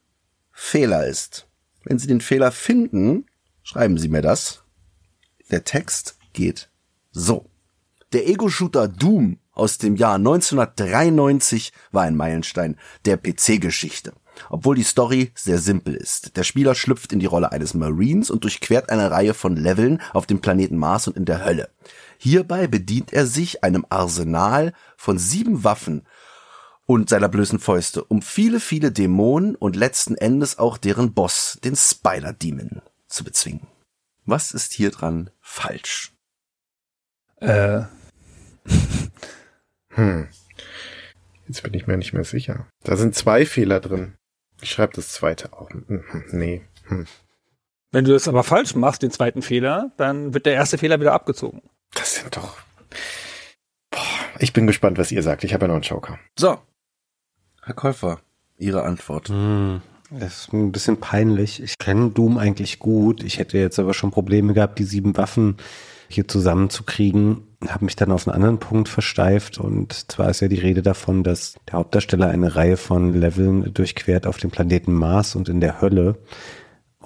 Fehler 0.52 1.06
ist. 1.06 1.46
Wenn 1.84 1.98
Sie 1.98 2.08
den 2.08 2.20
Fehler 2.20 2.50
finden, 2.50 3.26
schreiben 3.62 3.96
Sie 3.96 4.08
mir 4.08 4.22
das. 4.22 4.64
Der 5.50 5.64
Text 5.64 6.18
geht 6.32 6.68
so. 7.12 7.46
Der 8.12 8.28
Ego-Shooter 8.28 8.88
Doom 8.88 9.38
aus 9.52 9.78
dem 9.78 9.96
Jahr 9.96 10.16
1993 10.16 11.72
war 11.92 12.02
ein 12.02 12.16
Meilenstein 12.16 12.76
der 13.04 13.16
PC-Geschichte. 13.16 14.12
Obwohl 14.50 14.76
die 14.76 14.82
Story 14.82 15.32
sehr 15.34 15.58
simpel 15.58 15.94
ist. 15.94 16.36
Der 16.36 16.42
Spieler 16.42 16.74
schlüpft 16.74 17.12
in 17.12 17.20
die 17.20 17.26
Rolle 17.26 17.52
eines 17.52 17.72
Marines 17.72 18.30
und 18.30 18.44
durchquert 18.44 18.90
eine 18.90 19.10
Reihe 19.10 19.32
von 19.32 19.56
Leveln 19.56 20.02
auf 20.12 20.26
dem 20.26 20.40
Planeten 20.40 20.76
Mars 20.76 21.08
und 21.08 21.16
in 21.16 21.24
der 21.24 21.44
Hölle. 21.44 21.70
Hierbei 22.18 22.66
bedient 22.66 23.12
er 23.12 23.26
sich 23.26 23.64
einem 23.64 23.86
Arsenal 23.88 24.72
von 24.96 25.18
sieben 25.18 25.64
Waffen 25.64 26.06
und 26.86 27.08
seiner 27.08 27.28
blößen 27.28 27.58
Fäuste, 27.58 28.04
um 28.04 28.22
viele, 28.22 28.60
viele 28.60 28.92
Dämonen 28.92 29.56
und 29.56 29.76
letzten 29.76 30.14
Endes 30.14 30.58
auch 30.58 30.78
deren 30.78 31.14
Boss, 31.14 31.58
den 31.64 31.76
Spider 31.76 32.32
Demon, 32.32 32.82
zu 33.08 33.24
bezwingen. 33.24 33.66
Was 34.24 34.52
ist 34.52 34.72
hier 34.72 34.90
dran 34.90 35.30
falsch? 35.40 36.12
Äh, 37.40 37.82
Hm. 39.90 40.28
Jetzt 41.48 41.62
bin 41.62 41.72
ich 41.74 41.86
mir 41.86 41.96
nicht 41.96 42.12
mehr 42.12 42.24
sicher. 42.24 42.66
Da 42.82 42.96
sind 42.96 43.14
zwei 43.14 43.46
Fehler 43.46 43.80
drin. 43.80 44.14
Ich 44.60 44.70
schreibe 44.70 44.92
das 44.94 45.08
zweite 45.12 45.52
auch. 45.54 45.70
Hm, 45.70 46.04
Nee. 46.32 46.62
Hm. 46.88 47.06
wenn 47.92 48.04
du 48.04 48.12
das 48.12 48.28
aber 48.28 48.44
falsch 48.44 48.74
machst, 48.74 49.02
den 49.02 49.10
zweiten 49.10 49.42
Fehler, 49.42 49.90
dann 49.96 50.34
wird 50.34 50.44
der 50.46 50.54
erste 50.54 50.76
Fehler 50.78 51.00
wieder 51.00 51.14
abgezogen. 51.14 51.62
Das 51.96 52.14
sind 52.14 52.36
doch. 52.36 52.56
Boah, 53.90 54.00
ich 54.38 54.52
bin 54.52 54.66
gespannt, 54.66 54.98
was 54.98 55.10
ihr 55.10 55.22
sagt. 55.22 55.42
Ich 55.42 55.52
habe 55.52 55.64
ja 55.64 55.68
noch 55.68 55.74
einen 55.74 55.82
Joker. 55.82 56.18
So. 56.38 56.58
Herr 57.62 57.74
Käufer, 57.74 58.20
Ihre 58.58 58.84
Antwort. 58.84 59.28
Hm, 59.28 59.82
das 60.10 60.42
ist 60.42 60.52
ein 60.52 60.70
bisschen 60.70 60.98
peinlich. 60.98 61.60
Ich 61.60 61.78
kenne 61.78 62.10
Doom 62.10 62.38
eigentlich 62.38 62.78
gut. 62.78 63.24
Ich 63.24 63.38
hätte 63.38 63.58
jetzt 63.58 63.78
aber 63.78 63.92
schon 63.92 64.12
Probleme 64.12 64.54
gehabt, 64.54 64.78
die 64.78 64.84
sieben 64.84 65.16
Waffen 65.16 65.56
hier 66.08 66.28
zusammenzukriegen. 66.28 67.42
Habe 67.66 67.86
mich 67.86 67.96
dann 67.96 68.12
auf 68.12 68.28
einen 68.28 68.36
anderen 68.36 68.58
Punkt 68.58 68.88
versteift. 68.88 69.58
Und 69.58 70.12
zwar 70.12 70.30
ist 70.30 70.40
ja 70.40 70.48
die 70.48 70.60
Rede 70.60 70.82
davon, 70.82 71.24
dass 71.24 71.56
der 71.66 71.74
Hauptdarsteller 71.74 72.28
eine 72.28 72.54
Reihe 72.54 72.76
von 72.76 73.14
Leveln 73.14 73.74
durchquert 73.74 74.26
auf 74.26 74.36
dem 74.36 74.50
Planeten 74.50 74.92
Mars 74.92 75.34
und 75.34 75.48
in 75.48 75.60
der 75.60 75.80
Hölle. 75.80 76.16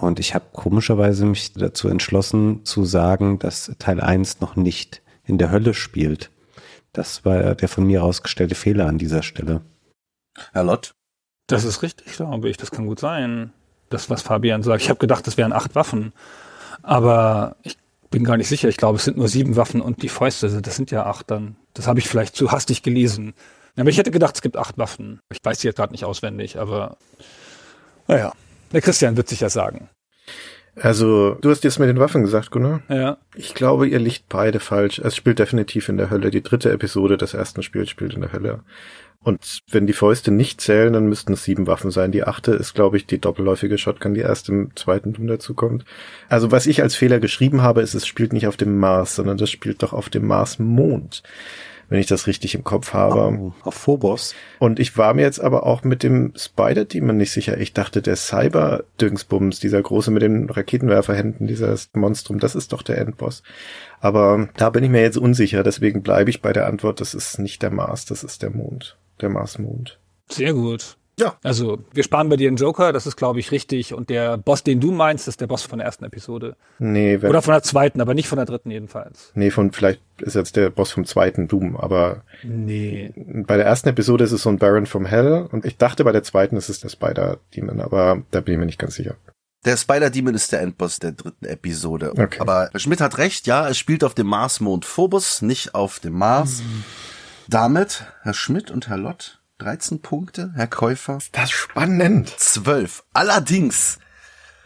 Und 0.00 0.18
ich 0.18 0.34
habe 0.34 0.46
komischerweise 0.52 1.26
mich 1.26 1.52
dazu 1.52 1.88
entschlossen 1.88 2.64
zu 2.64 2.84
sagen, 2.84 3.38
dass 3.38 3.72
Teil 3.78 4.00
1 4.00 4.40
noch 4.40 4.56
nicht 4.56 5.02
in 5.24 5.36
der 5.36 5.50
Hölle 5.50 5.74
spielt. 5.74 6.30
Das 6.92 7.24
war 7.24 7.54
der 7.54 7.68
von 7.68 7.84
mir 7.84 8.02
ausgestellte 8.02 8.54
Fehler 8.54 8.86
an 8.86 8.98
dieser 8.98 9.22
Stelle. 9.22 9.60
Herr 10.52 10.64
Lott? 10.64 10.94
Das 11.46 11.64
ist 11.64 11.82
richtig, 11.82 12.12
glaube 12.12 12.48
ich. 12.48 12.56
Das 12.56 12.70
kann 12.70 12.86
gut 12.86 12.98
sein. 12.98 13.52
Das, 13.90 14.08
was 14.08 14.22
Fabian 14.22 14.62
sagt. 14.62 14.82
Ich 14.82 14.88
habe 14.88 14.98
gedacht, 14.98 15.26
das 15.26 15.36
wären 15.36 15.52
acht 15.52 15.74
Waffen. 15.74 16.12
Aber 16.82 17.56
ich 17.62 17.76
bin 18.10 18.24
gar 18.24 18.36
nicht 18.36 18.48
sicher. 18.48 18.68
Ich 18.68 18.76
glaube, 18.76 18.96
es 18.96 19.04
sind 19.04 19.18
nur 19.18 19.28
sieben 19.28 19.56
Waffen 19.56 19.80
und 19.80 20.02
die 20.02 20.08
Fäuste. 20.08 20.48
Das 20.62 20.76
sind 20.76 20.90
ja 20.90 21.04
acht 21.06 21.30
dann. 21.30 21.56
Das 21.74 21.86
habe 21.86 21.98
ich 21.98 22.08
vielleicht 22.08 22.36
zu 22.36 22.50
hastig 22.50 22.82
gelesen. 22.82 23.34
Aber 23.76 23.90
ich 23.90 23.98
hätte 23.98 24.10
gedacht, 24.10 24.34
es 24.34 24.42
gibt 24.42 24.56
acht 24.56 24.78
Waffen. 24.78 25.20
Ich 25.30 25.38
weiß 25.42 25.58
die 25.58 25.66
jetzt 25.66 25.76
gerade 25.76 25.92
nicht 25.92 26.04
auswendig, 26.04 26.58
aber 26.58 26.96
naja. 28.08 28.32
Der 28.72 28.80
Christian 28.80 29.16
wird 29.16 29.28
sich 29.28 29.40
ja 29.40 29.48
sagen. 29.48 29.88
Also, 30.76 31.34
du 31.40 31.50
hast 31.50 31.64
jetzt 31.64 31.78
mit 31.78 31.88
den 31.88 31.98
Waffen 31.98 32.22
gesagt, 32.22 32.50
Gunnar? 32.50 32.82
Ja. 32.88 33.18
Ich 33.34 33.54
glaube, 33.54 33.88
ihr 33.88 33.98
liegt 33.98 34.28
beide 34.28 34.60
falsch. 34.60 34.98
Es 34.98 35.16
spielt 35.16 35.38
definitiv 35.38 35.88
in 35.88 35.96
der 35.96 36.10
Hölle. 36.10 36.30
Die 36.30 36.42
dritte 36.42 36.70
Episode 36.70 37.16
des 37.16 37.34
ersten 37.34 37.62
Spiels 37.62 37.90
spielt 37.90 38.14
in 38.14 38.20
der 38.20 38.32
Hölle. 38.32 38.60
Und 39.22 39.60
wenn 39.70 39.86
die 39.86 39.92
Fäuste 39.92 40.30
nicht 40.30 40.62
zählen, 40.62 40.94
dann 40.94 41.06
müssten 41.06 41.34
es 41.34 41.44
sieben 41.44 41.66
Waffen 41.66 41.90
sein. 41.90 42.10
Die 42.10 42.24
achte 42.24 42.52
ist, 42.52 42.74
glaube 42.74 42.96
ich, 42.96 43.06
die 43.06 43.18
doppelläufige 43.18 43.76
Shotgun, 43.76 44.14
die 44.14 44.20
erst 44.20 44.48
im 44.48 44.74
zweiten 44.76 45.12
Doom 45.12 45.26
dazukommt. 45.26 45.84
Also 46.30 46.50
was 46.52 46.66
ich 46.66 46.82
als 46.82 46.94
Fehler 46.94 47.20
geschrieben 47.20 47.60
habe, 47.60 47.82
ist, 47.82 47.92
es 47.92 48.06
spielt 48.06 48.32
nicht 48.32 48.46
auf 48.46 48.56
dem 48.56 48.78
Mars, 48.78 49.16
sondern 49.16 49.36
das 49.36 49.50
spielt 49.50 49.82
doch 49.82 49.92
auf 49.92 50.08
dem 50.08 50.26
Mars-Mond. 50.26 51.22
Wenn 51.90 51.98
ich 52.00 52.06
das 52.06 52.28
richtig 52.28 52.54
im 52.54 52.64
Kopf 52.64 52.94
habe. 52.94 53.36
Oh, 53.36 53.52
auf 53.62 53.74
Phobos. 53.74 54.34
Und 54.60 54.78
ich 54.78 54.96
war 54.96 55.12
mir 55.12 55.22
jetzt 55.22 55.40
aber 55.40 55.66
auch 55.66 55.82
mit 55.82 56.04
dem 56.04 56.32
Spider-Demon 56.36 57.16
nicht 57.16 57.32
sicher. 57.32 57.58
Ich 57.58 57.74
dachte, 57.74 58.00
der 58.00 58.14
Cyber-Dingsbums, 58.14 59.58
dieser 59.58 59.82
große 59.82 60.12
mit 60.12 60.22
den 60.22 60.48
Raketenwerferhänden, 60.48 61.48
dieses 61.48 61.90
Monstrum, 61.92 62.38
das 62.38 62.54
ist 62.54 62.72
doch 62.72 62.82
der 62.82 62.98
Endboss. 62.98 63.42
Aber 64.00 64.48
da 64.56 64.70
bin 64.70 64.84
ich 64.84 64.90
mir 64.90 65.02
jetzt 65.02 65.18
unsicher, 65.18 65.64
deswegen 65.64 66.02
bleibe 66.02 66.30
ich 66.30 66.40
bei 66.40 66.52
der 66.52 66.66
Antwort, 66.66 67.00
das 67.00 67.12
ist 67.12 67.40
nicht 67.40 67.60
der 67.60 67.70
Mars, 67.70 68.06
das 68.06 68.22
ist 68.22 68.42
der 68.42 68.50
Mond. 68.50 68.96
Der 69.20 69.28
Mars-Mond. 69.28 69.98
Sehr 70.28 70.54
gut. 70.54 70.96
Ja. 71.20 71.36
Also, 71.44 71.78
wir 71.92 72.02
sparen 72.02 72.28
bei 72.28 72.36
dir 72.36 72.48
einen 72.48 72.56
Joker, 72.56 72.92
das 72.92 73.06
ist, 73.06 73.16
glaube 73.16 73.38
ich, 73.38 73.52
richtig. 73.52 73.94
Und 73.94 74.10
der 74.10 74.36
Boss, 74.38 74.64
den 74.64 74.80
du 74.80 74.90
meinst, 74.90 75.28
ist 75.28 75.40
der 75.40 75.46
Boss 75.46 75.62
von 75.62 75.78
der 75.78 75.86
ersten 75.86 76.04
Episode. 76.04 76.56
Nee, 76.78 77.20
wenn, 77.22 77.30
Oder 77.30 77.42
von 77.42 77.52
der 77.52 77.62
zweiten, 77.62 78.00
aber 78.00 78.14
nicht 78.14 78.26
von 78.28 78.36
der 78.36 78.46
dritten 78.46 78.70
jedenfalls. 78.70 79.30
nee, 79.34 79.50
von, 79.50 79.70
vielleicht 79.72 80.00
ist 80.18 80.34
jetzt 80.34 80.56
der 80.56 80.70
Boss 80.70 80.90
vom 80.90 81.04
zweiten 81.04 81.46
Doom, 81.46 81.76
aber 81.76 82.22
Nee. 82.42 83.12
bei 83.46 83.56
der 83.56 83.66
ersten 83.66 83.88
Episode 83.90 84.24
ist 84.24 84.32
es 84.32 84.42
so 84.42 84.48
ein 84.50 84.58
Baron 84.58 84.86
from 84.86 85.06
Hell 85.06 85.48
und 85.52 85.64
ich 85.64 85.76
dachte 85.76 86.04
bei 86.04 86.12
der 86.12 86.22
zweiten 86.22 86.56
ist 86.56 86.68
es 86.68 86.80
der 86.80 86.88
Spider-Demon, 86.88 87.80
aber 87.80 88.22
da 88.30 88.40
bin 88.40 88.54
ich 88.54 88.58
mir 88.60 88.66
nicht 88.66 88.78
ganz 88.78 88.94
sicher. 88.96 89.14
Der 89.66 89.76
Spider-Demon 89.76 90.34
ist 90.34 90.52
der 90.52 90.62
Endboss 90.62 91.00
der 91.00 91.12
dritten 91.12 91.44
Episode. 91.44 92.12
Okay. 92.16 92.40
Aber 92.40 92.70
Schmidt 92.76 93.00
hat 93.02 93.18
recht, 93.18 93.46
ja, 93.46 93.68
es 93.68 93.76
spielt 93.76 94.04
auf 94.04 94.14
dem 94.14 94.26
Mars-Mond 94.26 94.86
Phobos, 94.86 95.42
nicht 95.42 95.74
auf 95.74 96.00
dem 96.00 96.14
Mars. 96.14 96.62
Damit, 97.48 98.04
Herr 98.22 98.34
Schmidt 98.34 98.70
und 98.70 98.88
Herr 98.88 98.96
Lott, 98.96 99.39
13 99.60 100.00
Punkte, 100.00 100.52
Herr 100.54 100.66
Käufer, 100.66 101.18
Das 101.32 101.44
ist 101.44 101.50
spannend. 101.52 102.30
12. 102.30 103.04
Allerdings, 103.12 103.98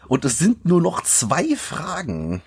und 0.07 0.23
es 0.23 0.39
sind 0.39 0.65
nur 0.65 0.81
noch 0.81 1.01
zwei 1.01 1.55
Fragen. 1.57 2.41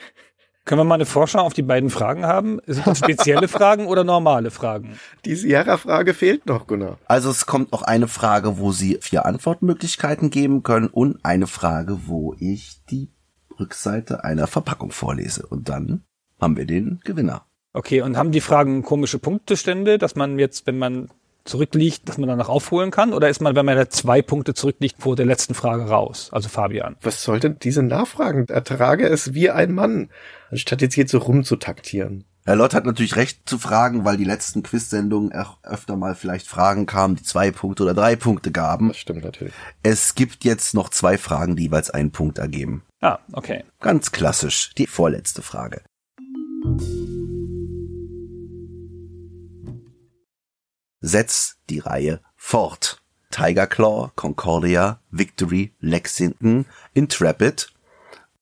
Können 0.65 0.81
wir 0.81 0.85
mal 0.85 0.95
eine 0.95 1.07
Vorschau 1.07 1.41
auf 1.41 1.53
die 1.53 1.63
beiden 1.63 1.91
Fragen 1.91 2.25
haben? 2.25 2.61
Sind 2.67 2.87
das 2.87 2.99
spezielle 2.99 3.49
Fragen 3.49 3.87
oder 3.87 4.03
normale 4.03 4.51
Fragen? 4.51 4.99
Die 5.25 5.35
Sierra-Frage 5.35 6.15
fehlt 6.15 6.47
noch, 6.47 6.67
Gunnar. 6.67 6.99
Also 7.07 7.31
es 7.31 7.45
kommt 7.47 7.73
noch 7.73 7.83
eine 7.83 8.09
Frage, 8.09 8.59
wo 8.59 8.73
Sie 8.73 8.99
vier 9.01 9.27
Antwortmöglichkeiten 9.27 10.31
geben 10.31 10.63
können 10.63 10.89
und 10.89 11.25
eine 11.25 11.47
Frage, 11.47 12.01
wo 12.07 12.35
ich 12.39 12.83
die 12.91 13.11
Rückseite 13.59 14.25
einer 14.25 14.47
Verpackung 14.47 14.91
vorlese. 14.91 15.47
Und 15.47 15.69
dann 15.69 16.05
haben 16.41 16.57
wir 16.57 16.67
den 16.67 17.01
Gewinner. 17.05 17.45
Okay, 17.75 18.01
und 18.01 18.17
haben 18.17 18.33
die 18.33 18.41
Fragen 18.41 18.83
komische 18.83 19.19
Punktestände, 19.19 19.99
dass 19.99 20.17
man 20.17 20.39
jetzt, 20.39 20.67
wenn 20.67 20.79
man 20.79 21.11
zurückliegt, 21.49 22.09
dass 22.09 22.19
man 22.19 22.29
danach 22.29 22.49
aufholen 22.49 22.91
kann? 22.91 23.13
Oder 23.13 23.29
ist 23.29 23.41
man, 23.41 23.57
wenn 23.57 23.67
man 23.67 23.77
da 23.77 23.89
zwei 23.89 24.23
Punkte 24.23 24.55
zurückliegt, 24.55 24.97
vor 25.01 25.17
der 25.17 25.27
letzten 25.27 25.55
Frage 25.55 25.85
raus? 25.85 26.29
Also 26.33 26.49
Fabian. 26.49 26.97
Was 27.03 27.23
soll 27.23 27.41
denn 27.41 27.59
diese 27.61 27.83
Nachfragen? 27.83 28.47
Ertrage 28.49 29.09
es 29.09 29.35
wie 29.35 29.51
ein 29.51 29.73
Mann, 29.73 30.11
anstatt 30.51 30.83
jetzt 30.83 30.95
hier 30.95 31.09
so 31.09 31.19
rumzutaktieren. 31.19 32.25
Herr 32.45 32.57
Lott 32.57 32.73
hat 32.73 32.87
natürlich 32.87 33.17
recht 33.17 33.47
zu 33.47 33.59
fragen, 33.59 34.07
weil 34.07 34.17
die 34.17 34.25
letzten 34.25 34.63
Quiz-Sendungen 34.63 35.35
auch 35.35 35.59
öfter 35.65 35.97
mal 35.97 36.15
vielleicht 36.15 36.47
Fragen 36.47 36.87
kamen, 36.87 37.17
die 37.17 37.23
zwei 37.23 37.51
Punkte 37.51 37.83
oder 37.83 37.93
drei 37.93 38.17
Punkte 38.17 38.51
gaben. 38.51 38.89
Das 38.89 38.97
stimmt 38.97 39.23
natürlich. 39.23 39.53
Es 39.83 40.15
gibt 40.15 40.45
jetzt 40.45 40.73
noch 40.73 40.89
zwei 40.89 41.19
Fragen, 41.19 41.57
die 41.57 41.65
jeweils 41.65 41.91
einen 41.91 42.11
Punkt 42.11 42.39
ergeben. 42.39 42.85
Ah, 43.03 43.19
okay. 43.33 43.65
Ganz 43.81 44.13
klassisch, 44.13 44.73
die 44.79 44.87
vorletzte 44.87 45.43
Frage. 45.43 45.83
Setz 51.01 51.59
die 51.71 51.79
Reihe 51.79 52.21
fort. 52.37 53.03
Tiger 53.31 53.67
Claw, 53.67 54.11
Concordia, 54.17 55.01
Victory, 55.11 55.73
Lexington, 55.81 56.67
Intrepid. 56.95 57.73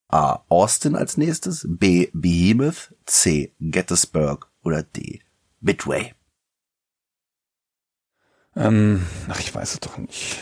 A. 0.09 0.45
Austin 0.49 0.95
als 0.95 1.17
nächstes, 1.17 1.67
B. 1.69 2.09
Behemoth, 2.13 2.95
C. 3.07 3.53
Gettysburg 3.59 4.49
oder 4.63 4.85
D. 4.85 5.21
Midway. 5.61 6.15
Ähm, 8.55 9.05
ach, 9.29 9.41
ich 9.41 9.55
weiß 9.55 9.75
es 9.75 9.81
doch 9.81 9.99
nicht. 9.99 10.39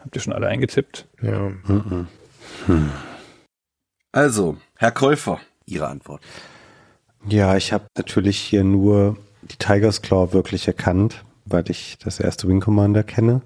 Habt 0.00 0.16
ihr 0.16 0.20
schon 0.20 0.32
alle 0.32 0.48
eingetippt? 0.48 1.08
Ja. 1.22 1.52
Also, 4.12 4.58
Herr 4.76 4.92
Käufer, 4.92 5.40
Ihre 5.66 5.86
Antwort. 5.86 6.22
Ja, 7.26 7.56
ich 7.56 7.72
habe 7.72 7.86
natürlich 7.96 8.38
hier 8.38 8.64
nur 8.64 9.16
die 9.42 9.56
Tiger's 9.56 10.02
Claw 10.02 10.32
wirklich 10.32 10.66
erkannt, 10.66 11.24
weil 11.44 11.70
ich 11.70 11.98
das 12.02 12.20
erste 12.20 12.48
Wing 12.48 12.60
Commander 12.60 13.02
kenne. 13.02 13.42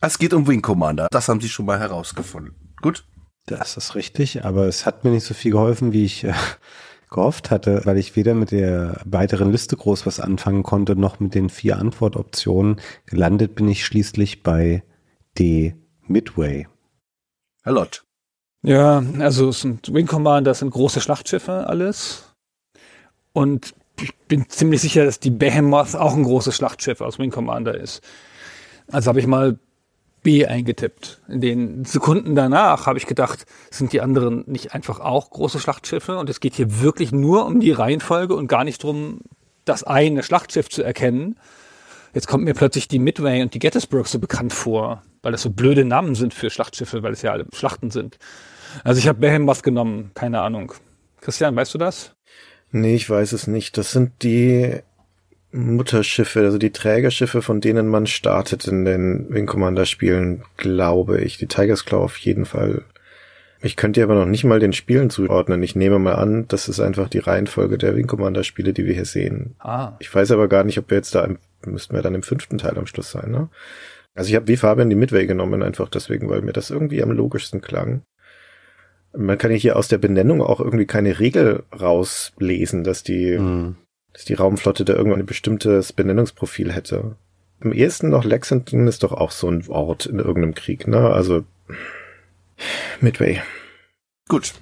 Es 0.00 0.18
geht 0.18 0.34
um 0.34 0.46
Wing 0.46 0.62
Commander. 0.62 1.08
Das 1.10 1.28
haben 1.28 1.40
Sie 1.40 1.48
schon 1.48 1.66
mal 1.66 1.78
herausgefunden. 1.78 2.54
Gut? 2.82 3.04
Das 3.46 3.76
ist 3.76 3.94
richtig, 3.94 4.44
aber 4.44 4.66
es 4.66 4.86
hat 4.86 5.04
mir 5.04 5.10
nicht 5.10 5.24
so 5.24 5.34
viel 5.34 5.52
geholfen, 5.52 5.92
wie 5.92 6.04
ich 6.04 6.24
äh, 6.24 6.32
gehofft 7.10 7.50
hatte, 7.50 7.82
weil 7.84 7.98
ich 7.98 8.16
weder 8.16 8.34
mit 8.34 8.50
der 8.50 9.00
weiteren 9.04 9.52
Liste 9.52 9.76
groß 9.76 10.06
was 10.06 10.20
anfangen 10.20 10.62
konnte, 10.62 10.96
noch 10.96 11.20
mit 11.20 11.34
den 11.34 11.50
vier 11.50 11.78
Antwortoptionen. 11.78 12.80
Gelandet 13.06 13.54
bin 13.54 13.68
ich 13.68 13.84
schließlich 13.84 14.42
bei 14.42 14.82
D. 15.38 15.74
Midway. 16.06 16.66
Herr 17.62 17.72
Lott. 17.72 18.04
Ja, 18.62 19.02
also 19.18 19.50
es 19.50 19.60
sind 19.60 19.92
Wing 19.92 20.06
Commander, 20.06 20.54
sind 20.54 20.70
große 20.70 21.00
Schlachtschiffe 21.00 21.66
alles. 21.66 22.34
Und 23.32 23.74
ich 24.00 24.14
bin 24.28 24.48
ziemlich 24.48 24.80
sicher, 24.80 25.04
dass 25.04 25.20
die 25.20 25.30
Behemoth 25.30 25.94
auch 25.94 26.14
ein 26.14 26.24
großes 26.24 26.54
Schlachtschiff 26.54 27.00
aus 27.00 27.18
Wing 27.18 27.30
Commander 27.30 27.74
ist. 27.74 28.02
Also 28.90 29.08
habe 29.08 29.20
ich 29.20 29.26
mal 29.26 29.58
B 30.22 30.46
eingetippt. 30.46 31.20
In 31.28 31.40
den 31.40 31.84
Sekunden 31.84 32.34
danach 32.34 32.86
habe 32.86 32.98
ich 32.98 33.06
gedacht, 33.06 33.46
sind 33.70 33.92
die 33.92 34.00
anderen 34.00 34.44
nicht 34.46 34.74
einfach 34.74 34.98
auch 34.98 35.30
große 35.30 35.60
Schlachtschiffe? 35.60 36.18
Und 36.18 36.30
es 36.30 36.40
geht 36.40 36.54
hier 36.54 36.80
wirklich 36.80 37.12
nur 37.12 37.46
um 37.46 37.60
die 37.60 37.72
Reihenfolge 37.72 38.34
und 38.34 38.48
gar 38.48 38.64
nicht 38.64 38.82
darum, 38.82 39.20
das 39.64 39.84
eine 39.84 40.22
Schlachtschiff 40.22 40.68
zu 40.68 40.82
erkennen. 40.82 41.38
Jetzt 42.14 42.26
kommt 42.26 42.44
mir 42.44 42.54
plötzlich 42.54 42.88
die 42.88 42.98
Midway 42.98 43.42
und 43.42 43.54
die 43.54 43.58
Gettysburg 43.58 44.08
so 44.08 44.18
bekannt 44.18 44.52
vor, 44.52 45.02
weil 45.22 45.32
das 45.32 45.42
so 45.42 45.50
blöde 45.50 45.84
Namen 45.84 46.14
sind 46.14 46.32
für 46.32 46.48
Schlachtschiffe, 46.48 47.02
weil 47.02 47.12
es 47.12 47.22
ja 47.22 47.32
alle 47.32 47.46
Schlachten 47.52 47.90
sind. 47.90 48.18
Also 48.82 48.98
ich 48.98 49.08
habe 49.08 49.18
Behemoth 49.18 49.62
genommen, 49.62 50.10
keine 50.14 50.40
Ahnung. 50.40 50.72
Christian, 51.20 51.54
weißt 51.54 51.74
du 51.74 51.78
das? 51.78 52.13
Nee, 52.76 52.96
ich 52.96 53.08
weiß 53.08 53.34
es 53.34 53.46
nicht. 53.46 53.78
Das 53.78 53.92
sind 53.92 54.24
die 54.24 54.80
Mutterschiffe, 55.52 56.40
also 56.40 56.58
die 56.58 56.72
Trägerschiffe, 56.72 57.40
von 57.40 57.60
denen 57.60 57.86
man 57.86 58.08
startet 58.08 58.66
in 58.66 58.84
den 58.84 59.32
Wing 59.32 59.46
Commander 59.46 59.86
Spielen, 59.86 60.42
glaube 60.56 61.20
ich. 61.20 61.38
Die 61.38 61.46
Tiger's 61.46 61.84
Claw 61.84 62.02
auf 62.02 62.16
jeden 62.16 62.46
Fall. 62.46 62.82
Ich 63.62 63.76
könnte 63.76 64.02
aber 64.02 64.16
noch 64.16 64.26
nicht 64.26 64.42
mal 64.42 64.58
den 64.58 64.72
Spielen 64.72 65.08
zuordnen. 65.08 65.62
Ich 65.62 65.76
nehme 65.76 66.00
mal 66.00 66.16
an, 66.16 66.48
das 66.48 66.68
ist 66.68 66.80
einfach 66.80 67.08
die 67.08 67.20
Reihenfolge 67.20 67.78
der 67.78 67.94
Wing 67.94 68.08
Commander 68.08 68.42
Spiele, 68.42 68.72
die 68.72 68.86
wir 68.86 68.94
hier 68.94 69.04
sehen. 69.04 69.54
Ah. 69.60 69.92
Ich 70.00 70.12
weiß 70.12 70.32
aber 70.32 70.48
gar 70.48 70.64
nicht, 70.64 70.76
ob 70.76 70.90
wir 70.90 70.96
jetzt 70.96 71.14
da, 71.14 71.24
im, 71.24 71.38
müssten 71.64 71.94
wir 71.94 72.02
dann 72.02 72.16
im 72.16 72.24
fünften 72.24 72.58
Teil 72.58 72.76
am 72.76 72.88
Schluss 72.88 73.12
sein, 73.12 73.30
ne? 73.30 73.50
Also 74.16 74.30
ich 74.30 74.34
habe 74.34 74.48
wie 74.48 74.56
Fabian 74.56 74.90
die 74.90 74.96
Midway 74.96 75.26
genommen, 75.26 75.62
einfach 75.62 75.88
deswegen, 75.88 76.28
weil 76.28 76.42
mir 76.42 76.52
das 76.52 76.70
irgendwie 76.70 77.04
am 77.04 77.12
logischsten 77.12 77.60
klang. 77.60 78.02
Man 79.16 79.38
kann 79.38 79.50
ja 79.50 79.56
hier 79.56 79.76
aus 79.76 79.88
der 79.88 79.98
Benennung 79.98 80.42
auch 80.42 80.60
irgendwie 80.60 80.86
keine 80.86 81.18
Regel 81.20 81.64
rauslesen, 81.78 82.84
dass 82.84 83.02
die 83.02 83.36
Hm. 83.36 83.76
dass 84.12 84.24
die 84.24 84.34
Raumflotte 84.34 84.84
da 84.84 84.94
irgendwann 84.94 85.20
ein 85.20 85.26
bestimmtes 85.26 85.92
Benennungsprofil 85.92 86.72
hätte. 86.72 87.16
Am 87.60 87.72
ehesten 87.72 88.10
noch 88.10 88.24
Lexington 88.24 88.86
ist 88.86 89.02
doch 89.02 89.12
auch 89.12 89.30
so 89.30 89.48
ein 89.48 89.64
Ort 89.68 90.06
in 90.06 90.18
irgendeinem 90.18 90.54
Krieg, 90.54 90.86
ne? 90.86 91.10
Also 91.10 91.44
Midway. 93.00 93.42
Gut. 94.28 94.54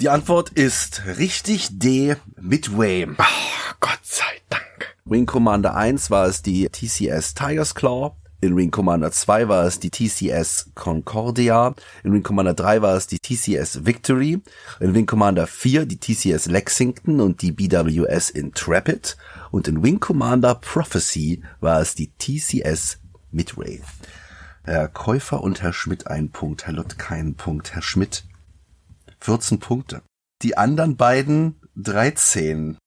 Die 0.00 0.08
Antwort 0.08 0.50
ist 0.50 1.02
richtig 1.18 1.68
D. 1.78 2.16
Midway. 2.40 3.06
Ach, 3.18 3.76
Gott 3.80 4.00
sei 4.02 4.24
Dank. 4.48 4.96
Wing 5.04 5.26
Commander 5.26 5.74
1 5.74 6.10
war 6.10 6.26
es 6.26 6.42
die 6.42 6.68
TCS 6.68 7.34
Tiger's 7.34 7.74
Claw. 7.74 8.16
In 8.42 8.56
Wing 8.56 8.70
Commander 8.70 9.12
2 9.12 9.48
war 9.48 9.66
es 9.66 9.80
die 9.80 9.90
TCS 9.90 10.70
Concordia. 10.74 11.74
In 12.02 12.14
Wing 12.14 12.22
Commander 12.22 12.54
3 12.54 12.80
war 12.80 12.96
es 12.96 13.06
die 13.06 13.18
TCS 13.18 13.84
Victory. 13.84 14.40
In 14.80 14.94
Wing 14.94 15.04
Commander 15.04 15.46
4 15.46 15.84
die 15.84 15.98
TCS 15.98 16.46
Lexington 16.46 17.20
und 17.20 17.42
die 17.42 17.52
BWS 17.52 18.30
Intrepid. 18.30 19.18
Und 19.50 19.68
in 19.68 19.82
Wing 19.82 20.00
Commander 20.00 20.54
Prophecy 20.54 21.42
war 21.60 21.82
es 21.82 21.94
die 21.94 22.12
TCS 22.16 23.00
Midway. 23.30 23.82
Herr 24.64 24.88
Käufer 24.88 25.42
und 25.42 25.60
Herr 25.60 25.74
Schmidt 25.74 26.06
ein 26.06 26.30
Punkt, 26.30 26.66
Herr 26.66 26.74
Lott 26.74 26.98
keinen 26.98 27.34
Punkt, 27.34 27.74
Herr 27.74 27.82
Schmidt 27.82 28.24
14 29.18 29.58
Punkte. 29.58 30.00
Die 30.40 30.56
anderen 30.56 30.96
beiden 30.96 31.60
13. 31.76 32.78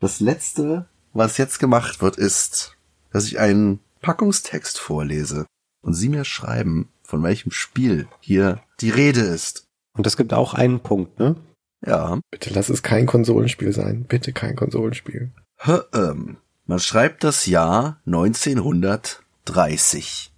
Das 0.00 0.20
letzte, 0.20 0.86
was 1.14 1.38
jetzt 1.38 1.58
gemacht 1.58 2.02
wird, 2.02 2.16
ist, 2.16 2.76
dass 3.12 3.26
ich 3.26 3.38
einen 3.38 3.80
Packungstext 4.02 4.78
vorlese 4.78 5.46
und 5.82 5.94
Sie 5.94 6.10
mir 6.10 6.24
schreiben, 6.24 6.90
von 7.02 7.22
welchem 7.22 7.50
Spiel 7.50 8.06
hier 8.20 8.60
die 8.80 8.90
Rede 8.90 9.20
ist. 9.20 9.64
Und 9.96 10.06
es 10.06 10.18
gibt 10.18 10.34
auch 10.34 10.52
einen 10.52 10.80
Punkt, 10.80 11.18
ne? 11.18 11.36
Ja. 11.84 12.20
Bitte 12.30 12.50
lass 12.50 12.68
es 12.68 12.82
kein 12.82 13.06
Konsolenspiel 13.06 13.72
sein. 13.72 14.04
Bitte 14.04 14.34
kein 14.34 14.54
Konsolenspiel. 14.56 15.32
Hö, 15.58 15.80
ähm, 15.94 16.36
man 16.66 16.80
schreibt 16.80 17.24
das 17.24 17.46
Jahr 17.46 18.00
1930. 18.06 20.32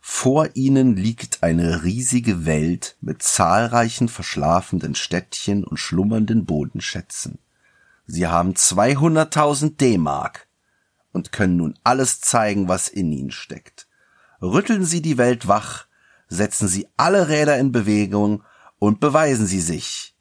Vor 0.00 0.50
ihnen 0.54 0.96
liegt 0.96 1.42
eine 1.42 1.84
riesige 1.84 2.44
Welt 2.44 2.96
mit 3.00 3.22
zahlreichen 3.22 4.08
verschlafenen 4.08 4.96
Städtchen 4.96 5.64
und 5.64 5.78
schlummernden 5.78 6.44
Bodenschätzen. 6.44 7.38
Sie 8.06 8.26
haben 8.26 8.52
200.000 8.52 9.76
D-Mark 9.76 10.48
und 11.12 11.32
können 11.32 11.56
nun 11.56 11.78
alles 11.84 12.20
zeigen, 12.20 12.68
was 12.68 12.88
in 12.88 13.12
ihnen 13.12 13.30
steckt. 13.30 13.86
Rütteln 14.40 14.84
Sie 14.84 15.02
die 15.02 15.18
Welt 15.18 15.46
wach, 15.46 15.86
setzen 16.28 16.68
Sie 16.68 16.88
alle 16.96 17.28
Räder 17.28 17.58
in 17.58 17.72
Bewegung 17.72 18.42
und 18.78 19.00
beweisen 19.00 19.46
Sie 19.46 19.60
sich. 19.60 20.16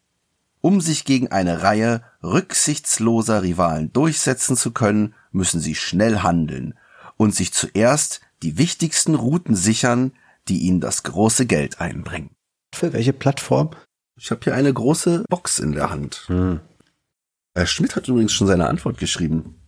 Um 0.61 0.79
sich 0.79 1.05
gegen 1.05 1.29
eine 1.29 1.63
Reihe 1.63 2.03
rücksichtsloser 2.21 3.41
Rivalen 3.41 3.91
durchsetzen 3.91 4.55
zu 4.55 4.71
können, 4.71 5.15
müssen 5.31 5.59
Sie 5.59 5.73
schnell 5.73 6.19
handeln 6.19 6.75
und 7.17 7.33
sich 7.33 7.51
zuerst 7.51 8.21
die 8.43 8.57
wichtigsten 8.57 9.15
Routen 9.15 9.55
sichern, 9.55 10.13
die 10.47 10.59
Ihnen 10.59 10.81
das 10.81 11.03
große 11.03 11.47
Geld 11.47 11.81
einbringen. 11.81 12.35
Für 12.73 12.93
welche 12.93 13.13
Plattform? 13.13 13.71
Ich 14.15 14.29
habe 14.29 14.41
hier 14.43 14.53
eine 14.53 14.71
große 14.71 15.25
Box 15.29 15.57
in 15.57 15.71
der 15.71 15.89
Hand. 15.89 16.25
Hm. 16.27 16.59
Herr 17.53 17.67
Schmidt 17.67 17.95
hat 17.95 18.07
übrigens 18.07 18.31
schon 18.31 18.47
seine 18.47 18.69
Antwort 18.69 18.97
geschrieben. 18.97 19.59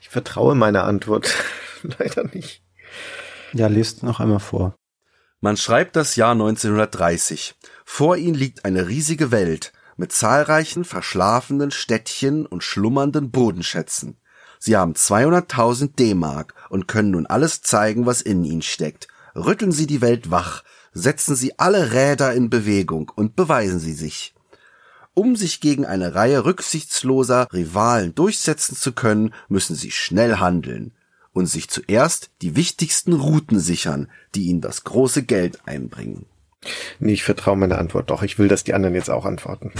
Ich 0.00 0.08
vertraue 0.08 0.54
meiner 0.54 0.84
Antwort 0.84 1.34
leider 1.82 2.24
nicht. 2.24 2.62
Ja, 3.52 3.68
lest 3.68 4.02
noch 4.02 4.20
einmal 4.20 4.40
vor. 4.40 4.74
Man 5.40 5.56
schreibt 5.56 5.96
das 5.96 6.16
Jahr 6.16 6.32
1930. 6.32 7.54
Vor 7.86 8.16
ihnen 8.16 8.34
liegt 8.34 8.64
eine 8.66 8.88
riesige 8.88 9.30
Welt 9.30 9.72
mit 9.96 10.12
zahlreichen 10.12 10.84
verschlafenen 10.84 11.70
Städtchen 11.70 12.46
und 12.46 12.62
schlummernden 12.62 13.30
Bodenschätzen. 13.30 14.18
Sie 14.58 14.76
haben 14.76 14.92
200.000 14.92 15.96
D-Mark 15.96 16.54
und 16.68 16.86
können 16.86 17.12
nun 17.12 17.26
alles 17.26 17.62
zeigen, 17.62 18.04
was 18.04 18.20
in 18.20 18.44
ihnen 18.44 18.62
steckt. 18.62 19.08
Rütteln 19.34 19.72
Sie 19.72 19.86
die 19.86 20.02
Welt 20.02 20.30
wach, 20.30 20.64
setzen 20.92 21.34
Sie 21.34 21.58
alle 21.58 21.92
Räder 21.92 22.34
in 22.34 22.50
Bewegung 22.50 23.10
und 23.14 23.36
beweisen 23.36 23.78
Sie 23.78 23.94
sich. 23.94 24.34
Um 25.20 25.36
sich 25.36 25.60
gegen 25.60 25.84
eine 25.84 26.14
Reihe 26.14 26.46
rücksichtsloser 26.46 27.46
Rivalen 27.52 28.14
durchsetzen 28.14 28.74
zu 28.74 28.92
können, 28.92 29.34
müssen 29.50 29.76
Sie 29.76 29.90
schnell 29.90 30.36
handeln 30.36 30.92
und 31.34 31.44
sich 31.44 31.68
zuerst 31.68 32.30
die 32.40 32.56
wichtigsten 32.56 33.12
Routen 33.12 33.60
sichern, 33.60 34.08
die 34.34 34.44
Ihnen 34.46 34.62
das 34.62 34.82
große 34.84 35.24
Geld 35.24 35.58
einbringen. 35.66 36.24
Nee, 37.00 37.12
ich 37.12 37.22
vertraue 37.22 37.58
meiner 37.58 37.76
Antwort 37.76 38.08
doch. 38.08 38.22
Ich 38.22 38.38
will, 38.38 38.48
dass 38.48 38.64
die 38.64 38.72
anderen 38.72 38.94
jetzt 38.94 39.10
auch 39.10 39.26
antworten. 39.26 39.72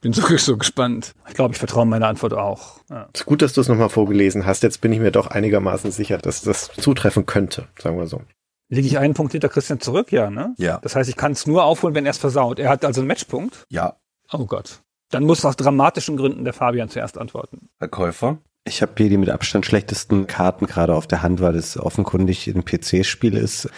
Bin 0.00 0.12
so, 0.12 0.22
so 0.36 0.56
gespannt. 0.56 1.16
Ich 1.26 1.34
glaube, 1.34 1.54
ich 1.54 1.58
vertraue 1.58 1.84
meiner 1.84 2.06
Antwort 2.06 2.34
auch. 2.34 2.78
Ja. 2.90 3.08
ist 3.12 3.26
gut, 3.26 3.42
dass 3.42 3.54
du 3.54 3.60
es 3.60 3.66
nochmal 3.66 3.88
vorgelesen 3.88 4.46
hast. 4.46 4.62
Jetzt 4.62 4.80
bin 4.80 4.92
ich 4.92 5.00
mir 5.00 5.10
doch 5.10 5.26
einigermaßen 5.26 5.90
sicher, 5.90 6.18
dass 6.18 6.42
das 6.42 6.70
zutreffen 6.78 7.26
könnte, 7.26 7.66
sagen 7.76 7.98
wir 7.98 8.06
so. 8.06 8.22
Liege 8.70 8.86
ich 8.86 8.98
einen 8.98 9.14
Punkt 9.14 9.32
hinter 9.32 9.48
Christian 9.48 9.80
zurück? 9.80 10.10
Ja, 10.12 10.30
ne? 10.30 10.54
Ja. 10.56 10.78
Das 10.82 10.96
heißt, 10.96 11.10
ich 11.10 11.16
kann 11.16 11.32
es 11.32 11.46
nur 11.46 11.64
aufholen, 11.64 11.94
wenn 11.94 12.06
er 12.06 12.12
es 12.12 12.18
versaut. 12.18 12.58
Er 12.58 12.70
hat 12.70 12.84
also 12.84 13.00
einen 13.00 13.08
Matchpunkt. 13.08 13.66
Ja, 13.68 13.96
Oh 14.32 14.46
Gott. 14.46 14.82
Dann 15.10 15.24
muss 15.24 15.44
aus 15.44 15.56
dramatischen 15.56 16.16
Gründen 16.16 16.44
der 16.44 16.52
Fabian 16.52 16.88
zuerst 16.88 17.18
antworten. 17.18 17.68
Herr 17.78 17.88
Käufer? 17.88 18.38
Ich 18.64 18.82
habe 18.82 18.92
hier 18.96 19.08
die 19.08 19.16
mit 19.16 19.30
Abstand 19.30 19.66
schlechtesten 19.66 20.26
Karten 20.26 20.66
gerade 20.66 20.94
auf 20.94 21.06
der 21.06 21.22
Hand, 21.22 21.40
weil 21.40 21.56
es 21.56 21.76
offenkundig 21.76 22.46
ein 22.46 22.64
PC-Spiel 22.64 23.36
ist. 23.36 23.68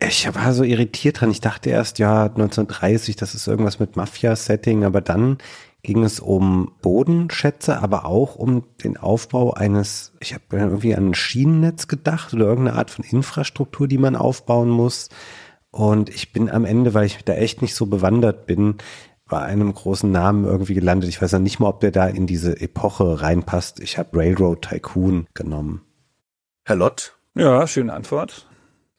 Ich 0.00 0.32
war 0.34 0.52
so 0.52 0.64
irritiert 0.64 1.20
dran. 1.20 1.30
Ich 1.30 1.40
dachte 1.40 1.70
erst, 1.70 1.98
ja, 1.98 2.24
1930, 2.24 3.16
das 3.16 3.34
ist 3.34 3.46
irgendwas 3.46 3.78
mit 3.78 3.96
Mafia-Setting, 3.96 4.84
aber 4.84 5.00
dann 5.00 5.38
ging 5.88 6.04
es 6.04 6.20
um 6.20 6.72
Bodenschätze, 6.82 7.80
aber 7.80 8.04
auch 8.04 8.36
um 8.36 8.64
den 8.84 8.98
Aufbau 8.98 9.54
eines, 9.54 10.12
ich 10.20 10.34
habe 10.34 10.44
irgendwie 10.50 10.94
an 10.94 11.08
ein 11.08 11.14
Schienennetz 11.14 11.88
gedacht 11.88 12.34
oder 12.34 12.44
irgendeine 12.44 12.76
Art 12.76 12.90
von 12.90 13.06
Infrastruktur, 13.06 13.88
die 13.88 13.96
man 13.96 14.14
aufbauen 14.14 14.68
muss. 14.68 15.08
Und 15.70 16.10
ich 16.10 16.34
bin 16.34 16.50
am 16.50 16.66
Ende, 16.66 16.92
weil 16.92 17.06
ich 17.06 17.24
da 17.24 17.32
echt 17.32 17.62
nicht 17.62 17.74
so 17.74 17.86
bewandert 17.86 18.44
bin, 18.44 18.74
bei 19.30 19.40
einem 19.40 19.72
großen 19.72 20.12
Namen 20.12 20.44
irgendwie 20.44 20.74
gelandet. 20.74 21.08
Ich 21.08 21.22
weiß 21.22 21.32
ja 21.32 21.38
nicht 21.38 21.58
mal, 21.58 21.68
ob 21.68 21.80
der 21.80 21.90
da 21.90 22.06
in 22.06 22.26
diese 22.26 22.60
Epoche 22.60 23.22
reinpasst. 23.22 23.80
Ich 23.80 23.96
habe 23.96 24.18
Railroad 24.18 24.60
Tycoon 24.60 25.26
genommen. 25.32 25.80
Herr 26.64 26.76
Lott? 26.76 27.16
Ja, 27.34 27.66
schöne 27.66 27.94
Antwort. 27.94 28.46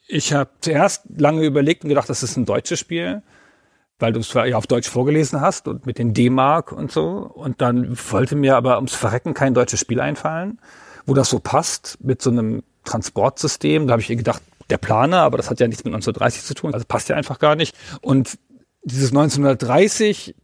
Ich 0.07 0.33
habe 0.33 0.49
zuerst 0.61 1.03
lange 1.15 1.45
überlegt 1.45 1.83
und 1.83 1.89
gedacht, 1.89 2.09
das 2.09 2.23
ist 2.23 2.35
ein 2.35 2.45
deutsches 2.45 2.79
Spiel. 2.79 3.21
Weil 3.99 4.13
du 4.13 4.19
es 4.21 4.33
ja 4.33 4.55
auf 4.55 4.67
Deutsch 4.67 4.89
vorgelesen 4.89 5.41
hast 5.41 5.67
und 5.67 5.85
mit 5.85 5.99
den 5.99 6.13
D-Mark 6.13 6.71
und 6.71 6.91
so. 6.91 7.29
Und 7.33 7.61
dann 7.61 7.97
wollte 8.11 8.35
mir 8.35 8.55
aber 8.55 8.77
ums 8.77 8.95
Verrecken 8.95 9.33
kein 9.33 9.53
deutsches 9.53 9.79
Spiel 9.79 9.99
einfallen, 9.99 10.59
wo 11.05 11.13
das 11.13 11.29
so 11.29 11.39
passt 11.39 11.97
mit 12.01 12.21
so 12.21 12.29
einem 12.29 12.63
Transportsystem. 12.85 13.87
Da 13.87 13.91
habe 13.91 14.01
ich 14.01 14.07
gedacht, 14.07 14.41
der 14.69 14.77
Planer, 14.77 15.21
aber 15.21 15.37
das 15.37 15.49
hat 15.49 15.59
ja 15.59 15.67
nichts 15.67 15.83
mit 15.83 15.93
1930 15.93 16.43
zu 16.43 16.53
tun, 16.53 16.73
also 16.73 16.85
passt 16.87 17.09
ja 17.09 17.15
einfach 17.15 17.39
gar 17.39 17.55
nicht. 17.55 17.75
Und 18.01 18.37
dieses 18.83 19.09
1930 19.09 20.35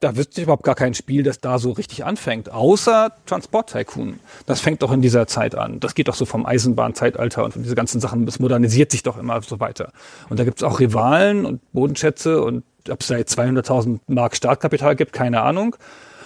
da 0.00 0.16
wird 0.16 0.36
überhaupt 0.38 0.62
gar 0.62 0.74
kein 0.74 0.94
Spiel, 0.94 1.22
das 1.22 1.40
da 1.40 1.58
so 1.58 1.72
richtig 1.72 2.04
anfängt, 2.04 2.50
außer 2.50 3.12
Transport 3.26 3.72
Tycoon. 3.72 4.20
Das 4.46 4.60
fängt 4.60 4.82
doch 4.82 4.92
in 4.92 5.02
dieser 5.02 5.26
Zeit 5.26 5.54
an. 5.54 5.80
Das 5.80 5.94
geht 5.94 6.08
doch 6.08 6.14
so 6.14 6.24
vom 6.24 6.46
Eisenbahnzeitalter 6.46 7.44
und 7.44 7.52
von 7.52 7.62
diese 7.62 7.74
ganzen 7.74 8.00
Sachen, 8.00 8.26
das 8.26 8.38
modernisiert 8.38 8.92
sich 8.92 9.02
doch 9.02 9.18
immer 9.18 9.40
so 9.42 9.60
weiter. 9.60 9.92
Und 10.28 10.38
da 10.38 10.44
gibt's 10.44 10.62
auch 10.62 10.80
Rivalen 10.80 11.44
und 11.44 11.60
Bodenschätze 11.72 12.42
und 12.42 12.64
ob 12.88 13.00
es 13.00 13.08
seit 13.08 13.28
200.000 13.28 14.00
Mark 14.06 14.36
Startkapital 14.36 14.96
gibt, 14.96 15.12
keine 15.12 15.42
Ahnung. 15.42 15.76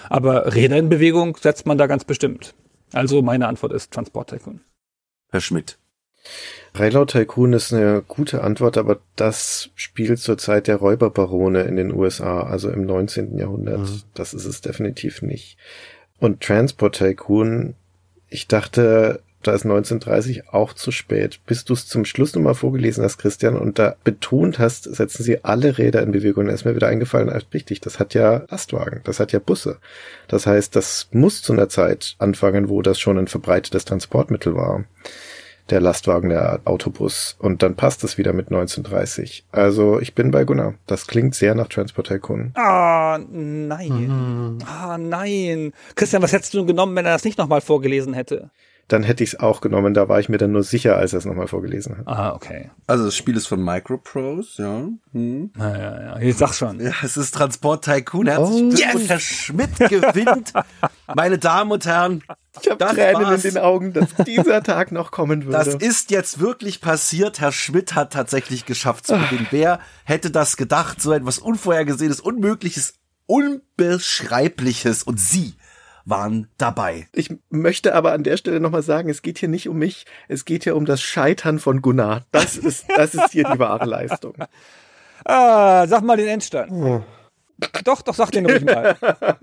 Aber 0.09 0.53
Räder 0.53 0.77
in 0.77 0.89
Bewegung 0.89 1.37
setzt 1.37 1.65
man 1.65 1.77
da 1.77 1.87
ganz 1.87 2.03
bestimmt. 2.03 2.53
Also 2.93 3.21
meine 3.21 3.47
Antwort 3.47 3.73
ist 3.73 3.91
Transport 3.91 4.29
Tycoon. 4.29 4.61
Herr 5.31 5.41
Schmidt. 5.41 5.79
Railroad 6.75 7.11
Tycoon 7.11 7.53
ist 7.53 7.73
eine 7.73 8.01
gute 8.07 8.43
Antwort, 8.43 8.77
aber 8.77 8.99
das 9.15 9.69
spielt 9.75 10.19
zur 10.19 10.37
Zeit 10.37 10.67
der 10.67 10.77
Räuberbarone 10.77 11.63
in 11.63 11.75
den 11.75 11.93
USA, 11.93 12.41
also 12.43 12.69
im 12.69 12.85
19. 12.85 13.37
Jahrhundert. 13.37 13.81
Mhm. 13.81 14.01
Das 14.13 14.33
ist 14.33 14.45
es 14.45 14.61
definitiv 14.61 15.21
nicht. 15.21 15.57
Und 16.19 16.41
Transport 16.41 16.97
Tycoon, 16.97 17.75
ich 18.29 18.47
dachte, 18.47 19.21
da 19.43 19.51
ist 19.51 19.65
1930 19.65 20.49
auch 20.49 20.73
zu 20.73 20.91
spät. 20.91 21.41
Bis 21.45 21.65
du 21.65 21.73
es 21.73 21.87
zum 21.87 22.05
Schluss 22.05 22.33
nochmal 22.33 22.55
vorgelesen 22.55 23.03
hast, 23.03 23.17
Christian, 23.17 23.57
und 23.57 23.77
da 23.77 23.95
betont 24.03 24.57
hast, 24.57 24.85
setzen 24.85 25.23
sie 25.23 25.43
alle 25.43 25.77
Räder 25.77 26.01
in 26.01 26.11
Bewegung. 26.11 26.47
Da 26.47 26.53
ist 26.53 26.65
mir 26.65 26.75
wieder 26.75 26.87
eingefallen, 26.87 27.29
richtig, 27.53 27.81
das 27.81 27.99
hat 27.99 28.13
ja 28.13 28.45
Lastwagen, 28.49 29.01
das 29.03 29.19
hat 29.19 29.33
ja 29.33 29.39
Busse. 29.39 29.77
Das 30.27 30.47
heißt, 30.47 30.75
das 30.75 31.09
muss 31.11 31.41
zu 31.41 31.53
einer 31.53 31.69
Zeit 31.69 32.15
anfangen, 32.19 32.69
wo 32.69 32.81
das 32.81 32.99
schon 32.99 33.17
ein 33.17 33.27
verbreitetes 33.27 33.85
Transportmittel 33.85 34.55
war 34.55 34.85
der 35.69 35.81
Lastwagen, 35.81 36.29
der 36.29 36.61
Autobus. 36.65 37.35
Und 37.39 37.63
dann 37.63 37.75
passt 37.75 38.03
es 38.03 38.17
wieder 38.17 38.33
mit 38.33 38.47
1930. 38.47 39.45
Also 39.51 39.99
ich 39.99 40.13
bin 40.13 40.31
bei 40.31 40.43
Gunnar. 40.43 40.75
Das 40.87 41.07
klingt 41.07 41.35
sehr 41.35 41.55
nach 41.55 41.67
Transport 41.67 42.07
Tycoon. 42.07 42.51
Ah, 42.55 43.19
nein. 43.31 43.89
Mhm. 43.89 44.57
Ah, 44.65 44.97
nein. 44.97 45.73
Christian, 45.95 46.21
was 46.21 46.33
hättest 46.33 46.53
du 46.53 46.65
genommen, 46.65 46.95
wenn 46.95 47.05
er 47.05 47.13
das 47.13 47.23
nicht 47.23 47.37
nochmal 47.37 47.61
vorgelesen 47.61 48.13
hätte? 48.13 48.49
Dann 48.87 49.03
hätte 49.03 49.23
ich 49.23 49.33
es 49.33 49.39
auch 49.39 49.61
genommen. 49.61 49.93
Da 49.93 50.09
war 50.09 50.19
ich 50.19 50.29
mir 50.29 50.37
dann 50.37 50.51
nur 50.51 50.63
sicher, 50.63 50.97
als 50.97 51.13
er 51.13 51.19
es 51.19 51.25
nochmal 51.25 51.47
vorgelesen 51.47 51.97
hat. 51.97 52.07
Ah, 52.07 52.33
okay. 52.33 52.69
Also 52.85 53.05
das 53.05 53.15
Spiel 53.15 53.37
ist 53.37 53.47
von 53.47 53.63
Microprose, 53.63 54.61
ja. 54.61 54.87
Hm. 55.13 55.51
Ja, 55.57 55.77
ja, 55.77 56.01
ja. 56.01 56.19
Ich 56.19 56.35
sag 56.35 56.53
schon. 56.53 56.79
Ja, 56.79 56.91
es 57.01 57.15
ist 57.15 57.33
Transport 57.33 57.85
Tycoon. 57.85 58.27
Herzlichen 58.27 58.67
oh, 58.67 58.75
Glückwunsch, 58.75 59.01
yes. 59.01 59.09
Herr 59.09 59.19
Schmidt 59.19 59.79
gewinnt. 59.79 60.53
Meine 61.15 61.37
Damen 61.37 61.71
und 61.71 61.85
Herren. 61.85 62.23
Ich 62.61 62.69
habe 62.69 62.85
Tränen 62.85 63.23
war's. 63.23 63.45
in 63.45 63.55
den 63.55 63.63
Augen, 63.63 63.93
dass 63.93 64.09
dieser 64.25 64.61
Tag 64.61 64.91
noch 64.91 65.11
kommen 65.11 65.45
würde. 65.45 65.57
Das 65.57 65.73
ist 65.73 66.11
jetzt 66.11 66.39
wirklich 66.39 66.81
passiert. 66.81 67.39
Herr 67.39 67.51
Schmidt 67.51 67.95
hat 67.95 68.13
tatsächlich 68.13 68.65
geschafft 68.65 69.07
zu 69.07 69.13
gewinnen. 69.13 69.47
Wer 69.49 69.79
hätte 70.03 70.29
das 70.29 70.57
gedacht? 70.57 71.01
So 71.01 71.13
etwas 71.13 71.39
Unvorhergesehenes, 71.39 72.19
Unmögliches, 72.19 72.95
Unbeschreibliches. 73.25 75.03
Und 75.03 75.19
Sie 75.19 75.55
waren 76.05 76.49
dabei. 76.57 77.07
Ich 77.13 77.33
möchte 77.49 77.95
aber 77.95 78.11
an 78.11 78.23
der 78.23 78.37
Stelle 78.37 78.59
nochmal 78.59 78.83
sagen, 78.83 79.09
es 79.09 79.21
geht 79.21 79.37
hier 79.37 79.49
nicht 79.49 79.69
um 79.69 79.77
mich, 79.77 80.05
es 80.27 80.45
geht 80.45 80.63
hier 80.63 80.75
um 80.75 80.85
das 80.85 81.01
Scheitern 81.01 81.59
von 81.59 81.81
Gunnar. 81.81 82.25
Das 82.31 82.57
ist, 82.57 82.85
das 82.95 83.13
ist 83.13 83.31
hier 83.31 83.45
die 83.45 83.59
wahre 83.59 83.85
Leistung. 83.85 84.35
Ah, 85.25 85.87
sag 85.87 86.01
mal 86.03 86.17
den 86.17 86.27
Endstand. 86.27 86.71
Oh. 86.71 87.03
Doch, 87.83 88.01
doch, 88.01 88.15
sag 88.15 88.31
den 88.31 88.45
ruhig 88.45 88.65
mal. 88.65 88.97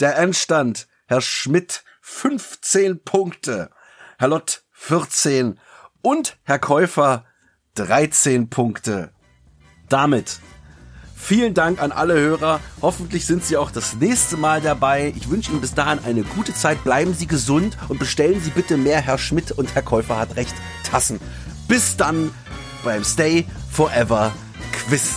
Der 0.00 0.18
Endstand, 0.18 0.88
Herr 1.06 1.20
Schmidt, 1.20 1.84
15 2.00 3.04
Punkte. 3.04 3.70
Herr 4.18 4.28
Lott, 4.28 4.64
14. 4.72 5.60
Und 6.02 6.36
Herr 6.42 6.58
Käufer, 6.58 7.24
13 7.76 8.50
Punkte. 8.50 9.12
Damit 9.88 10.40
Vielen 11.24 11.54
Dank 11.54 11.80
an 11.80 11.90
alle 11.90 12.20
Hörer. 12.20 12.60
Hoffentlich 12.82 13.24
sind 13.24 13.46
Sie 13.46 13.56
auch 13.56 13.70
das 13.70 13.94
nächste 13.94 14.36
Mal 14.36 14.60
dabei. 14.60 15.14
Ich 15.16 15.30
wünsche 15.30 15.52
Ihnen 15.52 15.62
bis 15.62 15.72
dahin 15.72 15.98
eine 16.04 16.22
gute 16.22 16.52
Zeit. 16.52 16.84
Bleiben 16.84 17.14
Sie 17.14 17.26
gesund 17.26 17.78
und 17.88 17.98
bestellen 17.98 18.42
Sie 18.42 18.50
bitte 18.50 18.76
mehr 18.76 19.00
Herr 19.00 19.16
Schmidt 19.16 19.50
und 19.50 19.74
Herr 19.74 19.80
Käufer 19.80 20.18
hat 20.18 20.36
recht 20.36 20.54
Tassen. 20.84 21.18
Bis 21.66 21.96
dann 21.96 22.30
beim 22.84 23.02
Stay 23.04 23.46
Forever 23.72 24.32
Quiz. 24.72 25.14